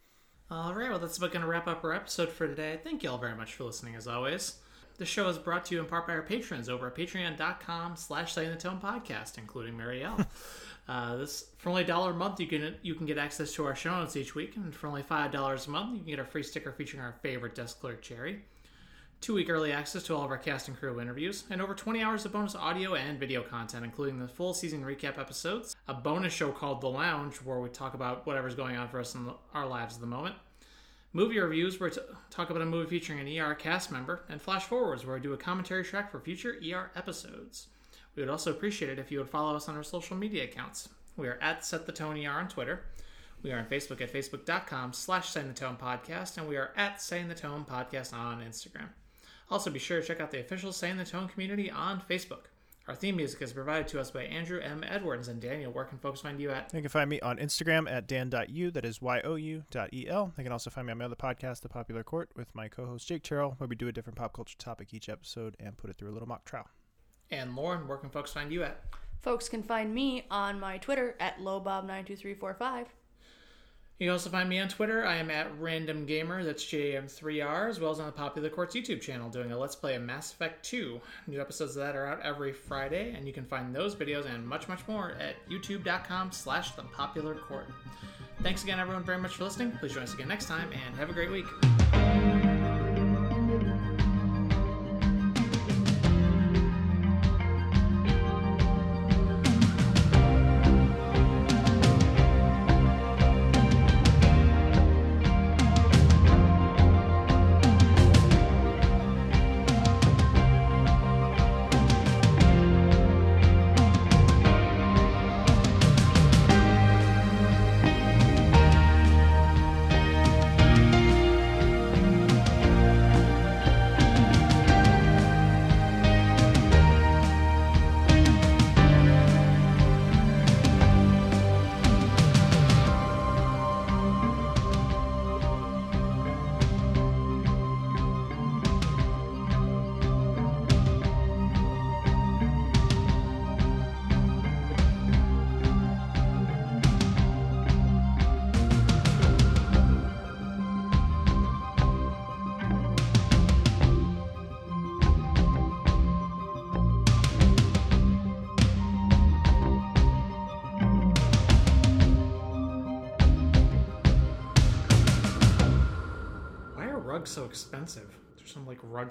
All 0.51 0.75
right, 0.75 0.89
well, 0.89 0.99
that's 0.99 1.19
about 1.19 1.31
going 1.31 1.43
to 1.43 1.49
wrap 1.49 1.69
up 1.69 1.85
our 1.85 1.93
episode 1.93 2.31
for 2.31 2.49
today. 2.49 2.81
Thank 2.83 3.05
you 3.05 3.11
all 3.11 3.19
very 3.19 3.37
much 3.37 3.55
for 3.55 3.65
listening, 3.65 3.95
as 3.95 4.09
always. 4.09 4.57
The 4.97 5.07
show 5.07 5.29
is 5.29 5.39
brought 5.39 5.67
to 5.67 5.75
you 5.75 5.81
in 5.81 5.87
part 5.87 6.07
by 6.07 6.15
our 6.15 6.23
patrons 6.23 6.69
over 6.69 6.89
at 6.89 6.97
patreon.com 6.97 7.97
slash 7.97 8.35
Setting 8.35 8.51
the 8.51 8.57
Tone 8.57 8.81
podcast, 8.83 9.39
including 9.39 9.75
Marielle. 9.75 10.27
uh, 10.91 11.15
this 11.15 11.47
For 11.59 11.69
only 11.69 11.83
a 11.83 11.87
dollar 11.87 12.11
a 12.11 12.15
month, 12.15 12.41
you 12.41 12.49
can 12.49 12.75
you 12.83 12.97
can 12.97 13.07
get 13.07 13.17
access 13.17 13.53
to 13.55 13.65
our 13.65 13.77
show 13.77 13.97
notes 13.97 14.17
each 14.17 14.35
week, 14.35 14.57
and 14.57 14.75
for 14.75 14.89
only 14.89 15.05
$5 15.05 15.67
a 15.67 15.71
month, 15.71 15.93
you 15.93 15.99
can 15.99 16.09
get 16.09 16.19
a 16.19 16.25
free 16.25 16.43
sticker 16.43 16.73
featuring 16.73 17.01
our 17.01 17.15
favorite 17.23 17.55
desk 17.55 17.81
clerk, 17.81 18.03
Jerry. 18.03 18.43
Two 19.21 19.35
week 19.35 19.49
early 19.49 19.71
access 19.71 20.03
to 20.05 20.17
all 20.17 20.25
of 20.25 20.33
our 20.33 20.39
cast 20.39 20.67
and 20.67 20.77
crew 20.77 21.01
interviews, 21.01 21.45
and 21.49 21.63
over 21.63 21.75
20 21.75 22.03
hours 22.03 22.25
of 22.25 22.33
bonus 22.33 22.57
audio 22.57 22.97
and 22.97 23.21
video 23.21 23.41
content, 23.41 23.85
including 23.85 24.19
the 24.19 24.27
full 24.27 24.53
season 24.53 24.83
recap 24.83 25.17
episodes, 25.17 25.77
a 25.87 25.95
bonus 25.95 26.33
show 26.33 26.51
called 26.51 26.81
The 26.81 26.89
Lounge, 26.89 27.37
where 27.37 27.61
we 27.61 27.69
talk 27.69 27.95
about 27.95 28.27
whatever's 28.27 28.57
going 28.57 28.77
on 28.77 28.89
for 28.89 28.99
us 28.99 29.15
in 29.15 29.31
our 29.55 29.69
lives 29.69 29.95
at 29.95 30.01
the 30.01 30.09
moment, 30.09 30.35
movie 31.13 31.39
reviews, 31.39 31.79
where 31.79 31.91
we 31.91 31.97
talk 32.31 32.51
about 32.51 32.63
a 32.63 32.67
movie 32.67 32.91
featuring 32.91 33.21
an 33.21 33.39
ER 33.39 33.55
cast 33.55 33.93
member, 33.93 34.25
and 34.29 34.43
flash 34.43 34.65
forwards, 34.65 35.07
where 35.07 35.15
we 35.15 35.23
do 35.23 35.35
a 35.35 35.37
commentary 35.37 35.85
track 35.85 36.11
for 36.11 36.19
future 36.19 36.57
ER 36.69 36.91
episodes. 36.97 37.69
We 38.21 38.27
would 38.27 38.33
also 38.33 38.51
appreciate 38.51 38.91
it 38.91 38.99
if 38.99 39.11
you 39.11 39.17
would 39.17 39.31
follow 39.31 39.57
us 39.57 39.67
on 39.67 39.79
our 39.79 39.83
social 39.83 40.15
media 40.15 40.45
accounts. 40.45 40.91
We 41.17 41.27
are 41.27 41.39
at 41.41 41.65
Set 41.65 41.87
the 41.87 41.93
Tone 41.93 42.23
ER 42.23 42.31
on 42.31 42.49
Twitter. 42.49 42.83
We 43.43 43.51
are 43.51 43.59
on 43.59 43.65
Facebook 43.65 44.03
at 44.03 44.13
facebook.com 44.13 44.93
slash 44.93 45.31
Setting 45.31 45.49
the 45.49 45.59
Tone 45.59 45.79
Podcast, 45.81 46.37
and 46.37 46.47
we 46.47 46.59
are 46.59 46.71
at 46.77 47.01
Setting 47.01 47.29
the 47.29 47.35
Tone 47.35 47.65
Podcast 47.65 48.13
on 48.13 48.43
Instagram. 48.43 48.91
Also, 49.51 49.71
be 49.71 49.79
sure 49.79 50.03
to 50.03 50.07
check 50.07 50.21
out 50.21 50.33
the 50.33 50.41
official 50.41 50.71
Setting 50.71 50.99
the 50.99 51.07
Tone 51.07 51.29
community 51.29 51.71
on 51.71 52.03
Facebook. 52.11 52.51
Our 52.89 52.95
theme 52.95 53.17
music 53.17 53.41
is 53.41 53.55
provided 53.55 53.89
to 53.89 54.01
us 54.01 54.11
by 54.11 54.25
Andrew 54.25 54.61
M. 54.61 54.85
Edwards. 54.87 55.29
And 55.29 55.41
Daniel, 55.41 55.73
where 55.73 55.87
can 55.87 55.97
folks 55.97 56.21
find 56.21 56.39
you 56.39 56.51
at? 56.51 56.75
You 56.75 56.83
can 56.83 56.91
find 56.91 57.09
me 57.09 57.21
on 57.21 57.39
Instagram 57.39 57.91
at 57.91 58.07
dan.u, 58.07 58.71
that 58.73 58.85
is 58.85 59.01
Y-O-U 59.01 59.63
dot 59.71 59.95
E-L. 59.95 60.35
They 60.37 60.43
can 60.43 60.53
also 60.53 60.69
find 60.69 60.87
me 60.87 60.91
on 60.91 60.99
my 60.99 61.07
other 61.07 61.17
podcast, 61.17 61.63
The 61.63 61.71
Popular 61.71 62.05
Court, 62.05 62.29
with 62.37 62.55
my 62.55 62.69
co-host 62.69 63.09
Jake 63.09 63.23
Terrell, 63.23 63.55
where 63.57 63.67
we 63.67 63.77
do 63.77 63.89
a 63.89 63.93
different 63.93 64.19
pop 64.19 64.35
culture 64.35 64.59
topic 64.59 64.93
each 64.93 65.09
episode 65.09 65.57
and 65.59 65.79
put 65.79 65.89
it 65.89 65.97
through 65.97 66.11
a 66.11 66.13
little 66.13 66.29
mock 66.29 66.45
trial. 66.45 66.69
And 67.31 67.55
Lauren, 67.55 67.87
where 67.87 67.99
can 67.99 68.11
folks 68.11 68.33
find 68.33 68.53
you 68.53 68.63
at? 68.63 68.81
Folks 69.23 69.49
can 69.49 69.63
find 69.63 69.95
me 69.95 70.27
on 70.31 70.59
my 70.59 70.79
Twitter 70.79 71.15
at 71.21 71.39
lowbob92345. 71.39 72.87
You 73.99 74.07
can 74.07 74.13
also 74.13 74.31
find 74.31 74.49
me 74.49 74.59
on 74.59 74.69
Twitter. 74.69 75.05
I 75.05 75.17
am 75.17 75.31
at 75.31 75.47
Random 75.61 76.07
Gamer, 76.07 76.43
that's 76.43 76.65
JM3R, 76.65 77.69
as 77.69 77.79
well 77.79 77.91
as 77.91 78.01
on 78.01 78.07
the 78.07 78.13
Popular 78.13 78.49
Courts 78.49 78.75
YouTube 78.75 79.03
channel, 79.03 79.29
doing 79.29 79.53
a 79.53 79.59
Let's 79.59 79.77
Play 79.77 79.95
of 79.95 80.01
Mass 80.01 80.33
Effect 80.33 80.65
2. 80.65 80.99
New 81.27 81.39
episodes 81.39 81.77
of 81.77 81.83
that 81.83 81.95
are 81.95 82.07
out 82.07 82.23
every 82.23 82.55
Friday, 82.55 83.13
and 83.15 83.27
you 83.27 83.35
can 83.35 83.45
find 83.45 83.75
those 83.75 83.95
videos 83.95 84.25
and 84.25 84.47
much, 84.49 84.69
much 84.69 84.81
more 84.89 85.13
at 85.21 85.37
youtube.com 85.51 86.33
slash 86.33 86.71
the 86.71 86.83
popular 86.83 87.35
court. 87.35 87.69
Thanks 88.43 88.65
again, 88.65 88.81
everyone, 88.81 89.05
very 89.05 89.19
much 89.19 89.35
for 89.35 89.45
listening. 89.45 89.71
Please 89.73 89.93
join 89.93 90.05
us 90.05 90.15
again 90.15 90.29
next 90.29 90.47
time, 90.47 90.71
and 90.73 90.97
have 90.97 91.11
a 91.11 91.13
great 91.13 91.31
week. 91.31 91.45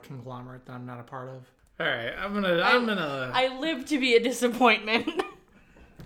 Some 0.05 0.17
conglomerate 0.17 0.65
that 0.65 0.73
I'm 0.73 0.85
not 0.85 0.99
a 0.99 1.03
part 1.03 1.29
of. 1.29 1.45
All 1.79 1.87
right, 1.87 2.13
I'm 2.19 2.33
gonna. 2.33 2.61
I'm 2.61 2.85
gonna. 2.85 3.31
I 3.33 3.57
live 3.59 3.85
to 3.87 3.99
be 3.99 4.15
a 4.15 4.19
disappointment. 4.19 5.05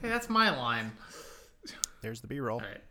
Hey, 0.01 0.09
that's 0.09 0.29
my 0.29 0.55
line. 0.55 0.91
There's 2.01 2.21
the 2.21 2.27
B-roll. 2.27 2.59
All 2.59 2.65
right. 2.65 2.81